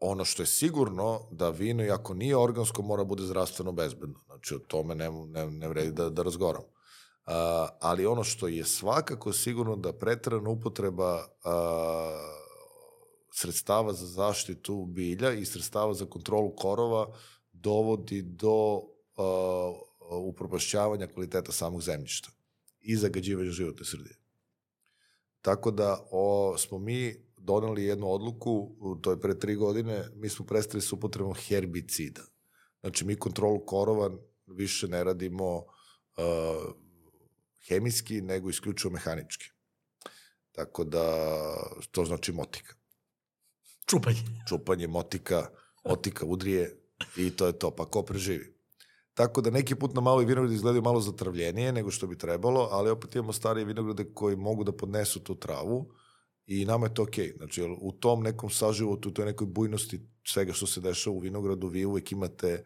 Ono 0.00 0.24
što 0.24 0.42
je 0.42 0.46
sigurno 0.46 1.20
da 1.30 1.50
vino, 1.50 1.84
i 1.84 1.90
ako 1.90 2.14
nije 2.14 2.36
organsko, 2.36 2.82
mora 2.82 3.04
bude 3.04 3.22
zdravstveno 3.22 3.72
bezbedno. 3.72 4.20
Znači, 4.26 4.54
o 4.54 4.58
tome 4.58 4.94
ne, 4.94 5.10
ne, 5.10 5.50
ne 5.50 5.68
vredi 5.68 5.92
da, 5.92 6.10
da 6.10 6.22
razgovaram. 6.22 6.62
Uh, 6.62 7.34
ali 7.80 8.06
ono 8.06 8.24
što 8.24 8.48
je 8.48 8.64
svakako 8.64 9.32
sigurno 9.32 9.76
da 9.76 9.92
pretrana 9.92 10.50
upotreba 10.50 11.16
uh, 11.16 11.22
sredstava 13.32 13.92
za 13.92 14.06
zaštitu 14.06 14.86
bilja 14.86 15.32
i 15.32 15.44
sredstava 15.44 15.94
za 15.94 16.06
kontrolu 16.06 16.56
korova 16.56 17.06
dovodi 17.52 18.22
do 18.22 18.74
uh, 18.74 18.84
upropašćavanja 20.28 21.06
kvaliteta 21.06 21.52
samog 21.52 21.82
zemljišta 21.82 22.30
i 22.80 22.96
zagađivanja 22.96 23.50
životne 23.50 23.84
sredine. 23.84 24.16
Tako 25.40 25.70
da 25.70 26.06
o, 26.10 26.54
smo 26.58 26.78
mi 26.78 27.27
doneli 27.48 27.84
jednu 27.84 28.10
odluku, 28.12 28.52
to 29.02 29.10
je 29.10 29.20
pre 29.20 29.38
tri 29.38 29.56
godine, 29.56 30.04
mi 30.14 30.28
smo 30.28 30.46
prestali 30.46 30.82
s 30.82 30.92
upotrebom 30.92 31.34
herbicida. 31.34 32.22
Znači, 32.80 33.04
mi 33.04 33.16
kontrolu 33.16 33.64
korova 33.66 34.10
više 34.46 34.88
ne 34.88 35.04
radimo 35.04 35.56
uh, 35.56 35.64
hemijski, 37.68 38.20
nego 38.20 38.50
isključivo 38.50 38.92
mehanički. 38.92 39.46
Tako 40.52 40.84
da, 40.84 41.04
to 41.90 42.04
znači 42.04 42.32
motika. 42.32 42.74
Čupanje. 43.86 44.22
Čupanje, 44.48 44.86
motika, 44.86 45.48
motika 45.84 46.26
udrije 46.26 46.76
i 47.16 47.30
to 47.30 47.46
je 47.46 47.58
to. 47.58 47.70
Pa 47.70 47.84
ko 47.84 48.02
preživi? 48.02 48.54
Tako 49.14 49.40
da 49.40 49.50
neki 49.50 49.74
put 49.74 49.94
na 49.94 50.00
maloj 50.00 50.24
vinogradi 50.24 50.54
izgledaju 50.54 50.82
malo 50.82 51.00
zatravljenije 51.00 51.72
nego 51.72 51.90
što 51.90 52.06
bi 52.06 52.18
trebalo, 52.18 52.68
ali 52.72 52.90
opet 52.90 53.14
imamo 53.14 53.32
starije 53.32 53.64
vinograde 53.64 54.04
koji 54.14 54.36
mogu 54.36 54.64
da 54.64 54.72
podnesu 54.72 55.20
tu 55.24 55.34
travu 55.34 55.90
i 56.48 56.64
nama 56.64 56.86
je 56.86 56.94
to 56.94 57.02
okej. 57.02 57.26
Okay. 57.26 57.36
Znači, 57.36 57.62
u 57.80 57.92
tom 57.92 58.22
nekom 58.22 58.50
saživotu, 58.50 59.08
u 59.08 59.12
toj 59.12 59.24
nekoj 59.24 59.46
bujnosti 59.46 60.00
svega 60.26 60.52
što 60.52 60.66
se 60.66 60.80
dešava 60.80 61.16
u 61.16 61.20
vinogradu, 61.20 61.68
vi 61.68 61.84
uvek 61.84 62.12
imate 62.12 62.64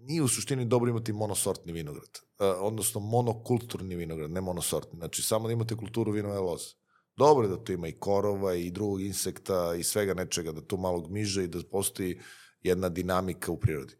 nije 0.00 0.22
u 0.22 0.28
suštini 0.28 0.64
dobro 0.64 0.90
imati 0.90 1.12
monosortni 1.12 1.72
vinograd, 1.72 2.08
uh, 2.38 2.46
odnosno 2.60 3.00
monokulturni 3.00 3.96
vinograd, 3.96 4.30
ne 4.30 4.40
monosortni. 4.40 4.98
Znači, 4.98 5.22
samo 5.22 5.46
da 5.46 5.52
imate 5.52 5.76
kulturu 5.76 6.12
vinove 6.12 6.38
loze. 6.38 6.74
Dobro 7.16 7.46
je 7.46 7.48
da 7.48 7.64
tu 7.64 7.72
ima 7.72 7.88
i 7.88 7.98
korova 7.98 8.54
i 8.54 8.70
drugog 8.70 9.00
insekta 9.00 9.74
i 9.78 9.82
svega 9.82 10.14
nečega, 10.14 10.52
da 10.52 10.66
tu 10.66 10.76
malo 10.76 11.00
gmiže 11.00 11.44
i 11.44 11.48
da 11.48 11.60
postoji 11.70 12.20
jedna 12.62 12.88
dinamika 12.88 13.52
u 13.52 13.60
prirodi. 13.60 13.94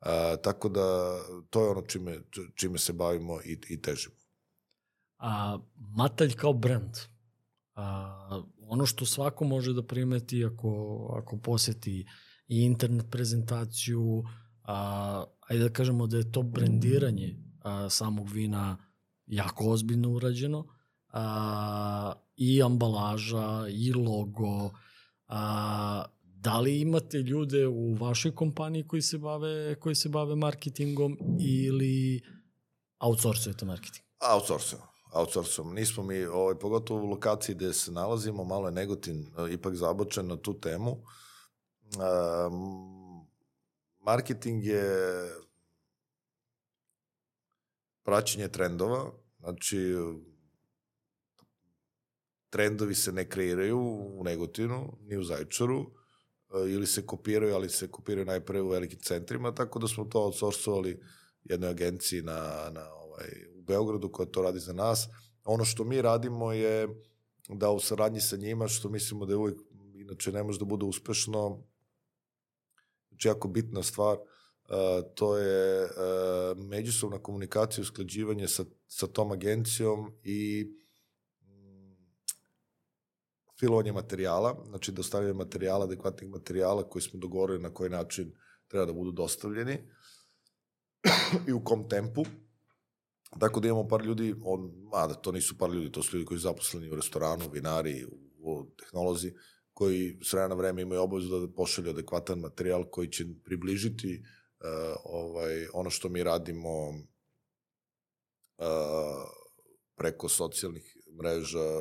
A, 0.00 0.36
tako 0.36 0.68
da 0.68 1.18
to 1.50 1.64
je 1.64 1.70
ono 1.70 1.82
čime, 1.82 2.20
čime 2.54 2.78
se 2.78 2.92
bavimo 2.92 3.40
i, 3.44 3.58
i 3.68 3.82
težimo. 3.82 4.14
A, 5.18 5.58
Matalj 5.96 6.32
kao 6.32 6.52
brand, 6.52 6.96
a, 7.80 8.42
ono 8.68 8.86
što 8.86 9.06
svako 9.06 9.44
može 9.44 9.72
da 9.72 9.82
primeti 9.82 10.44
ako, 10.44 10.70
ako 11.22 11.36
poseti 11.36 12.06
i 12.48 12.62
internet 12.62 13.06
prezentaciju, 13.10 14.24
a, 14.64 15.24
ajde 15.48 15.64
da 15.64 15.72
kažemo 15.72 16.06
da 16.06 16.16
je 16.16 16.32
to 16.32 16.42
brendiranje 16.42 17.36
a, 17.62 17.90
samog 17.90 18.30
vina 18.30 18.76
jako 19.26 19.70
ozbiljno 19.70 20.10
urađeno, 20.10 20.66
a, 21.12 22.12
i 22.36 22.62
ambalaža, 22.62 23.68
i 23.68 23.92
logo, 23.92 24.70
a, 25.26 26.04
da 26.22 26.60
li 26.60 26.80
imate 26.80 27.18
ljude 27.18 27.66
u 27.66 27.94
vašoj 27.94 28.34
kompaniji 28.34 28.86
koji 28.86 29.02
se 29.02 29.18
bave, 29.18 29.74
koji 29.74 29.94
se 29.94 30.08
bave 30.08 30.34
marketingom 30.36 31.18
ili 31.40 32.20
outsourcujete 32.98 33.64
marketing? 33.64 34.04
Outsourcujemo. 34.32 34.89
Outsourcujemo. 35.12 35.72
Nismo 35.72 36.02
mi, 36.02 36.24
ovaj, 36.24 36.54
pogotovo 36.54 37.02
u 37.02 37.10
lokaciji 37.10 37.54
gde 37.54 37.72
se 37.72 37.92
nalazimo, 37.92 38.44
malo 38.44 38.68
je 38.68 38.72
Negotin 38.72 39.26
e, 39.38 39.52
ipak 39.52 39.74
zabočen 39.74 40.26
na 40.26 40.36
tu 40.36 40.60
temu. 40.60 41.02
Um, 42.50 43.26
marketing 43.98 44.64
je 44.64 44.84
praćenje 48.02 48.48
trendova, 48.48 49.12
znači 49.38 49.94
trendovi 52.50 52.94
se 52.94 53.12
ne 53.12 53.28
kreiraju 53.28 53.78
u 54.14 54.24
Negotinu, 54.24 54.96
ni 55.00 55.16
u 55.16 55.24
Zajčaru, 55.24 55.80
e, 55.80 56.70
ili 56.70 56.86
se 56.86 57.06
kopiraju, 57.06 57.54
ali 57.54 57.68
se 57.68 57.90
kopiraju 57.90 58.26
najpre 58.26 58.60
u 58.60 58.68
velikim 58.68 59.00
centrima, 59.00 59.54
tako 59.54 59.78
da 59.78 59.88
smo 59.88 60.04
to 60.04 60.22
outsourcovali 60.22 61.02
jednoj 61.44 61.70
agenciji 61.70 62.22
na, 62.22 62.70
na 62.72 62.94
ovaj, 62.94 63.49
Beogradu 63.70 64.10
koja 64.12 64.26
to 64.26 64.42
radi 64.42 64.58
za 64.58 64.72
nas. 64.72 65.08
Ono 65.44 65.64
što 65.64 65.84
mi 65.84 66.02
radimo 66.02 66.52
je 66.52 66.88
da 67.48 67.70
u 67.70 67.80
saradnji 67.80 68.20
sa 68.20 68.36
njima, 68.36 68.68
što 68.68 68.88
mislimo 68.88 69.26
da 69.26 69.32
je 69.32 69.36
uvijek, 69.36 69.60
inače 69.94 70.32
ne 70.32 70.42
može 70.42 70.58
da 70.58 70.64
bude 70.64 70.86
uspešno, 70.86 71.62
znači 73.10 73.28
jako 73.28 73.48
bitna 73.48 73.82
stvar, 73.82 74.18
Uh, 74.70 75.02
to 75.14 75.36
je 75.36 75.84
uh, 75.84 75.90
međusobna 76.58 77.18
komunikacija 77.18 77.82
i 77.82 77.88
usklađivanje 77.88 78.48
sa, 78.48 78.64
sa 78.86 79.06
tom 79.06 79.32
agencijom 79.32 80.12
i 80.22 80.70
filovanje 83.60 83.92
materijala, 83.92 84.64
znači 84.68 84.92
dostavljanje 84.92 85.34
materijala, 85.34 85.84
adekvatnih 85.84 86.30
materijala 86.30 86.88
koji 86.88 87.02
smo 87.02 87.20
dogovorili 87.20 87.62
na 87.62 87.74
koji 87.74 87.90
način 87.90 88.32
treba 88.68 88.86
da 88.86 88.92
budu 88.92 89.10
dostavljeni 89.10 89.78
i 91.48 91.52
u 91.52 91.64
kom 91.64 91.88
tempu. 91.88 92.24
Tako 93.38 93.60
da 93.60 93.68
imamo 93.68 93.88
par 93.88 94.04
ljudi, 94.04 94.34
on, 94.44 94.70
mada 94.92 95.14
to 95.14 95.32
nisu 95.32 95.58
par 95.58 95.70
ljudi, 95.70 95.92
to 95.92 96.02
su 96.02 96.16
ljudi 96.16 96.26
koji 96.26 96.38
su 96.38 96.42
zaposleni 96.42 96.90
u 96.90 96.94
restoranu, 96.94 97.48
vinari, 97.52 98.06
u, 98.38 98.66
tehnolozi, 98.78 99.32
koji 99.72 100.18
s 100.22 100.32
vremena 100.32 100.54
na 100.54 100.54
vreme 100.54 100.82
imaju 100.82 101.02
obavezu 101.02 101.40
da 101.40 101.52
pošalju 101.54 101.90
adekvatan 101.90 102.38
materijal 102.38 102.84
koji 102.90 103.08
će 103.08 103.24
približiti 103.44 104.22
uh, 104.22 104.26
ovaj, 105.04 105.66
ono 105.72 105.90
što 105.90 106.08
mi 106.08 106.22
radimo 106.22 106.88
uh, 106.88 106.96
preko 109.96 110.28
socijalnih 110.28 110.96
mreža 111.22 111.80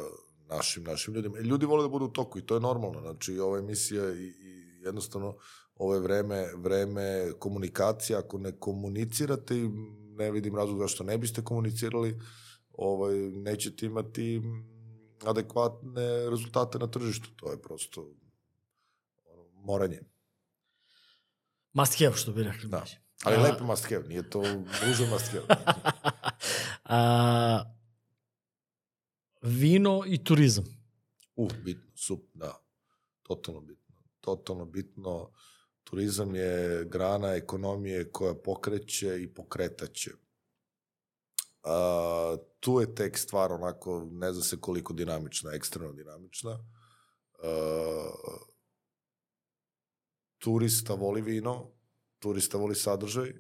našim, 0.50 0.84
našim 0.84 1.14
ljudima. 1.14 1.40
Ljudi 1.40 1.66
vole 1.66 1.84
da 1.84 1.90
budu 1.90 2.06
u 2.06 2.14
toku 2.14 2.40
i 2.40 2.46
to 2.46 2.56
je 2.56 2.60
normalno. 2.60 3.02
Znači, 3.02 3.40
ova 3.40 3.60
emisija 3.60 4.12
i, 4.14 4.24
i 4.24 4.82
jednostavno 4.84 5.36
ovo 5.76 5.94
je 5.94 6.00
vreme, 6.00 6.48
vreme 6.56 7.32
komunikacija. 7.40 8.20
Ako 8.20 8.38
ne 8.38 8.52
komunicirate, 8.60 9.56
ne 10.20 10.32
vidim 10.32 10.56
razlog 10.56 10.80
zašto 10.80 11.04
ne 11.04 11.18
biste 11.18 11.44
komunicirali, 11.44 12.20
ovaj, 12.74 13.16
nećete 13.18 13.86
imati 13.86 14.42
adekvatne 15.26 16.30
rezultate 16.30 16.80
na 16.80 16.88
tržištu. 16.88 17.30
To 17.36 17.52
je 17.52 17.62
prosto 17.62 18.08
moranje. 19.54 20.00
Must 21.74 22.00
have, 22.00 22.16
što 22.16 22.32
bi 22.32 22.44
rekli. 22.44 22.70
Da. 22.70 22.86
Ali 23.24 23.36
A... 23.36 23.42
lepo 23.42 23.64
must 23.64 23.90
have, 23.90 24.08
nije 24.08 24.30
to 24.30 24.42
ružan 24.86 25.10
must 25.10 25.32
have. 25.32 25.46
A, 26.84 27.64
vino 29.42 30.04
i 30.08 30.24
turizam. 30.24 30.66
U, 31.36 31.50
bitno, 31.64 31.92
sup, 31.96 32.30
da. 32.34 32.64
Totalno 33.24 33.62
bitno. 33.62 33.96
Totalno 34.22 34.66
bitno. 34.66 35.32
Turizam 35.90 36.36
je 36.36 36.86
grana 36.86 37.34
ekonomije 37.34 38.12
koja 38.12 38.34
pokreće 38.34 39.22
i 39.22 39.34
pokretaće 39.34 40.12
A, 41.64 42.38
tu 42.60 42.82
je 42.82 42.96
tek 42.96 43.18
stvar 43.18 43.52
onako, 43.52 44.08
ne 44.12 44.34
zna 44.34 44.44
se 44.44 44.58
koliko 44.62 44.94
dinamična, 44.94 45.52
ekstremno 45.54 45.94
dinamična. 45.94 46.60
A, 47.44 48.12
turista 50.38 50.94
voli 50.94 51.22
vino, 51.22 51.72
turista 52.20 52.58
voli 52.58 52.76
sadržaj, 52.76 53.34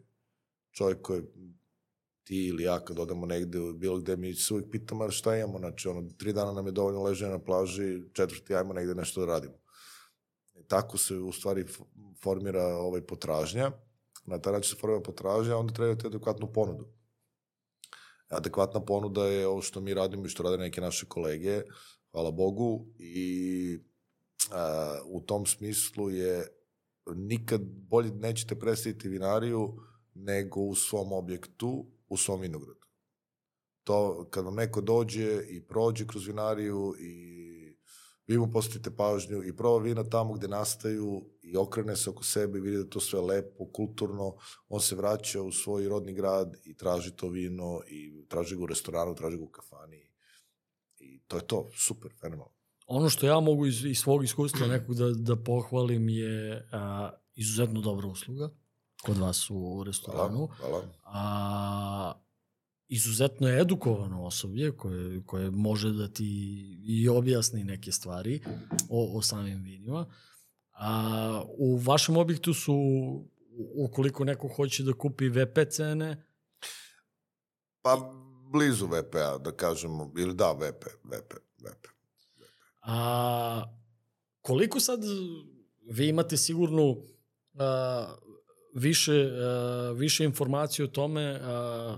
čovjek 0.71 1.01
koji 1.01 1.23
ti 2.23 2.47
ili 2.47 2.63
ja 2.63 2.85
kad 2.85 2.99
odemo 2.99 3.25
negde, 3.25 3.59
bilo 3.73 3.97
gde 3.97 4.17
mi 4.17 4.33
se 4.33 4.53
uvijek 4.53 4.71
pitamo 4.71 5.11
šta 5.11 5.37
imamo, 5.37 5.59
znači 5.59 5.87
ono, 5.87 6.09
tri 6.17 6.33
dana 6.33 6.51
nam 6.51 6.65
je 6.65 6.71
dovoljno 6.71 7.03
leženja 7.03 7.31
na 7.31 7.39
plaži, 7.39 8.01
četvrti 8.13 8.55
ajmo 8.55 8.73
negde 8.73 8.95
nešto 8.95 9.21
da 9.21 9.27
radimo. 9.27 9.57
I 10.55 10.67
tako 10.67 10.97
se 10.97 11.15
u 11.15 11.31
stvari 11.31 11.65
formira 12.23 12.65
ovaj 12.65 13.01
potražnja, 13.01 13.71
na 14.25 14.39
taj 14.39 14.53
način 14.53 14.69
se 14.69 14.79
formira 14.81 15.01
potražnja, 15.01 15.57
onda 15.57 15.73
trebate 15.73 16.07
adekvatnu 16.07 16.53
ponudu. 16.53 16.87
Adekvatna 18.29 18.85
ponuda 18.85 19.25
je 19.25 19.47
ovo 19.47 19.61
što 19.61 19.81
mi 19.81 19.93
radimo 19.93 20.25
i 20.25 20.29
što 20.29 20.43
rade 20.43 20.57
neke 20.57 20.81
naše 20.81 21.05
kolege, 21.05 21.61
hvala 22.11 22.31
Bogu, 22.31 22.85
i 22.99 23.79
a, 24.51 24.99
u 25.05 25.21
tom 25.21 25.45
smislu 25.45 26.09
je 26.09 26.47
nikad 27.15 27.61
bolje 27.63 28.11
nećete 28.11 28.59
predstaviti 28.59 29.09
vinariju 29.09 29.77
nego 30.13 30.59
u 30.59 30.75
svom 30.75 31.13
objektu, 31.13 31.85
u 32.09 32.17
svom 32.17 32.41
vinogradu. 32.41 32.85
To, 33.83 34.27
kad 34.29 34.45
vam 34.45 34.55
neko 34.55 34.81
dođe 34.81 35.43
i 35.49 35.61
prođe 35.67 36.07
kroz 36.07 36.27
vinariju 36.27 36.95
i 36.99 37.58
vi 38.29 38.37
mu 38.37 38.51
postavite 38.51 38.91
pažnju 38.95 39.43
i 39.43 39.55
proba 39.55 39.83
vina 39.83 40.03
tamo 40.03 40.33
gde 40.33 40.47
nastaju 40.47 41.25
i 41.41 41.57
okrene 41.57 41.95
se 41.95 42.09
oko 42.09 42.23
sebe 42.23 42.57
i 42.57 42.61
vidi 42.61 42.77
da 42.77 42.89
to 42.89 42.99
sve 42.99 43.21
lepo, 43.21 43.65
kulturno, 43.65 44.35
on 44.67 44.79
se 44.79 44.95
vraća 44.95 45.41
u 45.41 45.51
svoj 45.51 45.87
rodni 45.89 46.13
grad 46.13 46.55
i 46.63 46.77
traži 46.77 47.11
to 47.11 47.27
vino 47.27 47.81
i 47.87 48.25
traži 48.27 48.55
ga 48.55 48.63
u 48.63 48.65
restoranu, 48.65 49.15
traži 49.15 49.37
ga 49.37 49.43
u 49.43 49.47
kafani 49.47 50.09
i 50.97 51.19
to 51.27 51.37
je 51.37 51.47
to, 51.47 51.69
super, 51.75 52.11
fenomenalno. 52.21 52.53
Ono 52.87 53.09
što 53.09 53.25
ja 53.25 53.39
mogu 53.39 53.65
iz, 53.65 53.85
iz 53.85 53.97
svog 53.97 54.23
iskustva 54.23 54.67
nekog 54.67 54.95
da, 54.95 55.09
da 55.09 55.35
pohvalim 55.35 56.09
je 56.09 56.67
a, 56.71 57.09
izuzetno 57.35 57.81
dobra 57.81 58.07
usluga 58.07 58.49
kod 59.03 59.17
vas 59.17 59.49
u 59.49 59.83
restoranu. 59.83 60.47
Hvala, 60.47 60.81
hvala. 60.81 60.83
A, 61.03 62.13
izuzetno 62.89 63.47
edukovano 63.47 64.25
osoblje 64.25 64.71
koje, 64.77 65.23
koje 65.25 65.51
može 65.51 65.89
da 65.89 66.07
ti 66.07 66.25
i 66.83 67.09
objasni 67.09 67.63
neke 67.63 67.91
stvari 67.91 68.41
o, 68.89 69.17
o 69.17 69.21
samim 69.21 69.63
vinima. 69.63 70.05
A, 70.71 71.43
u 71.57 71.77
vašem 71.77 72.17
objektu 72.17 72.53
su, 72.53 72.75
ukoliko 73.75 74.23
neko 74.23 74.47
hoće 74.47 74.83
da 74.83 74.93
kupi 74.93 75.29
VP 75.29 75.57
cene, 75.71 76.29
Pa 77.81 77.97
blizu 78.51 78.87
VP-a, 78.87 79.37
da 79.37 79.51
kažemo, 79.51 80.13
ili 80.17 80.33
da, 80.33 80.51
VP, 80.51 80.83
VP, 81.03 81.33
VP. 81.57 81.87
A, 82.81 83.63
koliko 84.41 84.79
sad 84.79 84.99
vi 85.91 86.07
imate 86.07 86.37
sigurno 86.37 86.95
a, 87.53 88.15
više, 88.75 89.31
a, 89.31 89.91
više 89.95 90.23
informacije 90.23 90.85
o 90.85 90.87
tome 90.87 91.39
a, 91.41 91.97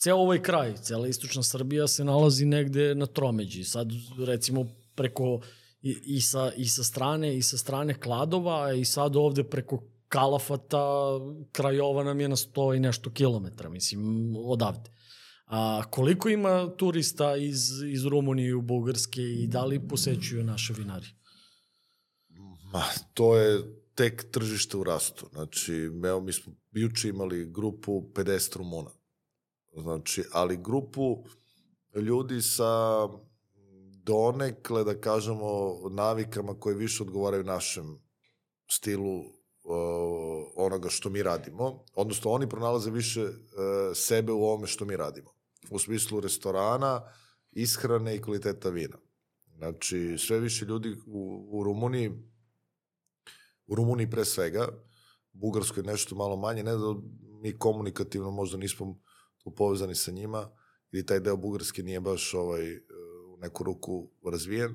ceo 0.00 0.16
ovaj 0.16 0.42
kraj, 0.42 0.76
cela 0.76 1.08
istočna 1.08 1.42
Srbija 1.42 1.88
se 1.88 2.04
nalazi 2.04 2.46
negde 2.46 2.94
na 2.94 3.06
tromeđi. 3.06 3.64
Sad, 3.64 3.88
recimo, 4.18 4.66
preko 4.94 5.40
i, 5.82 5.96
i, 6.04 6.20
sa, 6.20 6.52
i 6.56 6.66
sa 6.68 6.84
strane 6.84 7.36
i 7.36 7.42
sa 7.42 7.58
strane 7.58 7.94
Kladova 7.94 8.72
i 8.72 8.84
sad 8.84 9.16
ovde 9.16 9.44
preko 9.44 9.82
Kalafata 10.08 10.84
krajova 11.52 12.04
nam 12.04 12.20
je 12.20 12.28
na 12.28 12.36
100 12.36 12.76
i 12.76 12.80
nešto 12.80 13.10
kilometra, 13.10 13.68
mislim, 13.68 14.34
odavde. 14.36 14.90
A 15.46 15.82
koliko 15.90 16.28
ima 16.28 16.70
turista 16.76 17.36
iz, 17.36 17.82
iz 17.86 18.04
Rumunije 18.06 18.54
u 18.54 18.62
Bugarske 18.62 19.22
i 19.22 19.46
da 19.46 19.64
li 19.64 19.88
posećuju 19.88 20.44
naše 20.44 20.72
vinari? 20.72 21.06
Ma, 22.72 22.84
to 23.14 23.36
je 23.36 23.62
tek 23.94 24.30
tržište 24.30 24.76
u 24.76 24.84
rastu. 24.84 25.26
Znači, 25.32 25.74
evo, 26.04 26.20
mi 26.20 26.32
smo 26.32 26.52
juče 26.72 27.08
imali 27.08 27.52
grupu 27.52 27.92
50 28.14 28.56
Rumuna. 28.56 28.90
Znači, 29.72 30.24
ali 30.32 30.56
grupu 30.56 31.24
ljudi 31.94 32.42
sa 32.42 33.08
donekle, 34.04 34.84
da 34.84 35.00
kažemo, 35.00 35.74
navikama 35.90 36.60
koje 36.60 36.76
više 36.76 37.02
odgovaraju 37.02 37.44
našem 37.44 37.98
stilu 38.70 39.40
onoga 40.56 40.88
što 40.88 41.10
mi 41.10 41.22
radimo, 41.22 41.84
odnosno 41.94 42.30
oni 42.30 42.48
pronalaze 42.48 42.90
više 42.90 43.22
uh, 43.22 43.30
sebe 43.94 44.32
u 44.32 44.42
ovome 44.44 44.66
što 44.66 44.84
mi 44.84 44.96
radimo. 44.96 45.30
U 45.70 45.78
smislu 45.78 46.20
restorana, 46.20 47.02
ishrane 47.52 48.16
i 48.16 48.22
kvaliteta 48.22 48.68
vina. 48.68 48.98
Znači, 49.56 50.18
sve 50.18 50.40
više 50.40 50.64
ljudi 50.64 50.96
u, 51.06 51.48
u 51.50 51.64
Rumuniji, 51.64 52.10
u 53.66 53.74
Rumuniji 53.74 54.10
pre 54.10 54.24
svega, 54.24 54.68
Bugarskoj 55.32 55.82
nešto 55.82 56.14
malo 56.14 56.36
manje, 56.36 56.62
ne 56.62 56.72
da 56.72 56.94
mi 57.42 57.58
komunikativno 57.58 58.30
možda 58.30 58.56
nismo 58.56 59.00
tu 59.44 59.50
povezani 59.50 59.94
sa 59.94 60.10
njima, 60.10 60.50
ili 60.92 61.06
taj 61.06 61.20
deo 61.20 61.36
Bugarske 61.36 61.82
nije 61.82 62.00
baš 62.00 62.34
ovaj, 62.34 62.76
u 63.34 63.36
neku 63.36 63.64
ruku 63.64 64.10
razvijen, 64.24 64.74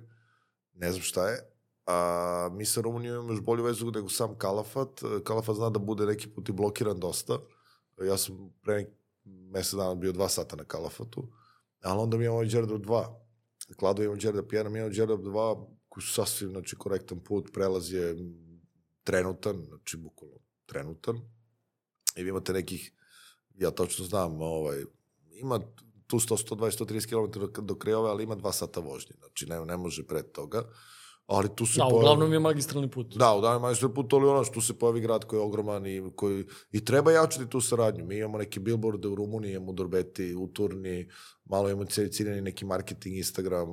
ne 0.74 0.92
znam 0.92 1.02
šta 1.02 1.30
je, 1.30 1.40
a 1.86 2.50
mi 2.52 2.66
sa 2.66 2.82
Rumunijom 2.82 3.16
imamo 3.16 3.34
još 3.34 3.42
bolju 3.42 3.64
vezu 3.64 3.92
nego 3.92 4.10
sam 4.10 4.38
Kalafat. 4.38 5.02
Kalafat 5.24 5.56
zna 5.56 5.70
da 5.70 5.80
bude 5.80 6.06
neki 6.06 6.30
put 6.30 6.50
i 6.50 6.52
blokiran 6.52 7.00
dosta. 7.00 7.40
Ja 8.02 8.18
sam 8.18 8.54
pre 8.62 8.86
mesec 9.26 9.74
dana 9.74 9.96
bio 9.96 10.12
dva 10.12 10.30
sata 10.30 10.56
na 10.56 10.64
Kalafatu, 10.64 11.28
ali 11.82 12.00
onda 12.00 12.18
mi 12.18 12.26
imamo 12.26 12.44
i 12.44 12.48
Đerdap 12.48 12.82
2. 12.82 13.06
Klado 13.78 14.04
imamo 14.04 14.22
Đerdap 14.22 14.46
1, 14.46 14.70
mi 14.70 14.80
imamo 14.80 14.94
Đerdap 14.94 15.20
2, 15.20 15.68
koji 15.90 16.04
su 16.04 16.14
sasvim 16.14 16.50
znači, 16.50 16.76
korektan 16.76 17.20
put, 17.20 17.50
prelaz 17.54 17.94
je 17.94 18.16
trenutan, 19.04 19.66
znači 19.68 19.98
bukvalno 19.98 20.38
trenutan. 20.66 21.16
I 22.16 22.24
vi 22.24 22.30
imate 22.30 22.54
nekih 22.54 22.95
ja 23.57 23.72
točno 23.72 24.06
znam, 24.06 24.41
ovaj, 24.41 24.84
ima 25.41 25.60
tu 26.07 26.19
100, 26.19 26.56
120, 26.56 26.84
130 26.86 27.10
km 27.10 27.65
do 27.65 27.76
Krejove, 27.76 28.10
ali 28.10 28.23
ima 28.23 28.36
dva 28.36 28.52
sata 28.52 28.80
vožnje, 28.80 29.15
znači 29.19 29.45
ne, 29.45 29.65
ne 29.65 29.77
može 29.77 30.07
pred 30.07 30.32
toga. 30.32 30.64
Ali 31.27 31.49
tu 31.56 31.65
se 31.65 31.77
Da, 31.77 31.84
pojavi... 31.84 31.98
uglavnom 31.98 32.34
je 32.34 32.40
magistralni 32.40 32.91
put. 32.91 33.18
Da, 33.18 33.34
uglavnom 33.34 33.61
je 33.61 33.68
magistralni 33.68 33.95
put, 33.95 34.14
ali 34.14 34.27
ono 34.27 34.44
što 34.44 34.61
se 34.61 34.80
pojavi 34.80 35.02
grad 35.02 35.26
koji 35.26 35.40
je 35.40 35.44
ogroman 35.44 35.88
i, 35.88 36.11
koji, 36.15 36.45
i 36.72 36.86
treba 36.86 37.11
jačati 37.11 37.49
tu 37.49 37.61
saradnju. 37.61 38.06
Mi 38.06 38.18
imamo 38.18 38.38
neke 38.38 38.60
billboarde 38.60 39.07
u 39.07 39.15
Rumuniji, 39.15 39.53
imamo 39.53 39.73
Dorbeti, 39.73 40.36
u 40.36 40.48
Turni, 40.48 41.10
malo 41.45 41.69
imamo 41.69 41.86
ciljeni 41.86 42.41
neki 42.41 42.65
marketing, 42.65 43.18
Instagram. 43.18 43.68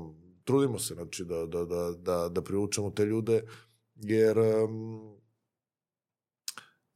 Trudimo 0.45 0.79
se, 0.79 0.95
znači, 0.95 1.25
da, 1.25 1.47
da, 1.47 1.65
da, 1.65 1.93
da, 1.99 2.29
da 2.29 2.43
privučemo 2.43 2.91
te 2.91 3.05
ljude, 3.05 3.43
jer 3.95 4.39
um, 4.39 5.22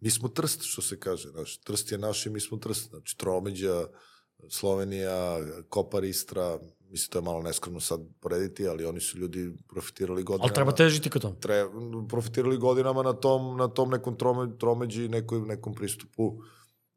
mi 0.07 0.11
smo 0.11 0.29
trst, 0.29 0.63
što 0.63 0.83
se 0.83 1.01
kaže, 1.01 1.29
znači, 1.29 1.61
trst 1.65 1.93
je 1.93 1.99
naš 1.99 2.27
i 2.27 2.31
mi 2.31 2.41
smo 2.41 2.59
trst, 2.59 2.89
znači, 2.91 3.17
Tromeđa, 3.19 3.87
Slovenija, 4.49 5.39
Kopar, 5.69 6.05
Istra, 6.05 6.59
mislim, 6.91 7.11
to 7.11 7.19
je 7.19 7.23
malo 7.23 7.43
neskromno 7.43 7.81
sad 7.81 8.01
porediti, 8.21 8.69
ali 8.69 8.85
oni 8.85 9.01
su 9.01 9.19
ljudi 9.19 9.51
profitirali 9.69 10.23
godinama. 10.23 10.47
Ali 10.47 10.55
treba 10.55 10.73
težiti 10.73 11.11
ka 11.11 11.19
tom. 11.19 11.35
Tre, 11.41 11.65
profitirali 12.09 12.57
godinama 12.57 13.03
na 13.03 13.13
tom, 13.13 13.57
na 13.57 13.69
tom 13.69 13.91
nekom 13.91 14.17
trome, 14.17 14.47
tromeđi, 14.59 15.09
nekom, 15.09 15.49
nekom 15.49 15.75
pristupu. 15.75 16.39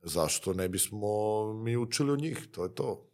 Zašto 0.03 0.53
ne 0.53 0.69
bismo 0.69 1.10
mi 1.53 1.77
učili 1.77 2.11
od 2.11 2.22
njih? 2.22 2.48
To 2.52 2.64
je 2.64 2.76
to. 2.76 3.10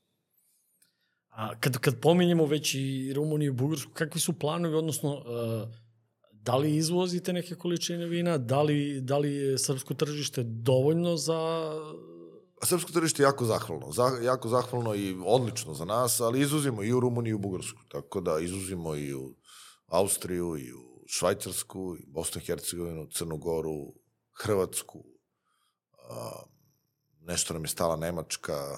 A 1.29 1.59
kad, 1.59 1.77
kad 1.77 1.99
pominjemo 2.01 2.45
već 2.45 2.75
i 2.75 3.13
Rumuniju 3.15 3.51
i 3.51 3.55
Bugarsku, 3.55 3.91
kakvi 3.93 4.19
su 4.19 4.39
planovi, 4.39 4.75
odnosno, 4.75 5.13
uh, 5.13 5.84
da 6.45 6.55
li 6.55 6.75
izvozite 6.75 7.33
neke 7.33 7.55
količine 7.55 8.05
vina, 8.05 8.37
da 8.37 8.61
li, 8.61 9.01
da 9.01 9.17
li 9.17 9.33
je 9.33 9.57
srpsko 9.57 9.93
tržište 9.93 10.43
dovoljno 10.43 11.17
za... 11.17 11.71
Srpsko 12.63 12.91
tržište 12.91 13.23
je 13.23 13.25
jako 13.25 13.45
zahvalno, 13.45 13.91
za, 13.91 14.03
jako 14.23 14.49
zahvalno 14.49 14.95
i 14.95 15.15
odlično 15.25 15.73
za 15.73 15.85
nas, 15.85 16.19
ali 16.21 16.41
izuzimo 16.41 16.83
i 16.83 16.93
u 16.93 16.99
Rumuniju 16.99 17.31
i 17.31 17.35
u 17.35 17.39
Bugarsku, 17.39 17.81
tako 17.89 18.21
da 18.21 18.39
izuzimo 18.39 18.95
i 18.95 19.13
u 19.13 19.35
Austriju 19.87 20.57
i 20.57 20.73
u 20.73 21.03
Švajcarsku, 21.07 21.95
i 21.99 22.05
Bosnu 22.07 22.41
i 22.41 22.45
Hercegovinu, 22.45 23.07
Crnu 23.11 23.37
Goru, 23.37 23.93
Hrvatsku, 24.31 25.03
a, 26.09 26.43
nešto 27.21 27.53
nam 27.53 27.63
je 27.63 27.67
stala 27.67 27.95
Nemačka, 27.95 28.77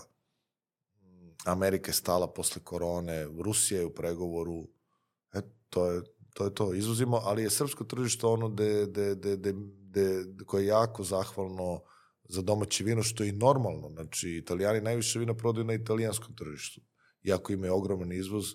Amerika 1.46 1.90
je 1.90 1.96
stala 1.96 2.28
posle 2.28 2.62
korone, 2.64 3.28
Rusija 3.44 3.80
je 3.80 3.86
u 3.86 3.94
pregovoru, 3.94 4.68
e, 5.34 5.42
to 5.70 5.92
je 5.92 6.02
to 6.38 6.46
je 6.46 6.56
to, 6.56 6.74
izuzimo, 6.74 7.22
ali 7.24 7.44
je 7.44 7.50
srpsko 7.50 7.84
tržište 7.84 8.26
ono 8.28 8.50
de, 8.50 8.86
de, 8.86 9.16
de, 9.16 9.38
de, 9.38 9.54
de, 9.80 10.26
koje 10.46 10.64
je 10.64 10.68
jako 10.68 11.04
zahvalno 11.04 11.82
za 12.30 12.42
domaće 12.42 12.84
vino, 12.84 13.04
što 13.04 13.24
je 13.24 13.30
i 13.30 13.38
normalno. 13.38 13.90
Znači, 13.90 14.30
italijani 14.30 14.82
najviše 14.82 15.20
vina 15.20 15.34
prodaju 15.34 15.66
na 15.66 15.74
italijanskom 15.74 16.36
tržištu, 16.36 16.82
iako 17.24 17.54
imaju 17.54 17.74
ogroman 17.74 18.12
izvoz, 18.12 18.46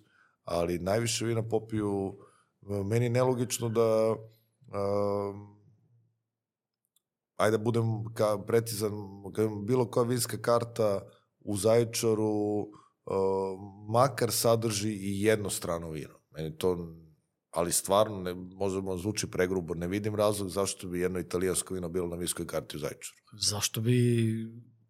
ali 0.44 0.78
najviše 0.78 1.24
vina 1.24 1.42
popiju, 1.48 2.18
meni 2.60 3.04
je 3.04 3.10
nelogično 3.10 3.68
da 3.68 4.12
uh, 4.12 5.36
ajde 7.36 7.56
da 7.58 7.64
budem 7.64 8.04
ka, 8.14 8.38
precizan, 8.46 8.92
bilo 9.66 9.90
koja 9.90 10.04
vinska 10.04 10.38
karta 10.38 11.00
u 11.40 11.56
Zaječaru 11.56 12.58
uh, 12.58 12.68
makar 13.88 14.30
sadrži 14.32 14.90
i 14.90 15.22
jedno 15.22 15.50
strano 15.50 15.90
vino. 15.90 16.14
Meni 16.30 16.58
to 16.58 17.01
ali 17.52 17.72
stvarno, 17.72 18.18
ne, 18.18 18.34
možemo 18.34 18.96
zvuči 18.96 19.26
pregrubo, 19.26 19.74
ne 19.74 19.86
vidim 19.86 20.14
razlog 20.14 20.48
zašto 20.50 20.86
bi 20.88 21.00
jedno 21.00 21.18
italijansko 21.18 21.74
vino 21.74 21.88
bilo 21.88 22.08
na 22.08 22.16
viskoj 22.16 22.46
karti 22.46 22.76
u 22.76 22.80
Zaječaru. 22.80 23.16
Zašto 23.32 23.80
bi 23.80 23.96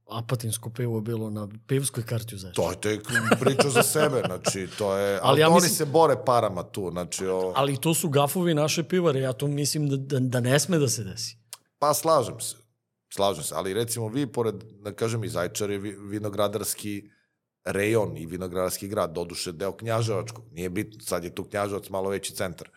apatinsko 0.08 0.70
pivo 0.70 1.00
bilo 1.00 1.30
na 1.30 1.48
pivskoj 1.66 2.02
karti 2.04 2.34
u 2.34 2.38
Zaječaru? 2.38 2.64
To 2.64 2.70
je 2.70 2.98
tek 2.98 3.06
priča 3.40 3.70
za 3.70 3.82
sebe, 3.84 4.22
znači 4.26 4.68
to 4.78 4.96
je, 4.96 5.12
ali, 5.12 5.20
Ali 5.22 5.40
ja 5.40 5.48
oni 5.48 5.54
mislim- 5.54 5.76
se 5.76 5.84
bore 5.86 6.14
parama 6.26 6.62
tu, 6.64 6.90
znači 6.90 7.26
o, 7.26 7.52
Ali 7.56 7.76
to 7.76 7.94
su 7.94 8.08
gafovi 8.08 8.54
naše 8.54 8.82
pivare, 8.84 9.20
ja 9.20 9.32
to 9.32 9.46
mislim 9.46 9.88
da, 9.88 9.96
da, 9.96 10.20
da 10.20 10.40
ne 10.40 10.58
sme 10.58 10.78
da 10.78 10.88
se 10.88 11.04
desi. 11.04 11.36
pa 11.78 11.94
slažem 11.94 12.40
se, 12.40 12.56
slažem 13.08 13.44
se, 13.44 13.54
ali 13.54 13.74
recimo 13.74 14.08
vi, 14.08 14.26
pored, 14.28 14.54
da 14.80 14.92
kažem 14.92 15.24
i 15.24 15.28
Zaječar 15.28 15.70
je 15.70 15.78
vi- 15.78 15.96
vinogradarski 16.00 17.02
rejon 17.64 18.16
i 18.16 18.26
vinogradarski 18.26 18.88
grad, 18.88 19.12
doduše 19.12 19.52
deo 19.52 19.72
Knjaževačkog, 19.72 20.44
nije 20.52 20.70
bitno, 20.70 21.00
sad 21.00 21.24
je 21.24 21.34
tu 21.34 21.44
Knjaževac 21.44 21.88
malo 21.88 22.10
veći 22.10 22.34
centar, 22.34 22.68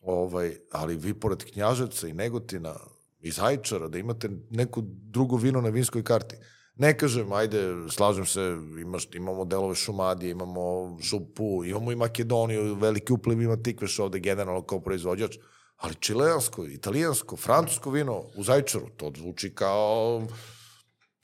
ovaj, 0.00 0.56
ali 0.72 0.96
vi 0.96 1.14
pored 1.14 1.44
Knjaževca 1.44 2.08
i 2.08 2.12
Negotina 2.12 2.74
i 3.20 3.30
Zaječara, 3.30 3.88
da 3.88 3.98
imate 3.98 4.30
neku 4.50 4.82
drugo 4.84 5.36
vino 5.36 5.60
na 5.60 5.68
vinskoj 5.68 6.04
karti, 6.04 6.36
Ne 6.76 6.92
kažem, 6.98 7.32
ajde, 7.32 7.60
slažem 7.90 8.26
se, 8.26 8.40
imaš, 8.80 9.08
imamo 9.14 9.44
delove 9.44 9.74
Šumadije, 9.74 10.30
imamo 10.30 10.98
Šupu, 11.02 11.64
imamo 11.64 11.92
i 11.92 11.96
Makedoniju, 11.96 12.74
veliki 12.74 13.12
upliv 13.12 13.42
ima 13.42 13.56
Tikveš 13.56 13.98
ovde 13.98 14.20
generalno 14.20 14.62
kao 14.62 14.80
proizvođač, 14.80 15.38
ali 15.76 15.94
čileansko, 15.94 16.66
italijansko, 16.66 17.36
francusko 17.36 17.90
vino 17.90 18.24
u 18.36 18.42
Zajčaru, 18.42 18.90
to 18.96 19.12
zvuči 19.16 19.54
kao 19.54 20.26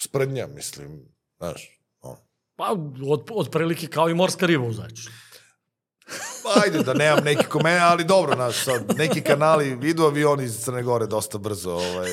sprednja, 0.02 0.46
mislim, 0.46 1.04
znaš. 1.38 1.81
Pa, 2.56 2.76
od, 3.06 3.30
od 3.30 3.50
prilike 3.50 3.86
kao 3.86 4.08
i 4.08 4.14
morska 4.14 4.46
riba 4.46 4.64
u 4.64 4.72
Zaječaru. 4.72 5.14
Pa 6.42 6.62
ajde 6.64 6.82
da 6.82 6.94
nemam 6.94 7.24
neki 7.24 7.44
komen, 7.46 7.82
ali 7.82 8.04
dobro, 8.04 8.34
znaš, 8.34 8.64
sad, 8.64 8.94
neki 8.98 9.20
kanali 9.20 9.74
vidu 9.74 10.02
avioni 10.02 10.44
iz 10.44 10.58
Crne 10.64 10.82
Gore 10.82 11.06
dosta 11.06 11.38
brzo, 11.38 11.72
ovaj, 11.72 12.10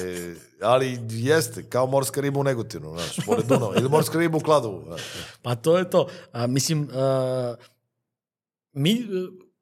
ali 0.61 0.99
jeste, 1.09 1.69
kao 1.69 1.87
morska 1.87 2.21
riba 2.21 2.39
u 2.39 2.43
Negotinu, 2.43 2.89
znaš, 2.89 3.25
pored 3.25 3.45
Dunava, 3.45 3.75
ili 3.75 3.89
morska 3.89 4.19
riba 4.19 4.37
u 4.37 4.41
Kladovu, 4.41 4.83
znaš. 4.87 5.01
Pa 5.41 5.55
to 5.55 5.77
je 5.77 5.89
to. 5.89 6.07
A, 6.31 6.47
mislim, 6.47 6.89
a, 6.93 7.55
mi 8.73 9.07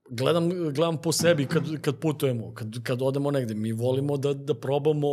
gledam, 0.09 0.49
gledam 0.49 0.97
po 0.97 1.11
sebi 1.11 1.45
kad, 1.45 1.81
kad 1.81 1.99
putujemo, 1.99 2.53
kad, 2.53 2.83
kad 2.83 3.01
odemo 3.01 3.31
negde, 3.31 3.53
mi 3.55 3.71
volimo 3.71 4.17
da, 4.17 4.33
da 4.33 4.53
probamo 4.53 5.07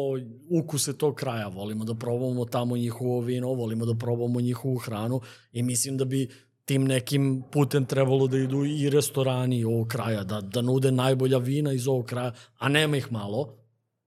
ukuse 0.51 0.99
tog 0.99 1.15
kraja, 1.15 1.49
volimo 1.49 1.85
da 1.85 1.95
probamo 1.95 2.45
tamo 2.45 2.77
njihovo 2.77 3.21
vino, 3.21 3.49
volimo 3.49 3.87
da 3.87 3.95
probamo 3.95 4.41
njihovu 4.41 4.77
hranu 4.77 5.21
i 5.53 5.63
mislim 5.63 5.97
da 5.97 6.05
bi 6.05 6.29
tim 6.65 6.85
nekim 6.85 7.43
putem 7.53 7.85
trebalo 7.87 8.27
da 8.27 8.39
idu 8.39 8.65
i 8.65 8.91
restorani 8.91 9.65
ovog 9.65 9.89
kraja, 9.89 10.25
da, 10.25 10.41
da 10.41 10.63
nude 10.63 10.91
najbolja 10.91 11.39
vina 11.39 11.73
iz 11.73 11.89
ovog 11.89 12.07
kraja, 12.07 12.33
a 12.59 12.69
nema 12.69 12.97
ih 12.97 13.13
malo, 13.13 13.59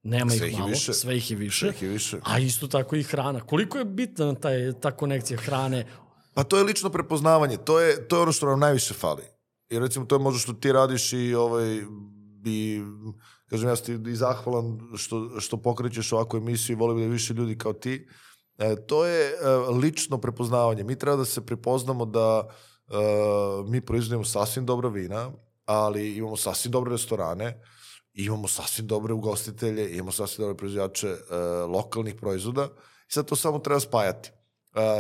nema 0.04 0.32
Sve 0.32 0.48
ih 0.48 0.54
ih 0.54 0.60
malo, 0.60 0.70
više. 0.70 0.94
sve 0.94 1.18
ih 1.18 1.32
je 1.32 1.38
više, 1.38 1.68
Ih 1.68 1.82
je 1.82 1.90
više. 1.90 2.18
a 2.24 2.40
isto 2.40 2.68
tako 2.68 2.96
i 2.96 3.04
hrana. 3.04 3.40
Koliko 3.40 3.78
je 3.78 3.86
bitna 3.86 4.36
taj, 4.36 4.74
ta 4.82 4.92
konekcija 4.92 5.38
hrane, 5.40 5.86
Pa 6.34 6.44
to 6.44 6.58
je 6.58 6.64
lično 6.64 6.90
prepoznavanje, 6.90 7.58
to 7.58 7.80
je, 7.80 8.08
to 8.08 8.16
je 8.16 8.22
ono 8.22 8.32
što 8.32 8.46
nam 8.46 8.60
najviše 8.60 8.94
fali. 8.94 9.24
I 9.70 9.80
recimo 9.80 10.06
to 10.06 10.16
je 10.16 10.20
možda 10.20 10.40
što 10.40 10.54
ti 10.54 10.72
radiš 10.72 11.14
i 11.14 11.36
ovaj, 11.36 11.82
i, 12.46 12.82
kažem 13.50 13.70
ja 13.70 13.76
ti 13.76 14.00
i 14.08 14.16
zahvalan 14.16 14.80
što, 14.96 15.40
što 15.40 15.58
pokrećeš 15.58 16.14
ovakvu 16.14 16.38
emisiju 16.38 16.74
i 16.74 16.80
volim 16.80 16.98
da 16.98 17.04
je 17.04 17.10
više 17.10 17.34
ljudi 17.34 17.58
kao 17.58 17.74
ti. 17.74 18.08
E, 18.58 18.76
to 18.88 19.06
je 19.06 19.30
e, 19.30 19.50
lično 19.82 20.18
prepoznavanje. 20.18 20.84
Mi 20.84 21.00
treba 21.00 21.18
da 21.18 21.26
se 21.26 21.46
prepoznamo 21.46 22.06
da 22.06 22.48
e, 22.48 22.94
mi 23.68 23.82
proizvodimo 23.82 24.24
sasvim 24.24 24.66
dobra 24.66 24.90
vina, 24.90 25.32
ali 25.66 26.16
imamo 26.16 26.38
sasvim 26.38 26.72
dobre 26.72 26.92
restorane, 26.92 27.62
imamo 28.14 28.48
sasvim 28.48 28.88
dobre 28.88 29.14
ugostitelje, 29.14 29.92
imamo 29.94 30.12
sasvim 30.12 30.44
dobre 30.44 30.58
proizvođače 30.58 31.08
e, 31.08 31.36
lokalnih 31.68 32.16
proizvoda 32.16 32.70
i 33.10 33.12
sad 33.12 33.26
to 33.26 33.36
samo 33.36 33.60
treba 33.60 33.80
spajati. 33.80 34.32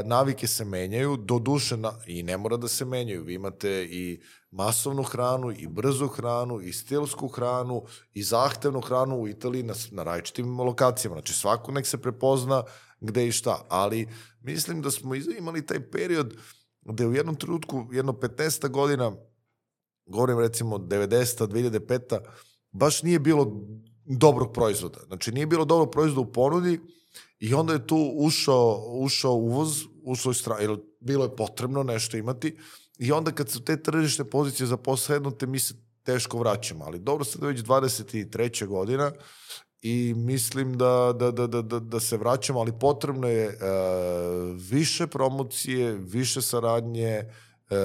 Navike 0.05 0.47
se 0.47 0.65
menjaju, 0.65 1.17
do 1.17 1.39
duše 1.39 1.77
na, 1.77 1.93
i 2.07 2.23
ne 2.23 2.37
mora 2.37 2.57
da 2.57 2.67
se 2.67 2.85
menjaju. 2.85 3.23
Vi 3.23 3.33
imate 3.33 3.87
i 3.89 4.21
masovnu 4.51 5.03
hranu, 5.03 5.51
i 5.51 5.67
brzu 5.67 6.07
hranu, 6.07 6.61
i 6.61 6.73
stilsku 6.73 7.27
hranu, 7.27 7.83
i 8.13 8.23
zahtevnu 8.23 8.81
hranu 8.81 9.17
u 9.17 9.27
Italiji 9.27 9.63
na, 9.63 9.73
na 9.91 10.03
različitim 10.03 10.59
lokacijama. 10.59 11.15
Znači 11.15 11.33
svako 11.33 11.71
nek 11.71 11.87
se 11.87 11.97
prepozna 11.97 12.63
gde 12.99 13.27
i 13.27 13.31
šta. 13.31 13.65
Ali 13.69 14.07
mislim 14.41 14.81
da 14.81 14.91
smo 14.91 15.15
imali 15.15 15.65
taj 15.65 15.91
period 15.91 16.33
gde 16.81 17.07
u 17.07 17.13
jednom 17.13 17.35
trenutku, 17.35 17.85
jedno 17.91 18.13
15 18.13 18.69
godina, 18.69 19.11
govorim 20.05 20.39
recimo 20.39 20.77
90. 20.77 21.47
2005. 21.47 22.19
baš 22.71 23.03
nije 23.03 23.19
bilo 23.19 23.65
dobrog 24.05 24.53
proizvoda. 24.53 24.99
Znači 25.07 25.31
nije 25.31 25.47
bilo 25.47 25.65
dobrog 25.65 25.91
proizvoda 25.91 26.29
u 26.29 26.31
ponudi 26.31 26.79
i 27.39 27.53
onda 27.53 27.73
je 27.73 27.87
tu 27.87 28.11
ušao, 28.15 28.83
ušao 28.87 29.33
uvoz, 29.33 29.83
ušao 30.03 30.29
je 30.29 30.33
strana, 30.33 30.61
jer 30.61 30.77
bilo 30.99 31.23
je 31.23 31.35
potrebno 31.35 31.83
nešto 31.83 32.17
imati 32.17 32.57
i 32.99 33.11
onda 33.11 33.31
kad 33.31 33.49
su 33.49 33.63
te 33.63 33.83
tržišne 33.83 34.25
pozicije 34.25 34.67
zaposednute, 34.67 35.47
mi 35.47 35.59
se 35.59 35.73
teško 36.03 36.39
vraćamo. 36.39 36.85
Ali 36.85 36.99
dobro 36.99 37.25
sad 37.25 37.43
već 37.43 37.59
23. 37.59 38.65
godina 38.65 39.11
i 39.81 40.13
mislim 40.15 40.77
da, 40.77 41.13
da, 41.19 41.31
da, 41.31 41.47
da, 41.47 41.61
da, 41.61 41.79
da 41.79 41.99
se 41.99 42.17
vraćamo, 42.17 42.59
ali 42.59 42.79
potrebno 42.79 43.27
je 43.27 43.45
e, 43.45 43.55
više 44.69 45.07
promocije, 45.07 45.93
više 45.93 46.41
saradnje 46.41 47.23
e, 47.69 47.75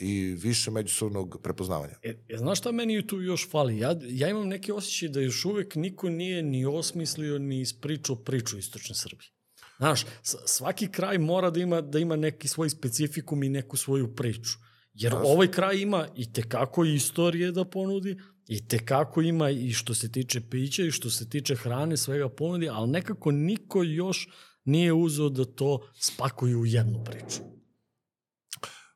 i 0.00 0.36
više 0.42 0.70
međusobnog 0.70 1.40
prepoznavanja. 1.42 1.94
E, 2.02 2.14
e, 2.28 2.36
znaš 2.36 2.58
šta 2.58 2.72
meni 2.72 3.06
tu 3.06 3.20
još 3.20 3.50
fali? 3.50 3.78
Ja, 3.78 3.96
ja 4.02 4.28
imam 4.28 4.48
neki 4.48 4.72
osjećaj 4.72 5.08
da 5.08 5.20
još 5.20 5.44
uvek 5.44 5.74
niko 5.74 6.08
nije 6.08 6.42
ni 6.42 6.66
osmislio 6.66 7.38
ni 7.38 7.60
ispričao 7.60 8.16
priču 8.16 8.58
Istočne 8.58 8.94
Srbije. 8.94 9.30
Znaš, 9.76 10.04
svaki 10.46 10.88
kraj 10.88 11.18
mora 11.18 11.50
da 11.50 11.60
ima, 11.60 11.80
da 11.80 11.98
ima 11.98 12.16
neki 12.16 12.48
svoj 12.48 12.70
specifikum 12.70 13.42
i 13.42 13.48
neku 13.48 13.76
svoju 13.76 14.14
priču. 14.14 14.52
Jer 14.94 15.12
Jasno. 15.12 15.28
ovaj 15.28 15.50
kraj 15.50 15.76
ima 15.76 16.08
i 16.16 16.32
tekako 16.32 16.84
istorije 16.84 17.52
da 17.52 17.64
ponudi, 17.64 18.16
i 18.48 18.68
tekako 18.68 19.22
ima 19.22 19.50
i 19.50 19.72
što 19.72 19.94
se 19.94 20.12
tiče 20.12 20.40
pića 20.50 20.84
i 20.84 20.90
što 20.90 21.10
se 21.10 21.28
tiče 21.28 21.56
hrane, 21.56 21.96
svega 21.96 22.28
ponudi, 22.28 22.68
ali 22.68 22.90
nekako 22.90 23.30
niko 23.30 23.82
još 23.82 24.28
nije 24.64 24.92
uzeo 24.92 25.28
da 25.28 25.44
to 25.44 25.88
spakuju 26.00 26.60
u 26.60 26.66
jednu 26.66 27.04
priču. 27.04 27.53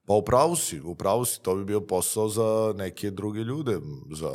Pa 0.08 0.14
upravo 0.14 0.56
si, 0.56 0.80
upravo 0.80 1.24
si, 1.24 1.42
to 1.42 1.54
bi 1.54 1.64
bio 1.64 1.80
posao 1.80 2.28
za 2.28 2.74
neke 2.76 3.10
druge 3.10 3.40
ljude, 3.40 3.80
za... 4.16 4.32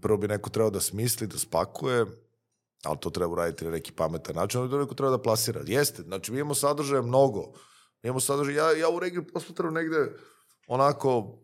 Prvo 0.00 0.18
bi 0.18 0.28
neko 0.28 0.50
trebao 0.50 0.70
da 0.70 0.80
smisli, 0.80 1.26
da 1.26 1.38
spakuje, 1.38 2.06
ali 2.84 2.98
to 3.00 3.10
treba 3.10 3.32
uraditi 3.32 3.64
na 3.64 3.70
neki 3.70 3.92
pametan 3.92 4.36
način, 4.36 4.60
ali 4.60 4.70
to 4.70 4.78
neko 4.78 4.94
treba 4.94 5.10
da 5.10 5.22
plasira. 5.22 5.62
Jeste, 5.66 6.02
znači 6.02 6.32
mi 6.32 6.38
imamo 6.38 6.54
sadržaje 6.54 7.02
mnogo. 7.02 7.40
Mi 8.02 8.08
imamo 8.08 8.20
sadržaje, 8.20 8.56
ja, 8.56 8.72
ja 8.72 8.88
u 8.88 8.98
regiju 8.98 9.26
posmatram 9.32 9.74
negde 9.74 10.16
onako, 10.66 11.38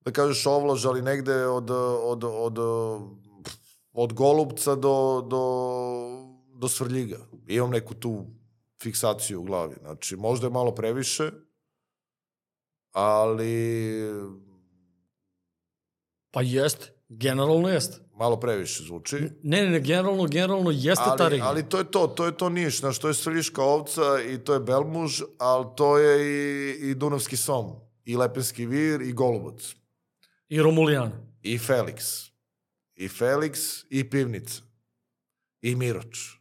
da 0.00 0.12
kažeš 0.12 0.46
ovlaž, 0.46 0.86
ali 0.86 1.02
negde 1.02 1.46
od, 1.46 1.70
od, 2.02 2.24
od, 2.24 2.58
od 3.92 4.12
Golubca 4.12 4.74
do, 4.74 5.26
do, 5.30 5.42
do 6.54 6.68
Svrljiga. 6.68 7.18
Imam 7.48 7.70
neku 7.70 7.94
tu 7.94 8.35
fiksaciju 8.82 9.40
u 9.40 9.44
glavi. 9.44 9.74
Znači, 9.80 10.16
možda 10.16 10.46
je 10.46 10.50
malo 10.50 10.74
previše, 10.74 11.30
ali 12.92 14.02
Pa 16.30 16.42
jeste, 16.42 16.92
generalno 17.08 17.68
jeste. 17.68 17.98
malo 18.14 18.40
previše 18.40 18.82
zvuči. 18.82 19.16
Ne, 19.42 19.62
ne, 19.62 19.70
ne, 19.70 19.80
generalno, 19.80 20.26
generalno 20.26 20.70
jeste 20.70 21.04
ta 21.04 21.16
Ali, 21.20 21.30
regija. 21.30 21.48
ali 21.48 21.68
to 21.68 21.78
je 21.78 21.90
to, 21.90 22.06
to 22.06 22.26
je 22.26 22.36
to 22.36 22.48
Niš, 22.48 22.80
znaš, 22.80 22.98
to 22.98 23.08
je 23.08 23.14
Svrljiška 23.14 23.62
ovca 23.62 24.02
i 24.22 24.38
to 24.38 24.54
je 24.54 24.60
Belmuž, 24.60 25.22
ali 25.38 25.66
to 25.76 25.98
je 25.98 26.14
i, 26.26 26.90
i 26.90 26.94
Dunavski 26.94 27.36
som, 27.36 27.80
i 28.04 28.16
Lepenski 28.16 28.66
vir, 28.66 29.02
i 29.02 29.12
Golubac, 29.12 29.74
I 30.48 30.62
Romulijana. 30.62 31.12
i 31.42 31.58
Felix, 31.58 32.30
i 32.94 33.08
Felix, 33.08 33.84
i 33.90 34.10
Pivnica, 34.10 34.62
i 35.62 35.76
Miroč, 35.76 36.38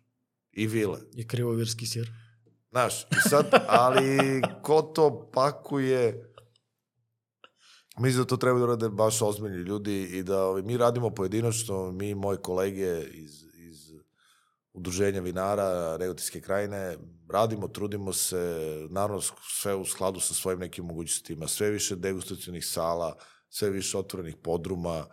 i 0.52 0.68
Vile. 0.68 1.00
I 1.16 1.28
krivovirski 1.28 1.86
sir. 1.86 2.12
Znaš, 2.76 3.02
i 3.02 3.30
sad, 3.30 3.46
ali 3.68 4.42
ko 4.62 4.82
to 4.82 5.30
pakuje, 5.34 6.34
mislim 8.00 8.24
da 8.24 8.28
to 8.28 8.38
treba 8.38 8.60
da 8.60 8.66
rade 8.66 8.90
baš 8.90 9.22
ozbiljni 9.22 9.58
ljudi 9.58 10.04
i 10.04 10.24
da 10.24 10.46
ovaj, 10.46 10.62
mi 10.62 10.78
radimo 10.78 11.10
pojedinačno, 11.10 11.92
mi 11.92 12.10
i 12.10 12.16
moje 12.16 12.38
kolege 12.38 13.04
iz, 13.12 13.44
iz 13.58 13.92
udruženja 14.74 15.22
vinara 15.22 15.98
Regotinske 15.98 16.42
krajine, 16.42 16.98
radimo, 17.30 17.68
trudimo 17.68 18.14
se, 18.14 18.58
naravno 18.90 19.22
sve 19.62 19.76
u 19.76 19.86
skladu 19.86 20.20
sa 20.20 20.34
svojim 20.34 20.60
nekim 20.60 20.86
mogućnostima, 20.86 21.48
sve 21.48 21.70
više 21.70 21.96
degustacionih 21.96 22.66
sala, 22.66 23.18
sve 23.50 23.70
više 23.70 23.98
otvorenih 23.98 24.36
podruma, 24.44 25.06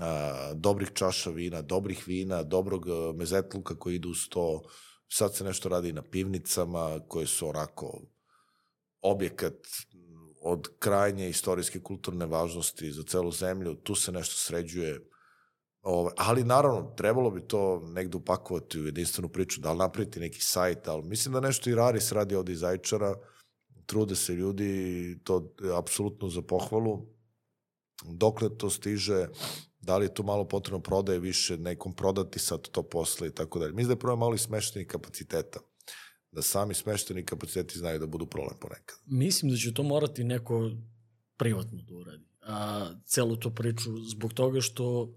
a, 0.00 0.52
dobrih 0.54 0.90
čaša 0.94 1.30
vina, 1.30 1.62
dobrih 1.62 2.08
vina, 2.08 2.42
dobrog 2.42 2.86
mezetluka 3.14 3.78
koji 3.78 3.94
ide 3.94 4.08
uz 4.08 4.28
to, 4.28 4.62
sad 5.08 5.34
se 5.34 5.44
nešto 5.44 5.68
radi 5.68 5.92
na 5.92 6.02
pivnicama 6.02 7.00
koje 7.08 7.26
su 7.26 7.48
onako 7.48 8.00
objekat 9.02 9.54
od 10.40 10.68
krajnje 10.78 11.28
istorijske 11.28 11.80
kulturne 11.80 12.26
važnosti 12.26 12.92
za 12.92 13.02
celu 13.02 13.32
zemlju, 13.32 13.74
tu 13.74 13.94
se 13.94 14.12
nešto 14.12 14.36
sređuje, 14.36 15.00
Ove, 15.82 16.10
ali 16.16 16.44
naravno, 16.44 16.92
trebalo 16.96 17.30
bi 17.30 17.40
to 17.40 17.80
negde 17.80 18.16
upakovati 18.16 18.80
u 18.80 18.84
jedinstvenu 18.84 19.28
priču, 19.28 19.60
da 19.60 19.72
li 19.72 19.78
napraviti 19.78 20.20
neki 20.20 20.42
sajt, 20.42 20.88
ali 20.88 21.02
mislim 21.02 21.32
da 21.32 21.40
nešto 21.40 21.70
i 21.70 21.74
Raris 21.74 22.12
radi 22.12 22.34
ovde 22.34 22.52
iz 22.52 22.58
Zajčara, 22.58 23.14
trude 23.86 24.16
se 24.16 24.32
ljudi, 24.32 25.18
to 25.24 25.54
je 25.62 25.76
apsolutno 25.76 26.28
za 26.28 26.42
pohvalu. 26.42 27.06
Dokle 28.04 28.58
to 28.58 28.70
stiže, 28.70 29.26
da 29.88 29.96
li 29.96 30.04
je 30.04 30.14
tu 30.14 30.22
malo 30.22 30.44
potrebno 30.44 30.80
prodaje 30.80 31.18
više, 31.18 31.56
nekom 31.56 31.92
prodati 31.92 32.38
sad 32.38 32.68
to 32.68 32.82
posle 32.82 33.28
i 33.28 33.30
tako 33.30 33.58
dalje. 33.58 33.72
Mislim 33.72 33.88
da 33.88 33.92
je 33.92 33.98
problem 33.98 34.18
malo 34.18 34.34
i 34.34 34.38
smešteni 34.38 34.84
kapaciteta. 34.84 35.60
Da 36.32 36.42
sami 36.42 36.74
smešteni 36.74 37.24
kapaciteti 37.24 37.78
znaju 37.78 37.98
da 37.98 38.06
budu 38.06 38.26
problem 38.26 38.58
ponekad. 38.60 38.98
Mislim 39.06 39.50
da 39.50 39.56
će 39.56 39.74
to 39.74 39.82
morati 39.82 40.24
neko 40.24 40.70
privatno 41.36 41.82
da 41.82 41.94
uradi. 41.94 42.24
A, 42.42 42.90
celu 43.06 43.36
tu 43.36 43.50
priču 43.54 43.96
zbog 44.10 44.32
toga 44.32 44.60
što 44.60 45.14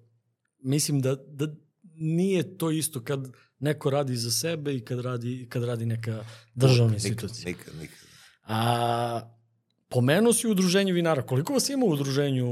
mislim 0.60 1.02
da, 1.02 1.16
da 1.16 1.48
nije 1.96 2.58
to 2.58 2.72
isto 2.72 3.04
kad 3.04 3.32
neko 3.60 3.90
radi 3.90 4.16
za 4.16 4.32
sebe 4.32 4.76
i 4.76 4.86
kad 4.86 5.00
radi, 5.00 5.48
kad 5.50 5.64
radi 5.64 5.86
neka 5.86 6.26
državna 6.56 6.94
institucija. 6.94 7.46
Nikad, 7.46 7.76
nikad. 7.76 7.98
A, 8.44 9.22
pomenuo 9.90 10.34
si 10.34 10.48
udruženje 10.48 10.94
vinara. 10.94 11.26
Koliko 11.26 11.54
vas 11.54 11.70
ima 11.70 11.86
u 11.86 11.90
udruženju 11.90 12.48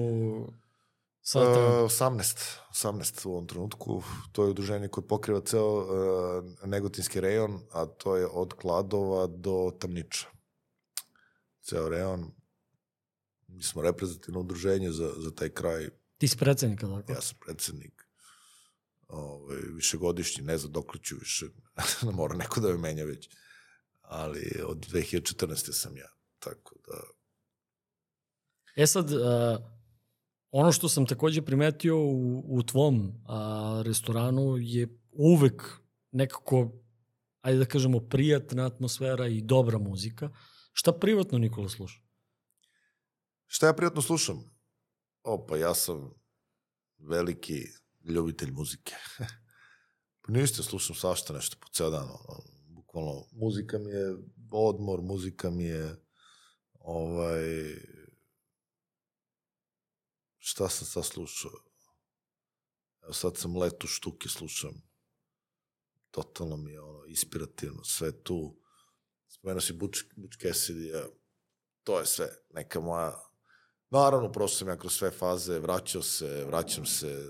Sad, 1.32 1.44
uh, 1.44 1.86
18, 1.86 2.58
18 2.74 3.28
u 3.28 3.32
ovom 3.32 3.48
trenutku. 3.48 4.04
To 4.32 4.44
je 4.44 4.50
udruženje 4.50 4.88
koje 4.88 5.08
pokriva 5.08 5.42
ceo 5.46 5.78
uh, 5.78 6.44
negotinski 6.66 7.22
rejon, 7.22 7.60
a 7.72 7.86
to 7.86 8.16
je 8.16 8.28
od 8.28 8.54
Kladova 8.54 9.28
do 9.28 9.72
Tamniča. 9.80 10.28
Ceo 11.62 11.90
rejon. 11.90 12.32
Mi 13.48 13.64
smo 13.64 13.82
reprezentativno 13.82 14.40
udruženje 14.40 14.92
za, 14.92 15.12
za 15.18 15.32
taj 15.32 15.50
kraj. 15.50 15.90
Ti 16.18 16.28
si 16.28 16.38
predsednik, 16.38 16.82
tako? 16.82 17.12
Ja 17.12 17.22
sam 17.22 17.38
predsednik. 17.46 18.08
Ove, 19.08 19.34
ovaj, 19.34 19.58
višegodišnji, 19.76 20.44
ne 20.44 20.58
znam 20.58 20.72
dok 20.72 21.00
ću 21.02 21.16
više, 21.20 21.46
mora 22.18 22.36
neko 22.38 22.60
da 22.60 22.68
me 22.68 22.78
menja 22.78 23.06
već. 23.06 23.30
Ali 24.02 24.62
od 24.66 24.78
2014. 24.78 25.72
sam 25.74 25.98
ja, 25.98 26.10
tako 26.40 26.76
da... 26.88 27.02
E 28.76 28.88
sad, 28.88 29.12
uh, 29.12 29.79
ono 30.52 30.72
što 30.72 30.90
sam 30.90 31.06
takođe 31.06 31.42
primetio 31.42 31.98
u, 31.98 32.44
u 32.48 32.64
tvom 32.64 33.14
a, 33.28 33.82
restoranu 33.86 34.58
je 34.60 35.00
uvek 35.12 35.64
nekako, 36.12 36.72
ajde 37.42 37.60
da 37.60 37.66
kažemo, 37.66 38.00
prijatna 38.00 38.66
atmosfera 38.66 39.28
i 39.28 39.42
dobra 39.42 39.78
muzika. 39.78 40.30
Šta 40.74 40.92
privatno 40.92 41.38
Nikola 41.38 41.70
sluša? 41.70 42.00
Šta 43.46 43.68
ja 43.68 43.74
prijatno 43.74 44.02
slušam? 44.02 44.44
Opa, 45.24 45.58
ja 45.58 45.74
sam 45.74 46.14
veliki 46.98 47.64
ljubitelj 48.04 48.52
muzike. 48.52 48.96
pa 50.22 50.32
niste, 50.32 50.64
slušam 50.64 50.96
svašta 50.96 51.34
nešto 51.34 51.58
po 51.62 51.68
ceo 51.74 51.90
dan. 51.90 52.08
Bukvalno, 52.68 53.26
muzika 53.32 53.78
mi 53.78 53.92
je 53.92 54.16
odmor, 54.52 55.02
muzika 55.02 55.50
mi 55.50 55.64
je 55.64 55.96
ovaj, 56.80 57.76
šta 60.40 60.70
sam 60.70 60.88
sad 60.88 61.06
slušao? 61.06 61.52
Evo 63.04 63.14
sad 63.14 63.38
sam 63.38 63.58
letu 63.58 63.88
štuke 63.88 64.30
slušam. 64.30 64.82
Totalno 66.12 66.58
mi 66.58 66.72
je 66.72 66.82
ono, 66.82 67.06
inspirativno, 67.06 67.84
sve 67.84 68.24
tu. 68.24 68.60
Spomenuo 69.28 69.62
si 69.62 69.74
Butch, 69.74 70.00
Butch 70.16 70.38
Cassidy, 70.38 71.10
to 71.84 72.00
je 72.00 72.06
sve 72.06 72.28
neka 72.50 72.80
moja... 72.80 73.26
Naravno, 73.90 74.32
prošao 74.32 74.58
sam 74.58 74.68
ja 74.68 74.78
kroz 74.78 74.94
sve 74.94 75.12
faze, 75.12 75.60
vraćao 75.60 76.02
se, 76.02 76.46
vraćam 76.46 76.86
se 76.86 77.26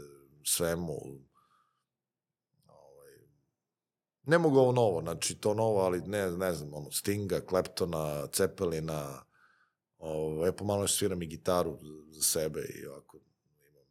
svemu. 0.45 0.97
Ovaj, 2.67 3.11
ne 4.23 4.37
mogu 4.37 4.57
ovo 4.59 4.71
novo, 4.71 5.01
znači 5.01 5.35
to 5.35 5.53
novo, 5.53 5.79
ali 5.79 6.01
ne, 6.01 6.31
ne 6.31 6.53
znam, 6.53 6.73
ono, 6.73 6.91
Stinga, 6.91 7.41
Kleptona, 7.45 8.27
Cepelina, 8.27 9.25
Ovo, 9.99 10.45
ja 10.45 10.51
pomalo 10.51 10.83
još 10.83 10.97
sviram 10.97 11.21
i 11.21 11.27
gitaru 11.27 11.77
za 12.09 12.21
sebe 12.21 12.61
i 12.61 12.85
ovako 12.85 13.17
imam 13.69 13.85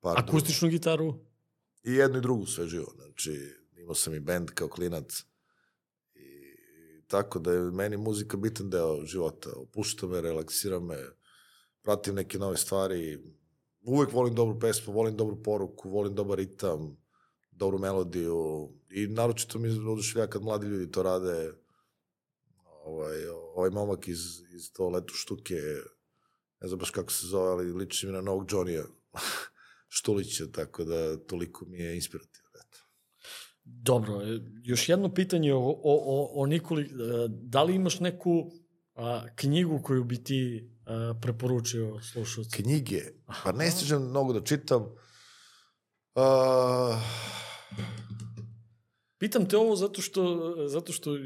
par 0.00 0.18
Akustičnu 0.18 0.68
drugu. 0.68 0.72
gitaru? 0.78 1.14
I 1.84 1.92
jednu 1.92 2.18
i 2.18 2.20
drugu 2.20 2.46
sve 2.46 2.66
živo. 2.66 2.92
Znači, 2.96 3.54
imao 3.76 3.94
sam 3.94 4.14
i 4.14 4.20
bend 4.20 4.50
kao 4.50 4.68
klinac. 4.68 5.24
I 6.14 7.02
tako 7.06 7.38
da 7.38 7.52
je 7.52 7.60
meni 7.60 7.96
muzika 7.96 8.36
bitan 8.36 8.70
deo 8.70 9.04
života. 9.04 9.50
Opušta 9.56 10.06
me, 10.06 10.20
relaksira 10.20 10.80
me, 10.80 10.96
pratim 11.82 12.14
neke 12.14 12.38
nove 12.38 12.56
stvari. 12.56 13.18
Uvek 13.82 14.12
volim 14.12 14.34
dobru 14.34 14.60
pesmu, 14.60 14.92
volim 14.92 15.16
dobru 15.16 15.42
poruku, 15.42 15.90
volim 15.90 16.14
dobar 16.14 16.38
ritam, 16.38 16.96
dobru 17.50 17.78
melodiju. 17.78 18.68
I 18.90 19.06
naročito 19.06 19.58
mi 19.58 19.68
oduševlja 19.68 20.26
kad 20.26 20.42
mladi 20.42 20.66
ljudi 20.66 20.90
to 20.90 21.02
rade 21.02 21.52
ovaj, 22.86 23.26
ovaj 23.28 23.70
momak 23.70 24.08
iz, 24.08 24.20
iz 24.54 24.72
to 24.72 24.88
letu 24.88 25.14
štuke, 25.14 25.54
ne 26.60 26.68
znam 26.68 26.78
baš 26.78 26.90
kako 26.90 27.12
se 27.12 27.26
zove, 27.26 27.50
ali 27.50 27.72
liči 27.72 28.06
mi 28.06 28.12
na 28.12 28.20
novog 28.20 28.46
Johnny-a 28.46 28.84
Štulića, 29.98 30.44
tako 30.52 30.84
da 30.84 31.26
toliko 31.26 31.64
mi 31.66 31.78
je 31.78 31.94
inspirativno. 31.94 32.48
Eto. 32.54 32.78
Dobro, 33.64 34.22
e, 34.22 34.40
još 34.62 34.88
jedno 34.88 35.14
pitanje 35.14 35.54
o, 35.54 35.58
o, 35.58 35.82
o, 35.84 36.42
o 36.42 36.46
Nikoli. 36.46 36.82
E, 36.84 36.88
da 37.28 37.62
li 37.62 37.74
imaš 37.74 38.00
neku 38.00 38.50
a, 38.94 39.26
knjigu 39.36 39.80
koju 39.82 40.04
bi 40.04 40.24
ti 40.24 40.70
a, 40.86 41.14
preporučio 41.22 42.00
slušalcu? 42.12 42.50
Knjige? 42.52 43.02
Pa 43.44 43.52
ne 43.52 43.70
stižem 43.70 44.02
mnogo 44.02 44.32
da 44.32 44.44
čitam. 44.44 44.86
A... 46.14 47.00
Pitam 49.18 49.48
te 49.48 49.56
ovo 49.56 49.76
zato 49.76 50.02
što, 50.02 50.54
zato 50.68 50.92
što 50.92 51.16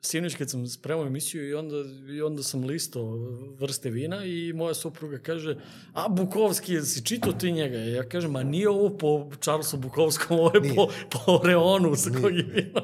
sinoć 0.00 0.34
kad 0.34 0.50
sam 0.50 0.66
spremao 0.66 1.06
emisiju 1.06 1.48
i 1.48 1.54
onda, 1.54 1.76
i 2.12 2.22
onda 2.22 2.42
sam 2.42 2.64
listao 2.64 3.16
vrste 3.58 3.90
vina 3.90 4.24
i 4.24 4.52
moja 4.52 4.74
supruga 4.74 5.18
kaže, 5.18 5.56
a 5.92 6.08
Bukovski, 6.08 6.80
si 6.80 7.04
čitao 7.04 7.32
ti 7.32 7.52
njega? 7.52 7.78
Ja 7.78 8.08
kažem, 8.08 8.36
a 8.36 8.42
nije 8.42 8.68
ovo 8.68 8.96
po 8.98 9.30
Charlesu 9.40 9.76
Bukovskom, 9.76 10.38
ovo 10.38 10.50
je 10.54 10.60
nije. 10.60 10.74
po, 10.74 10.88
po 11.10 11.40
Reonu 11.44 11.96
sa 11.96 12.10
kojeg 12.20 12.36
je 12.36 12.44
vino. 12.44 12.80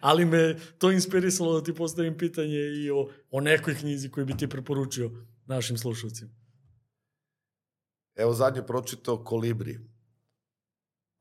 Ali 0.00 0.24
me 0.24 0.56
to 0.78 0.90
inspirisalo 0.90 1.60
da 1.60 1.64
ti 1.64 1.74
postavim 1.74 2.18
pitanje 2.18 2.58
i 2.58 2.90
o, 2.90 3.08
o 3.30 3.40
nekoj 3.40 3.74
knjizi 3.74 4.10
koju 4.10 4.26
bi 4.26 4.36
ti 4.36 4.48
preporučio 4.48 5.10
našim 5.46 5.78
slušalcima. 5.78 6.30
Evo 8.14 8.32
zadnje 8.32 8.62
pročitao 8.62 9.24
Kolibri 9.24 9.91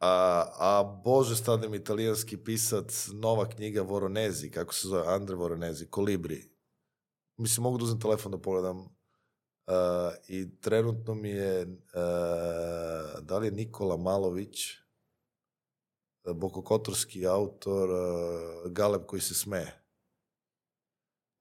A, 0.02 0.46
a 0.58 0.84
bože 0.84 1.36
stanem 1.36 1.74
italijanski 1.74 2.38
pisac, 2.38 3.08
nova 3.14 3.50
knjiga 3.50 3.82
Voronezi, 3.82 4.52
kako 4.52 4.74
se 4.74 4.88
zove, 4.88 5.04
Andre 5.08 5.36
Voronezi, 5.36 5.86
Kolibri. 5.90 6.52
Mislim, 7.38 7.64
mogu 7.64 7.78
da 7.78 7.84
uzem 7.84 8.00
telefon 8.00 8.32
da 8.32 8.38
pogledam. 8.38 8.80
Uh, 8.80 8.88
I 10.28 10.60
trenutno 10.60 11.14
mi 11.14 11.30
je, 11.30 11.62
uh, 11.64 13.20
da 13.22 13.38
li 13.38 13.48
je 13.48 13.52
Nikola 13.52 13.98
Malović, 13.98 14.60
Bokokotorski 16.36 17.28
autor, 17.28 17.90
uh, 17.90 18.72
Galeb 18.72 19.06
koji 19.06 19.22
se 19.22 19.36
smeje. 19.36 19.81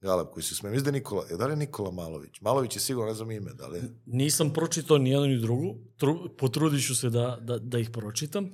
Galeb 0.00 0.26
koji 0.32 0.44
se 0.44 0.54
smeje. 0.54 0.72
Mislim 0.72 0.84
da 0.84 0.88
je 0.88 1.00
Nikola, 1.00 1.24
je 1.30 1.36
da 1.36 1.46
li 1.46 1.52
je 1.52 1.56
Nikola 1.56 1.90
Malović? 1.90 2.40
Malović 2.40 2.76
je 2.76 2.80
sigurno, 2.80 3.08
ne 3.08 3.14
znam 3.14 3.30
ime, 3.30 3.54
da 3.54 3.66
li 3.66 3.78
je? 3.78 3.84
Nisam 4.06 4.52
pročitao 4.52 4.98
ni 4.98 5.10
jedno 5.10 5.26
ni 5.26 5.38
drugo, 5.38 5.74
Tru, 5.96 6.36
potrudit 6.38 6.86
ću 6.86 6.96
se 6.96 7.10
da, 7.10 7.38
da, 7.40 7.58
da 7.58 7.78
ih 7.78 7.90
pročitam. 7.90 8.50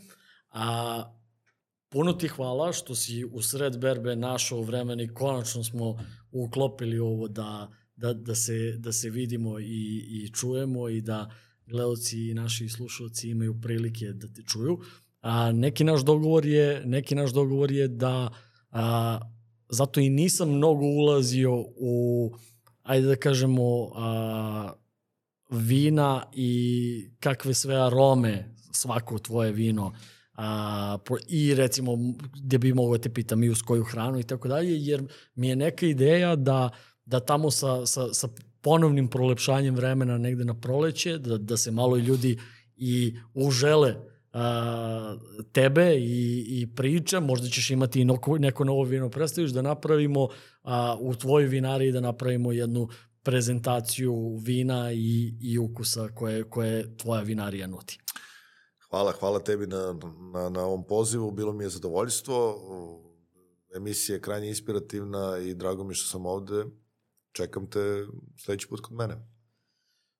A 0.50 1.02
puno 1.88 2.12
ti 2.12 2.28
hvala 2.28 2.72
što 2.72 2.94
si 2.94 3.24
u 3.24 3.42
sred 3.42 3.78
berbe 3.78 4.16
našao 4.16 4.62
vremena 4.62 5.02
i 5.02 5.14
konačno 5.14 5.64
smo 5.64 5.98
uklopili 6.32 6.98
ovo 6.98 7.28
da, 7.28 7.70
da, 7.96 8.12
da, 8.12 8.34
se, 8.34 8.74
da 8.78 8.92
se 8.92 9.10
vidimo 9.10 9.58
i, 9.58 10.06
i 10.08 10.30
čujemo 10.32 10.88
i 10.88 11.00
da 11.00 11.30
gledalci 11.66 12.30
i 12.30 12.34
naši 12.34 12.68
slušalci 12.68 13.28
imaju 13.28 13.60
prilike 13.60 14.12
da 14.12 14.28
te 14.28 14.42
čuju. 14.42 14.78
A, 15.20 15.52
neki 15.52 15.84
naš 15.84 16.04
dogovor 16.04 16.46
je, 16.46 16.82
neki 16.86 17.14
naš 17.14 17.32
dogovor 17.32 17.72
je 17.72 17.88
da 17.88 18.30
a, 18.70 19.20
zato 19.68 20.00
i 20.00 20.08
nisam 20.08 20.50
mnogo 20.50 20.84
ulazio 20.84 21.64
u, 21.76 22.32
ajde 22.82 23.06
da 23.06 23.16
kažemo, 23.16 23.92
a, 23.94 24.72
vina 25.50 26.24
i 26.32 27.10
kakve 27.20 27.54
sve 27.54 27.76
arome 27.76 28.54
svako 28.72 29.18
tvoje 29.18 29.52
vino 29.52 29.92
a, 30.34 30.98
i 31.28 31.54
recimo 31.54 31.92
gde 32.42 32.58
bi 32.58 32.74
mogo 32.74 32.96
da 32.96 33.02
te 33.02 33.14
pitam 33.14 33.44
i 33.44 33.50
uz 33.50 33.62
koju 33.62 33.84
hranu 33.84 34.18
i 34.18 34.22
tako 34.22 34.48
dalje, 34.48 34.84
jer 34.84 35.02
mi 35.34 35.48
je 35.48 35.56
neka 35.56 35.86
ideja 35.86 36.36
da, 36.36 36.70
da 37.04 37.20
tamo 37.20 37.50
sa, 37.50 37.86
sa, 37.86 38.14
sa 38.14 38.28
ponovnim 38.60 39.08
prolepšanjem 39.08 39.74
vremena 39.74 40.18
negde 40.18 40.44
na 40.44 40.54
proleće, 40.60 41.18
da, 41.18 41.38
da 41.38 41.56
se 41.56 41.70
malo 41.70 41.96
ljudi 41.96 42.38
i 42.76 43.16
užele 43.34 43.96
a, 44.36 45.16
tebe 45.52 45.94
i, 45.98 46.44
i 46.48 46.66
priča, 46.74 47.20
možda 47.20 47.48
ćeš 47.48 47.70
imati 47.70 48.00
i 48.00 48.04
neko, 48.04 48.38
neko 48.38 48.64
novo 48.64 48.82
vino 48.82 49.10
predstaviš, 49.10 49.50
da 49.50 49.62
napravimo 49.62 50.28
a, 50.62 50.96
u 51.00 51.14
tvojoj 51.14 51.48
vinariji 51.48 51.92
da 51.92 52.00
napravimo 52.00 52.52
jednu 52.52 52.88
prezentaciju 53.22 54.36
vina 54.36 54.92
i, 54.92 55.34
i 55.40 55.58
ukusa 55.58 56.08
koje, 56.14 56.44
koje 56.44 56.96
tvoja 56.96 57.22
vinarija 57.22 57.66
nudi. 57.66 57.98
Hvala, 58.90 59.12
hvala 59.12 59.38
tebi 59.38 59.66
na, 59.66 59.98
na, 60.32 60.48
na 60.48 60.64
ovom 60.64 60.86
pozivu, 60.86 61.30
bilo 61.30 61.52
mi 61.52 61.64
je 61.64 61.68
zadovoljstvo. 61.68 62.58
Emisija 63.76 64.16
je 64.16 64.20
krajnje 64.20 64.48
inspirativna 64.48 65.38
i 65.38 65.54
drago 65.54 65.84
mi 65.84 65.94
što 65.94 66.10
sam 66.10 66.26
ovde. 66.26 66.64
Čekam 67.32 67.70
te 67.70 68.06
sledeći 68.44 68.68
put 68.68 68.80
kod 68.80 68.96
mene. 68.96 69.35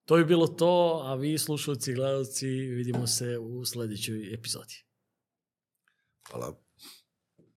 To 0.07 0.17
bi 0.17 0.25
bilo 0.25 0.47
to, 0.47 1.03
a 1.05 1.15
vi 1.15 1.39
slušalci 1.39 1.91
i 1.91 1.95
gledalci 1.95 2.47
vidimo 2.49 3.07
se 3.07 3.39
u 3.39 3.65
sledećoj 3.65 4.35
epizodi. 4.35 4.85
Hvala. 6.31 6.66